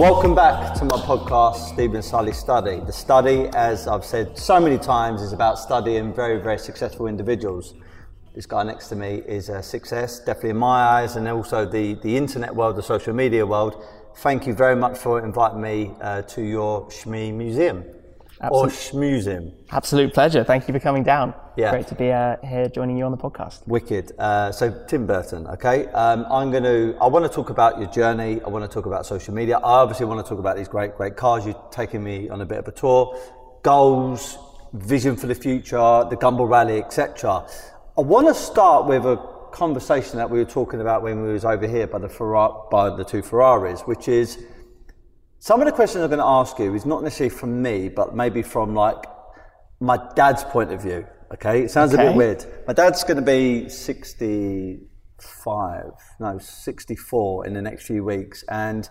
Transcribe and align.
Welcome 0.00 0.34
back 0.34 0.72
to 0.76 0.86
my 0.86 0.96
podcast, 0.96 1.74
Steven 1.74 2.00
Sulley 2.00 2.32
Study. 2.32 2.80
The 2.80 2.90
study, 2.90 3.50
as 3.54 3.86
I've 3.86 4.02
said 4.02 4.38
so 4.38 4.58
many 4.58 4.78
times, 4.78 5.20
is 5.20 5.34
about 5.34 5.58
studying 5.58 6.14
very, 6.14 6.40
very 6.40 6.58
successful 6.58 7.06
individuals. 7.06 7.74
This 8.34 8.46
guy 8.46 8.62
next 8.62 8.88
to 8.88 8.96
me 8.96 9.16
is 9.28 9.50
a 9.50 9.62
success, 9.62 10.20
definitely 10.20 10.50
in 10.50 10.56
my 10.56 10.80
eyes, 10.80 11.16
and 11.16 11.28
also 11.28 11.66
the, 11.66 11.96
the 12.02 12.16
internet 12.16 12.56
world, 12.56 12.76
the 12.76 12.82
social 12.82 13.12
media 13.12 13.44
world. 13.44 13.84
Thank 14.16 14.46
you 14.46 14.54
very 14.54 14.74
much 14.74 14.96
for 14.96 15.22
inviting 15.22 15.60
me 15.60 15.90
uh, 16.00 16.22
to 16.22 16.40
your 16.40 16.86
Shmee 16.88 17.34
Museum. 17.34 17.84
Or 18.48 18.68
Shmuseum. 18.68 19.52
Absolute 19.70 20.14
pleasure. 20.14 20.44
Thank 20.44 20.66
you 20.66 20.72
for 20.72 20.80
coming 20.80 21.02
down. 21.02 21.34
Yeah. 21.56 21.72
Great 21.72 21.86
to 21.88 21.94
be 21.94 22.10
uh, 22.10 22.36
here 22.42 22.68
joining 22.68 22.96
you 22.96 23.04
on 23.04 23.10
the 23.10 23.18
podcast. 23.18 23.66
Wicked. 23.66 24.12
Uh, 24.18 24.50
so 24.50 24.84
Tim 24.88 25.06
Burton, 25.06 25.46
okay. 25.48 25.88
Um, 25.88 26.24
I'm 26.30 26.50
going 26.50 26.62
to. 26.62 26.96
I 27.00 27.06
want 27.06 27.24
to 27.24 27.28
talk 27.28 27.50
about 27.50 27.78
your 27.78 27.90
journey. 27.90 28.40
I 28.42 28.48
want 28.48 28.64
to 28.64 28.74
talk 28.74 28.86
about 28.86 29.04
social 29.04 29.34
media. 29.34 29.58
I 29.58 29.82
obviously 29.82 30.06
want 30.06 30.24
to 30.24 30.28
talk 30.28 30.38
about 30.38 30.56
these 30.56 30.68
great, 30.68 30.96
great 30.96 31.16
cars. 31.16 31.44
You've 31.44 31.70
taken 31.70 32.02
me 32.02 32.30
on 32.30 32.40
a 32.40 32.46
bit 32.46 32.58
of 32.58 32.68
a 32.68 32.72
tour. 32.72 33.14
Goals, 33.62 34.38
vision 34.72 35.16
for 35.16 35.26
the 35.26 35.34
future, 35.34 35.76
the 36.08 36.16
Gumball 36.16 36.48
Rally, 36.48 36.78
etc. 36.78 37.46
I 37.98 38.00
want 38.00 38.26
to 38.28 38.34
start 38.34 38.86
with 38.86 39.04
a 39.04 39.18
conversation 39.52 40.16
that 40.16 40.30
we 40.30 40.38
were 40.38 40.50
talking 40.50 40.80
about 40.80 41.02
when 41.02 41.22
we 41.22 41.32
was 41.32 41.44
over 41.44 41.66
here 41.66 41.86
by 41.86 41.98
the 41.98 42.08
Ferrari, 42.08 42.54
by 42.70 42.96
the 42.96 43.04
two 43.04 43.20
Ferraris, 43.20 43.82
which 43.82 44.08
is 44.08 44.38
some 45.42 45.62
of 45.62 45.66
the 45.66 45.72
questions 45.72 46.04
I'm 46.04 46.10
going 46.10 46.18
to 46.18 46.26
ask 46.26 46.58
you 46.58 46.74
is 46.74 46.84
not 46.84 47.02
necessarily 47.02 47.34
from 47.34 47.62
me, 47.62 47.88
but 47.88 48.14
maybe 48.14 48.42
from 48.42 48.74
like 48.74 49.02
my 49.80 49.98
dad's 50.14 50.44
point 50.44 50.70
of 50.70 50.82
view. 50.82 51.06
Okay, 51.32 51.62
it 51.62 51.70
sounds 51.70 51.94
a 51.94 51.96
bit 51.96 52.14
weird. 52.14 52.44
My 52.66 52.74
dad's 52.74 53.02
going 53.04 53.16
to 53.16 53.22
be 53.22 53.70
65, 53.70 55.92
no, 56.18 56.38
64 56.38 57.46
in 57.46 57.54
the 57.54 57.62
next 57.62 57.86
few 57.86 58.04
weeks, 58.04 58.44
and 58.50 58.86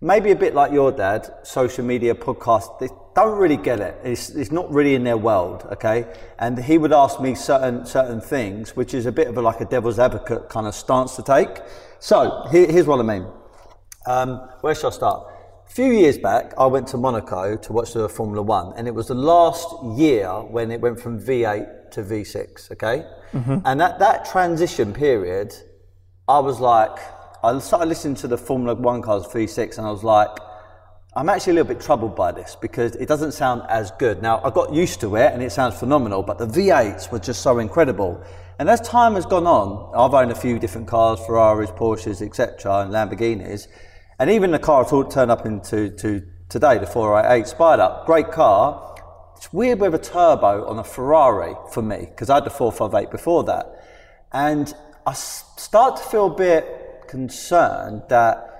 maybe 0.00 0.30
a 0.30 0.36
bit 0.36 0.54
like 0.54 0.72
your 0.72 0.90
dad, 0.90 1.30
social 1.42 1.84
media 1.84 2.14
podcasts, 2.14 2.80
they 2.80 2.88
don't 3.14 3.38
really 3.38 3.58
get 3.58 3.80
it. 3.80 4.00
It's, 4.02 4.30
it's 4.30 4.50
not 4.50 4.72
really 4.72 4.94
in 4.94 5.04
their 5.04 5.18
world, 5.18 5.66
okay? 5.72 6.06
And 6.38 6.58
he 6.58 6.78
would 6.78 6.94
ask 6.94 7.20
me 7.20 7.34
certain 7.34 7.84
certain 7.84 8.22
things, 8.22 8.74
which 8.74 8.94
is 8.94 9.04
a 9.04 9.12
bit 9.12 9.28
of 9.28 9.36
a, 9.36 9.42
like 9.42 9.60
a 9.60 9.66
devil's 9.66 9.98
advocate 9.98 10.48
kind 10.48 10.66
of 10.66 10.74
stance 10.74 11.14
to 11.16 11.22
take. 11.22 11.60
So 11.98 12.46
here, 12.50 12.70
here's 12.70 12.86
what 12.86 13.00
I 13.00 13.02
mean. 13.02 13.26
Um, 14.06 14.48
where 14.62 14.74
shall 14.74 14.88
I 14.90 14.94
start? 14.94 15.33
A 15.66 15.70
few 15.74 15.90
years 15.92 16.18
back, 16.18 16.52
I 16.56 16.66
went 16.66 16.86
to 16.88 16.96
Monaco 16.96 17.56
to 17.56 17.72
watch 17.72 17.94
the 17.94 18.08
Formula 18.08 18.42
One, 18.42 18.72
and 18.76 18.86
it 18.86 18.94
was 18.94 19.08
the 19.08 19.14
last 19.14 19.66
year 19.96 20.30
when 20.30 20.70
it 20.70 20.80
went 20.80 21.00
from 21.00 21.18
V8 21.18 21.90
to 21.92 22.02
V6. 22.02 22.72
Okay, 22.72 23.04
mm-hmm. 23.32 23.58
and 23.64 23.82
at 23.82 23.98
that 23.98 24.24
transition 24.24 24.92
period, 24.92 25.54
I 26.28 26.38
was 26.38 26.60
like, 26.60 26.96
I 27.42 27.58
started 27.58 27.88
listening 27.88 28.14
to 28.16 28.28
the 28.28 28.38
Formula 28.38 28.74
One 28.74 29.02
cars 29.02 29.24
V6, 29.26 29.78
and 29.78 29.86
I 29.86 29.90
was 29.90 30.04
like, 30.04 30.30
I'm 31.16 31.28
actually 31.28 31.52
a 31.52 31.54
little 31.62 31.74
bit 31.74 31.80
troubled 31.80 32.16
by 32.16 32.32
this 32.32 32.56
because 32.60 32.96
it 32.96 33.06
doesn't 33.06 33.32
sound 33.32 33.62
as 33.68 33.92
good. 33.92 34.20
Now, 34.20 34.40
I 34.42 34.50
got 34.50 34.74
used 34.74 35.00
to 35.00 35.14
it 35.14 35.32
and 35.32 35.44
it 35.44 35.52
sounds 35.52 35.78
phenomenal, 35.78 36.24
but 36.24 36.38
the 36.38 36.46
V8s 36.46 37.12
were 37.12 37.20
just 37.20 37.40
so 37.40 37.60
incredible. 37.60 38.20
And 38.58 38.68
as 38.68 38.80
time 38.80 39.14
has 39.14 39.24
gone 39.24 39.46
on, 39.46 39.92
I've 39.94 40.12
owned 40.12 40.32
a 40.32 40.34
few 40.34 40.58
different 40.58 40.88
cars, 40.88 41.20
Ferraris, 41.24 41.70
Porsches, 41.70 42.20
etc., 42.20 42.80
and 42.80 42.92
Lamborghinis. 42.92 43.68
And 44.18 44.30
even 44.30 44.50
the 44.50 44.58
car 44.58 44.84
I 44.84 44.88
thought 44.88 45.10
turned 45.10 45.30
up 45.30 45.46
into 45.46 45.90
to 45.90 46.22
today, 46.48 46.78
the 46.78 46.86
488 46.86 47.46
Spider, 47.48 48.02
great 48.06 48.30
car. 48.30 48.94
It's 49.36 49.52
weird 49.52 49.80
with 49.80 49.94
a 49.94 49.98
turbo 49.98 50.66
on 50.66 50.78
a 50.78 50.84
Ferrari 50.84 51.54
for 51.72 51.82
me 51.82 52.06
because 52.10 52.30
I 52.30 52.34
had 52.36 52.44
the 52.44 52.50
458 52.50 53.10
before 53.10 53.44
that. 53.44 53.66
And 54.32 54.72
I 55.06 55.12
start 55.12 55.96
to 55.96 56.02
feel 56.04 56.26
a 56.26 56.34
bit 56.34 57.04
concerned 57.08 58.02
that 58.08 58.54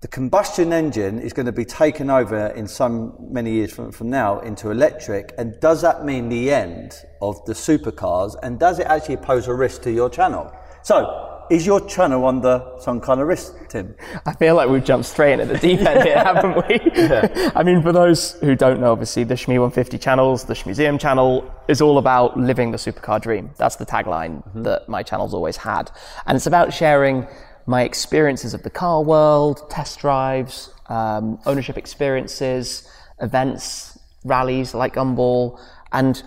the 0.00 0.08
combustion 0.08 0.72
engine 0.72 1.20
is 1.20 1.32
going 1.32 1.46
to 1.46 1.52
be 1.52 1.64
taken 1.64 2.10
over 2.10 2.48
in 2.48 2.66
some 2.66 3.14
many 3.20 3.52
years 3.52 3.72
from, 3.72 3.92
from 3.92 4.10
now 4.10 4.40
into 4.40 4.72
electric. 4.72 5.32
And 5.38 5.58
does 5.60 5.80
that 5.82 6.04
mean 6.04 6.28
the 6.28 6.52
end 6.52 6.92
of 7.20 7.44
the 7.44 7.52
supercars? 7.52 8.34
And 8.42 8.58
does 8.58 8.80
it 8.80 8.86
actually 8.86 9.18
pose 9.18 9.46
a 9.46 9.54
risk 9.54 9.82
to 9.82 9.92
your 9.92 10.10
channel? 10.10 10.52
So, 10.82 11.31
is 11.52 11.66
your 11.66 11.86
channel 11.86 12.26
under 12.26 12.64
some 12.80 12.98
kind 12.98 13.20
of 13.20 13.28
risk, 13.28 13.68
Tim? 13.68 13.94
I 14.24 14.32
feel 14.32 14.54
like 14.54 14.70
we've 14.70 14.82
jumped 14.82 15.06
straight 15.06 15.34
into 15.34 15.44
the 15.52 15.58
deep 15.58 15.80
end 15.80 16.02
here, 16.02 16.18
haven't 16.24 16.56
we? 16.66 16.80
I 17.54 17.62
mean, 17.62 17.82
for 17.82 17.92
those 17.92 18.32
who 18.40 18.56
don't 18.56 18.80
know, 18.80 18.90
obviously, 18.90 19.24
the 19.24 19.34
Shmee 19.34 19.60
150 19.60 19.98
channels, 19.98 20.44
the 20.44 20.54
Shmuseum 20.54 20.98
channel 20.98 21.52
is 21.68 21.82
all 21.82 21.98
about 21.98 22.38
living 22.38 22.70
the 22.70 22.78
supercar 22.78 23.20
dream. 23.20 23.50
That's 23.58 23.76
the 23.76 23.84
tagline 23.84 24.42
that 24.62 24.88
my 24.88 25.02
channel's 25.02 25.34
always 25.34 25.58
had. 25.58 25.90
And 26.26 26.36
it's 26.36 26.46
about 26.46 26.72
sharing 26.72 27.26
my 27.66 27.82
experiences 27.82 28.54
of 28.54 28.62
the 28.62 28.70
car 28.70 29.02
world, 29.02 29.68
test 29.70 29.98
drives, 29.98 30.70
um, 30.88 31.38
ownership 31.44 31.76
experiences, 31.76 32.88
events, 33.20 33.98
rallies 34.24 34.72
like 34.72 34.94
Gumball, 34.94 35.60
and 35.92 36.22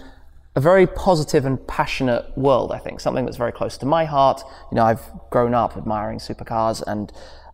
a 0.55 0.61
very 0.61 0.87
positive 0.87 1.45
and 1.45 1.65
passionate 1.67 2.25
world, 2.37 2.71
I 2.71 2.79
think, 2.79 3.01
something 3.01 3.25
that's 3.25 3.37
very 3.37 3.51
close 3.51 3.77
to 3.79 3.85
my 3.85 4.05
heart. 4.05 4.41
You 4.71 4.75
know, 4.75 4.85
I've 4.85 5.03
grown 5.29 5.53
up 5.53 5.75
admiring 5.75 6.19
supercars 6.19 6.81
and 6.87 7.11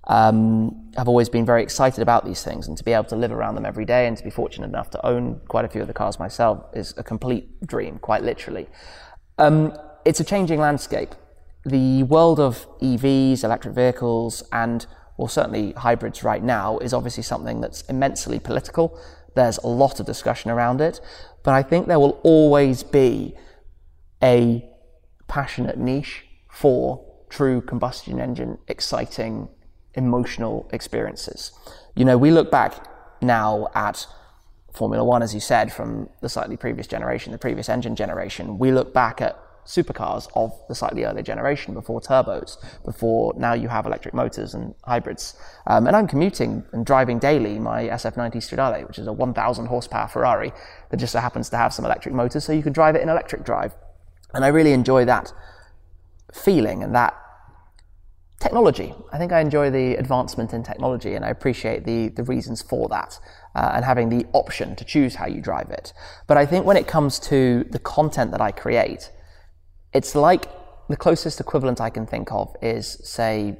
um, 0.07 0.91
I've 0.97 1.07
always 1.07 1.29
been 1.29 1.45
very 1.45 1.63
excited 1.63 2.01
about 2.01 2.25
these 2.25 2.43
things 2.43 2.67
and 2.67 2.77
to 2.77 2.83
be 2.83 2.93
able 2.93 3.05
to 3.05 3.15
live 3.15 3.31
around 3.31 3.55
them 3.55 3.65
every 3.65 3.85
day 3.85 4.07
and 4.07 4.15
to 4.17 4.23
be 4.23 4.29
fortunate 4.29 4.67
enough 4.67 4.91
to 4.91 5.05
own 5.05 5.41
quite 5.47 5.65
a 5.65 5.67
few 5.67 5.81
of 5.81 5.87
the 5.87 5.93
cars 5.93 6.19
myself 6.19 6.63
is 6.73 6.93
a 6.97 7.03
complete 7.03 7.65
dream, 7.65 7.97
quite 7.97 8.23
literally. 8.23 8.67
Um, 9.37 9.75
it's 10.05 10.19
a 10.19 10.23
changing 10.23 10.59
landscape. 10.59 11.15
The 11.65 12.03
world 12.03 12.39
of 12.39 12.67
EVs, 12.81 13.43
electric 13.43 13.73
vehicles, 13.73 14.43
and 14.51 14.85
well, 15.17 15.27
certainly 15.27 15.73
hybrids 15.73 16.23
right 16.23 16.43
now 16.43 16.79
is 16.79 16.93
obviously 16.93 17.21
something 17.23 17.61
that's 17.61 17.81
immensely 17.81 18.39
political. 18.39 18.99
There's 19.35 19.57
a 19.59 19.67
lot 19.67 19.99
of 19.99 20.05
discussion 20.05 20.51
around 20.51 20.81
it, 20.81 20.99
but 21.43 21.53
I 21.53 21.63
think 21.63 21.87
there 21.87 21.99
will 21.99 22.19
always 22.23 22.83
be 22.83 23.35
a 24.21 24.67
passionate 25.27 25.77
niche 25.77 26.25
for 26.49 27.05
true 27.29 27.61
combustion 27.61 28.19
engine, 28.19 28.57
exciting, 28.67 29.47
emotional 29.93 30.69
experiences. 30.73 31.51
You 31.95 32.05
know, 32.05 32.17
we 32.17 32.31
look 32.31 32.51
back 32.51 32.87
now 33.21 33.69
at 33.73 34.05
Formula 34.73 35.03
One, 35.03 35.21
as 35.21 35.33
you 35.33 35.39
said, 35.39 35.71
from 35.71 36.09
the 36.21 36.29
slightly 36.29 36.57
previous 36.57 36.87
generation, 36.87 37.31
the 37.31 37.37
previous 37.37 37.69
engine 37.69 37.95
generation. 37.95 38.57
We 38.57 38.71
look 38.71 38.93
back 38.93 39.21
at 39.21 39.37
supercars 39.65 40.27
of 40.35 40.51
the 40.67 40.75
slightly 40.75 41.03
earlier 41.03 41.23
generation 41.23 41.73
before 41.73 42.01
turbos, 42.01 42.57
before 42.83 43.33
now 43.37 43.53
you 43.53 43.67
have 43.67 43.85
electric 43.85 44.13
motors 44.13 44.53
and 44.53 44.73
hybrids. 44.83 45.35
Um, 45.67 45.87
and 45.87 45.95
I'm 45.95 46.07
commuting 46.07 46.63
and 46.73 46.85
driving 46.85 47.19
daily 47.19 47.59
my 47.59 47.83
SF90 47.83 48.37
Stradale, 48.37 48.87
which 48.87 48.99
is 48.99 49.07
a 49.07 49.13
1,000 49.13 49.65
horsepower 49.65 50.07
Ferrari 50.07 50.51
that 50.89 50.97
just 50.97 51.13
so 51.13 51.19
happens 51.19 51.49
to 51.49 51.57
have 51.57 51.73
some 51.73 51.85
electric 51.85 52.13
motors, 52.13 52.43
so 52.43 52.53
you 52.53 52.63
can 52.63 52.73
drive 52.73 52.95
it 52.95 53.01
in 53.01 53.09
electric 53.09 53.43
drive. 53.43 53.73
And 54.33 54.45
I 54.45 54.47
really 54.47 54.73
enjoy 54.73 55.05
that 55.05 55.33
feeling 56.33 56.83
and 56.83 56.95
that 56.95 57.15
technology. 58.41 58.93
I 59.13 59.17
think 59.17 59.31
I 59.31 59.39
enjoy 59.39 59.69
the 59.69 59.95
advancement 59.95 60.51
in 60.51 60.63
technology 60.63 61.13
and 61.13 61.23
I 61.23 61.29
appreciate 61.29 61.85
the, 61.85 62.09
the 62.09 62.23
reasons 62.23 62.61
for 62.61 62.89
that 62.89 63.19
uh, 63.55 63.71
and 63.75 63.85
having 63.85 64.09
the 64.09 64.25
option 64.33 64.75
to 64.77 64.83
choose 64.83 65.15
how 65.15 65.27
you 65.27 65.41
drive 65.41 65.69
it. 65.69 65.93
But 66.27 66.37
I 66.37 66.45
think 66.45 66.65
when 66.65 66.75
it 66.75 66.87
comes 66.87 67.19
to 67.19 67.65
the 67.69 67.79
content 67.79 68.31
that 68.31 68.41
I 68.41 68.51
create, 68.51 69.11
it's 69.93 70.15
like 70.15 70.45
the 70.89 70.97
closest 70.97 71.39
equivalent 71.39 71.81
I 71.81 71.89
can 71.89 72.05
think 72.05 72.31
of 72.31 72.55
is, 72.61 72.99
say, 73.03 73.57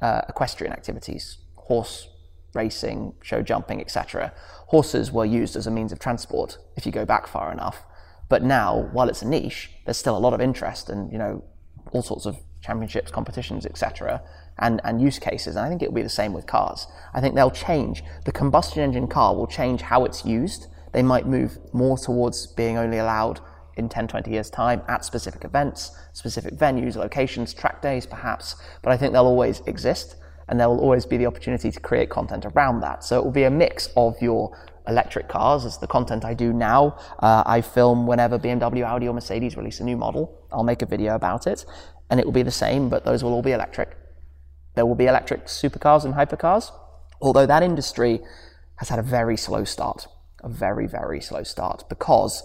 uh, 0.00 0.22
equestrian 0.28 0.72
activities, 0.72 1.38
horse 1.56 2.08
racing, 2.54 3.14
show 3.22 3.42
jumping, 3.42 3.80
etc. 3.80 4.32
Horses 4.68 5.12
were 5.12 5.24
used 5.24 5.56
as 5.56 5.66
a 5.66 5.70
means 5.70 5.92
of 5.92 5.98
transport 5.98 6.58
if 6.76 6.86
you 6.86 6.92
go 6.92 7.04
back 7.04 7.26
far 7.26 7.52
enough. 7.52 7.84
But 8.28 8.42
now, 8.42 8.88
while 8.92 9.08
it's 9.08 9.22
a 9.22 9.28
niche, 9.28 9.70
there's 9.84 9.96
still 9.96 10.16
a 10.16 10.18
lot 10.18 10.32
of 10.32 10.40
interest 10.40 10.88
and 10.88 11.12
you 11.12 11.18
know 11.18 11.44
all 11.92 12.02
sorts 12.02 12.26
of 12.26 12.36
championships, 12.60 13.10
competitions, 13.10 13.64
etc. 13.64 14.22
And, 14.58 14.80
and 14.84 15.00
use 15.00 15.18
cases. 15.18 15.54
And 15.54 15.64
I 15.64 15.68
think 15.68 15.82
it'll 15.82 15.94
be 15.94 16.02
the 16.02 16.08
same 16.08 16.32
with 16.32 16.46
cars. 16.46 16.86
I 17.14 17.20
think 17.20 17.34
they'll 17.34 17.50
change. 17.50 18.02
The 18.24 18.32
combustion 18.32 18.82
engine 18.82 19.06
car 19.06 19.36
will 19.36 19.46
change 19.46 19.82
how 19.82 20.04
it's 20.04 20.24
used. 20.24 20.66
They 20.92 21.02
might 21.02 21.26
move 21.26 21.58
more 21.72 21.98
towards 21.98 22.46
being 22.46 22.76
only 22.76 22.98
allowed 22.98 23.40
in 23.76 23.88
10, 23.88 24.08
20 24.08 24.30
years' 24.30 24.50
time 24.50 24.82
at 24.88 25.04
specific 25.04 25.44
events, 25.44 25.90
specific 26.12 26.54
venues, 26.54 26.96
locations, 26.96 27.52
track 27.52 27.82
days 27.82 28.06
perhaps. 28.06 28.56
But 28.82 28.92
I 28.92 28.96
think 28.96 29.12
they'll 29.12 29.26
always 29.26 29.60
exist 29.66 30.16
and 30.48 30.60
there 30.60 30.68
will 30.68 30.80
always 30.80 31.06
be 31.06 31.16
the 31.16 31.26
opportunity 31.26 31.70
to 31.70 31.80
create 31.80 32.08
content 32.08 32.46
around 32.46 32.80
that. 32.80 33.04
So 33.04 33.18
it 33.18 33.24
will 33.24 33.32
be 33.32 33.44
a 33.44 33.50
mix 33.50 33.88
of 33.96 34.20
your 34.22 34.56
electric 34.86 35.28
cars 35.28 35.64
as 35.64 35.78
the 35.78 35.86
content 35.86 36.24
I 36.24 36.34
do 36.34 36.52
now. 36.52 36.96
Uh, 37.18 37.42
I 37.44 37.60
film 37.60 38.06
whenever 38.06 38.38
BMW, 38.38 38.84
Audi, 38.84 39.08
or 39.08 39.14
Mercedes 39.14 39.56
release 39.56 39.80
a 39.80 39.84
new 39.84 39.96
model. 39.96 40.40
I'll 40.52 40.62
make 40.62 40.82
a 40.82 40.86
video 40.86 41.14
about 41.14 41.46
it, 41.46 41.64
and 42.10 42.20
it 42.20 42.26
will 42.26 42.32
be 42.32 42.42
the 42.42 42.50
same, 42.50 42.88
but 42.88 43.04
those 43.04 43.24
will 43.24 43.32
all 43.32 43.42
be 43.42 43.52
electric. 43.52 43.96
There 44.74 44.86
will 44.86 44.94
be 44.94 45.06
electric 45.06 45.46
supercars 45.46 46.04
and 46.04 46.14
hypercars, 46.14 46.70
although 47.20 47.46
that 47.46 47.62
industry 47.62 48.20
has 48.76 48.88
had 48.88 48.98
a 48.98 49.02
very 49.02 49.36
slow 49.36 49.64
start, 49.64 50.06
a 50.44 50.48
very, 50.48 50.86
very 50.86 51.20
slow 51.20 51.42
start, 51.42 51.84
because 51.88 52.42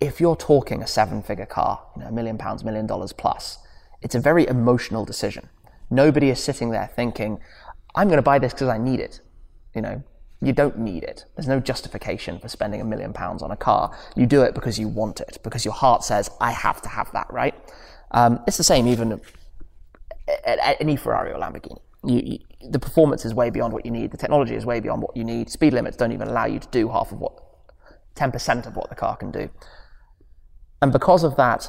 if 0.00 0.20
you're 0.20 0.36
talking 0.36 0.82
a 0.82 0.86
seven 0.86 1.22
figure 1.22 1.46
car, 1.46 1.82
you 1.96 2.02
know, 2.02 2.08
a 2.08 2.12
million 2.12 2.38
pounds, 2.38 2.64
million 2.64 2.86
dollars 2.86 3.12
plus, 3.12 3.58
it's 4.00 4.14
a 4.14 4.20
very 4.20 4.46
emotional 4.46 5.04
decision. 5.04 5.48
Nobody 5.90 6.30
is 6.30 6.42
sitting 6.42 6.70
there 6.70 6.90
thinking, 6.94 7.40
I'm 7.94 8.08
going 8.08 8.18
to 8.18 8.22
buy 8.22 8.38
this 8.38 8.52
because 8.52 8.68
I 8.68 8.78
need 8.78 9.00
it. 9.00 9.20
You 9.74 9.82
know, 9.82 10.02
you 10.40 10.52
don't 10.52 10.78
need 10.78 11.02
it. 11.02 11.24
There's 11.34 11.48
no 11.48 11.58
justification 11.58 12.38
for 12.38 12.48
spending 12.48 12.80
a 12.80 12.84
million 12.84 13.12
pounds 13.12 13.42
on 13.42 13.50
a 13.50 13.56
car. 13.56 13.96
You 14.14 14.26
do 14.26 14.42
it 14.42 14.54
because 14.54 14.78
you 14.78 14.86
want 14.88 15.20
it, 15.20 15.38
because 15.42 15.64
your 15.64 15.74
heart 15.74 16.04
says, 16.04 16.30
I 16.40 16.52
have 16.52 16.80
to 16.82 16.88
have 16.88 17.10
that, 17.12 17.26
right? 17.30 17.54
Um, 18.12 18.40
it's 18.46 18.56
the 18.56 18.64
same 18.64 18.86
even 18.86 19.20
at, 20.44 20.58
at 20.58 20.80
any 20.80 20.96
Ferrari 20.96 21.32
or 21.32 21.40
Lamborghini. 21.40 21.78
You, 22.04 22.20
you, 22.24 22.38
the 22.70 22.78
performance 22.78 23.24
is 23.24 23.34
way 23.34 23.50
beyond 23.50 23.72
what 23.72 23.84
you 23.84 23.90
need. 23.90 24.12
The 24.12 24.16
technology 24.16 24.54
is 24.54 24.64
way 24.64 24.78
beyond 24.78 25.02
what 25.02 25.16
you 25.16 25.24
need. 25.24 25.50
Speed 25.50 25.72
limits 25.72 25.96
don't 25.96 26.12
even 26.12 26.28
allow 26.28 26.46
you 26.46 26.60
to 26.60 26.68
do 26.68 26.88
half 26.88 27.10
of 27.10 27.18
what, 27.18 27.32
10% 28.14 28.66
of 28.66 28.76
what 28.76 28.88
the 28.88 28.94
car 28.94 29.16
can 29.16 29.32
do. 29.32 29.50
And 30.80 30.92
because 30.92 31.24
of 31.24 31.36
that, 31.36 31.68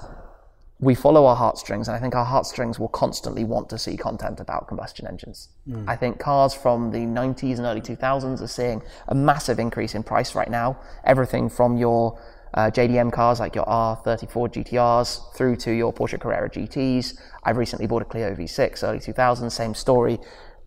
we 0.82 0.96
follow 0.96 1.26
our 1.26 1.36
heartstrings, 1.36 1.90
and 1.90 1.98
I 1.98 2.00
think 2.00 2.16
our 2.16 2.24
heartstrings 2.24 2.80
will 2.80 2.88
constantly 2.88 3.44
want 3.44 3.70
to 3.70 3.78
see 3.78 3.98
content 3.98 4.40
about 4.40 4.68
combustion 4.70 5.08
engines. 5.08 5.50
Mm. 5.68 5.90
I 5.90 5.98
think 5.98 6.20
cars 6.20 6.54
from 6.54 6.92
the 6.92 7.00
90s 7.00 7.58
and 7.58 7.66
early 7.66 7.82
2000s 7.82 8.42
are 8.42 8.48
seeing 8.48 8.82
a 9.10 9.16
massive 9.16 9.60
increase 9.60 9.94
in 9.94 10.04
price 10.04 10.36
right 10.36 10.50
now. 10.50 10.80
Everything 11.04 11.50
from 11.50 11.76
your 11.76 12.18
uh, 12.54 12.72
JDM 12.72 13.12
cars 13.12 13.42
like 13.42 13.56
your 13.56 13.66
R34 13.66 14.54
GTRs 14.54 15.36
through 15.36 15.58
to 15.58 15.72
your 15.72 15.94
Porsche 15.94 16.20
Carrera 16.20 16.50
GTs. 16.50 17.20
I've 17.44 17.58
recently 17.58 17.86
bought 17.86 18.02
a 18.02 18.06
Clio 18.06 18.34
V6, 18.34 18.82
early 18.84 19.00
2000s, 19.00 19.52
same 19.52 19.74
story. 19.74 20.18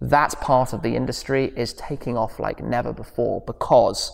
That 0.01 0.39
part 0.41 0.75
of 0.75 0.83
the 0.83 0.95
industry 0.95 1.53
is 1.57 1.73
taking 1.73 2.19
off 2.19 2.39
like 2.39 2.63
never 2.63 2.93
before 2.93 3.43
because 3.47 4.13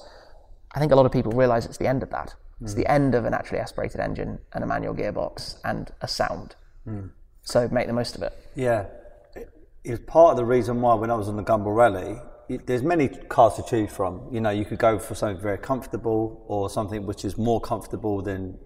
I 0.74 0.78
think 0.78 0.92
a 0.92 0.96
lot 0.96 1.06
of 1.06 1.12
people 1.12 1.32
realize 1.32 1.66
it's 1.66 1.78
the 1.78 1.88
end 1.88 2.04
of 2.04 2.10
that. 2.10 2.34
It's 2.60 2.74
the 2.74 2.90
end 2.90 3.14
of 3.14 3.24
a 3.24 3.30
naturally 3.30 3.60
aspirated 3.60 4.00
engine 4.00 4.38
and 4.52 4.64
a 4.64 4.66
manual 4.66 4.94
gearbox 4.94 5.58
and 5.64 5.90
a 6.00 6.08
sound. 6.08 6.56
So 7.42 7.68
make 7.68 7.86
the 7.86 7.92
most 7.92 8.16
of 8.16 8.22
it. 8.22 8.32
Yeah. 8.54 8.86
It 9.34 9.50
it's 9.84 10.02
part 10.06 10.32
of 10.32 10.36
the 10.36 10.44
reason 10.44 10.80
why 10.80 10.94
when 10.94 11.10
I 11.10 11.14
was 11.14 11.28
on 11.28 11.36
the 11.36 11.42
Gumball 11.42 11.74
Rally, 11.74 12.20
it, 12.48 12.66
there's 12.66 12.82
many 12.82 13.08
cars 13.08 13.54
to 13.54 13.62
choose 13.62 13.90
from. 13.90 14.28
You 14.30 14.40
know, 14.40 14.50
you 14.50 14.64
could 14.64 14.78
go 14.78 14.98
for 14.98 15.14
something 15.14 15.40
very 15.40 15.58
comfortable 15.58 16.44
or 16.46 16.68
something 16.68 17.06
which 17.06 17.24
is 17.24 17.38
more 17.38 17.60
comfortable 17.60 18.22
than, 18.22 18.58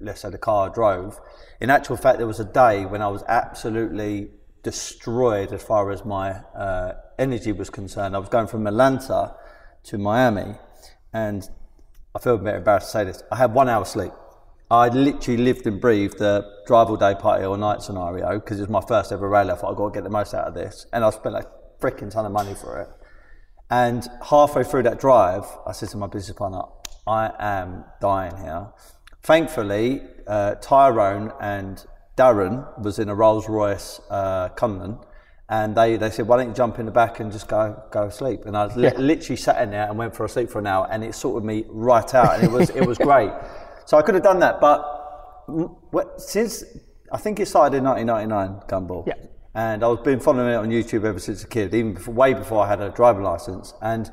let's 0.00 0.20
say, 0.20 0.30
the 0.30 0.38
car 0.38 0.70
I 0.70 0.74
drove. 0.74 1.18
In 1.60 1.70
actual 1.70 1.96
fact, 1.96 2.18
there 2.18 2.26
was 2.26 2.40
a 2.40 2.44
day 2.44 2.84
when 2.84 3.02
I 3.02 3.08
was 3.08 3.22
absolutely 3.28 4.30
destroyed 4.62 5.52
as 5.52 5.62
far 5.62 5.90
as 5.90 6.04
my 6.04 6.32
uh, 6.54 6.94
energy 7.18 7.52
was 7.52 7.70
concerned. 7.70 8.14
I 8.14 8.18
was 8.18 8.28
going 8.28 8.48
from 8.48 8.66
Atlanta 8.66 9.34
to 9.84 9.98
Miami, 9.98 10.54
and 11.12 11.48
I 12.16 12.18
feel 12.18 12.36
a 12.36 12.38
bit 12.38 12.54
embarrassed 12.54 12.86
to 12.86 12.92
say 12.92 13.04
this. 13.04 13.22
I 13.30 13.36
had 13.36 13.52
one 13.52 13.68
hour 13.68 13.84
sleep. 13.84 14.12
I 14.70 14.88
literally 14.88 15.36
lived 15.42 15.66
and 15.66 15.78
breathed 15.78 16.18
the 16.18 16.50
drive 16.66 16.88
all 16.88 16.96
day, 16.96 17.14
party 17.14 17.44
all 17.44 17.58
night 17.58 17.82
scenario 17.82 18.40
because 18.40 18.58
it 18.58 18.62
was 18.62 18.70
my 18.70 18.80
first 18.80 19.12
ever 19.12 19.28
rally. 19.28 19.50
I 19.50 19.54
thought 19.54 19.72
I've 19.72 19.76
got 19.76 19.88
to 19.90 19.94
get 19.94 20.02
the 20.02 20.10
most 20.10 20.32
out 20.32 20.46
of 20.46 20.54
this. 20.54 20.86
And 20.94 21.04
I 21.04 21.10
spent 21.10 21.34
a 21.34 21.46
freaking 21.78 22.10
ton 22.10 22.24
of 22.24 22.32
money 22.32 22.54
for 22.54 22.80
it. 22.80 22.88
And 23.68 24.08
halfway 24.30 24.64
through 24.64 24.84
that 24.84 24.98
drive, 24.98 25.44
I 25.66 25.72
said 25.72 25.90
to 25.90 25.98
my 25.98 26.06
business 26.06 26.38
partner, 26.38 26.62
I 27.06 27.32
am 27.38 27.84
dying 28.00 28.34
here. 28.38 28.68
Thankfully, 29.22 30.00
uh, 30.26 30.54
Tyrone 30.54 31.32
and 31.38 31.84
Darren 32.16 32.82
was 32.82 32.98
in 32.98 33.10
a 33.10 33.14
Rolls 33.14 33.46
Royce 33.46 34.00
uh, 34.08 34.48
and 35.48 35.76
they, 35.76 35.96
they 35.96 36.10
said, 36.10 36.26
why 36.26 36.38
don't 36.38 36.48
you 36.48 36.54
jump 36.54 36.78
in 36.78 36.86
the 36.86 36.92
back 36.92 37.20
and 37.20 37.30
just 37.30 37.48
go 37.48 37.80
go 37.90 38.08
sleep? 38.08 38.46
And 38.46 38.56
I 38.56 38.66
li- 38.74 38.84
yeah. 38.84 38.98
literally 38.98 39.36
sat 39.36 39.62
in 39.62 39.70
there 39.70 39.88
and 39.88 39.96
went 39.96 40.14
for 40.14 40.24
a 40.24 40.28
sleep 40.28 40.50
for 40.50 40.58
an 40.58 40.66
hour, 40.66 40.88
and 40.90 41.04
it 41.04 41.14
sorted 41.14 41.46
me 41.46 41.64
right 41.68 42.14
out, 42.14 42.34
and 42.34 42.44
it 42.44 42.50
was 42.50 42.70
it 42.70 42.86
was 42.86 42.98
great. 42.98 43.32
So 43.88 43.96
I 43.96 44.02
could 44.02 44.14
have 44.14 44.24
done 44.24 44.40
that, 44.40 44.60
but 44.60 46.20
since 46.20 46.64
I 47.12 47.18
think 47.18 47.38
it 47.40 47.46
started 47.46 47.76
in 47.76 47.84
1999, 47.84 48.68
Gumball. 48.68 49.06
Yeah. 49.06 49.14
And 49.54 49.82
I've 49.84 50.04
been 50.04 50.20
following 50.20 50.52
it 50.52 50.56
on 50.56 50.68
YouTube 50.68 51.04
ever 51.04 51.18
since 51.18 51.44
a 51.44 51.46
kid, 51.46 51.72
even 51.72 51.94
before, 51.94 52.12
way 52.12 52.34
before 52.34 52.64
I 52.64 52.68
had 52.68 52.80
a 52.80 52.90
driving 52.90 53.22
license. 53.22 53.72
And 53.80 54.10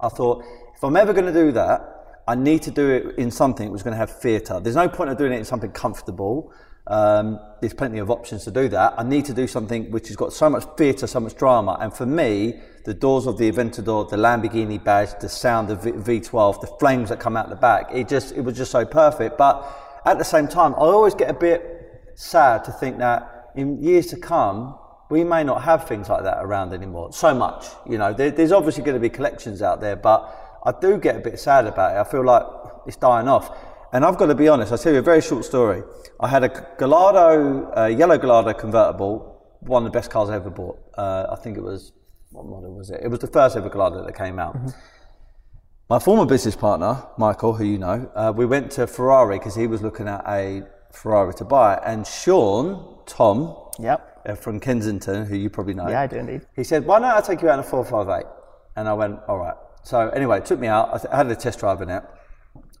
I 0.00 0.08
thought, 0.08 0.44
if 0.76 0.84
I'm 0.84 0.96
ever 0.96 1.12
going 1.12 1.26
to 1.26 1.32
do 1.32 1.50
that, 1.52 1.80
I 2.28 2.34
need 2.36 2.62
to 2.62 2.70
do 2.70 2.88
it 2.90 3.18
in 3.18 3.30
something 3.30 3.68
which 3.68 3.78
was 3.78 3.82
going 3.82 3.94
to 3.94 3.98
have 3.98 4.20
theatre. 4.20 4.60
There's 4.60 4.76
no 4.76 4.88
point 4.88 5.10
of 5.10 5.18
doing 5.18 5.32
it 5.32 5.38
in 5.38 5.44
something 5.44 5.72
comfortable 5.72 6.52
um, 6.86 7.38
there's 7.60 7.74
plenty 7.74 7.98
of 7.98 8.10
options 8.10 8.44
to 8.44 8.50
do 8.50 8.68
that. 8.68 8.94
I 8.98 9.02
need 9.02 9.24
to 9.26 9.34
do 9.34 9.46
something 9.46 9.90
which 9.90 10.08
has 10.08 10.16
got 10.16 10.32
so 10.32 10.48
much 10.50 10.64
theatre, 10.76 11.06
so 11.06 11.20
much 11.20 11.36
drama. 11.36 11.76
And 11.80 11.92
for 11.92 12.06
me, 12.06 12.60
the 12.84 12.94
doors 12.94 13.26
of 13.26 13.38
the 13.38 13.50
Aventador, 13.50 14.08
the 14.08 14.16
Lamborghini 14.16 14.82
badge, 14.82 15.10
the 15.20 15.28
sound 15.28 15.70
of 15.70 15.84
v- 15.84 15.92
V12, 15.92 16.60
the 16.60 16.66
flames 16.66 17.10
that 17.10 17.20
come 17.20 17.36
out 17.36 17.48
the 17.48 17.56
back, 17.56 17.90
it 17.92 18.08
just 18.08 18.32
it 18.34 18.40
was 18.40 18.56
just 18.56 18.70
so 18.70 18.84
perfect. 18.84 19.36
But 19.36 19.64
at 20.04 20.18
the 20.18 20.24
same 20.24 20.48
time, 20.48 20.74
I 20.74 20.78
always 20.78 21.14
get 21.14 21.30
a 21.30 21.34
bit 21.34 22.12
sad 22.14 22.64
to 22.64 22.72
think 22.72 22.98
that 22.98 23.50
in 23.54 23.82
years 23.82 24.06
to 24.08 24.16
come, 24.16 24.78
we 25.10 25.24
may 25.24 25.44
not 25.44 25.62
have 25.62 25.86
things 25.86 26.08
like 26.08 26.22
that 26.22 26.38
around 26.40 26.72
anymore. 26.72 27.12
So 27.12 27.34
much, 27.34 27.66
you 27.88 27.98
know. 27.98 28.12
There, 28.12 28.30
there's 28.30 28.52
obviously 28.52 28.84
going 28.84 28.94
to 28.94 29.00
be 29.00 29.10
collections 29.10 29.60
out 29.60 29.80
there, 29.80 29.96
but 29.96 30.60
I 30.64 30.72
do 30.72 30.98
get 30.98 31.16
a 31.16 31.20
bit 31.20 31.38
sad 31.38 31.66
about 31.66 31.96
it. 31.96 32.00
I 32.00 32.10
feel 32.10 32.24
like 32.24 32.44
it's 32.86 32.96
dying 32.96 33.28
off. 33.28 33.50
And 33.92 34.04
I've 34.04 34.16
got 34.16 34.26
to 34.26 34.34
be 34.34 34.48
honest, 34.48 34.70
I'll 34.70 34.78
tell 34.78 34.92
you 34.92 35.00
a 35.00 35.02
very 35.02 35.20
short 35.20 35.44
story. 35.44 35.82
I 36.20 36.28
had 36.28 36.44
a 36.44 36.66
Gallardo, 36.78 37.72
a 37.74 37.90
yellow 37.90 38.18
Gallardo 38.18 38.52
convertible, 38.52 39.44
one 39.60 39.84
of 39.84 39.92
the 39.92 39.96
best 39.96 40.10
cars 40.10 40.30
I 40.30 40.36
ever 40.36 40.50
bought. 40.50 40.78
Uh, 40.96 41.26
I 41.30 41.36
think 41.36 41.56
it 41.56 41.62
was, 41.62 41.92
what 42.30 42.46
model 42.46 42.72
was 42.72 42.90
it? 42.90 43.00
It 43.02 43.08
was 43.08 43.18
the 43.18 43.26
first 43.26 43.56
ever 43.56 43.68
Gallardo 43.68 44.04
that 44.04 44.16
came 44.16 44.38
out. 44.38 44.56
Mm-hmm. 44.56 44.68
My 45.88 45.98
former 45.98 46.24
business 46.24 46.54
partner, 46.54 47.04
Michael, 47.18 47.52
who 47.52 47.64
you 47.64 47.78
know, 47.78 48.08
uh, 48.14 48.32
we 48.34 48.46
went 48.46 48.70
to 48.72 48.86
Ferrari 48.86 49.38
because 49.38 49.56
he 49.56 49.66
was 49.66 49.82
looking 49.82 50.06
at 50.06 50.24
a 50.28 50.62
Ferrari 50.92 51.34
to 51.34 51.44
buy. 51.44 51.74
And 51.84 52.06
Sean, 52.06 52.98
Tom, 53.06 53.56
yep. 53.80 54.06
Uh, 54.24 54.34
from 54.34 54.60
Kensington, 54.60 55.26
who 55.26 55.34
you 55.34 55.50
probably 55.50 55.74
know. 55.74 55.88
Yeah, 55.88 56.02
I 56.02 56.06
do 56.06 56.16
indeed. 56.16 56.42
He 56.54 56.62
said, 56.62 56.86
why 56.86 57.00
don't 57.00 57.10
I 57.10 57.20
take 57.20 57.42
you 57.42 57.48
out 57.48 57.54
in 57.54 57.60
a 57.60 57.62
458? 57.64 58.30
And 58.76 58.86
I 58.86 58.92
went, 58.92 59.18
all 59.26 59.38
right. 59.38 59.54
So 59.82 60.10
anyway, 60.10 60.38
it 60.38 60.46
took 60.46 60.60
me 60.60 60.68
out. 60.68 60.94
I, 60.94 60.98
th- 60.98 61.12
I 61.12 61.16
had 61.16 61.26
a 61.26 61.34
test 61.34 61.58
drive 61.58 61.80
in 61.80 61.88
it. 61.90 62.04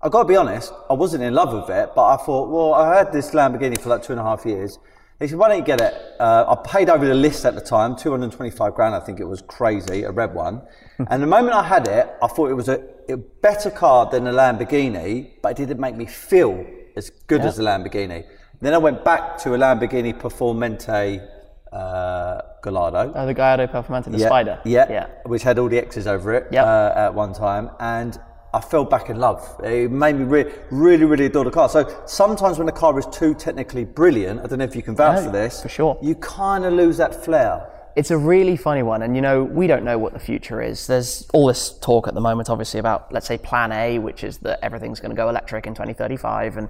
I've 0.02 0.10
got 0.10 0.22
to 0.22 0.28
be 0.28 0.36
honest, 0.36 0.72
I 0.88 0.94
wasn't 0.94 1.24
in 1.24 1.34
love 1.34 1.52
with 1.52 1.68
it, 1.68 1.90
but 1.94 2.06
I 2.06 2.16
thought, 2.16 2.48
well, 2.48 2.72
I 2.72 2.96
had 2.96 3.12
this 3.12 3.32
Lamborghini 3.32 3.78
for 3.78 3.90
like 3.90 4.02
two 4.02 4.12
and 4.12 4.20
a 4.20 4.24
half 4.24 4.46
years. 4.46 4.78
He 5.18 5.28
said, 5.28 5.38
why 5.38 5.48
don't 5.48 5.58
you 5.58 5.64
get 5.64 5.82
it? 5.82 5.94
Uh, 6.18 6.46
I 6.48 6.66
paid 6.66 6.88
over 6.88 7.06
the 7.06 7.14
list 7.14 7.44
at 7.44 7.54
the 7.54 7.60
time, 7.60 7.94
225 7.96 8.74
grand, 8.74 8.94
I 8.94 9.00
think 9.00 9.20
it 9.20 9.26
was 9.26 9.42
crazy, 9.42 10.04
a 10.04 10.10
red 10.10 10.32
one. 10.32 10.62
and 11.10 11.22
the 11.22 11.26
moment 11.26 11.54
I 11.54 11.62
had 11.62 11.86
it, 11.86 12.08
I 12.22 12.26
thought 12.28 12.50
it 12.50 12.54
was 12.54 12.70
a, 12.70 12.82
a, 13.10 13.18
better 13.18 13.70
car 13.70 14.08
than 14.10 14.26
a 14.26 14.32
Lamborghini, 14.32 15.32
but 15.42 15.50
it 15.50 15.66
didn't 15.66 15.80
make 15.80 15.96
me 15.96 16.06
feel 16.06 16.64
as 16.96 17.10
good 17.26 17.42
yeah. 17.42 17.48
as 17.48 17.58
a 17.58 17.62
Lamborghini. 17.62 18.24
Then 18.62 18.72
I 18.72 18.78
went 18.78 19.04
back 19.04 19.36
to 19.38 19.54
a 19.54 19.58
Lamborghini 19.58 20.18
Performante 20.18 21.28
uh, 21.72 22.40
Gallardo. 22.62 23.12
Oh, 23.14 23.26
the 23.26 23.34
Gallardo 23.34 23.66
Performante, 23.66 24.10
the 24.10 24.18
yeah, 24.18 24.26
Spider. 24.26 24.60
Yeah, 24.64 24.90
yeah, 24.90 25.06
which 25.26 25.42
had 25.42 25.58
all 25.58 25.68
the 25.68 25.78
X's 25.78 26.06
over 26.06 26.32
it 26.32 26.46
yep. 26.50 26.64
uh, 26.64 26.92
at 26.96 27.14
one 27.14 27.34
time. 27.34 27.70
And 27.78 28.18
I 28.52 28.60
fell 28.60 28.84
back 28.84 29.10
in 29.10 29.18
love. 29.18 29.60
It 29.62 29.90
made 29.90 30.16
me 30.16 30.24
re- 30.24 30.52
really, 30.70 31.04
really 31.04 31.26
adore 31.26 31.44
the 31.44 31.50
car. 31.50 31.68
So 31.68 32.02
sometimes 32.06 32.58
when 32.58 32.66
the 32.66 32.72
car 32.72 32.98
is 32.98 33.06
too 33.06 33.34
technically 33.34 33.84
brilliant, 33.84 34.40
I 34.40 34.46
don't 34.46 34.58
know 34.58 34.64
if 34.64 34.74
you 34.74 34.82
can 34.82 34.96
vouch 34.96 35.24
for 35.24 35.30
this. 35.30 35.62
For 35.62 35.68
sure. 35.68 35.98
You 36.02 36.16
kind 36.16 36.64
of 36.64 36.72
lose 36.72 36.96
that 36.96 37.24
flair. 37.24 37.70
It's 37.96 38.10
a 38.10 38.18
really 38.18 38.56
funny 38.56 38.82
one, 38.82 39.02
and 39.02 39.16
you 39.16 39.22
know 39.22 39.42
we 39.42 39.66
don't 39.66 39.84
know 39.84 39.98
what 39.98 40.12
the 40.12 40.20
future 40.20 40.62
is. 40.62 40.86
There's 40.86 41.28
all 41.32 41.48
this 41.48 41.76
talk 41.80 42.06
at 42.06 42.14
the 42.14 42.20
moment, 42.20 42.48
obviously, 42.48 42.78
about 42.78 43.12
let's 43.12 43.26
say 43.26 43.36
Plan 43.36 43.72
A, 43.72 43.98
which 43.98 44.22
is 44.22 44.38
that 44.38 44.60
everything's 44.64 45.00
going 45.00 45.10
to 45.10 45.16
go 45.16 45.28
electric 45.28 45.66
in 45.66 45.74
2035, 45.74 46.56
and 46.56 46.68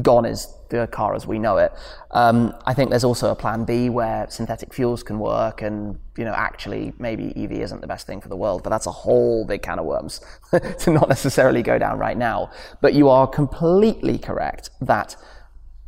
gone 0.00 0.24
is 0.24 0.48
the 0.68 0.86
car 0.86 1.14
as 1.14 1.26
we 1.26 1.38
know 1.38 1.58
it. 1.58 1.72
Um, 2.10 2.54
I 2.64 2.74
think 2.74 2.90
there's 2.90 3.04
also 3.04 3.30
a 3.30 3.34
plan 3.34 3.64
B 3.64 3.90
where 3.90 4.26
synthetic 4.30 4.72
fuels 4.72 5.02
can 5.02 5.18
work, 5.18 5.62
and 5.62 5.98
you 6.16 6.24
know, 6.24 6.32
actually, 6.32 6.92
maybe 6.98 7.32
EV 7.36 7.52
isn't 7.52 7.80
the 7.80 7.86
best 7.86 8.06
thing 8.06 8.20
for 8.20 8.28
the 8.28 8.36
world, 8.36 8.62
but 8.62 8.70
that's 8.70 8.86
a 8.86 8.92
whole 8.92 9.44
big 9.44 9.62
can 9.62 9.78
of 9.78 9.84
worms 9.84 10.20
to 10.78 10.90
not 10.90 11.08
necessarily 11.08 11.62
go 11.62 11.78
down 11.78 11.98
right 11.98 12.16
now. 12.16 12.50
But 12.80 12.94
you 12.94 13.08
are 13.08 13.26
completely 13.26 14.18
correct 14.18 14.70
that. 14.80 15.16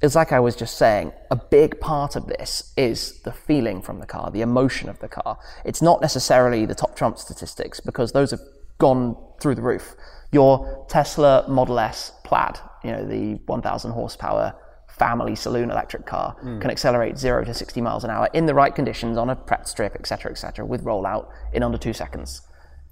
It's 0.03 0.15
like 0.15 0.33
I 0.33 0.41
was 0.41 0.55
just 0.55 0.77
saying, 0.77 1.13
a 1.31 1.37
big 1.37 1.81
part 1.81 2.15
of 2.15 2.27
this 2.27 2.75
is 2.77 3.23
the 3.23 3.33
feeling 3.33 3.81
from 3.81 4.01
the 4.01 4.07
car, 4.07 4.31
the 4.31 4.43
emotion 4.43 4.91
of 4.91 4.99
the 4.99 5.09
car. 5.09 5.39
It's 5.65 5.81
not 5.81 6.03
necessarily 6.03 6.67
the 6.67 6.75
top 6.75 6.95
trump 6.95 7.17
statistics 7.17 7.81
because 7.81 8.13
those 8.13 8.31
have 8.31 8.41
gone 8.77 9.17
through 9.41 9.55
the 9.55 9.63
roof. 9.63 9.95
Your 10.31 10.85
Tesla 10.91 11.47
Model 11.49 11.79
S 11.79 12.13
Plaid, 12.23 12.59
you 12.85 12.93
know, 12.93 13.05
the 13.07 13.35
1000 13.47 13.91
horsepower 13.91 14.55
family 14.89 15.35
saloon 15.35 15.71
electric 15.71 16.07
car 16.07 16.37
mm. 16.43 16.61
can 16.61 16.71
accelerate 16.71 17.19
0 17.19 17.45
to 17.45 17.55
60 17.55 17.81
miles 17.81 18.05
an 18.05 18.11
hour 18.11 18.29
in 18.33 18.47
the 18.47 18.55
right 18.55 18.75
conditions 18.75 19.19
on 19.19 19.31
a 19.31 19.37
prep 19.37 19.67
strip, 19.67 19.95
etc., 19.97 20.31
etc., 20.31 20.65
with 20.65 20.85
rollout 20.85 21.29
in 21.53 21.63
under 21.63 21.79
two 21.79 21.93
seconds. 21.93 22.43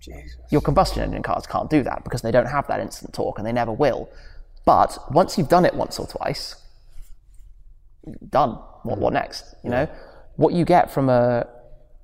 Jesus. 0.01 0.37
Your 0.51 0.61
combustion 0.61 1.03
engine 1.03 1.23
cars 1.23 1.47
can't 1.47 1.71
do 1.71 1.83
that 1.85 2.03
because 2.03 2.23
they 2.23 2.33
don't 2.33 2.47
have 2.47 2.67
that 2.67 2.81
instant 2.81 3.15
torque 3.15 3.39
and 3.39 3.47
they 3.47 3.53
never 3.53 3.73
will. 3.73 4.11
But 4.65 4.99
once 5.13 5.39
you've 5.39 5.49
done 5.49 5.65
it 5.65 5.75
once 5.75 5.99
or 5.99 6.07
twice, 6.09 6.57
done. 8.29 8.59
What, 8.83 8.99
what 8.99 9.13
next? 9.13 9.55
You 9.63 9.71
know, 9.71 9.89
what 10.37 10.55
you 10.55 10.65
get 10.65 10.91
from 10.91 11.09
a 11.09 11.47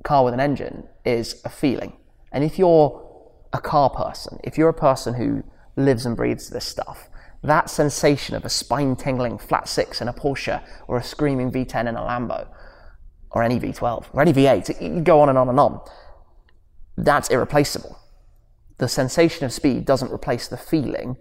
car 0.05 0.25
with 0.25 0.35
an 0.35 0.41
engine 0.41 0.87
is 1.05 1.41
a 1.45 1.49
feeling. 1.49 1.97
And 2.31 2.45
if 2.45 2.59
you're 2.59 3.05
a 3.53 3.61
car 3.61 3.91
person, 3.91 4.39
if 4.45 4.57
you're 4.57 4.69
a 4.69 4.75
person 4.75 5.15
who 5.15 5.43
lives 5.77 6.07
and 6.07 6.17
breathes 6.17 6.51
this 6.51 6.65
stuff, 6.65 7.09
that 7.43 7.71
sensation 7.71 8.35
of 8.35 8.45
a 8.45 8.49
spine 8.49 8.97
tingling 8.97 9.39
flat 9.39 9.69
six 9.69 10.01
in 10.01 10.09
a 10.09 10.13
Porsche 10.13 10.63
or 10.89 10.97
a 10.97 11.03
screaming 11.03 11.53
V10 11.53 11.89
in 11.89 11.97
a 11.97 12.01
Lambo 12.01 12.49
or 13.31 13.43
any 13.43 13.61
V12 13.61 14.07
or 14.13 14.23
any 14.23 14.33
V8, 14.33 14.83
you 14.83 15.01
go 15.03 15.21
on 15.21 15.29
and 15.29 15.39
on 15.39 15.49
and 15.49 15.61
on. 15.61 15.81
that's 16.97 17.29
irreplaceable. 17.31 17.99
The 18.79 18.89
sensation 18.89 19.45
of 19.45 19.53
speed 19.53 19.85
doesn't 19.85 20.13
replace 20.13 20.49
the 20.49 20.57
feeling 20.57 21.17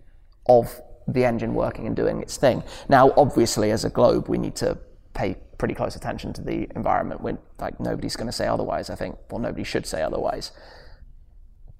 of 0.47 0.81
the 1.07 1.23
engine 1.23 1.53
working 1.53 1.87
and 1.87 1.95
doing 1.95 2.21
its 2.21 2.37
thing. 2.37 2.63
Now, 2.89 3.13
obviously, 3.15 3.71
as 3.71 3.85
a 3.85 3.89
globe, 3.89 4.27
we 4.27 4.37
need 4.37 4.55
to 4.57 4.77
pay 5.13 5.35
pretty 5.57 5.73
close 5.73 5.95
attention 5.95 6.33
to 6.33 6.41
the 6.41 6.67
environment. 6.75 7.21
When 7.21 7.37
like 7.59 7.79
nobody's 7.79 8.15
going 8.15 8.27
to 8.27 8.33
say 8.33 8.47
otherwise, 8.47 8.89
I 8.89 8.95
think, 8.95 9.17
or 9.31 9.39
nobody 9.39 9.63
should 9.63 9.85
say 9.85 10.01
otherwise. 10.01 10.51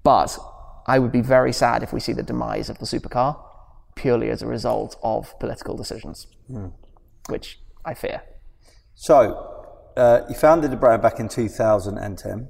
But 0.02 0.38
I 0.86 0.98
would 0.98 1.12
be 1.12 1.20
very 1.20 1.52
sad 1.52 1.82
if 1.82 1.92
we 1.92 2.00
see 2.00 2.12
the 2.12 2.22
demise 2.22 2.70
of 2.70 2.78
the 2.78 2.86
supercar 2.86 3.36
purely 3.98 4.30
as 4.30 4.40
a 4.42 4.46
result 4.46 4.96
of 5.02 5.38
political 5.38 5.76
decisions, 5.76 6.26
mm. 6.50 6.72
which 7.28 7.60
I 7.84 7.92
fear. 7.94 8.22
So, 8.94 9.66
uh, 9.96 10.22
you 10.28 10.34
founded 10.34 10.70
the 10.70 10.76
brand 10.76 11.02
back 11.02 11.20
in 11.20 11.28
2010. 11.28 12.48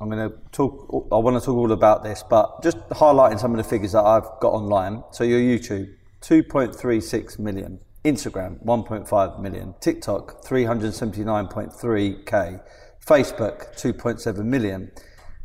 I'm 0.00 0.08
going 0.08 0.30
to 0.30 0.36
talk. 0.52 1.08
I 1.10 1.16
want 1.16 1.40
to 1.40 1.44
talk 1.44 1.56
all 1.56 1.72
about 1.72 2.04
this, 2.04 2.22
but 2.28 2.62
just 2.62 2.78
highlighting 2.90 3.40
some 3.40 3.50
of 3.52 3.56
the 3.56 3.64
figures 3.64 3.92
that 3.92 4.04
I've 4.04 4.28
got 4.40 4.52
online. 4.52 5.02
So 5.10 5.24
your 5.24 5.40
YouTube, 5.40 5.88
2.36 6.20 7.38
million. 7.38 7.80
Instagram, 8.04 8.62
1.5 8.64 9.40
million. 9.40 9.74
TikTok, 9.80 10.44
379.3k. 10.44 12.60
Facebook, 13.04 13.74
2.7 13.74 14.44
million. 14.44 14.92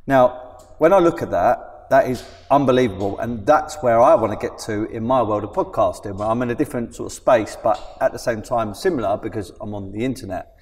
Now, 0.06 0.60
when 0.78 0.94
I 0.94 1.00
look 1.00 1.24
at 1.24 1.32
that, 1.32 1.73
that 1.90 2.10
is 2.10 2.24
unbelievable, 2.50 3.20
and 3.20 3.46
that's 3.46 3.76
where 3.82 4.02
I 4.02 4.16
want 4.16 4.40
to 4.40 4.48
get 4.48 4.58
to 4.60 4.86
in 4.86 5.06
my 5.06 5.22
world 5.22 5.44
of 5.44 5.52
podcasting. 5.52 6.16
Where 6.16 6.28
I'm 6.28 6.42
in 6.42 6.50
a 6.50 6.56
different 6.56 6.96
sort 6.96 7.12
of 7.12 7.14
space, 7.14 7.58
but 7.62 7.98
at 8.02 8.12
the 8.12 8.20
same 8.20 8.42
time 8.42 8.74
similar 8.74 9.18
because 9.18 9.52
I'm 9.62 9.74
on 9.74 9.92
the 9.92 10.04
internet. 10.04 10.54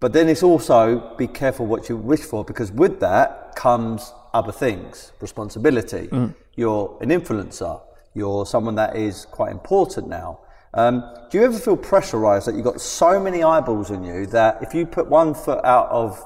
But 0.00 0.12
then 0.12 0.28
it's 0.28 0.42
also 0.42 1.14
be 1.16 1.28
careful 1.28 1.66
what 1.66 1.88
you 1.88 1.96
wish 1.96 2.22
for 2.22 2.44
because 2.44 2.72
with 2.72 2.98
that 2.98 3.54
comes 3.54 4.12
other 4.34 4.50
things 4.50 5.12
responsibility. 5.20 6.08
Mm. 6.08 6.34
You're 6.56 6.98
an 7.00 7.10
influencer, 7.10 7.80
you're 8.12 8.44
someone 8.44 8.74
that 8.74 8.96
is 8.96 9.26
quite 9.26 9.52
important 9.52 10.08
now. 10.08 10.40
Um, 10.74 11.04
do 11.30 11.38
you 11.38 11.44
ever 11.44 11.58
feel 11.58 11.76
pressurized 11.76 12.48
that 12.48 12.54
you've 12.54 12.64
got 12.64 12.80
so 12.80 13.20
many 13.20 13.44
eyeballs 13.44 13.90
on 13.90 14.02
you 14.02 14.26
that 14.26 14.62
if 14.62 14.74
you 14.74 14.86
put 14.86 15.08
one 15.08 15.34
foot 15.34 15.64
out 15.64 15.88
of 15.90 16.20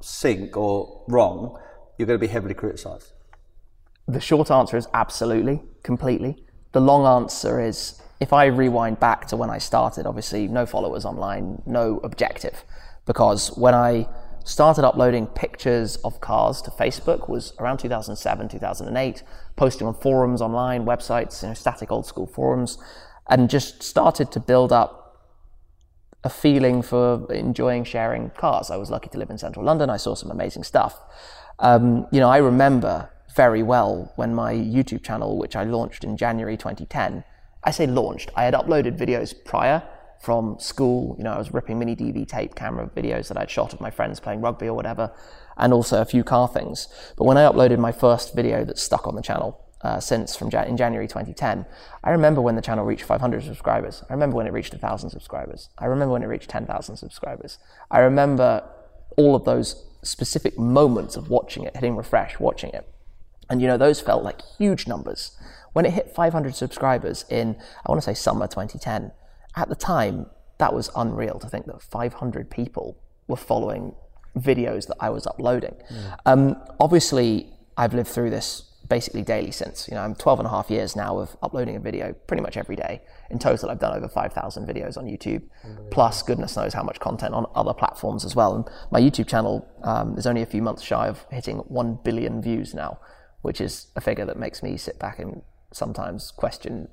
sync 0.00 0.56
or 0.56 1.04
wrong, 1.06 1.56
you're 1.98 2.06
going 2.06 2.18
to 2.18 2.26
be 2.26 2.32
heavily 2.32 2.54
criticized? 2.54 3.12
The 4.10 4.20
short 4.20 4.50
answer 4.50 4.76
is 4.76 4.88
absolutely, 4.92 5.62
completely. 5.84 6.44
The 6.72 6.80
long 6.80 7.06
answer 7.22 7.60
is 7.60 8.02
if 8.18 8.32
I 8.32 8.46
rewind 8.46 8.98
back 8.98 9.26
to 9.28 9.36
when 9.36 9.50
I 9.50 9.58
started, 9.58 10.04
obviously, 10.04 10.48
no 10.48 10.66
followers 10.66 11.04
online, 11.04 11.62
no 11.64 11.98
objective 12.02 12.64
because 13.06 13.56
when 13.56 13.72
I 13.72 14.08
started 14.44 14.84
uploading 14.84 15.28
pictures 15.28 15.94
of 15.98 16.20
cars 16.20 16.60
to 16.62 16.72
Facebook 16.72 17.28
was 17.28 17.52
around 17.60 17.78
2007, 17.78 18.48
2008, 18.48 19.22
posting 19.54 19.86
on 19.86 19.94
forums 19.94 20.42
online, 20.42 20.84
websites, 20.84 21.42
you 21.42 21.48
know, 21.48 21.54
static 21.54 21.92
old 21.92 22.04
school 22.04 22.26
forums, 22.26 22.78
and 23.28 23.48
just 23.48 23.80
started 23.80 24.32
to 24.32 24.40
build 24.40 24.72
up 24.72 25.28
a 26.24 26.30
feeling 26.30 26.82
for 26.82 27.32
enjoying 27.32 27.84
sharing 27.84 28.30
cars. 28.30 28.72
I 28.72 28.76
was 28.76 28.90
lucky 28.90 29.08
to 29.10 29.18
live 29.18 29.30
in 29.30 29.38
central 29.38 29.64
London. 29.64 29.88
I 29.88 29.98
saw 29.98 30.16
some 30.16 30.32
amazing 30.32 30.64
stuff. 30.64 30.98
Um, 31.60 32.08
you 32.10 32.18
know, 32.18 32.28
I 32.28 32.38
remember 32.38 33.08
very 33.34 33.62
well 33.62 34.12
when 34.16 34.34
my 34.34 34.52
YouTube 34.52 35.02
channel, 35.02 35.38
which 35.38 35.56
I 35.56 35.64
launched 35.64 36.04
in 36.04 36.16
January 36.16 36.56
2010, 36.56 37.24
I 37.62 37.70
say 37.70 37.86
launched, 37.86 38.30
I 38.34 38.44
had 38.44 38.54
uploaded 38.54 38.98
videos 38.98 39.34
prior 39.44 39.82
from 40.20 40.58
school. 40.58 41.14
You 41.18 41.24
know, 41.24 41.32
I 41.32 41.38
was 41.38 41.52
ripping 41.52 41.78
mini 41.78 41.96
DV 41.96 42.28
tape 42.28 42.54
camera 42.54 42.88
videos 42.94 43.28
that 43.28 43.36
I'd 43.36 43.50
shot 43.50 43.72
of 43.72 43.80
my 43.80 43.90
friends 43.90 44.20
playing 44.20 44.40
rugby 44.40 44.66
or 44.66 44.74
whatever, 44.74 45.12
and 45.56 45.72
also 45.72 46.00
a 46.00 46.04
few 46.04 46.24
car 46.24 46.48
things. 46.48 46.88
But 47.16 47.24
when 47.24 47.36
I 47.36 47.42
uploaded 47.42 47.78
my 47.78 47.92
first 47.92 48.34
video 48.34 48.64
that 48.64 48.78
stuck 48.78 49.06
on 49.06 49.14
the 49.14 49.22
channel 49.22 49.62
uh, 49.82 50.00
since 50.00 50.36
from 50.36 50.50
Jan- 50.50 50.68
in 50.68 50.76
January 50.76 51.08
2010, 51.08 51.66
I 52.04 52.10
remember 52.10 52.40
when 52.40 52.56
the 52.56 52.62
channel 52.62 52.84
reached 52.84 53.04
500 53.04 53.42
subscribers. 53.42 54.02
I 54.08 54.12
remember 54.12 54.36
when 54.36 54.46
it 54.46 54.52
reached 54.52 54.72
1,000 54.72 55.10
subscribers. 55.10 55.70
I 55.78 55.86
remember 55.86 56.12
when 56.12 56.22
it 56.22 56.26
reached 56.26 56.50
10,000 56.50 56.96
subscribers. 56.96 57.58
I 57.90 58.00
remember 58.00 58.68
all 59.16 59.34
of 59.34 59.44
those 59.44 59.86
specific 60.02 60.58
moments 60.58 61.16
of 61.16 61.30
watching 61.30 61.64
it, 61.64 61.74
hitting 61.74 61.96
refresh, 61.96 62.38
watching 62.38 62.70
it. 62.70 62.86
And 63.50 63.60
you 63.60 63.66
know, 63.66 63.76
those 63.76 64.00
felt 64.00 64.22
like 64.22 64.40
huge 64.58 64.86
numbers. 64.86 65.36
When 65.72 65.84
it 65.84 65.92
hit 65.92 66.14
500 66.14 66.54
subscribers 66.54 67.24
in, 67.28 67.56
I 67.84 67.90
want 67.90 68.00
to 68.00 68.04
say 68.04 68.14
summer 68.14 68.46
2010, 68.46 69.12
at 69.56 69.68
the 69.68 69.74
time, 69.74 70.26
that 70.58 70.72
was 70.72 70.90
unreal 70.96 71.38
to 71.40 71.48
think 71.48 71.66
that 71.66 71.82
500 71.82 72.50
people 72.50 72.96
were 73.26 73.36
following 73.36 73.94
videos 74.36 74.86
that 74.86 74.96
I 75.00 75.10
was 75.10 75.26
uploading. 75.26 75.74
Mm. 75.90 76.16
Um, 76.26 76.56
obviously, 76.78 77.52
I've 77.76 77.94
lived 77.94 78.08
through 78.08 78.30
this 78.30 78.70
basically 78.88 79.22
daily 79.22 79.52
since. 79.52 79.88
You 79.88 79.94
know, 79.94 80.02
I'm 80.02 80.14
12 80.14 80.40
and 80.40 80.46
a 80.46 80.50
half 80.50 80.68
years 80.68 80.96
now 80.96 81.18
of 81.18 81.36
uploading 81.42 81.76
a 81.76 81.80
video 81.80 82.12
pretty 82.26 82.42
much 82.42 82.56
every 82.56 82.76
day. 82.76 83.00
In 83.30 83.38
total, 83.38 83.70
I've 83.70 83.78
done 83.78 83.96
over 83.96 84.08
5,000 84.08 84.66
videos 84.66 84.98
on 84.98 85.04
YouTube, 85.06 85.42
plus 85.90 86.22
goodness 86.22 86.56
knows 86.56 86.74
how 86.74 86.82
much 86.82 86.98
content 86.98 87.32
on 87.32 87.46
other 87.54 87.72
platforms 87.72 88.24
as 88.24 88.34
well. 88.34 88.54
And 88.56 88.68
my 88.90 89.00
YouTube 89.00 89.28
channel 89.28 89.66
um, 89.84 90.18
is 90.18 90.26
only 90.26 90.42
a 90.42 90.46
few 90.46 90.60
months 90.60 90.82
shy 90.82 91.06
of 91.06 91.24
hitting 91.30 91.58
1 91.58 92.00
billion 92.04 92.42
views 92.42 92.74
now, 92.74 92.98
which 93.42 93.60
is 93.60 93.88
a 93.96 94.00
figure 94.00 94.24
that 94.26 94.38
makes 94.38 94.62
me 94.62 94.76
sit 94.76 94.98
back 94.98 95.18
and 95.18 95.42
sometimes 95.72 96.30
question 96.30 96.88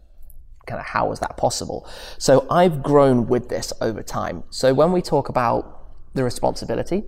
kind 0.68 0.80
of 0.80 0.86
how 0.86 1.08
was 1.08 1.20
that 1.22 1.38
possible? 1.38 1.88
So 2.18 2.46
I've 2.52 2.84
grown 2.84 3.28
with 3.28 3.50
this 3.50 3.74
over 3.82 4.04
time. 4.04 4.44
So 4.50 4.74
when 4.74 4.92
we 4.92 5.02
talk 5.02 5.30
about 5.30 5.86
the 6.14 6.24
responsibility, 6.24 7.06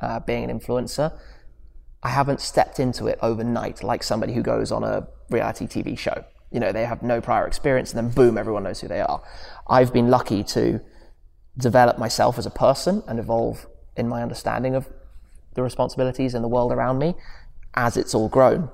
uh, 0.00 0.20
being 0.20 0.50
an 0.50 0.58
influencer, 0.58 1.16
I 2.02 2.08
haven't 2.08 2.40
stepped 2.40 2.80
into 2.80 3.06
it 3.06 3.18
overnight 3.22 3.82
like 3.82 4.02
somebody 4.02 4.32
who 4.32 4.42
goes 4.42 4.72
on 4.72 4.84
a 4.84 5.06
reality 5.30 5.66
TV 5.66 5.98
show. 5.98 6.24
You 6.50 6.60
know, 6.60 6.72
they 6.72 6.84
have 6.84 7.02
no 7.02 7.20
prior 7.20 7.46
experience 7.46 7.92
and 7.92 7.98
then 8.06 8.14
boom, 8.14 8.38
everyone 8.38 8.64
knows 8.64 8.80
who 8.80 8.88
they 8.88 9.00
are. 9.00 9.22
I've 9.68 9.92
been 9.92 10.08
lucky 10.08 10.42
to 10.44 10.80
develop 11.56 11.98
myself 11.98 12.38
as 12.38 12.46
a 12.46 12.50
person 12.50 13.02
and 13.06 13.18
evolve 13.18 13.66
in 13.96 14.08
my 14.08 14.22
understanding 14.22 14.74
of 14.74 14.88
the 15.54 15.62
responsibilities 15.62 16.34
in 16.34 16.42
the 16.42 16.48
world 16.48 16.72
around 16.72 16.98
me 16.98 17.14
as 17.74 17.96
it's 17.96 18.14
all 18.14 18.28
grown. 18.28 18.70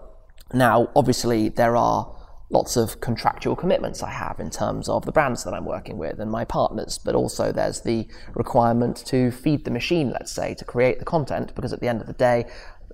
Now, 0.52 0.90
obviously, 0.97 1.49
there 1.49 1.76
are 1.76 2.16
lots 2.52 2.76
of 2.76 3.00
contractual 3.00 3.54
commitments 3.54 4.02
I 4.02 4.11
have 4.11 4.40
in 4.40 4.50
terms 4.50 4.88
of 4.88 5.07
the 5.07 5.12
brands 5.12 5.45
that 5.45 5.54
I'm 5.54 5.64
working 5.64 5.99
with 5.99 6.19
and 6.19 6.30
my 6.30 6.45
partners, 6.45 6.99
but 6.99 7.14
also 7.14 7.52
there's 7.52 7.83
the 7.83 8.09
requirement 8.35 8.97
to 9.07 9.30
feed 9.30 9.64
the 9.64 9.71
machine, 9.71 10.11
let's 10.11 10.33
say, 10.33 10.54
to 10.54 10.64
create 10.64 10.99
the 10.99 11.04
content, 11.04 11.54
because 11.54 11.73
at 11.73 11.80
the 11.80 11.87
end 11.87 12.00
of 12.00 12.09
the 12.09 12.12
day, 12.12 12.47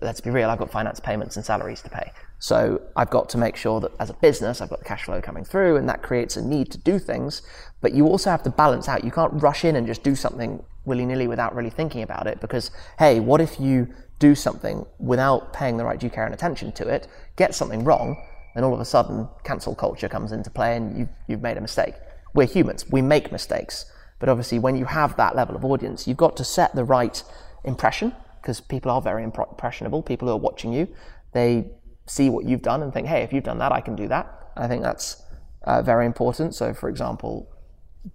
let's 0.02 0.20
be 0.20 0.28
real, 0.28 0.50
I've 0.50 0.58
got 0.58 0.70
finance 0.70 1.00
payments 1.00 1.36
and 1.36 1.44
salaries 1.44 1.80
to 1.80 1.88
pay. 1.88 2.12
So 2.38 2.82
I've 2.96 3.08
got 3.08 3.30
to 3.30 3.38
make 3.38 3.56
sure 3.56 3.80
that 3.80 3.92
as 3.98 4.10
a 4.10 4.14
business, 4.14 4.60
I've 4.60 4.68
got 4.68 4.80
the 4.80 4.84
cash 4.84 5.04
flow 5.04 5.22
coming 5.22 5.42
through, 5.42 5.76
and 5.76 5.88
that 5.88 6.02
creates 6.02 6.36
a 6.36 6.46
need 6.46 6.70
to 6.72 6.78
do 6.78 6.98
things. 6.98 7.40
But 7.80 7.94
you 7.94 8.06
also 8.06 8.28
have 8.28 8.42
to 8.42 8.50
balance 8.50 8.90
out. 8.90 9.04
You 9.04 9.10
can't 9.10 9.42
rush 9.42 9.64
in 9.64 9.74
and 9.74 9.86
just 9.86 10.02
do 10.02 10.14
something 10.14 10.62
willy 10.84 11.06
nilly 11.06 11.28
without 11.28 11.54
really 11.54 11.70
thinking 11.70 12.02
about 12.02 12.26
it, 12.26 12.42
because 12.42 12.70
hey, 12.98 13.20
what 13.20 13.40
if 13.40 13.58
you 13.58 13.88
do 14.18 14.34
something 14.34 14.86
without 14.98 15.52
paying 15.52 15.76
the 15.76 15.84
right 15.84 16.00
due 16.00 16.10
care 16.10 16.24
and 16.24 16.34
attention 16.34 16.72
to 16.72 16.88
it, 16.88 17.08
get 17.36 17.54
something 17.54 17.84
wrong, 17.84 18.16
then 18.54 18.64
all 18.64 18.72
of 18.72 18.80
a 18.80 18.84
sudden 18.84 19.28
cancel 19.44 19.74
culture 19.74 20.08
comes 20.08 20.32
into 20.32 20.50
play 20.50 20.76
and 20.76 20.98
you've, 20.98 21.08
you've 21.28 21.42
made 21.42 21.58
a 21.58 21.60
mistake. 21.60 21.94
We're 22.34 22.46
humans, 22.46 22.88
we 22.90 23.02
make 23.02 23.30
mistakes. 23.30 23.86
But 24.18 24.28
obviously, 24.28 24.58
when 24.58 24.76
you 24.76 24.86
have 24.86 25.16
that 25.16 25.36
level 25.36 25.56
of 25.56 25.64
audience, 25.64 26.08
you've 26.08 26.16
got 26.16 26.36
to 26.38 26.44
set 26.44 26.74
the 26.74 26.84
right 26.84 27.22
impression 27.64 28.14
because 28.40 28.60
people 28.60 28.90
are 28.90 29.02
very 29.02 29.24
impressionable. 29.24 30.02
People 30.02 30.28
who 30.28 30.34
are 30.34 30.38
watching 30.38 30.72
you, 30.72 30.88
they 31.32 31.70
see 32.06 32.30
what 32.30 32.44
you've 32.46 32.62
done 32.62 32.82
and 32.82 32.94
think, 32.94 33.08
hey, 33.08 33.22
if 33.22 33.32
you've 33.32 33.44
done 33.44 33.58
that, 33.58 33.72
I 33.72 33.80
can 33.80 33.96
do 33.96 34.08
that. 34.08 34.52
I 34.56 34.68
think 34.68 34.82
that's 34.82 35.22
uh, 35.64 35.82
very 35.82 36.06
important. 36.06 36.54
So, 36.54 36.72
for 36.72 36.88
example, 36.88 37.48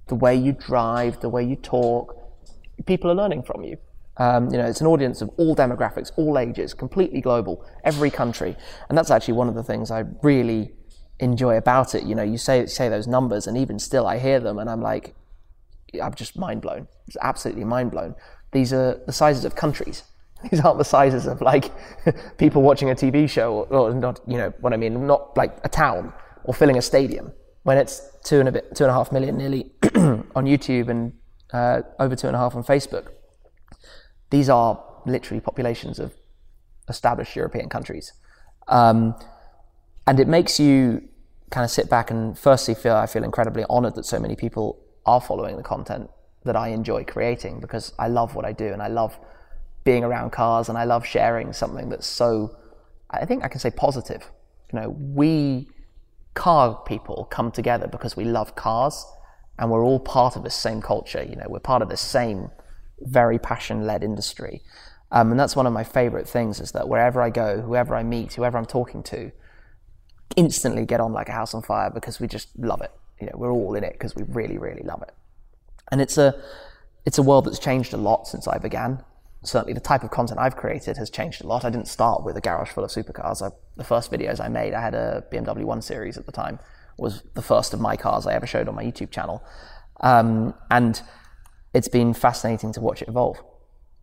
the 0.08 0.16
way 0.16 0.36
you 0.36 0.54
drive, 0.54 1.20
the 1.20 1.30
way 1.30 1.44
you 1.44 1.56
talk, 1.56 2.18
people 2.86 3.12
are 3.12 3.16
learning 3.16 3.44
from 3.44 3.64
you. 3.64 3.78
Um, 4.22 4.52
you 4.52 4.58
know, 4.60 4.66
it's 4.66 4.82
an 4.82 4.86
audience 4.86 5.24
of 5.24 5.32
all 5.38 5.56
demographics, 5.56 6.12
all 6.16 6.38
ages, 6.38 6.76
completely 6.76 7.22
global, 7.22 7.66
every 7.84 8.12
country, 8.12 8.56
and 8.88 8.96
that's 8.96 9.10
actually 9.10 9.34
one 9.34 9.50
of 9.50 9.56
the 9.56 9.64
things 9.64 9.90
I 9.90 10.04
really 10.22 10.74
enjoy 11.20 11.58
about 11.58 11.96
it. 11.96 12.04
You 12.04 12.14
know, 12.14 12.22
you 12.22 12.38
say 12.38 12.68
say 12.68 12.88
those 12.88 13.08
numbers, 13.08 13.48
and 13.48 13.58
even 13.58 13.80
still, 13.80 14.06
I 14.06 14.20
hear 14.20 14.40
them, 14.40 14.60
and 14.60 14.70
I'm 14.70 14.80
like, 14.80 15.16
I'm 16.00 16.14
just 16.14 16.38
mind 16.38 16.62
blown. 16.62 16.88
It's 17.08 17.18
absolutely 17.20 17.64
mind 17.64 17.90
blown. 17.90 18.14
These 18.52 18.74
are 18.74 19.02
the 19.08 19.12
sizes 19.12 19.44
of 19.44 19.56
countries. 19.56 20.04
These 20.52 20.60
aren't 20.60 20.78
the 20.78 20.86
sizes 20.86 21.26
of 21.26 21.42
like 21.42 21.72
people 22.38 22.62
watching 22.62 22.92
a 22.92 22.96
TV 22.96 23.28
show, 23.28 23.66
or, 23.72 23.90
or 23.90 23.94
not. 23.96 24.20
You 24.28 24.38
know 24.38 24.54
what 24.60 24.72
I 24.72 24.78
mean? 24.78 25.08
Not 25.08 25.36
like 25.36 25.58
a 25.64 25.70
town 25.70 26.14
or 26.44 26.54
filling 26.54 26.78
a 26.78 26.82
stadium. 26.84 27.32
When 27.64 27.80
it's 27.80 28.08
two 28.24 28.40
and 28.40 28.48
a 28.50 28.52
bit, 28.52 28.76
two 28.76 28.84
and 28.84 28.92
a 28.92 28.94
half 28.94 29.12
million 29.12 29.36
nearly 29.36 29.72
on 30.36 30.46
YouTube 30.46 30.90
and 30.90 31.14
uh, 31.54 31.82
over 32.00 32.16
two 32.16 32.28
and 32.28 32.36
a 32.36 32.40
half 32.40 32.56
on 32.56 32.64
Facebook 32.64 33.08
these 34.32 34.50
are 34.50 34.84
literally 35.06 35.40
populations 35.40 36.00
of 36.00 36.14
established 36.90 37.36
European 37.36 37.70
countries. 37.70 38.14
Um, 38.68 39.16
and 40.08 40.20
it 40.20 40.28
makes 40.28 40.60
you 40.60 41.08
kind 41.52 41.64
of 41.64 41.70
sit 41.70 41.90
back 41.90 42.10
and 42.10 42.38
firstly 42.38 42.74
feel 42.74 42.96
I 42.96 43.06
feel 43.06 43.24
incredibly 43.24 43.66
honored 43.70 43.96
that 43.96 44.06
so 44.06 44.20
many 44.20 44.36
people 44.36 44.80
are 45.06 45.22
following 45.22 45.58
the 45.58 45.64
content 45.64 46.10
that 46.44 46.56
I 46.56 46.70
enjoy 46.70 47.04
creating 47.04 47.60
because 47.60 47.94
I 48.00 48.08
love 48.08 48.36
what 48.36 48.46
I 48.46 48.52
do 48.52 48.68
and 48.68 48.82
I 48.82 48.88
love 48.88 49.20
being 49.84 50.04
around 50.04 50.32
cars 50.32 50.70
and 50.70 50.78
I 50.78 50.86
love 50.86 51.06
sharing 51.06 51.54
something 51.54 51.90
that's 51.90 52.08
so 52.08 52.56
I 53.10 53.26
think 53.26 53.44
I 53.44 53.48
can 53.50 53.60
say 53.60 53.72
positive. 53.72 54.32
You 54.72 54.80
know, 54.80 54.90
we 54.90 55.68
car 56.34 56.82
people 56.86 57.28
come 57.30 57.52
together 57.52 57.88
because 57.88 58.16
we 58.16 58.24
love 58.24 58.56
cars 58.56 59.06
and 59.60 59.70
we're 59.70 59.84
all 59.84 60.00
part 60.00 60.38
of 60.38 60.44
the 60.44 60.50
same 60.50 60.82
culture. 60.82 61.22
You 61.22 61.36
know, 61.36 61.46
we're 61.50 61.60
part 61.60 61.82
of 61.82 61.90
the 61.90 61.98
same 61.98 62.50
very 63.02 63.40
passion 63.40 63.86
led 63.86 64.04
industry. 64.04 64.62
Um, 65.12 65.32
and 65.32 65.40
that's 65.40 65.56
one 65.56 65.68
of 65.68 65.74
my 65.74 65.84
favorite 65.84 66.28
things 66.28 66.60
is 66.60 66.72
that 66.72 66.88
wherever 66.88 67.22
I 67.22 67.30
go, 67.30 67.62
whoever 67.62 67.96
I 67.96 68.04
meet, 68.04 68.34
whoever 68.34 68.58
I'm 68.58 68.66
talking 68.66 69.04
to, 69.04 69.32
instantly 70.38 70.86
get 70.86 71.02
on 71.02 71.12
like 71.12 71.28
a 71.28 71.34
house 71.34 71.54
on 71.54 71.62
fire 71.62 71.90
because 71.90 72.20
we 72.20 72.28
just 72.28 72.48
love 72.58 72.82
it. 72.82 72.92
You 73.20 73.28
know, 73.28 73.34
we're 73.36 73.52
all 73.52 73.76
in 73.76 73.84
it 73.84 73.94
because 73.94 74.16
we 74.16 74.24
really, 74.24 74.58
really 74.58 74.84
love 74.84 75.02
it. 75.02 75.14
And 75.92 76.00
it's 76.00 76.18
a, 76.18 76.42
it's 77.06 77.18
a 77.18 77.24
world 77.24 77.46
that's 77.46 77.60
changed 77.60 77.94
a 77.94 77.98
lot 77.98 78.28
since 78.28 78.48
I 78.48 78.58
began 78.58 79.04
certainly 79.44 79.74
the 79.74 79.80
type 79.80 80.04
of 80.04 80.12
content 80.12 80.40
I've 80.40 80.56
created 80.56 80.98
has 80.98 81.10
changed 81.10 81.44
a 81.44 81.48
lot. 81.48 81.66
I 81.66 81.70
didn't 81.70 81.88
start 81.88 82.24
with 82.24 82.38
a 82.38 82.42
garage 82.42 82.70
full 82.70 82.84
of 82.84 82.92
supercars. 82.92 83.42
I, 83.42 83.54
the 83.76 83.84
first 83.84 84.12
videos 84.12 84.40
I 84.40 84.48
made, 84.48 84.74
I 84.74 84.82
had 84.82 84.94
a 84.94 85.24
BMW 85.32 85.64
1 85.64 85.82
Series 85.82 86.18
at 86.18 86.26
the 86.26 86.32
time, 86.32 86.60
was 86.98 87.24
the 87.34 87.42
first 87.42 87.74
of 87.74 87.80
my 87.80 87.98
cars 87.98 88.28
I 88.28 88.34
ever 88.34 88.46
showed 88.46 88.68
on 88.68 88.76
my 88.76 88.84
YouTube 88.84 89.12
channel. 89.12 89.44
Um, 90.02 90.54
and 90.70 91.02
it's 91.74 91.88
been 91.88 92.14
fascinating 92.14 92.74
to 92.74 92.82
watch 92.82 93.02
it 93.02 93.08
evolve 93.08 93.42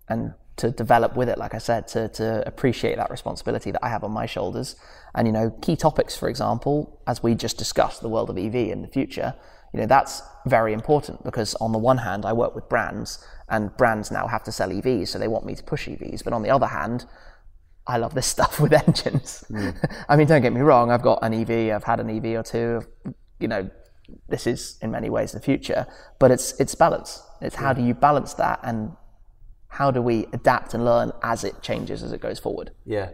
and 0.09 0.35
to 0.57 0.71
develop 0.71 1.17
with 1.17 1.29
it, 1.29 1.39
like 1.39 1.55
I 1.55 1.59
said, 1.59 1.87
to, 1.89 2.09
to 2.09 2.47
appreciate 2.47 2.97
that 2.97 3.11
responsibility 3.11 3.71
that 3.71 3.85
I 3.85 3.89
have 3.89 4.03
on 4.03 4.11
my 4.11 4.27
shoulders. 4.27 4.75
And, 5.15 5.27
you 5.27 5.33
know, 5.33 5.51
key 5.63 5.77
topics, 5.77 6.17
for 6.17 6.29
example, 6.29 7.01
as 7.07 7.23
we 7.23 7.35
just 7.35 7.59
discussed, 7.59 8.03
the 8.03 8.09
world 8.09 8.29
of 8.29 8.37
EV 8.37 8.55
in 8.55 8.83
the 8.83 8.89
future, 8.89 9.35
you 9.73 9.81
know, 9.81 9.87
that's 9.87 10.23
very 10.47 10.73
important 10.73 11.23
because 11.25 11.55
on 11.57 11.73
the 11.73 11.79
one 11.79 11.99
hand, 11.99 12.25
I 12.25 12.33
work 12.33 12.55
with 12.55 12.69
brands 12.69 13.25
and 13.49 13.75
brands 13.77 14.11
now 14.11 14.27
have 14.27 14.43
to 14.45 14.53
sell 14.53 14.71
EVs, 14.71 15.09
so 15.09 15.19
they 15.19 15.29
want 15.29 15.47
me 15.47 15.55
to 15.55 15.63
push 15.63 15.89
EVs. 15.89 16.25
But 16.25 16.33
on 16.33 16.43
the 16.43 16.51
other 16.51 16.67
hand, 16.67 17.07
I 17.87 17.99
love 17.99 18.15
this 18.15 18.27
stuff 18.37 18.59
with 18.59 18.73
engines. 18.87 19.45
Mm. 19.51 20.05
I 20.09 20.17
mean, 20.17 20.27
don't 20.27 20.43
get 20.43 20.53
me 20.53 20.61
wrong, 20.61 20.91
I've 20.91 21.03
got 21.03 21.21
an 21.23 21.35
EV, 21.35 21.75
I've 21.75 21.85
had 21.85 22.01
an 22.01 22.11
EV 22.11 22.39
or 22.39 22.43
two, 22.43 22.83
you 23.39 23.49
know, 23.49 23.71
this 24.29 24.47
is 24.47 24.79
in 24.83 24.91
many 24.91 25.11
ways 25.11 25.33
the 25.33 25.41
future, 25.41 25.87
but 26.19 26.31
it's 26.31 26.59
it's 26.61 26.75
balance. 26.75 27.23
It's 27.41 27.57
how 27.57 27.73
do 27.73 27.83
you 27.83 27.95
balance 27.95 28.35
that 28.35 28.61
and 28.63 28.93
how 29.69 29.91
do 29.91 30.03
we 30.03 30.27
adapt 30.33 30.75
and 30.75 30.85
learn 30.85 31.13
as 31.23 31.45
it 31.45 31.63
changes 31.63 32.03
as 32.03 32.13
it 32.13 32.21
goes 32.21 32.39
forward? 32.39 32.71
Yeah. 32.85 33.11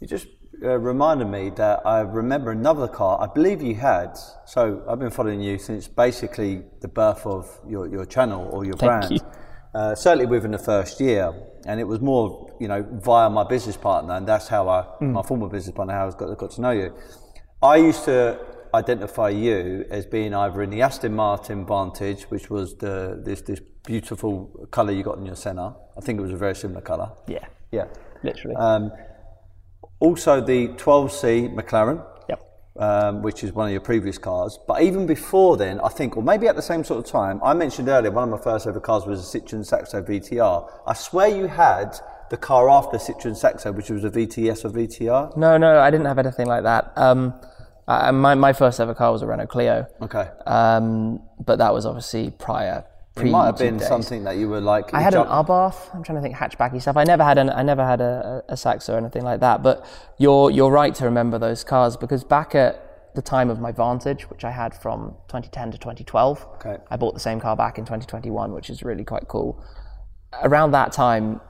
You 0.00 0.06
just 0.06 0.26
uh, 0.62 0.78
reminded 0.78 1.26
me 1.26 1.50
that 1.50 1.86
I 1.86 2.00
remember 2.00 2.50
another 2.50 2.88
car 2.88 3.20
I 3.20 3.32
believe 3.32 3.62
you 3.62 3.76
had. 3.76 4.18
So 4.46 4.84
I've 4.88 4.98
been 4.98 5.10
following 5.10 5.40
you 5.40 5.58
since 5.58 5.88
basically 5.88 6.62
the 6.80 6.88
birth 6.88 7.24
of 7.24 7.58
your, 7.68 7.88
your 7.88 8.04
channel 8.04 8.48
or 8.52 8.64
your 8.64 8.74
Thank 8.74 9.08
brand. 9.08 9.12
You. 9.12 9.20
Uh, 9.74 9.94
certainly 9.94 10.26
within 10.26 10.50
the 10.50 10.58
first 10.58 11.00
year, 11.00 11.32
and 11.66 11.80
it 11.80 11.84
was 11.84 11.98
more, 11.98 12.54
you 12.60 12.68
know, 12.68 12.86
via 13.00 13.30
my 13.30 13.42
business 13.42 13.74
partner, 13.74 14.12
and 14.12 14.28
that's 14.28 14.46
how 14.46 14.68
I, 14.68 14.84
mm. 15.00 15.12
my 15.12 15.22
former 15.22 15.48
business 15.48 15.74
partner, 15.74 15.94
how 15.94 16.08
I 16.08 16.10
got, 16.10 16.36
got 16.36 16.50
to 16.50 16.60
know 16.60 16.72
you. 16.72 16.94
I 17.62 17.76
used 17.76 18.04
to 18.04 18.38
identify 18.74 19.28
you 19.30 19.86
as 19.90 20.06
being 20.06 20.34
either 20.34 20.62
in 20.62 20.70
the 20.70 20.82
Aston 20.82 21.14
Martin 21.14 21.66
Vantage, 21.66 22.24
which 22.24 22.50
was 22.50 22.76
the 22.76 23.20
this 23.24 23.42
this 23.42 23.60
beautiful 23.84 24.68
colour 24.70 24.92
you 24.92 25.02
got 25.02 25.18
in 25.18 25.26
your 25.26 25.36
centre. 25.36 25.72
I 25.96 26.00
think 26.00 26.18
it 26.18 26.22
was 26.22 26.32
a 26.32 26.36
very 26.36 26.54
similar 26.54 26.80
colour. 26.80 27.12
Yeah, 27.26 27.46
yeah, 27.70 27.86
literally. 28.22 28.56
Um, 28.56 28.92
also, 30.00 30.40
the 30.40 30.68
12C 30.68 31.54
McLaren, 31.54 32.04
um, 32.78 33.22
which 33.22 33.44
is 33.44 33.52
one 33.52 33.66
of 33.66 33.72
your 33.72 33.80
previous 33.80 34.18
cars. 34.18 34.58
But 34.66 34.82
even 34.82 35.06
before 35.06 35.56
then, 35.56 35.80
I 35.80 35.88
think, 35.88 36.16
or 36.16 36.22
maybe 36.22 36.48
at 36.48 36.56
the 36.56 36.62
same 36.62 36.84
sort 36.84 37.04
of 37.04 37.10
time, 37.10 37.40
I 37.44 37.54
mentioned 37.54 37.88
earlier 37.88 38.10
one 38.10 38.24
of 38.24 38.38
my 38.38 38.42
first 38.42 38.66
ever 38.66 38.80
cars 38.80 39.06
was 39.06 39.34
a 39.34 39.38
Citroen 39.38 39.64
Saxo 39.64 40.02
VTR. 40.02 40.70
I 40.86 40.94
swear 40.94 41.28
you 41.28 41.46
had 41.48 41.98
the 42.30 42.36
car 42.36 42.70
after 42.70 42.96
Citroen 42.96 43.36
Saxo, 43.36 43.72
which 43.72 43.90
was 43.90 44.04
a 44.04 44.10
VTS 44.10 44.64
or 44.64 44.70
VTR. 44.70 45.36
No, 45.36 45.58
no, 45.58 45.78
I 45.78 45.90
didn't 45.90 46.06
have 46.06 46.18
anything 46.18 46.46
like 46.46 46.62
that. 46.62 46.92
Um, 46.96 47.34
I, 47.88 48.10
my, 48.10 48.34
my 48.34 48.52
first 48.52 48.78
ever 48.80 48.94
car 48.94 49.12
was 49.12 49.22
a 49.22 49.26
Renault 49.26 49.48
Clio. 49.48 49.86
Okay. 50.00 50.28
Um, 50.46 51.20
but 51.44 51.58
that 51.58 51.74
was 51.74 51.84
obviously 51.84 52.30
prior 52.30 52.84
it 53.16 53.24
might 53.26 53.46
have 53.46 53.58
been 53.58 53.76
days. 53.76 53.88
something 53.88 54.24
that 54.24 54.36
you 54.36 54.48
were 54.48 54.60
like. 54.60 54.94
I 54.94 55.00
had 55.00 55.12
jump- 55.12 55.28
an 55.28 55.44
Abarth. 55.44 55.94
I'm 55.94 56.02
trying 56.02 56.16
to 56.16 56.22
think 56.22 56.34
hatchbacky 56.34 56.80
stuff. 56.80 56.96
I 56.96 57.04
never 57.04 57.22
had 57.22 57.38
an. 57.38 57.50
I 57.50 57.62
never 57.62 57.84
had 57.84 58.00
a, 58.00 58.44
a, 58.48 58.52
a 58.54 58.56
Saxo 58.56 58.94
or 58.94 58.96
anything 58.96 59.22
like 59.22 59.40
that. 59.40 59.62
But 59.62 59.84
you're 60.18 60.50
you're 60.50 60.70
right 60.70 60.94
to 60.94 61.04
remember 61.04 61.38
those 61.38 61.62
cars 61.62 61.96
because 61.96 62.24
back 62.24 62.54
at 62.54 63.14
the 63.14 63.22
time 63.22 63.50
of 63.50 63.60
my 63.60 63.70
Vantage, 63.70 64.30
which 64.30 64.44
I 64.44 64.50
had 64.50 64.74
from 64.74 65.14
2010 65.28 65.72
to 65.72 65.78
2012, 65.78 66.46
okay. 66.54 66.78
I 66.90 66.96
bought 66.96 67.12
the 67.12 67.20
same 67.20 67.40
car 67.40 67.54
back 67.54 67.76
in 67.76 67.84
2021, 67.84 68.52
which 68.52 68.70
is 68.70 68.82
really 68.82 69.04
quite 69.04 69.28
cool. 69.28 69.62
Around 70.42 70.70
that 70.70 70.92
time, 70.92 71.42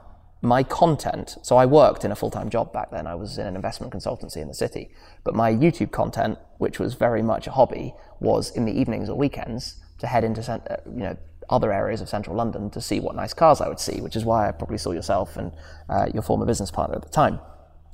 my 0.42 0.64
content. 0.64 1.36
So 1.42 1.56
I 1.56 1.66
worked 1.66 2.04
in 2.04 2.10
a 2.10 2.16
full 2.16 2.30
time 2.30 2.50
job 2.50 2.72
back 2.72 2.90
then. 2.90 3.06
I 3.06 3.14
was 3.14 3.38
in 3.38 3.46
an 3.46 3.54
investment 3.54 3.92
consultancy 3.92 4.38
in 4.38 4.48
the 4.48 4.54
city, 4.54 4.90
but 5.24 5.34
my 5.34 5.52
YouTube 5.52 5.92
content, 5.92 6.38
which 6.58 6.80
was 6.80 6.94
very 6.94 7.22
much 7.22 7.46
a 7.46 7.52
hobby, 7.52 7.94
was 8.20 8.50
in 8.50 8.64
the 8.64 8.72
evenings 8.72 9.08
or 9.08 9.16
weekends 9.16 9.80
to 9.98 10.06
head 10.08 10.24
into 10.24 10.42
uh, 10.52 10.76
you 10.86 11.02
know 11.04 11.16
other 11.48 11.72
areas 11.72 12.00
of 12.00 12.08
central 12.08 12.36
London 12.36 12.70
to 12.70 12.80
see 12.80 12.98
what 12.98 13.14
nice 13.14 13.32
cars 13.32 13.60
I 13.60 13.68
would 13.68 13.78
see, 13.78 14.00
which 14.00 14.16
is 14.16 14.24
why 14.24 14.48
I 14.48 14.52
probably 14.52 14.78
saw 14.78 14.90
yourself 14.90 15.36
and 15.36 15.52
uh, 15.88 16.06
your 16.12 16.22
former 16.22 16.44
business 16.44 16.70
partner 16.70 16.96
at 16.96 17.02
the 17.02 17.08
time, 17.08 17.38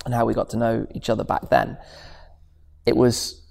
and 0.05 0.13
how 0.13 0.25
we 0.25 0.33
got 0.33 0.49
to 0.49 0.57
know 0.57 0.87
each 0.95 1.09
other 1.09 1.23
back 1.23 1.49
then. 1.49 1.77
It 2.87 2.97
was 2.97 3.45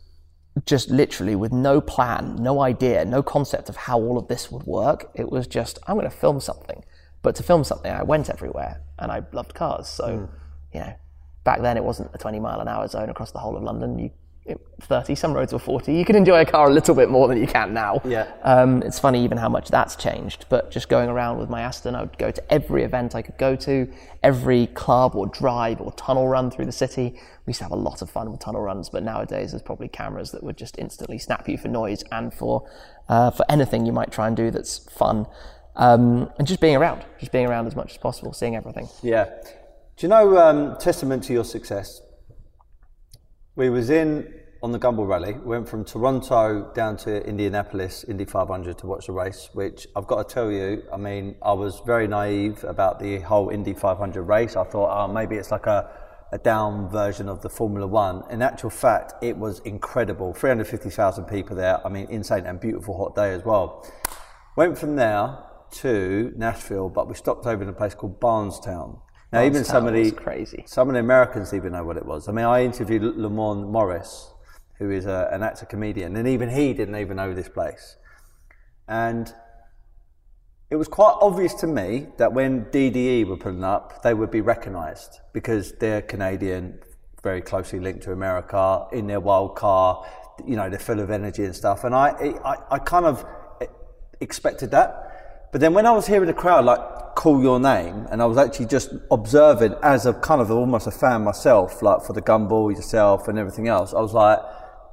just 0.64 0.90
literally 0.90 1.36
with 1.36 1.52
no 1.52 1.80
plan, 1.80 2.34
no 2.40 2.60
idea, 2.62 3.04
no 3.04 3.22
concept 3.22 3.68
of 3.68 3.76
how 3.76 3.98
all 3.98 4.18
of 4.18 4.26
this 4.26 4.50
would 4.50 4.64
work. 4.64 5.10
It 5.14 5.30
was 5.30 5.46
just, 5.46 5.78
I'm 5.86 5.96
going 5.96 6.10
to 6.10 6.16
film 6.16 6.40
something. 6.40 6.84
But 7.22 7.34
to 7.36 7.42
film 7.42 7.64
something, 7.64 7.90
I 7.90 8.02
went 8.02 8.30
everywhere 8.30 8.80
and 8.98 9.10
I 9.10 9.22
loved 9.32 9.54
cars. 9.54 9.88
So, 9.88 10.04
mm. 10.04 10.28
you 10.72 10.80
know, 10.80 10.94
back 11.44 11.60
then 11.62 11.76
it 11.76 11.84
wasn't 11.84 12.10
a 12.14 12.18
20 12.18 12.40
mile 12.40 12.60
an 12.60 12.68
hour 12.68 12.86
zone 12.88 13.10
across 13.10 13.32
the 13.32 13.38
whole 13.38 13.56
of 13.56 13.62
London. 13.62 13.98
You 13.98 14.10
30, 14.80 15.14
some 15.14 15.32
roads 15.32 15.52
were 15.52 15.58
40. 15.58 15.92
You 15.92 16.04
could 16.04 16.16
enjoy 16.16 16.40
a 16.40 16.44
car 16.44 16.68
a 16.68 16.72
little 16.72 16.94
bit 16.94 17.10
more 17.10 17.28
than 17.28 17.38
you 17.38 17.46
can 17.46 17.74
now. 17.74 18.00
Yeah. 18.04 18.32
Um, 18.42 18.82
it's 18.82 18.98
funny 18.98 19.22
even 19.24 19.36
how 19.36 19.48
much 19.48 19.68
that's 19.68 19.96
changed. 19.96 20.46
But 20.48 20.70
just 20.70 20.88
going 20.88 21.08
around 21.08 21.38
with 21.38 21.50
my 21.50 21.62
Aston, 21.62 21.94
I 21.94 22.02
would 22.02 22.16
go 22.18 22.30
to 22.30 22.52
every 22.52 22.84
event 22.84 23.14
I 23.14 23.22
could 23.22 23.36
go 23.36 23.56
to, 23.56 23.92
every 24.22 24.68
club 24.68 25.14
or 25.14 25.26
drive 25.26 25.80
or 25.80 25.92
tunnel 25.92 26.28
run 26.28 26.50
through 26.50 26.66
the 26.66 26.72
city. 26.72 27.18
We 27.46 27.50
used 27.50 27.58
to 27.58 27.64
have 27.64 27.72
a 27.72 27.76
lot 27.76 28.02
of 28.02 28.10
fun 28.10 28.30
with 28.30 28.40
tunnel 28.40 28.62
runs, 28.62 28.88
but 28.88 29.02
nowadays 29.02 29.52
there's 29.52 29.62
probably 29.62 29.88
cameras 29.88 30.30
that 30.32 30.42
would 30.42 30.56
just 30.56 30.78
instantly 30.78 31.18
snap 31.18 31.48
you 31.48 31.58
for 31.58 31.68
noise 31.68 32.04
and 32.12 32.32
for 32.32 32.68
uh, 33.08 33.30
for 33.30 33.44
anything 33.48 33.86
you 33.86 33.92
might 33.92 34.12
try 34.12 34.26
and 34.26 34.36
do 34.36 34.50
that's 34.50 34.78
fun. 34.78 35.26
Um, 35.78 36.28
and 36.38 36.46
just 36.46 36.60
being 36.60 36.74
around, 36.74 37.04
just 37.20 37.30
being 37.30 37.46
around 37.46 37.68
as 37.68 37.76
much 37.76 37.92
as 37.92 37.98
possible, 37.98 38.32
seeing 38.32 38.56
everything. 38.56 38.88
Yeah. 39.00 39.26
Do 39.96 40.06
you 40.06 40.08
know, 40.08 40.36
um, 40.36 40.76
testament 40.78 41.22
to 41.24 41.32
your 41.32 41.44
success, 41.44 42.02
we 43.54 43.70
was 43.70 43.88
in 43.88 44.34
on 44.60 44.72
the 44.72 44.78
Gumball 44.78 45.06
Rally. 45.06 45.34
We 45.34 45.50
went 45.50 45.68
from 45.68 45.84
Toronto 45.84 46.72
down 46.74 46.96
to 46.98 47.24
Indianapolis, 47.24 48.04
Indy 48.04 48.24
500 48.24 48.76
to 48.78 48.86
watch 48.88 49.06
the 49.06 49.12
race, 49.12 49.50
which 49.52 49.86
I've 49.94 50.08
got 50.08 50.28
to 50.28 50.34
tell 50.34 50.50
you, 50.50 50.82
I 50.92 50.96
mean, 50.96 51.36
I 51.42 51.52
was 51.52 51.80
very 51.86 52.08
naive 52.08 52.64
about 52.64 52.98
the 52.98 53.20
whole 53.20 53.50
Indy 53.50 53.72
500 53.72 54.22
race. 54.22 54.56
I 54.56 54.64
thought, 54.64 54.90
oh, 54.92 55.12
maybe 55.12 55.36
it's 55.36 55.52
like 55.52 55.66
a, 55.66 55.88
a 56.32 56.38
down 56.38 56.90
version 56.90 57.28
of 57.28 57.40
the 57.40 57.48
Formula 57.48 57.86
One. 57.86 58.24
In 58.30 58.42
actual 58.42 58.70
fact, 58.70 59.14
it 59.22 59.36
was 59.36 59.60
incredible. 59.60 60.34
350,000 60.34 61.24
people 61.26 61.54
there. 61.54 61.84
I 61.86 61.88
mean, 61.88 62.08
insane 62.10 62.46
and 62.46 62.58
beautiful 62.58 62.96
hot 62.98 63.14
day 63.14 63.32
as 63.32 63.44
well. 63.44 63.88
Went 64.56 64.76
from 64.76 64.96
there 64.96 65.38
to 65.72 66.32
Nashville, 66.36 66.88
but 66.88 67.08
we 67.08 67.14
stopped 67.14 67.46
over 67.46 67.62
in 67.62 67.68
a 67.68 67.72
place 67.72 67.94
called 67.94 68.20
Bardstown. 68.20 68.98
Now, 69.32 69.42
even 69.42 69.64
some 69.64 69.86
of 69.86 69.92
the 69.92 70.10
crazy. 70.10 70.64
some 70.66 70.88
of 70.88 70.94
the 70.94 71.00
Americans 71.00 71.52
even 71.52 71.72
know 71.72 71.84
what 71.84 71.98
it 71.98 72.06
was. 72.06 72.28
I 72.28 72.32
mean, 72.32 72.46
I 72.46 72.64
interviewed 72.64 73.02
Lamorne 73.02 73.70
Morris, 73.70 74.32
who 74.78 74.90
is 74.90 75.04
a, 75.04 75.28
an 75.30 75.42
actor 75.42 75.66
comedian, 75.66 76.16
and 76.16 76.26
even 76.26 76.48
he 76.48 76.72
didn't 76.72 76.96
even 76.96 77.16
know 77.18 77.34
this 77.34 77.48
place. 77.48 77.96
And 78.86 79.32
it 80.70 80.76
was 80.76 80.88
quite 80.88 81.16
obvious 81.20 81.52
to 81.54 81.66
me 81.66 82.06
that 82.16 82.32
when 82.32 82.66
DDE 82.66 83.26
were 83.26 83.36
putting 83.36 83.64
up, 83.64 84.02
they 84.02 84.14
would 84.14 84.30
be 84.30 84.40
recognised 84.40 85.20
because 85.34 85.72
they're 85.72 86.02
Canadian, 86.02 86.78
very 87.22 87.42
closely 87.42 87.80
linked 87.80 88.02
to 88.04 88.12
America, 88.12 88.86
in 88.92 89.06
their 89.06 89.20
wild 89.20 89.56
car. 89.56 90.06
You 90.46 90.56
know, 90.56 90.70
they're 90.70 90.78
full 90.78 91.00
of 91.00 91.10
energy 91.10 91.44
and 91.44 91.54
stuff. 91.54 91.84
And 91.84 91.94
I, 91.94 92.34
I, 92.44 92.56
I 92.70 92.78
kind 92.78 93.04
of 93.04 93.26
expected 94.20 94.70
that. 94.70 95.07
But 95.52 95.60
then 95.60 95.74
when 95.74 95.86
I 95.86 95.92
was 95.92 96.06
hearing 96.06 96.26
the 96.26 96.34
crowd 96.34 96.64
like 96.64 96.80
call 97.18 97.42
your 97.42 97.58
name, 97.58 98.06
and 98.12 98.22
I 98.22 98.26
was 98.26 98.38
actually 98.38 98.66
just 98.66 98.90
observing 99.10 99.74
as 99.82 100.06
a 100.06 100.14
kind 100.14 100.40
of 100.40 100.52
almost 100.52 100.86
a 100.86 100.92
fan 100.92 101.24
myself, 101.24 101.82
like 101.82 102.02
for 102.02 102.12
the 102.12 102.22
gumball 102.22 102.72
yourself 102.74 103.26
and 103.26 103.38
everything 103.38 103.66
else, 103.66 103.92
I 103.92 104.00
was 104.00 104.14
like, 104.14 104.38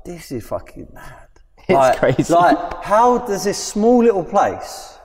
this 0.04 0.32
is 0.32 0.46
fucking 0.46 0.88
mad. 0.94 1.22
It's 1.68 1.70
like, 1.70 1.98
crazy. 1.98 2.34
Like, 2.34 2.84
how 2.84 3.20
does 3.20 3.44
this 3.44 3.58
small 3.64 4.04
little 4.04 4.24
place 4.24 5.00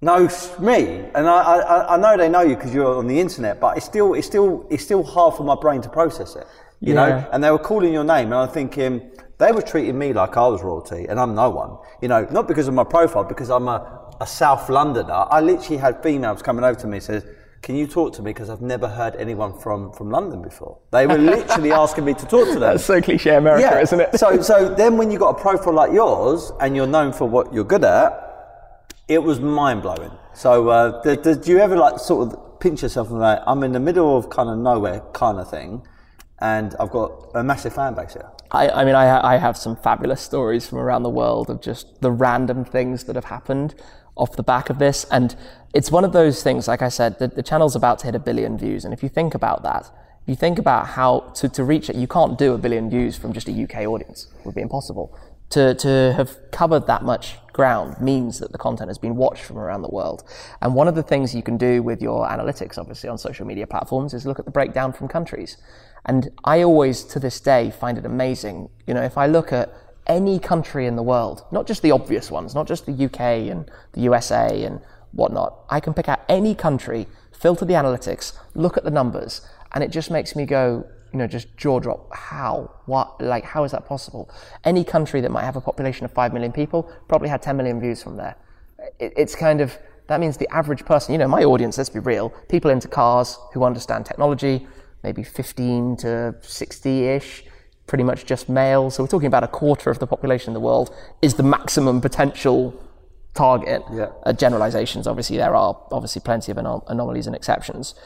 know 0.00 0.28
me? 0.58 1.04
And 1.14 1.28
I, 1.28 1.42
I, 1.42 1.94
I 1.94 1.96
know 1.98 2.16
they 2.16 2.28
know 2.28 2.40
you 2.40 2.56
because 2.56 2.72
you're 2.72 2.96
on 2.96 3.06
the 3.06 3.20
internet, 3.20 3.60
but 3.60 3.76
it's 3.76 3.84
still, 3.84 4.14
it's 4.14 4.26
still, 4.26 4.66
it's 4.70 4.82
still 4.82 5.02
hard 5.02 5.34
for 5.34 5.44
my 5.44 5.56
brain 5.60 5.82
to 5.82 5.90
process 5.90 6.36
it. 6.36 6.46
You 6.80 6.94
yeah. 6.94 7.08
know, 7.08 7.28
and 7.32 7.44
they 7.44 7.50
were 7.50 7.58
calling 7.58 7.92
your 7.92 8.04
name, 8.04 8.26
and 8.26 8.34
I'm 8.34 8.48
thinking 8.48 9.10
they 9.38 9.52
were 9.52 9.60
treating 9.60 9.98
me 9.98 10.14
like 10.14 10.36
I 10.38 10.46
was 10.46 10.62
royalty, 10.62 11.06
and 11.06 11.20
I'm 11.20 11.34
no 11.34 11.50
one. 11.50 11.76
You 12.00 12.08
know, 12.08 12.26
not 12.30 12.48
because 12.48 12.68
of 12.68 12.72
my 12.72 12.84
profile, 12.84 13.24
because 13.24 13.50
I'm 13.50 13.68
a, 13.68 14.09
a 14.20 14.26
South 14.26 14.68
Londoner. 14.68 15.26
I 15.30 15.40
literally 15.40 15.78
had 15.78 16.02
females 16.02 16.42
coming 16.42 16.64
over 16.64 16.78
to 16.80 16.86
me 16.86 16.98
and 16.98 17.04
says, 17.04 17.24
can 17.62 17.76
you 17.76 17.86
talk 17.86 18.14
to 18.14 18.22
me? 18.22 18.30
Because 18.30 18.48
I've 18.48 18.62
never 18.62 18.88
heard 18.88 19.16
anyone 19.16 19.58
from, 19.58 19.92
from 19.92 20.10
London 20.10 20.40
before. 20.40 20.78
They 20.92 21.06
were 21.06 21.18
literally 21.18 21.72
asking 21.84 22.04
me 22.04 22.14
to 22.14 22.26
talk 22.26 22.46
to 22.46 22.52
them. 22.52 22.60
That's 22.60 22.84
so 22.84 23.00
cliche 23.02 23.36
America, 23.36 23.80
isn't 23.80 24.00
it? 24.00 24.18
so, 24.18 24.40
so 24.40 24.74
then 24.74 24.96
when 24.96 25.10
you've 25.10 25.20
got 25.20 25.38
a 25.38 25.40
profile 25.40 25.74
like 25.74 25.92
yours 25.92 26.52
and 26.60 26.74
you're 26.74 26.86
known 26.86 27.12
for 27.12 27.28
what 27.28 27.52
you're 27.52 27.64
good 27.64 27.84
at, 27.84 28.26
it 29.08 29.22
was 29.22 29.40
mind 29.40 29.82
blowing. 29.82 30.12
So, 30.32 30.68
uh, 30.68 31.02
did, 31.02 31.22
did 31.22 31.46
you 31.46 31.58
ever 31.58 31.76
like 31.76 31.98
sort 31.98 32.32
of 32.32 32.60
pinch 32.60 32.82
yourself 32.82 33.10
and 33.10 33.18
like, 33.18 33.40
I'm 33.46 33.62
in 33.62 33.72
the 33.72 33.80
middle 33.80 34.16
of 34.16 34.30
kind 34.30 34.48
of 34.48 34.56
nowhere 34.56 35.00
kind 35.12 35.38
of 35.38 35.50
thing, 35.50 35.82
and 36.38 36.74
I've 36.78 36.90
got 36.90 37.30
a 37.34 37.42
massive 37.42 37.74
fan 37.74 37.94
base 37.94 38.14
here? 38.14 38.30
I, 38.52 38.68
I 38.68 38.84
mean, 38.84 38.94
I, 38.94 39.34
I 39.34 39.36
have 39.36 39.56
some 39.56 39.76
fabulous 39.76 40.20
stories 40.20 40.66
from 40.66 40.78
around 40.78 41.02
the 41.02 41.10
world 41.10 41.50
of 41.50 41.60
just 41.60 42.00
the 42.00 42.10
random 42.10 42.64
things 42.64 43.04
that 43.04 43.16
have 43.16 43.26
happened 43.26 43.74
off 44.20 44.36
the 44.36 44.42
back 44.42 44.70
of 44.70 44.78
this. 44.78 45.04
And 45.10 45.34
it's 45.74 45.90
one 45.90 46.04
of 46.04 46.12
those 46.12 46.42
things, 46.42 46.68
like 46.68 46.82
I 46.82 46.88
said, 46.88 47.18
the, 47.18 47.28
the 47.28 47.42
channel's 47.42 47.74
about 47.74 47.98
to 48.00 48.06
hit 48.06 48.14
a 48.14 48.18
billion 48.18 48.58
views. 48.58 48.84
And 48.84 48.92
if 48.92 49.02
you 49.02 49.08
think 49.08 49.34
about 49.34 49.62
that, 49.62 49.90
if 50.22 50.28
you 50.28 50.36
think 50.36 50.58
about 50.58 50.88
how 50.88 51.20
to, 51.36 51.48
to 51.48 51.64
reach 51.64 51.88
it, 51.88 51.96
you 51.96 52.06
can't 52.06 52.38
do 52.38 52.52
a 52.52 52.58
billion 52.58 52.90
views 52.90 53.16
from 53.16 53.32
just 53.32 53.48
a 53.48 53.62
UK 53.62 53.86
audience. 53.86 54.28
It 54.38 54.46
would 54.46 54.54
be 54.54 54.60
impossible. 54.60 55.16
To, 55.50 55.74
to 55.74 56.12
have 56.16 56.38
covered 56.52 56.86
that 56.86 57.02
much 57.02 57.38
ground 57.52 58.00
means 58.00 58.38
that 58.38 58.52
the 58.52 58.58
content 58.58 58.88
has 58.88 58.98
been 58.98 59.16
watched 59.16 59.42
from 59.42 59.58
around 59.58 59.82
the 59.82 59.88
world. 59.88 60.22
And 60.60 60.74
one 60.74 60.86
of 60.86 60.94
the 60.94 61.02
things 61.02 61.34
you 61.34 61.42
can 61.42 61.56
do 61.56 61.82
with 61.82 62.00
your 62.00 62.28
analytics, 62.28 62.78
obviously, 62.78 63.08
on 63.08 63.18
social 63.18 63.46
media 63.46 63.66
platforms 63.66 64.14
is 64.14 64.26
look 64.26 64.38
at 64.38 64.44
the 64.44 64.52
breakdown 64.52 64.92
from 64.92 65.08
countries. 65.08 65.56
And 66.04 66.30
I 66.44 66.62
always, 66.62 67.02
to 67.04 67.18
this 67.18 67.40
day, 67.40 67.70
find 67.70 67.98
it 67.98 68.06
amazing. 68.06 68.68
You 68.86 68.94
know, 68.94 69.02
if 69.02 69.18
I 69.18 69.26
look 69.26 69.52
at 69.52 69.74
any 70.06 70.38
country 70.38 70.86
in 70.86 70.96
the 70.96 71.02
world, 71.02 71.44
not 71.50 71.66
just 71.66 71.82
the 71.82 71.90
obvious 71.90 72.30
ones, 72.30 72.54
not 72.54 72.66
just 72.66 72.86
the 72.86 73.04
UK 73.04 73.20
and 73.50 73.70
the 73.92 74.00
USA 74.02 74.64
and 74.64 74.80
whatnot, 75.12 75.64
I 75.68 75.80
can 75.80 75.94
pick 75.94 76.08
out 76.08 76.20
any 76.28 76.54
country, 76.54 77.06
filter 77.32 77.64
the 77.64 77.74
analytics, 77.74 78.36
look 78.54 78.76
at 78.76 78.84
the 78.84 78.90
numbers, 78.90 79.42
and 79.72 79.84
it 79.84 79.90
just 79.90 80.10
makes 80.10 80.34
me 80.34 80.46
go, 80.46 80.86
you 81.12 81.18
know, 81.18 81.26
just 81.26 81.56
jaw 81.56 81.80
drop. 81.80 82.14
How? 82.14 82.70
What? 82.86 83.20
Like, 83.20 83.44
how 83.44 83.64
is 83.64 83.72
that 83.72 83.86
possible? 83.86 84.30
Any 84.64 84.84
country 84.84 85.20
that 85.20 85.30
might 85.30 85.44
have 85.44 85.56
a 85.56 85.60
population 85.60 86.04
of 86.04 86.12
5 86.12 86.32
million 86.32 86.52
people 86.52 86.90
probably 87.08 87.28
had 87.28 87.42
10 87.42 87.56
million 87.56 87.80
views 87.80 88.02
from 88.02 88.16
there. 88.16 88.36
It, 88.98 89.12
it's 89.16 89.34
kind 89.34 89.60
of, 89.60 89.76
that 90.06 90.20
means 90.20 90.36
the 90.36 90.48
average 90.54 90.84
person, 90.84 91.12
you 91.12 91.18
know, 91.18 91.28
my 91.28 91.44
audience, 91.44 91.78
let's 91.78 91.90
be 91.90 91.98
real, 91.98 92.30
people 92.48 92.70
into 92.70 92.88
cars 92.88 93.38
who 93.52 93.64
understand 93.64 94.06
technology, 94.06 94.66
maybe 95.02 95.22
15 95.22 95.96
to 95.98 96.34
60 96.40 97.04
ish, 97.04 97.44
pretty 97.90 98.04
much 98.04 98.24
just 98.24 98.48
male. 98.48 98.88
So 98.88 99.02
we're 99.02 99.08
talking 99.08 99.26
about 99.26 99.42
a 99.42 99.48
quarter 99.48 99.90
of 99.90 99.98
the 99.98 100.06
population 100.06 100.50
in 100.50 100.54
the 100.54 100.60
world 100.60 100.94
is 101.20 101.34
the 101.34 101.42
maximum 101.42 102.00
potential 102.00 102.80
target. 103.34 103.82
Yeah. 103.92 104.10
Uh, 104.24 104.32
generalizations, 104.32 105.08
obviously, 105.08 105.36
there 105.36 105.56
are 105.56 105.76
obviously 105.90 106.22
plenty 106.24 106.52
of 106.52 106.56
anom- 106.56 106.84
anomalies 106.86 107.26
and 107.26 107.34
exceptions. 107.34 107.96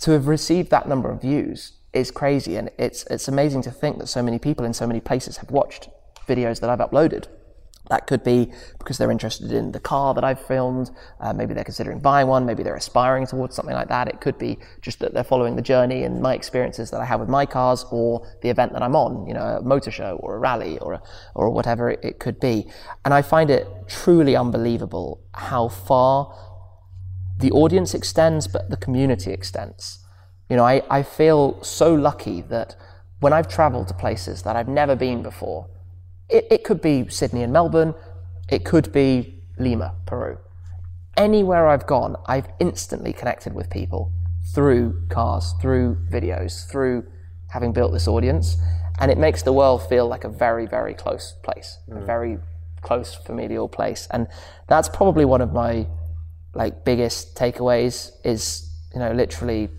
To 0.00 0.12
have 0.12 0.26
received 0.26 0.70
that 0.70 0.88
number 0.88 1.10
of 1.10 1.20
views 1.20 1.72
is 1.92 2.10
crazy, 2.10 2.56
and 2.56 2.70
it's 2.78 3.04
it's 3.10 3.28
amazing 3.28 3.60
to 3.62 3.70
think 3.70 3.98
that 3.98 4.06
so 4.06 4.22
many 4.22 4.38
people 4.38 4.64
in 4.64 4.72
so 4.72 4.86
many 4.86 5.00
places 5.00 5.36
have 5.36 5.50
watched 5.50 5.90
videos 6.26 6.60
that 6.60 6.70
I've 6.70 6.78
uploaded. 6.78 7.26
That 7.88 8.06
could 8.06 8.22
be 8.22 8.52
because 8.78 8.98
they're 8.98 9.10
interested 9.10 9.52
in 9.52 9.72
the 9.72 9.80
car 9.80 10.14
that 10.14 10.24
I've 10.24 10.40
filmed. 10.40 10.90
Uh, 11.20 11.32
maybe 11.32 11.54
they're 11.54 11.64
considering 11.64 12.00
buying 12.00 12.28
one. 12.28 12.44
Maybe 12.44 12.62
they're 12.62 12.76
aspiring 12.76 13.26
towards 13.26 13.54
something 13.54 13.74
like 13.74 13.88
that. 13.88 14.08
It 14.08 14.20
could 14.20 14.38
be 14.38 14.58
just 14.82 14.98
that 14.98 15.14
they're 15.14 15.24
following 15.24 15.56
the 15.56 15.62
journey 15.62 16.04
and 16.04 16.20
my 16.20 16.34
experiences 16.34 16.90
that 16.90 17.00
I 17.00 17.04
have 17.04 17.20
with 17.20 17.28
my 17.28 17.46
cars 17.46 17.84
or 17.90 18.26
the 18.42 18.50
event 18.50 18.72
that 18.74 18.82
I'm 18.82 18.94
on, 18.94 19.26
you 19.26 19.34
know, 19.34 19.40
a 19.40 19.62
motor 19.62 19.90
show 19.90 20.18
or 20.22 20.36
a 20.36 20.38
rally 20.38 20.78
or, 20.78 20.94
a, 20.94 21.02
or 21.34 21.50
whatever 21.50 21.90
it, 21.90 22.00
it 22.02 22.18
could 22.18 22.38
be. 22.40 22.70
And 23.04 23.14
I 23.14 23.22
find 23.22 23.50
it 23.50 23.66
truly 23.88 24.36
unbelievable 24.36 25.22
how 25.32 25.68
far 25.68 26.34
the 27.38 27.50
audience 27.52 27.94
extends, 27.94 28.46
but 28.48 28.68
the 28.68 28.76
community 28.76 29.32
extends. 29.32 30.04
You 30.50 30.56
know, 30.56 30.64
I, 30.64 30.82
I 30.90 31.02
feel 31.02 31.62
so 31.62 31.94
lucky 31.94 32.40
that 32.42 32.74
when 33.20 33.32
I've 33.32 33.48
traveled 33.48 33.88
to 33.88 33.94
places 33.94 34.42
that 34.42 34.56
I've 34.56 34.68
never 34.68 34.96
been 34.96 35.22
before, 35.22 35.68
it, 36.28 36.46
it 36.50 36.64
could 36.64 36.80
be 36.80 37.08
Sydney 37.08 37.42
and 37.42 37.52
Melbourne, 37.52 37.94
it 38.48 38.64
could 38.64 38.92
be 38.92 39.42
Lima, 39.58 39.94
Peru. 40.06 40.38
Anywhere 41.16 41.68
I've 41.68 41.86
gone, 41.86 42.16
I've 42.26 42.48
instantly 42.60 43.12
connected 43.12 43.54
with 43.54 43.70
people 43.70 44.12
through 44.54 45.06
cars, 45.08 45.54
through 45.60 45.96
videos, 46.10 46.68
through 46.70 47.04
having 47.48 47.72
built 47.72 47.92
this 47.92 48.06
audience. 48.06 48.56
And 49.00 49.10
it 49.10 49.18
makes 49.18 49.42
the 49.42 49.52
world 49.52 49.88
feel 49.88 50.06
like 50.08 50.24
a 50.24 50.28
very, 50.28 50.66
very 50.66 50.94
close 50.94 51.34
place, 51.42 51.78
a 51.90 51.94
mm. 51.94 52.06
very 52.06 52.38
close 52.82 53.14
familial 53.14 53.68
place. 53.68 54.08
And 54.10 54.28
that's 54.66 54.88
probably 54.88 55.24
one 55.24 55.40
of 55.40 55.52
my 55.52 55.86
like 56.54 56.84
biggest 56.84 57.36
takeaways 57.36 58.12
is, 58.24 58.72
you 58.92 59.00
know, 59.00 59.12
literally 59.12 59.70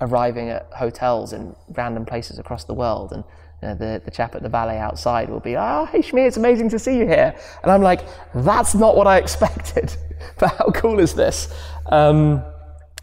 arriving 0.00 0.48
at 0.48 0.68
hotels 0.76 1.32
in 1.32 1.54
random 1.70 2.04
places 2.04 2.38
across 2.38 2.64
the 2.64 2.74
world 2.74 3.12
and 3.12 3.24
you 3.62 3.68
know, 3.68 3.74
the, 3.74 4.02
the 4.04 4.10
chap 4.10 4.34
at 4.34 4.42
the 4.42 4.48
valet 4.48 4.78
outside 4.78 5.28
will 5.28 5.40
be, 5.40 5.56
ah, 5.56 5.82
oh, 5.82 5.84
hey 5.86 6.00
Shmee, 6.00 6.26
it's 6.26 6.36
amazing 6.36 6.68
to 6.70 6.78
see 6.78 6.98
you 6.98 7.06
here. 7.06 7.34
And 7.62 7.72
I'm 7.72 7.82
like, 7.82 8.00
that's 8.34 8.74
not 8.74 8.96
what 8.96 9.06
I 9.06 9.16
expected. 9.24 9.96
but 10.38 10.54
how 10.56 10.70
cool 10.70 10.98
is 10.98 11.14
this? 11.14 11.52
Um, 11.86 12.42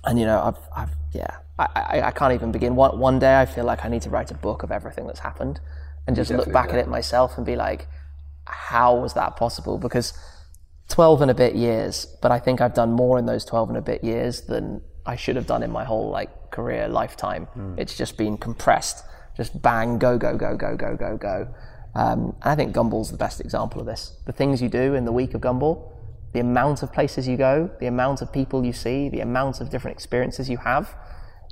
and 0.03 0.19
you 0.19 0.25
know, 0.25 0.41
I've, 0.41 0.83
I've 0.83 0.95
yeah, 1.11 1.37
I, 1.57 1.67
I, 1.75 2.01
I, 2.07 2.11
can't 2.11 2.33
even 2.33 2.51
begin. 2.51 2.75
One, 2.75 2.99
one 2.99 3.19
day 3.19 3.39
I 3.39 3.45
feel 3.45 3.65
like 3.65 3.85
I 3.85 3.87
need 3.87 4.01
to 4.03 4.09
write 4.09 4.31
a 4.31 4.35
book 4.35 4.63
of 4.63 4.71
everything 4.71 5.07
that's 5.07 5.19
happened 5.19 5.59
and 6.07 6.15
just 6.15 6.31
look 6.31 6.51
back 6.51 6.69
at 6.69 6.75
it 6.75 6.87
myself 6.87 7.37
and 7.37 7.45
be 7.45 7.55
like, 7.55 7.87
how 8.45 8.95
was 8.95 9.13
that 9.13 9.37
possible? 9.37 9.77
Because 9.77 10.13
12 10.89 11.21
and 11.21 11.31
a 11.31 11.33
bit 11.33 11.55
years, 11.55 12.05
but 12.21 12.31
I 12.31 12.39
think 12.39 12.59
I've 12.59 12.73
done 12.73 12.91
more 12.91 13.17
in 13.17 13.25
those 13.25 13.45
12 13.45 13.69
and 13.69 13.77
a 13.77 13.81
bit 13.81 14.03
years 14.03 14.41
than 14.41 14.81
I 15.05 15.15
should 15.15 15.35
have 15.35 15.47
done 15.47 15.63
in 15.63 15.71
my 15.71 15.85
whole 15.85 16.09
like 16.09 16.51
career 16.51 16.87
lifetime. 16.87 17.47
Mm. 17.57 17.79
It's 17.79 17.97
just 17.97 18.17
been 18.17 18.37
compressed 18.37 19.05
just 19.35 19.61
bang, 19.61 19.97
go, 19.97 20.17
go, 20.17 20.37
go, 20.37 20.55
go, 20.55 20.75
go, 20.75 20.95
go, 20.95 21.17
go. 21.17 21.47
Um, 21.95 22.35
and 22.41 22.51
I 22.51 22.55
think 22.55 22.75
Gumball's 22.75 23.11
the 23.11 23.17
best 23.17 23.39
example 23.39 23.79
of 23.79 23.85
this. 23.85 24.17
The 24.25 24.31
things 24.31 24.61
you 24.61 24.69
do 24.69 24.95
in 24.95 25.05
the 25.05 25.11
week 25.11 25.33
of 25.33 25.41
Gumball, 25.41 25.91
the 26.33 26.39
amount 26.39 26.81
of 26.81 26.91
places 26.91 27.27
you 27.27 27.37
go, 27.37 27.69
the 27.79 27.87
amount 27.87 28.21
of 28.21 28.31
people 28.31 28.65
you 28.65 28.73
see, 28.73 29.09
the 29.09 29.19
amount 29.19 29.61
of 29.61 29.69
different 29.69 29.95
experiences 29.95 30.49
you 30.49 30.57
have, 30.57 30.95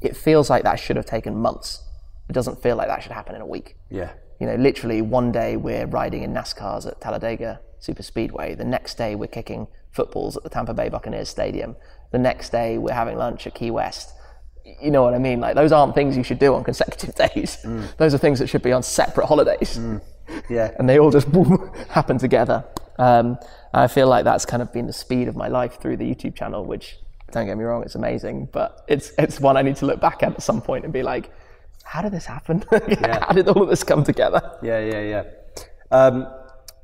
it 0.01 0.17
feels 0.17 0.49
like 0.49 0.63
that 0.63 0.79
should 0.79 0.95
have 0.95 1.05
taken 1.05 1.35
months. 1.35 1.83
It 2.27 2.33
doesn't 2.33 2.61
feel 2.61 2.75
like 2.75 2.87
that 2.87 3.03
should 3.03 3.11
happen 3.11 3.35
in 3.35 3.41
a 3.41 3.45
week. 3.45 3.75
Yeah. 3.89 4.11
You 4.39 4.47
know, 4.47 4.55
literally 4.55 5.01
one 5.03 5.31
day 5.31 5.57
we're 5.57 5.85
riding 5.85 6.23
in 6.23 6.33
NASCARs 6.33 6.87
at 6.87 6.99
Talladega 6.99 7.59
Super 7.79 8.01
Speedway. 8.01 8.55
The 8.55 8.63
next 8.63 8.95
day 8.95 9.13
we're 9.13 9.27
kicking 9.27 9.67
footballs 9.91 10.37
at 10.37 10.43
the 10.43 10.49
Tampa 10.49 10.73
Bay 10.73 10.89
Buccaneers 10.89 11.29
Stadium. 11.29 11.75
The 12.11 12.17
next 12.17 12.51
day 12.51 12.79
we're 12.79 12.93
having 12.93 13.17
lunch 13.17 13.45
at 13.45 13.53
Key 13.53 13.69
West 13.69 14.13
you 14.81 14.91
know 14.91 15.03
what 15.03 15.13
I 15.13 15.17
mean? 15.19 15.39
Like 15.39 15.55
those 15.55 15.71
aren't 15.71 15.95
things 15.95 16.15
you 16.15 16.23
should 16.23 16.39
do 16.39 16.53
on 16.55 16.63
consecutive 16.63 17.15
days. 17.33 17.57
Mm. 17.63 17.95
Those 17.97 18.13
are 18.13 18.17
things 18.17 18.39
that 18.39 18.47
should 18.47 18.61
be 18.61 18.71
on 18.71 18.83
separate 18.83 19.27
holidays. 19.27 19.77
Mm. 19.77 20.01
Yeah. 20.49 20.71
and 20.79 20.87
they 20.87 20.99
all 20.99 21.11
just 21.11 21.31
boom, 21.31 21.71
happen 21.89 22.17
together. 22.17 22.65
Um, 22.99 23.37
I 23.73 23.87
feel 23.87 24.07
like 24.07 24.25
that's 24.25 24.45
kind 24.45 24.61
of 24.61 24.71
been 24.71 24.87
the 24.87 24.93
speed 24.93 25.27
of 25.27 25.35
my 25.35 25.47
life 25.47 25.79
through 25.81 25.97
the 25.97 26.03
YouTube 26.03 26.35
channel, 26.35 26.65
which 26.65 26.97
don't 27.31 27.45
get 27.45 27.57
me 27.57 27.63
wrong, 27.63 27.83
it's 27.83 27.95
amazing, 27.95 28.49
but 28.51 28.83
it's 28.87 29.13
it's 29.17 29.39
one 29.39 29.55
I 29.55 29.61
need 29.61 29.77
to 29.77 29.85
look 29.85 30.01
back 30.01 30.21
at 30.21 30.33
at 30.33 30.43
some 30.43 30.61
point 30.61 30.83
and 30.83 30.91
be 30.91 31.01
like, 31.01 31.31
how 31.83 32.01
did 32.01 32.11
this 32.11 32.25
happen? 32.25 32.63
yeah. 32.71 33.25
How 33.25 33.33
did 33.33 33.47
all 33.47 33.63
of 33.63 33.69
this 33.69 33.83
come 33.83 34.03
together? 34.03 34.57
Yeah, 34.61 34.79
yeah, 34.79 35.01
yeah. 35.01 35.23
Um, 35.91 36.27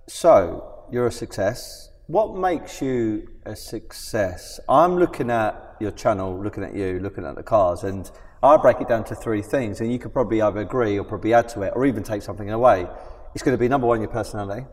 so 0.08 0.86
you're 0.92 1.08
a 1.08 1.12
success. 1.12 1.87
What 2.08 2.38
makes 2.38 2.82
you 2.82 3.28
a 3.46 3.54
success? 3.54 4.62
I'm 4.70 4.96
looking 4.96 5.30
at 5.30 5.76
your 5.82 5.92
channel, 5.92 6.42
looking 6.42 6.64
at 6.64 6.74
you, 6.74 7.02
looking 7.02 7.26
at 7.26 7.36
the 7.36 7.44
cars, 7.44 7.84
and 7.84 8.10
I 8.42 8.56
break 8.56 8.80
it 8.80 8.88
down 8.88 9.04
to 9.06 9.16
three 9.16 9.42
things, 9.42 9.82
and 9.82 9.92
you 9.92 10.00
could 10.00 10.14
probably 10.14 10.42
either 10.42 10.60
agree 10.60 10.98
or 10.98 11.04
probably 11.04 11.34
add 11.34 11.50
to 11.50 11.64
it, 11.64 11.74
or 11.76 11.86
even 11.86 12.04
take 12.04 12.22
something 12.22 12.50
away. 12.50 12.88
It's 13.36 13.44
going 13.44 13.58
to 13.58 13.60
be 13.60 13.68
number 13.68 13.88
one, 13.88 14.00
your 14.00 14.10
personality. 14.10 14.66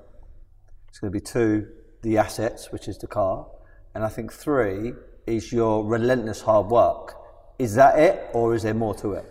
It's 0.89 1.01
going 1.01 1.13
to 1.13 1.19
be 1.19 1.21
two, 1.21 1.67
the 2.03 2.19
assets, 2.19 2.71
which 2.71 2.87
is 2.87 2.99
the 2.99 3.09
car, 3.09 3.49
and 3.97 4.05
I 4.05 4.11
think 4.11 4.33
three 4.33 4.93
is 5.27 5.53
your 5.53 5.85
relentless 5.85 6.41
hard 6.41 6.69
work. 6.69 7.17
Is 7.59 7.75
that 7.75 7.99
it, 7.99 8.31
or 8.33 8.55
is 8.55 8.63
there 8.63 8.75
more 8.75 8.95
to 8.95 9.15
it? 9.15 9.25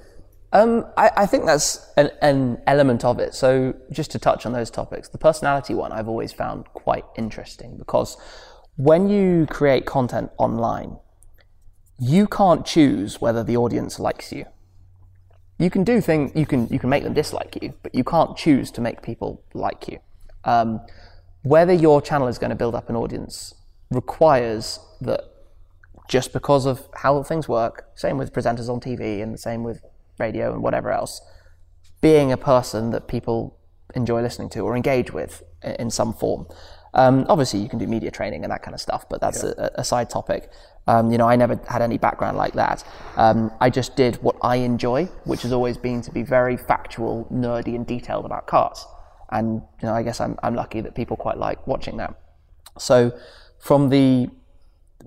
Um, 0.54 0.86
I, 0.96 1.10
I, 1.18 1.26
think 1.26 1.46
that's 1.46 1.92
an, 1.98 2.12
an, 2.22 2.62
element 2.68 3.04
of 3.04 3.20
it. 3.20 3.34
So, 3.34 3.74
just 3.92 4.12
to 4.12 4.20
touch 4.20 4.46
on 4.46 4.54
those 4.54 4.70
topics, 4.70 5.10
the 5.10 5.18
personality 5.18 5.74
one 5.74 5.92
I've 5.92 6.08
always 6.08 6.32
found 6.32 6.68
quite 6.74 7.06
interesting 7.18 7.76
because 7.76 8.18
when 8.76 9.10
you 9.10 9.48
create 9.48 9.88
content 9.88 10.30
online, 10.38 10.98
you 12.00 12.28
can't 12.28 12.68
choose 12.68 13.20
whether 13.20 13.44
the 13.44 13.58
audience 13.58 14.00
likes 14.00 14.32
you. 14.32 14.46
You 15.58 15.72
can 15.72 15.84
do 15.84 16.00
things, 16.00 16.32
you 16.36 16.46
can, 16.46 16.68
you 16.68 16.78
can 16.78 16.89
make 16.89 17.04
them 17.04 17.13
dislike 17.13 17.58
you, 17.60 17.74
but 17.82 17.96
you 17.96 18.04
can't 18.04 18.38
choose 18.38 18.70
to 18.72 18.82
make 18.82 19.02
people 19.02 19.44
like 19.56 19.88
you. 19.88 19.98
Um, 20.44 20.82
whether 21.42 21.74
your 21.74 22.00
channel 22.00 22.28
is 22.28 22.38
going 22.38 22.52
to 22.52 22.56
build 22.56 22.76
up 22.76 22.89
an 22.92 22.96
audience 22.96 23.56
requires 23.89 24.80
that 25.02 25.22
just 26.08 26.32
because 26.32 26.68
of 26.68 26.88
how 26.94 27.24
things 27.24 27.48
work, 27.48 27.89
same 27.96 28.20
with 28.20 28.32
presenters 28.34 28.70
on 28.70 28.80
TV 28.80 29.24
and 29.24 29.34
the 29.34 29.38
same 29.38 29.63
with 29.63 29.82
radio 30.19 30.54
and 30.54 30.62
whatever 30.62 30.91
else, 30.91 31.21
being 32.02 32.32
a 32.32 32.38
person 32.38 32.91
that 32.91 33.08
people 33.08 33.58
enjoy 33.95 34.21
listening 34.21 34.49
to 34.49 34.60
or 34.62 34.76
engage 34.76 35.13
with 35.13 35.43
in 35.80 35.89
some 35.89 36.13
form. 36.13 36.47
Um, 36.95 37.26
obviously, 37.28 37.60
you 37.60 37.69
can 37.69 37.80
do 37.80 37.88
media 37.88 38.12
training 38.12 38.43
and 38.43 38.52
that 38.52 38.62
kind 38.62 38.76
of 38.76 38.82
stuff, 38.82 39.10
but 39.10 39.19
that's 39.19 39.43
yeah. 39.43 39.54
a, 39.58 39.69
a, 39.76 39.84
side 39.84 40.12
topic. 40.12 40.52
Um, 40.86 41.12
you 41.12 41.17
know, 41.17 41.28
I 41.28 41.36
never 41.36 41.60
had 41.67 41.82
any 41.82 41.97
background 41.97 42.38
like 42.38 42.54
that. 42.54 42.84
Um, 43.15 43.52
I 43.60 43.71
just 43.71 43.95
did 43.95 44.17
what 44.17 44.36
I 44.43 44.58
enjoy, 44.58 45.06
which 45.23 45.41
has 45.41 45.52
always 45.52 45.76
been 45.76 46.02
to 46.04 46.12
be 46.12 46.21
very 46.21 46.56
factual, 46.56 47.28
nerdy, 47.32 47.76
and 47.76 47.88
detailed 47.88 48.26
about 48.26 48.45
cars. 48.45 48.86
And 49.32 49.63
you 49.82 49.88
know, 49.88 49.93
I 49.93 50.04
guess 50.04 50.21
I'm, 50.21 50.38
I'm 50.43 50.54
lucky 50.54 50.82
that 50.82 50.93
people 50.93 51.17
quite 51.17 51.38
like 51.38 51.65
watching 51.65 51.97
that. 51.97 52.13
So, 52.78 53.17
from 53.58 53.89
the 53.89 54.30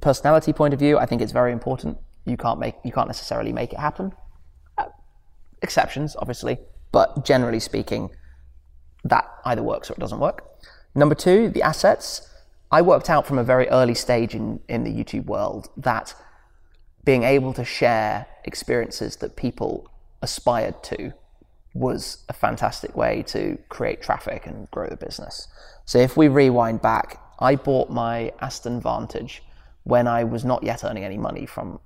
personality 0.00 0.52
point 0.52 0.74
of 0.74 0.80
view, 0.80 0.98
I 0.98 1.06
think 1.06 1.22
it's 1.22 1.32
very 1.32 1.52
important. 1.52 1.98
You 2.24 2.36
can't 2.36 2.58
make 2.58 2.74
you 2.84 2.90
can't 2.90 3.06
necessarily 3.06 3.52
make 3.52 3.72
it 3.72 3.78
happen. 3.78 4.12
Exceptions, 5.62 6.16
obviously, 6.18 6.58
but 6.92 7.24
generally 7.24 7.60
speaking, 7.60 8.10
that 9.04 9.28
either 9.44 9.62
works 9.62 9.90
or 9.90 9.94
it 9.94 9.98
doesn't 9.98 10.20
work. 10.20 10.44
Number 10.94 11.14
two, 11.14 11.50
the 11.50 11.62
assets. 11.62 12.28
I 12.70 12.82
worked 12.82 13.08
out 13.08 13.26
from 13.26 13.38
a 13.38 13.44
very 13.44 13.68
early 13.68 13.94
stage 13.94 14.34
in, 14.34 14.60
in 14.68 14.82
the 14.82 14.90
YouTube 14.90 15.26
world 15.26 15.68
that 15.76 16.14
being 17.04 17.22
able 17.22 17.52
to 17.54 17.64
share 17.64 18.26
experiences 18.44 19.16
that 19.16 19.36
people 19.36 19.88
aspired 20.22 20.82
to 20.82 21.12
was 21.74 22.24
a 22.28 22.32
fantastic 22.32 22.96
way 22.96 23.22
to 23.28 23.58
create 23.68 24.02
traffic 24.02 24.46
and 24.46 24.68
grow 24.70 24.88
the 24.88 24.96
business. 24.96 25.46
So 25.84 25.98
if 25.98 26.16
we 26.16 26.28
rewind 26.28 26.82
back, 26.82 27.20
I 27.38 27.54
bought 27.54 27.90
my 27.90 28.32
Aston 28.40 28.80
Vantage 28.80 29.42
when 29.84 30.08
I 30.08 30.24
was 30.24 30.44
not 30.44 30.62
yet 30.62 30.82
earning 30.82 31.04
any 31.04 31.18
money 31.18 31.46
from 31.46 31.78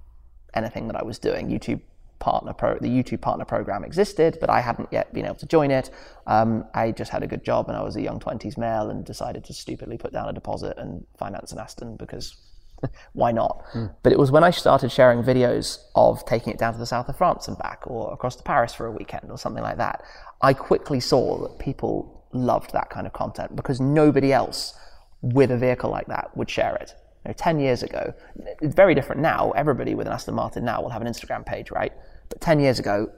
anything 0.54 0.86
that 0.86 0.96
I 0.96 1.02
was 1.02 1.18
doing. 1.18 1.48
YouTube 1.48 1.80
partner 2.20 2.52
pro, 2.52 2.78
the 2.78 2.88
YouTube 2.88 3.20
partner 3.20 3.44
program 3.44 3.82
existed, 3.82 4.38
but 4.40 4.48
I 4.48 4.60
hadn't 4.60 4.88
yet 4.92 5.12
been 5.12 5.24
able 5.24 5.36
to 5.36 5.46
join 5.46 5.70
it. 5.70 5.90
Um, 6.26 6.64
I 6.74 6.92
just 6.92 7.10
had 7.10 7.22
a 7.22 7.26
good 7.26 7.44
job 7.44 7.68
and 7.68 7.76
I 7.76 7.82
was 7.82 7.96
a 7.96 8.00
young 8.00 8.20
20s 8.20 8.56
male 8.56 8.90
and 8.90 9.04
decided 9.04 9.42
to 9.44 9.52
stupidly 9.52 9.98
put 9.98 10.12
down 10.12 10.28
a 10.28 10.32
deposit 10.32 10.78
and 10.78 11.04
finance 11.18 11.50
an 11.50 11.58
Aston 11.58 11.96
because 11.96 12.36
why 13.12 13.32
not? 13.32 13.64
Mm. 13.72 13.94
But 14.02 14.12
it 14.12 14.18
was 14.18 14.30
when 14.30 14.44
I 14.44 14.50
started 14.50 14.92
sharing 14.92 15.22
videos 15.22 15.78
of 15.94 16.24
taking 16.24 16.52
it 16.52 16.58
down 16.58 16.72
to 16.72 16.78
the 16.78 16.86
south 16.86 17.08
of 17.08 17.16
France 17.16 17.48
and 17.48 17.58
back 17.58 17.82
or 17.86 18.12
across 18.12 18.36
to 18.36 18.42
Paris 18.42 18.74
for 18.74 18.86
a 18.86 18.92
weekend 18.92 19.30
or 19.30 19.38
something 19.38 19.62
like 19.62 19.78
that. 19.78 20.02
I 20.40 20.54
quickly 20.54 21.00
saw 21.00 21.42
that 21.42 21.58
people 21.58 22.24
loved 22.32 22.72
that 22.72 22.90
kind 22.90 23.06
of 23.06 23.12
content 23.12 23.56
because 23.56 23.80
nobody 23.80 24.32
else 24.32 24.74
with 25.22 25.50
a 25.50 25.56
vehicle 25.56 25.90
like 25.90 26.06
that 26.06 26.34
would 26.36 26.48
share 26.48 26.76
it. 26.76 26.94
You 27.24 27.30
know, 27.30 27.34
10 27.34 27.60
years 27.60 27.82
ago, 27.82 28.14
it's 28.62 28.74
very 28.74 28.94
different 28.94 29.20
now. 29.20 29.50
Everybody 29.50 29.94
with 29.94 30.06
an 30.06 30.12
Aston 30.12 30.34
Martin 30.34 30.64
now 30.64 30.80
will 30.80 30.90
have 30.90 31.02
an 31.02 31.08
Instagram 31.08 31.44
page, 31.44 31.70
right? 31.70 31.92
But 32.30 32.40
10 32.40 32.60
years 32.60 32.78
ago, 32.78 33.12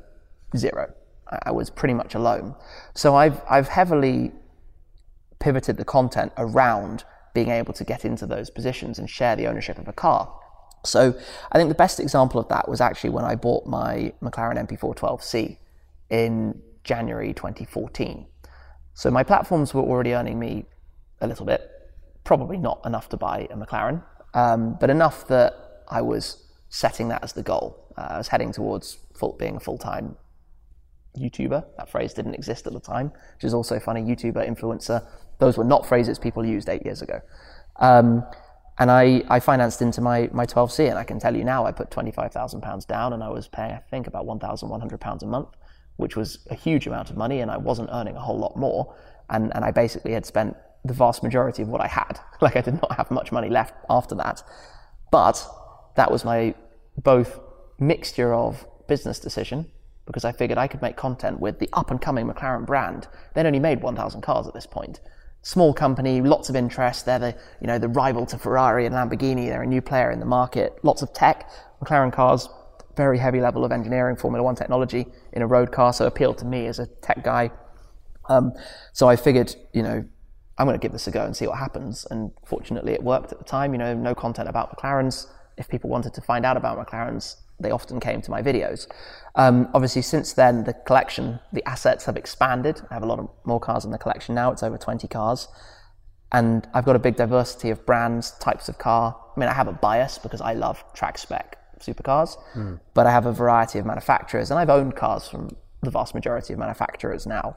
zero. 0.57 0.93
I 1.47 1.51
was 1.51 1.71
pretty 1.71 1.95
much 1.95 2.15
alone. 2.15 2.55
So 2.95 3.15
I've, 3.15 3.41
I've 3.49 3.69
heavily 3.69 4.33
pivoted 5.41 5.77
the 5.77 5.85
content 5.85 6.33
around 6.37 7.05
being 7.35 7.49
able 7.49 7.73
to 7.75 7.85
get 7.85 8.05
into 8.05 8.27
those 8.27 8.51
positions 8.51 8.99
and 8.99 9.09
share 9.09 9.35
the 9.37 9.47
ownership 9.47 9.79
of 9.79 9.89
a 9.89 9.93
car. 9.93 10.33
So 10.85 11.15
I 11.51 11.59
think 11.59 11.69
the 11.69 11.75
best 11.75 12.01
example 12.01 12.41
of 12.41 12.49
that 12.49 12.69
was 12.69 12.81
actually 12.81 13.11
when 13.11 13.25
I 13.25 13.35
bought 13.35 13.67
my 13.67 14.13
McLaren 14.23 14.59
MP412C 14.69 15.57
in 16.11 16.61
January 16.85 17.33
2014. 17.33 18.27
So 18.95 19.11
my 19.11 19.23
platforms 19.23 19.73
were 19.73 19.83
already 19.83 20.13
earning 20.13 20.39
me 20.39 20.67
a 21.21 21.27
little 21.27 21.47
bit, 21.47 21.71
probably 22.25 22.59
not 22.59 22.81
enough 22.85 23.09
to 23.11 23.17
buy 23.17 23.47
a 23.51 23.57
McLaren, 23.57 24.03
um, 24.35 24.77
but 24.81 24.91
enough 24.91 25.27
that 25.29 25.85
I 25.89 26.03
was 26.03 26.45
setting 26.69 27.09
that 27.09 27.23
as 27.23 27.33
the 27.33 27.43
goal. 27.43 27.95
Uh, 27.97 28.09
I 28.11 28.19
was 28.19 28.29
heading 28.29 28.53
towards 28.53 28.99
full, 29.23 29.37
being 29.39 29.57
a 29.57 29.61
full 29.61 29.79
time 29.79 30.17
YouTuber. 31.17 31.65
That 31.77 31.89
phrase 31.89 32.13
didn't 32.13 32.35
exist 32.35 32.67
at 32.67 32.73
the 32.73 32.81
time, 32.81 33.13
which 33.37 33.45
is 33.45 33.55
also 33.55 33.79
funny. 33.79 34.03
YouTuber, 34.03 34.43
influencer, 34.53 35.07
those 35.39 35.57
were 35.57 35.65
not 35.65 35.87
phrases 35.87 36.19
people 36.19 36.45
used 36.45 36.69
eight 36.69 36.85
years 36.85 37.03
ago. 37.03 37.21
Um, 37.77 38.25
and 38.79 38.91
I, 38.91 39.23
I 39.29 39.39
financed 39.39 39.81
into 39.83 40.01
my, 40.01 40.29
my 40.33 40.47
12C, 40.47 40.89
and 40.91 40.99
I 40.99 41.05
can 41.05 41.19
tell 41.21 41.37
you 41.37 41.45
now, 41.45 41.65
I 41.67 41.73
put 41.73 41.91
£25,000 41.91 42.87
down, 42.87 43.13
and 43.13 43.23
I 43.23 43.29
was 43.29 43.47
paying, 43.47 43.73
I 43.73 43.83
think, 43.91 44.07
about 44.07 44.27
£1,100 44.27 45.23
a 45.23 45.27
month, 45.27 45.49
which 45.97 46.17
was 46.17 46.47
a 46.51 46.55
huge 46.55 46.87
amount 46.87 47.11
of 47.11 47.17
money, 47.17 47.41
and 47.41 47.51
I 47.51 47.59
wasn't 47.59 47.91
earning 47.93 48.17
a 48.17 48.21
whole 48.21 48.39
lot 48.39 48.57
more. 48.57 48.95
And, 49.31 49.55
and 49.55 49.65
I 49.65 49.71
basically 49.71 50.13
had 50.13 50.27
spent 50.27 50.57
the 50.85 50.95
vast 50.95 51.23
majority 51.23 51.63
of 51.63 51.69
what 51.69 51.81
I 51.81 51.87
had. 51.87 52.19
Like, 52.41 52.57
I 52.57 52.61
did 52.61 52.75
not 52.83 52.97
have 52.97 53.09
much 53.13 53.31
money 53.31 53.49
left 53.49 53.75
after 53.89 54.17
that. 54.17 54.43
But 55.13 55.47
that 55.95 56.11
was 56.11 56.25
my 56.25 56.57
both 56.99 57.39
mixture 57.79 58.35
of 58.35 58.67
business 58.93 59.19
decision 59.19 59.65
because 60.05 60.23
I 60.23 60.33
figured 60.33 60.59
I 60.59 60.69
could 60.69 60.83
make 60.83 60.97
content 60.97 61.41
with 61.41 61.59
the 61.59 61.71
up 61.73 61.91
and 61.91 61.99
coming 61.99 62.27
McLaren 62.29 62.67
brand. 62.67 63.09
They'd 63.33 63.47
only 63.47 63.59
made 63.59 63.81
1,000 63.81 64.21
cars 64.21 64.47
at 64.47 64.53
this 64.53 64.67
point. 64.67 65.01
Small 65.41 65.73
company, 65.73 66.21
lots 66.21 66.51
of 66.51 66.57
interest. 66.57 67.07
They're 67.07 67.19
the, 67.19 67.35
you 67.63 67.67
know, 67.67 67.79
the 67.79 67.89
rival 67.89 68.27
to 68.27 68.37
Ferrari 68.37 68.85
and 68.85 68.95
Lamborghini. 68.95 69.47
They're 69.47 69.63
a 69.63 69.67
new 69.67 69.81
player 69.81 70.11
in 70.11 70.21
the 70.21 70.27
market. 70.27 70.79
Lots 70.83 71.01
of 71.01 71.15
tech. 71.15 71.49
McLaren 71.83 72.13
cars, 72.13 72.51
very 72.99 73.19
heavy 73.19 73.41
level 73.41 73.65
of 73.65 73.73
engineering, 73.73 74.17
Formula 74.17 74.45
One 74.45 74.57
technology 74.57 75.07
in 75.33 75.41
a 75.41 75.47
road 75.47 75.73
car. 75.73 75.95
So 75.95 76.07
appealed 76.07 76.37
to 76.39 76.45
me 76.45 76.67
as 76.67 76.79
a 76.79 76.87
tech 77.07 77.25
guy. 77.25 77.51
Um, 78.29 78.53
so 78.93 79.09
I 79.09 79.17
figured, 79.17 79.57
you 79.73 79.83
know, 79.83 80.05
I'm 80.59 80.67
going 80.67 80.79
to 80.79 80.85
give 80.85 80.93
this 80.93 81.07
a 81.07 81.11
go 81.11 81.25
and 81.25 81.35
see 81.35 81.47
what 81.47 81.59
happens. 81.59 82.07
And 82.11 82.31
fortunately, 82.45 82.93
it 82.93 83.03
worked 83.03 83.33
at 83.33 83.39
the 83.39 83.45
time. 83.45 83.73
You 83.73 83.79
know, 83.79 83.95
no 83.95 84.15
content 84.15 84.51
about 84.51 84.77
McLarens. 84.77 85.29
If 85.57 85.71
people 85.71 85.89
wanted 85.89 86.13
to 86.13 86.21
find 86.21 86.45
out 86.45 86.59
about 86.59 86.77
McLarens, 86.79 87.37
they 87.63 87.71
often 87.71 88.01
came 88.01 88.21
to 88.23 88.31
my 88.31 88.43
videos. 88.43 88.87
Um, 89.35 89.69
obviously, 89.75 90.03
since 90.03 90.33
then, 90.33 90.65
the 90.65 90.75
collection, 90.75 91.41
the 91.53 91.67
assets 91.69 92.05
have 92.05 92.17
expanded. 92.17 92.81
I 92.91 92.95
have 92.95 93.03
a 93.03 93.07
lot 93.07 93.19
of 93.19 93.29
more 93.45 93.61
cars 93.61 93.85
in 93.85 93.91
the 93.91 93.99
collection 93.99 94.35
now. 94.35 94.53
It's 94.53 94.63
over 94.63 94.77
20 94.77 95.09
cars. 95.09 95.49
And 96.31 96.67
I've 96.75 96.85
got 96.85 96.97
a 96.97 96.99
big 96.99 97.17
diversity 97.17 97.71
of 97.71 97.85
brands, 97.85 98.33
types 98.33 98.69
of 98.69 98.79
car. 98.79 99.17
I 99.37 99.41
mean, 99.41 99.49
I 99.49 99.55
have 99.55 99.69
a 99.69 99.73
bias 99.73 100.19
because 100.19 100.41
I 100.41 100.55
love 100.55 100.83
track 100.95 101.19
spec 101.19 101.59
supercars, 101.79 102.37
mm. 102.55 102.79
but 102.95 103.07
I 103.07 103.11
have 103.11 103.27
a 103.27 103.33
variety 103.33 103.79
of 103.79 103.87
manufacturers, 103.87 104.51
and 104.51 104.59
I've 104.61 104.71
owned 104.71 104.95
cars 104.95 105.27
from 105.27 105.57
the 105.83 105.91
vast 105.91 106.15
majority 106.15 106.53
of 106.53 106.61
manufacturers 106.61 107.27
now 107.27 107.57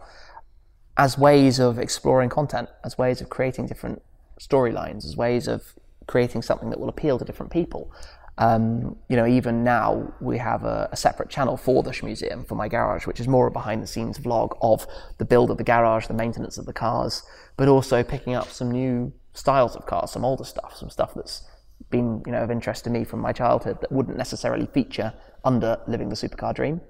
as 0.98 1.18
ways 1.18 1.60
of 1.60 1.78
exploring 1.78 2.30
content, 2.30 2.70
as 2.84 2.98
ways 2.98 3.22
of 3.22 3.30
creating 3.30 3.68
different 3.68 4.02
storylines, 4.40 5.06
as 5.06 5.18
ways 5.18 5.48
of 5.48 5.76
creating 6.08 6.42
something 6.42 6.70
that 6.70 6.80
will 6.80 6.90
appeal 6.90 7.20
to 7.20 7.26
different 7.26 7.52
people. 7.52 7.92
Um, 8.38 8.98
you 9.08 9.16
know, 9.16 9.26
even 9.26 9.64
now 9.64 10.14
we 10.20 10.38
have 10.40 10.66
a, 10.66 10.90
a, 10.92 10.98
separate 10.98 11.30
channel 11.30 11.56
for 11.56 11.84
the 11.84 11.98
Museum 12.04 12.44
for 12.44 12.56
my 12.56 12.68
garage, 12.68 13.08
which 13.08 13.22
is 13.22 13.30
more 13.30 13.48
a 13.48 13.52
behind 13.52 13.82
the 13.82 13.88
scenes 13.88 14.20
vlog 14.20 14.58
of 14.62 14.86
the 15.20 15.26
build 15.26 15.52
of 15.52 15.58
the 15.58 15.64
garage, 15.64 16.08
the 16.08 16.14
maintenance 16.14 16.58
of 16.58 16.66
the 16.66 16.74
cars, 16.74 17.24
but 17.56 17.70
also 17.70 18.04
picking 18.04 18.36
up 18.36 18.50
some 18.50 18.70
new 18.70 19.14
styles 19.34 19.78
of 19.78 19.86
cars, 19.86 20.12
some 20.12 20.26
older 20.26 20.44
stuff, 20.44 20.76
some 20.76 20.90
stuff 20.90 21.14
that's 21.14 21.44
been, 21.90 22.24
you 22.26 22.34
know, 22.34 22.44
of 22.44 22.52
interest 22.52 22.84
to 22.84 22.90
me 22.90 23.06
from 23.06 23.22
my 23.22 23.32
childhood 23.32 23.80
that 23.80 23.92
wouldn't 23.92 24.18
necessarily 24.18 24.66
feature 24.66 25.14
under 25.46 25.80
Living 25.88 26.10
the 26.10 26.16
Supercar 26.16 26.54
Dream. 26.54 26.82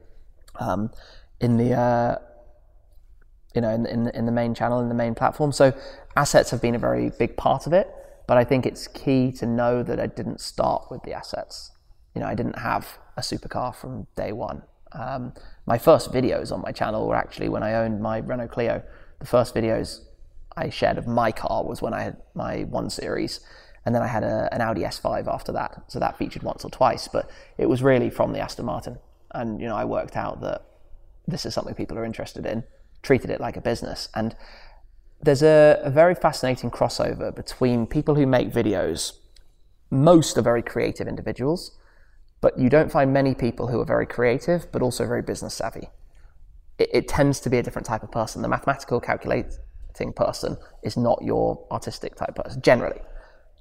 Um, 0.60 0.90
in 1.40 1.58
the, 1.58 1.74
uh, 1.74 2.18
you 3.54 3.62
know, 3.62 3.70
in, 3.70 3.86
in, 3.86 4.08
in 4.10 4.26
the 4.26 4.32
main 4.32 4.56
channel, 4.56 4.80
in 4.80 4.90
the 4.90 4.96
main 4.96 5.14
platform. 5.14 5.52
So 5.52 5.74
assets 6.16 6.50
have 6.52 6.62
been 6.62 6.76
a 6.76 6.80
very 6.80 7.12
big 7.20 7.38
part 7.38 7.68
of 7.68 7.74
it. 7.74 7.88
But 8.28 8.38
I 8.38 8.44
think 8.44 8.66
it's 8.66 8.88
key 8.88 9.32
to 9.34 9.46
know 9.46 9.84
that 9.84 10.00
I 10.00 10.08
didn't 10.08 10.42
start 10.42 10.90
with 10.90 11.04
the 11.04 11.14
assets. 11.14 11.72
You 12.14 12.22
know, 12.22 12.28
I 12.28 12.36
didn't 12.36 12.60
have 12.60 12.98
a 13.18 13.22
supercar 13.22 13.76
from 13.76 14.08
day 14.16 14.32
one. 14.32 14.64
Um, 14.92 15.34
my 15.66 15.78
first 15.78 16.12
videos 16.12 16.52
on 16.52 16.62
my 16.62 16.72
channel 16.72 17.08
were 17.08 17.16
actually 17.16 17.50
when 17.50 17.64
I 17.64 17.74
owned 17.76 18.02
my 18.02 18.20
Renault 18.20 18.48
Clio. 18.50 18.82
The 19.20 19.26
first 19.26 19.54
videos 19.54 20.02
I 20.58 20.70
shared 20.70 20.98
of 20.98 21.08
my 21.08 21.32
car 21.32 21.66
was 21.66 21.82
when 21.82 21.94
I 21.94 22.02
had 22.02 22.18
my 22.34 22.64
one 22.64 22.90
series, 22.90 23.42
and 23.86 23.94
then 23.94 24.02
I 24.02 24.08
had 24.08 24.24
a, 24.24 24.50
an 24.54 24.62
Audi 24.62 24.82
S5 24.82 25.28
after 25.28 25.52
that. 25.52 25.84
So 25.88 26.00
that 26.00 26.18
featured 26.18 26.44
once 26.44 26.64
or 26.64 26.72
twice, 26.72 27.08
but 27.08 27.30
it 27.58 27.68
was 27.68 27.84
really 27.84 28.10
from 28.10 28.34
the 28.34 28.40
Aston 28.40 28.66
Martin. 28.66 28.98
And 29.32 29.60
you 29.60 29.68
know, 29.68 29.76
I 29.76 29.86
worked 29.86 30.16
out 30.16 30.42
that 30.42 30.66
this 31.28 31.46
is 31.46 31.54
something 31.54 31.76
people 31.76 31.98
are 31.98 32.06
interested 32.06 32.46
in, 32.46 32.64
treated 33.02 33.30
it 33.30 33.42
like 33.42 33.58
a 33.58 33.62
business, 33.62 34.08
and 34.16 34.36
there's 35.26 35.42
a, 35.42 35.82
a 35.84 35.90
very 35.90 36.16
fascinating 36.16 36.70
crossover 36.70 37.36
between 37.36 37.88
people 37.88 38.16
who 38.16 38.26
make 38.26 38.52
videos. 38.52 39.14
Most 39.90 40.38
are 40.38 40.42
very 40.42 40.62
creative 40.62 41.08
individuals, 41.08 41.72
but 42.42 42.58
you 42.60 42.70
don't 42.70 42.92
find 42.92 43.12
many 43.12 43.34
people 43.34 43.68
who 43.68 43.80
are 43.80 43.86
very 43.86 44.06
creative 44.06 44.72
but 44.72 44.82
also 44.82 45.06
very 45.06 45.22
business 45.22 45.56
savvy. 45.56 45.90
It, 46.78 46.90
it, 46.94 47.08
tends 47.08 47.40
to 47.42 47.50
be 47.50 47.58
a 47.58 47.64
different 47.64 47.88
type 47.88 48.04
of 48.04 48.12
person. 48.12 48.42
The 48.42 48.48
mathematical 48.48 49.00
calculating 49.00 50.14
person 50.16 50.58
is 50.84 50.96
not 50.96 51.20
your 51.24 51.66
artistic 51.72 52.16
type 52.16 52.36
person 52.36 52.62
generally. 52.62 53.00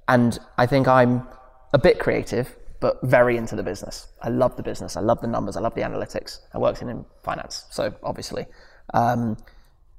And 0.07 0.37
I 0.57 0.67
think 0.67 0.87
I'm 0.87 1.27
a 1.73 1.79
bit 1.79 1.97
creative, 1.97 2.55
but 2.79 2.99
very 3.03 3.37
into 3.37 3.55
the 3.55 3.63
business. 3.63 4.07
I 4.21 4.29
love 4.29 4.55
the 4.55 4.63
business. 4.63 4.97
I 4.97 5.01
love 5.01 5.21
the 5.21 5.27
numbers. 5.27 5.55
I 5.55 5.61
love 5.61 5.73
the 5.73 5.81
analytics. 5.81 6.39
I 6.53 6.59
worked 6.59 6.81
in 6.81 7.05
finance, 7.23 7.65
so 7.71 7.95
obviously. 8.03 8.45
Um, 8.93 9.37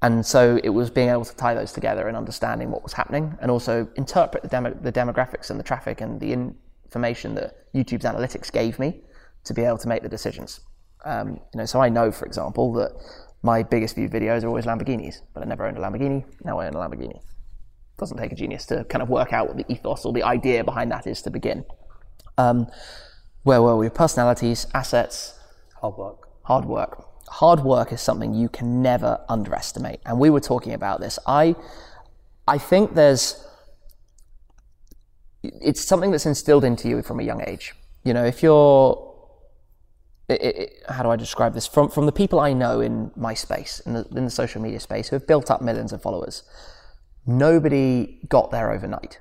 and 0.01 0.25
so 0.25 0.59
it 0.63 0.69
was 0.69 0.89
being 0.89 1.09
able 1.09 1.25
to 1.25 1.35
tie 1.35 1.53
those 1.53 1.71
together 1.73 2.07
and 2.07 2.15
understanding 2.15 2.69
what 2.69 2.83
was 2.83 2.93
happening 2.93 3.35
and 3.41 3.49
also 3.49 3.87
interpret 3.95 4.43
the, 4.43 4.49
demo, 4.49 4.73
the 4.81 4.91
demographics 4.91 5.49
and 5.49 5.59
the 5.59 5.63
traffic 5.63 6.01
and 6.01 6.19
the 6.19 6.31
information 6.85 7.33
that 7.35 7.71
YouTube's 7.73 8.05
analytics 8.05 8.51
gave 8.51 8.77
me 8.77 9.01
to 9.43 9.53
be 9.53 9.63
able 9.63 9.77
to 9.79 9.87
make 9.87 10.03
the 10.03 10.09
decisions. 10.09 10.59
Um, 11.03 11.39
you 11.53 11.57
know, 11.57 11.65
so 11.65 11.81
I 11.81 11.89
know, 11.89 12.11
for 12.11 12.25
example, 12.25 12.73
that 12.73 12.91
my 13.41 13.63
biggest 13.63 13.95
viewed 13.95 14.11
videos 14.11 14.43
are 14.43 14.47
always 14.47 14.65
Lamborghinis, 14.65 15.21
but 15.33 15.41
I 15.41 15.45
never 15.45 15.65
owned 15.65 15.77
a 15.77 15.81
Lamborghini. 15.81 16.25
Now 16.43 16.59
I 16.59 16.67
own 16.67 16.73
a 16.73 16.77
Lamborghini. 16.77 17.21
Doesn't 17.97 18.17
take 18.17 18.31
a 18.31 18.35
genius 18.35 18.65
to 18.67 18.83
kind 18.85 19.01
of 19.01 19.09
work 19.09 19.33
out 19.33 19.47
what 19.47 19.57
the 19.57 19.65
ethos 19.71 20.05
or 20.05 20.13
the 20.13 20.23
idea 20.23 20.63
behind 20.63 20.91
that 20.91 21.07
is 21.07 21.21
to 21.23 21.31
begin. 21.31 21.65
Um, 22.37 22.67
where 23.43 23.61
were 23.61 23.75
we? 23.77 23.89
Personalities, 23.89 24.67
assets, 24.73 25.39
Hard 25.81 25.95
work. 25.97 26.27
hard 26.43 26.65
work. 26.65 27.05
Hard 27.27 27.59
work 27.61 27.91
is 27.91 28.01
something 28.01 28.33
you 28.33 28.49
can 28.49 28.81
never 28.81 29.19
underestimate. 29.29 29.99
And 30.05 30.19
we 30.19 30.29
were 30.29 30.39
talking 30.39 30.73
about 30.73 30.99
this. 30.99 31.19
I, 31.27 31.55
I 32.47 32.57
think 32.57 32.95
there's, 32.95 33.45
it's 35.43 35.81
something 35.81 36.11
that's 36.11 36.25
instilled 36.25 36.63
into 36.63 36.87
you 36.87 37.01
from 37.01 37.19
a 37.19 37.23
young 37.23 37.41
age. 37.47 37.73
You 38.03 38.13
know, 38.13 38.23
if 38.25 38.41
you're, 38.41 39.03
it, 40.29 40.41
it, 40.41 40.73
how 40.89 41.03
do 41.03 41.09
I 41.09 41.15
describe 41.15 41.53
this? 41.53 41.67
From 41.67 41.89
from 41.89 42.05
the 42.05 42.11
people 42.11 42.39
I 42.39 42.53
know 42.53 42.81
in 42.81 43.11
my 43.15 43.33
space, 43.33 43.79
in 43.81 43.93
the 43.93 44.05
in 44.15 44.25
the 44.25 44.31
social 44.31 44.61
media 44.61 44.79
space, 44.79 45.07
who 45.09 45.15
have 45.15 45.27
built 45.27 45.49
up 45.49 45.61
millions 45.61 45.93
of 45.93 46.01
followers, 46.01 46.43
nobody 47.25 48.19
got 48.27 48.51
there 48.51 48.71
overnight. 48.71 49.19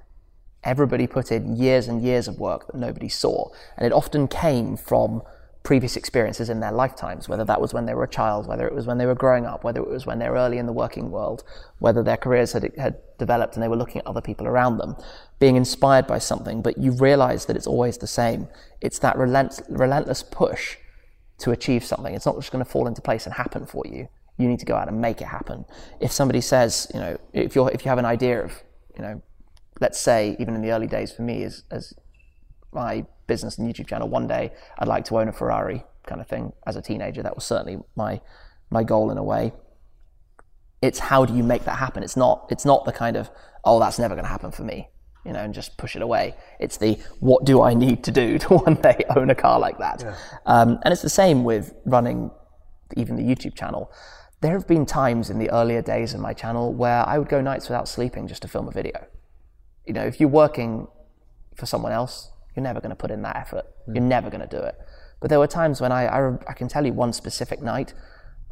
Everybody 0.64 1.06
put 1.06 1.30
in 1.30 1.56
years 1.56 1.86
and 1.86 2.02
years 2.02 2.26
of 2.26 2.40
work 2.40 2.66
that 2.66 2.76
nobody 2.76 3.08
saw, 3.08 3.50
and 3.76 3.86
it 3.86 3.92
often 3.92 4.26
came 4.26 4.76
from 4.76 5.22
previous 5.66 5.96
experiences 5.96 6.48
in 6.48 6.61
their 6.61 6.70
lifetimes, 6.70 7.29
whether 7.29 7.44
that 7.44 7.61
was 7.61 7.74
when 7.74 7.87
they 7.87 7.94
were 7.94 8.05
a 8.05 8.09
child, 8.09 8.46
whether 8.46 8.68
it 8.68 8.72
was 8.72 8.87
when 8.87 8.98
they 8.98 9.05
were 9.05 9.16
growing 9.16 9.44
up, 9.44 9.64
whether 9.64 9.81
it 9.81 9.88
was 9.88 10.07
when 10.07 10.20
they 10.20 10.29
were 10.29 10.37
early 10.37 10.59
in 10.59 10.66
the 10.66 10.72
working 10.72 11.11
world, 11.11 11.42
whether 11.81 12.05
their 12.05 12.16
careers 12.16 12.52
had, 12.52 12.72
had 12.79 12.96
developed 13.18 13.55
and 13.55 13.64
they 13.64 13.66
were 13.66 13.74
looking 13.74 14.00
at 14.00 14.07
other 14.07 14.20
people 14.20 14.46
around 14.46 14.79
them, 14.79 14.94
being 15.40 15.57
inspired 15.57 16.07
by 16.07 16.18
something, 16.18 16.62
but 16.62 16.79
you 16.79 16.92
realize 16.92 17.46
that 17.46 17.57
it's 17.57 17.66
always 17.66 17.98
the 17.98 18.07
same. 18.07 18.46
It's 18.81 19.00
that 19.00 19.18
relent- 19.18 19.61
relentless 19.68 20.22
push 20.22 20.76
to 21.38 21.50
achieve 21.50 21.85
something. 21.85 22.14
It's 22.14 22.26
not 22.26 22.37
just 22.37 22.52
going 22.52 22.64
to 22.64 22.70
fall 22.70 22.87
into 22.87 23.02
place 23.02 23.26
and 23.26 23.35
happen 23.35 23.66
for 23.66 23.83
you. 23.88 24.07
You 24.38 24.46
need 24.46 24.61
to 24.61 24.66
go 24.66 24.76
out 24.76 24.87
and 24.87 25.00
make 25.00 25.20
it 25.20 25.26
happen. 25.26 25.64
If 25.98 26.12
somebody 26.12 26.42
says, 26.42 26.88
you 26.94 27.00
know, 27.00 27.18
if 27.33 27.57
you're 27.57 27.72
if 27.72 27.85
you 27.85 27.88
have 27.88 27.98
an 27.98 28.05
idea 28.05 28.44
of, 28.44 28.62
you 28.96 29.02
know, 29.02 29.20
let's 29.81 29.98
say 29.98 30.37
even 30.38 30.55
in 30.55 30.62
the 30.62 30.70
early 30.70 30.87
days 30.87 31.11
for 31.11 31.22
me 31.22 31.42
as 31.42 31.64
as 31.72 31.92
my 32.76 33.04
business 33.26 33.58
and 33.58 33.68
YouTube 33.68 33.88
channel, 33.88 34.08
one 34.08 34.28
day 34.28 34.52
I'd 34.78 34.86
like 34.86 35.04
to 35.06 35.18
own 35.18 35.28
a 35.28 35.32
Ferrari 35.32 35.82
kind 36.06 36.20
of 36.20 36.28
thing 36.28 36.52
as 36.66 36.76
a 36.76 36.82
teenager. 36.82 37.22
That 37.22 37.34
was 37.34 37.44
certainly 37.44 37.82
my 37.96 38.20
my 38.70 38.84
goal 38.84 39.10
in 39.10 39.18
a 39.18 39.24
way. 39.24 39.52
It's 40.82 40.98
how 40.98 41.24
do 41.24 41.34
you 41.34 41.42
make 41.42 41.64
that 41.64 41.78
happen? 41.78 42.04
It's 42.04 42.16
not 42.16 42.46
it's 42.50 42.64
not 42.64 42.84
the 42.84 42.92
kind 42.92 43.16
of 43.16 43.30
oh 43.64 43.80
that's 43.80 43.98
never 43.98 44.14
going 44.14 44.24
to 44.24 44.30
happen 44.30 44.52
for 44.52 44.62
me, 44.62 44.88
you 45.24 45.32
know, 45.32 45.40
and 45.40 45.52
just 45.52 45.76
push 45.76 45.96
it 45.96 46.02
away. 46.02 46.36
It's 46.60 46.76
the 46.76 46.98
what 47.18 47.44
do 47.44 47.62
I 47.62 47.74
need 47.74 48.04
to 48.04 48.12
do 48.12 48.38
to 48.44 48.48
one 48.58 48.74
day 48.74 49.04
own 49.16 49.30
a 49.30 49.34
car 49.34 49.58
like 49.58 49.78
that? 49.78 50.04
Um, 50.46 50.78
and 50.84 50.92
it's 50.92 51.02
the 51.02 51.10
same 51.10 51.42
with 51.42 51.74
running 51.84 52.30
even 52.96 53.16
the 53.16 53.22
YouTube 53.22 53.56
channel. 53.56 53.90
There 54.42 54.52
have 54.52 54.68
been 54.68 54.84
times 54.84 55.30
in 55.30 55.38
the 55.38 55.50
earlier 55.50 55.82
days 55.82 56.14
of 56.14 56.20
my 56.20 56.34
channel 56.34 56.72
where 56.72 57.08
I 57.08 57.18
would 57.18 57.28
go 57.28 57.40
nights 57.40 57.68
without 57.68 57.88
sleeping 57.88 58.28
just 58.28 58.42
to 58.42 58.48
film 58.48 58.68
a 58.68 58.70
video. 58.70 59.06
You 59.86 59.94
know, 59.94 60.04
if 60.04 60.20
you're 60.20 60.28
working 60.28 60.88
for 61.56 61.64
someone 61.64 61.92
else, 61.92 62.30
you're 62.56 62.62
never 62.62 62.80
going 62.80 62.90
to 62.90 62.96
put 62.96 63.10
in 63.10 63.22
that 63.22 63.36
effort. 63.36 63.64
You're 63.92 64.02
never 64.02 64.30
going 64.30 64.40
to 64.40 64.46
do 64.48 64.62
it. 64.62 64.74
But 65.20 65.30
there 65.30 65.38
were 65.38 65.46
times 65.46 65.80
when 65.80 65.92
I, 65.92 66.06
I, 66.06 66.34
I 66.48 66.52
can 66.52 66.68
tell 66.68 66.84
you 66.84 66.92
one 66.92 67.12
specific 67.12 67.62
night, 67.62 67.94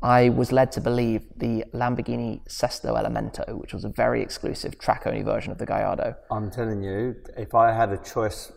I 0.03 0.29
was 0.29 0.53
led 0.53 0.71
to 0.73 0.81
believe 0.81 1.23
the 1.37 1.65
Lamborghini 1.73 2.41
Sesto 2.49 2.95
Elemento, 2.95 3.59
which 3.59 3.73
was 3.73 3.85
a 3.85 3.89
very 3.89 4.21
exclusive 4.23 4.79
track-only 4.79 5.23
version 5.23 5.51
of 5.53 5.59
the 5.59 5.67
Gallardo. 5.67 6.15
I'm 6.31 6.51
telling 6.51 6.83
you, 6.83 7.17
if 7.37 7.55
I 7.55 7.73
had 7.73 7.91
a 7.91 7.97
choice 7.99 8.53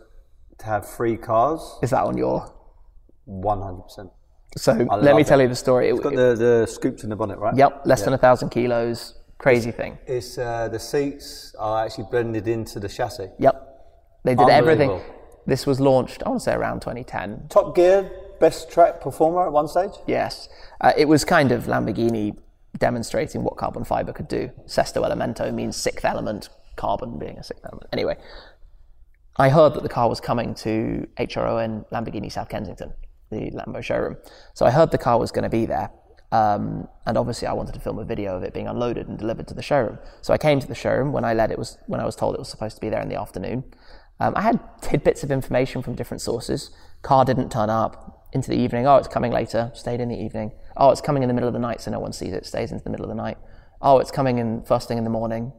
to 0.58 0.66
have 0.66 0.88
three 0.88 1.16
cars, 1.16 1.60
Is 1.82 1.90
that 1.90 2.04
on 2.04 2.18
your? 2.18 2.54
100%. 3.28 4.10
So 4.56 4.72
let 4.72 5.02
love 5.02 5.16
me 5.16 5.22
it. 5.22 5.26
tell 5.26 5.40
you 5.40 5.48
the 5.48 5.54
story. 5.54 5.88
It's 5.90 6.00
Got 6.00 6.14
the, 6.14 6.34
the 6.34 6.66
scoops 6.66 7.04
in 7.04 7.10
the 7.10 7.16
bonnet, 7.16 7.38
right? 7.38 7.54
yep, 7.56 7.82
less 7.84 8.02
than 8.02 8.14
a 8.14 8.18
thousand 8.18 8.48
kilos. 8.50 9.14
Crazy 9.38 9.70
thing. 9.70 9.98
It's 10.06 10.36
uh, 10.36 10.68
the 10.68 10.80
seats 10.80 11.54
are 11.58 11.84
actually 11.84 12.06
blended 12.10 12.48
into 12.48 12.80
the 12.80 12.88
chassis. 12.88 13.28
Yep, 13.38 13.54
they 14.24 14.34
did 14.34 14.48
everything. 14.48 15.00
This 15.48 15.66
was 15.66 15.80
launched, 15.80 16.22
I 16.26 16.28
want 16.28 16.42
to 16.42 16.44
say 16.44 16.52
around 16.52 16.80
2010. 16.80 17.46
Top 17.48 17.74
Gear, 17.74 18.10
best 18.38 18.70
track 18.70 19.00
performer 19.00 19.46
at 19.46 19.52
one 19.52 19.66
stage. 19.66 19.92
Yes, 20.06 20.46
uh, 20.82 20.92
it 20.94 21.08
was 21.08 21.24
kind 21.24 21.52
of 21.52 21.64
Lamborghini 21.64 22.36
demonstrating 22.76 23.42
what 23.42 23.56
carbon 23.56 23.82
fiber 23.82 24.12
could 24.12 24.28
do. 24.28 24.50
Sesto 24.66 25.02
elemento 25.02 25.50
means 25.54 25.74
sixth 25.74 26.04
element, 26.04 26.50
carbon 26.76 27.18
being 27.18 27.38
a 27.38 27.42
sixth 27.42 27.64
element. 27.64 27.88
Anyway, 27.94 28.18
I 29.36 29.48
heard 29.48 29.72
that 29.72 29.82
the 29.82 29.88
car 29.88 30.10
was 30.10 30.20
coming 30.20 30.54
to 30.56 31.08
HR 31.18 31.40
Owen 31.40 31.70
in 31.70 31.84
Lamborghini 31.90 32.30
South 32.30 32.50
Kensington, 32.50 32.92
the 33.30 33.50
Lambo 33.52 33.82
showroom. 33.82 34.18
So 34.52 34.66
I 34.66 34.70
heard 34.70 34.90
the 34.90 34.98
car 34.98 35.18
was 35.18 35.32
going 35.32 35.44
to 35.44 35.48
be 35.48 35.64
there. 35.64 35.90
Um, 36.30 36.88
and 37.06 37.16
obviously, 37.16 37.48
I 37.48 37.54
wanted 37.54 37.72
to 37.72 37.80
film 37.80 37.98
a 37.98 38.04
video 38.04 38.36
of 38.36 38.42
it 38.42 38.52
being 38.52 38.68
unloaded 38.68 39.08
and 39.08 39.18
delivered 39.18 39.48
to 39.48 39.54
the 39.54 39.62
showroom. 39.62 39.98
So 40.20 40.34
I 40.34 40.36
came 40.36 40.60
to 40.60 40.66
the 40.66 40.74
showroom 40.74 41.10
when 41.10 41.24
I 41.24 41.32
led 41.32 41.50
it 41.50 41.58
was 41.58 41.78
when 41.86 42.00
I 42.00 42.04
was 42.04 42.16
told 42.16 42.34
it 42.34 42.38
was 42.38 42.50
supposed 42.50 42.74
to 42.74 42.82
be 42.82 42.90
there 42.90 43.00
in 43.00 43.08
the 43.08 43.18
afternoon. 43.18 43.64
Um, 44.20 44.34
I 44.36 44.42
had 44.42 44.60
tidbits 44.80 45.22
of 45.22 45.30
information 45.30 45.82
from 45.82 45.94
different 45.94 46.20
sources. 46.20 46.70
Car 47.02 47.24
didn't 47.24 47.50
turn 47.50 47.70
up 47.70 48.26
into 48.32 48.50
the 48.50 48.56
evening. 48.56 48.86
Oh, 48.86 48.96
it's 48.96 49.08
coming 49.08 49.32
later. 49.32 49.70
Stayed 49.74 50.00
in 50.00 50.08
the 50.08 50.20
evening. 50.20 50.52
Oh, 50.76 50.90
it's 50.90 51.00
coming 51.00 51.22
in 51.22 51.28
the 51.28 51.34
middle 51.34 51.48
of 51.48 51.54
the 51.54 51.60
night, 51.60 51.80
so 51.80 51.90
no 51.90 52.00
one 52.00 52.12
sees 52.12 52.32
it. 52.32 52.46
Stays 52.46 52.72
into 52.72 52.84
the 52.84 52.90
middle 52.90 53.04
of 53.04 53.10
the 53.10 53.14
night. 53.14 53.38
Oh, 53.80 53.98
it's 53.98 54.10
coming 54.10 54.38
in 54.38 54.62
first 54.64 54.88
thing 54.88 54.98
in 54.98 55.04
the 55.04 55.10
morning, 55.10 55.52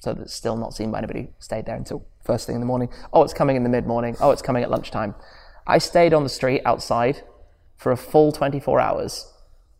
so 0.00 0.14
that's 0.14 0.32
still 0.32 0.56
not 0.56 0.74
seen 0.74 0.90
by 0.90 0.98
anybody. 0.98 1.30
Stayed 1.40 1.66
there 1.66 1.76
until 1.76 2.06
first 2.24 2.46
thing 2.46 2.54
in 2.54 2.60
the 2.60 2.66
morning. 2.66 2.88
Oh, 3.12 3.24
it's 3.24 3.34
coming 3.34 3.56
in 3.56 3.64
the 3.64 3.68
mid 3.68 3.86
morning. 3.86 4.16
Oh, 4.20 4.30
it's 4.30 4.42
coming 4.42 4.62
at 4.62 4.70
lunchtime. 4.70 5.14
I 5.66 5.78
stayed 5.78 6.14
on 6.14 6.22
the 6.22 6.28
street 6.28 6.62
outside 6.64 7.22
for 7.76 7.92
a 7.92 7.96
full 7.96 8.32
24 8.32 8.80
hours 8.80 9.32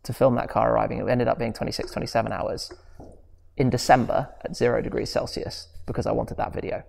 to 0.03 0.13
film 0.13 0.35
that 0.35 0.49
car 0.49 0.73
arriving. 0.73 0.99
It 0.99 1.09
ended 1.09 1.27
up 1.27 1.39
being 1.39 1.53
26, 1.53 1.91
27 1.91 2.31
hours 2.31 2.71
in 3.57 3.69
December 3.69 4.29
at 4.43 4.55
zero 4.55 4.81
degrees 4.81 5.09
Celsius 5.09 5.67
because 5.85 6.05
I 6.05 6.11
wanted 6.11 6.37
that 6.37 6.53
video. 6.53 6.83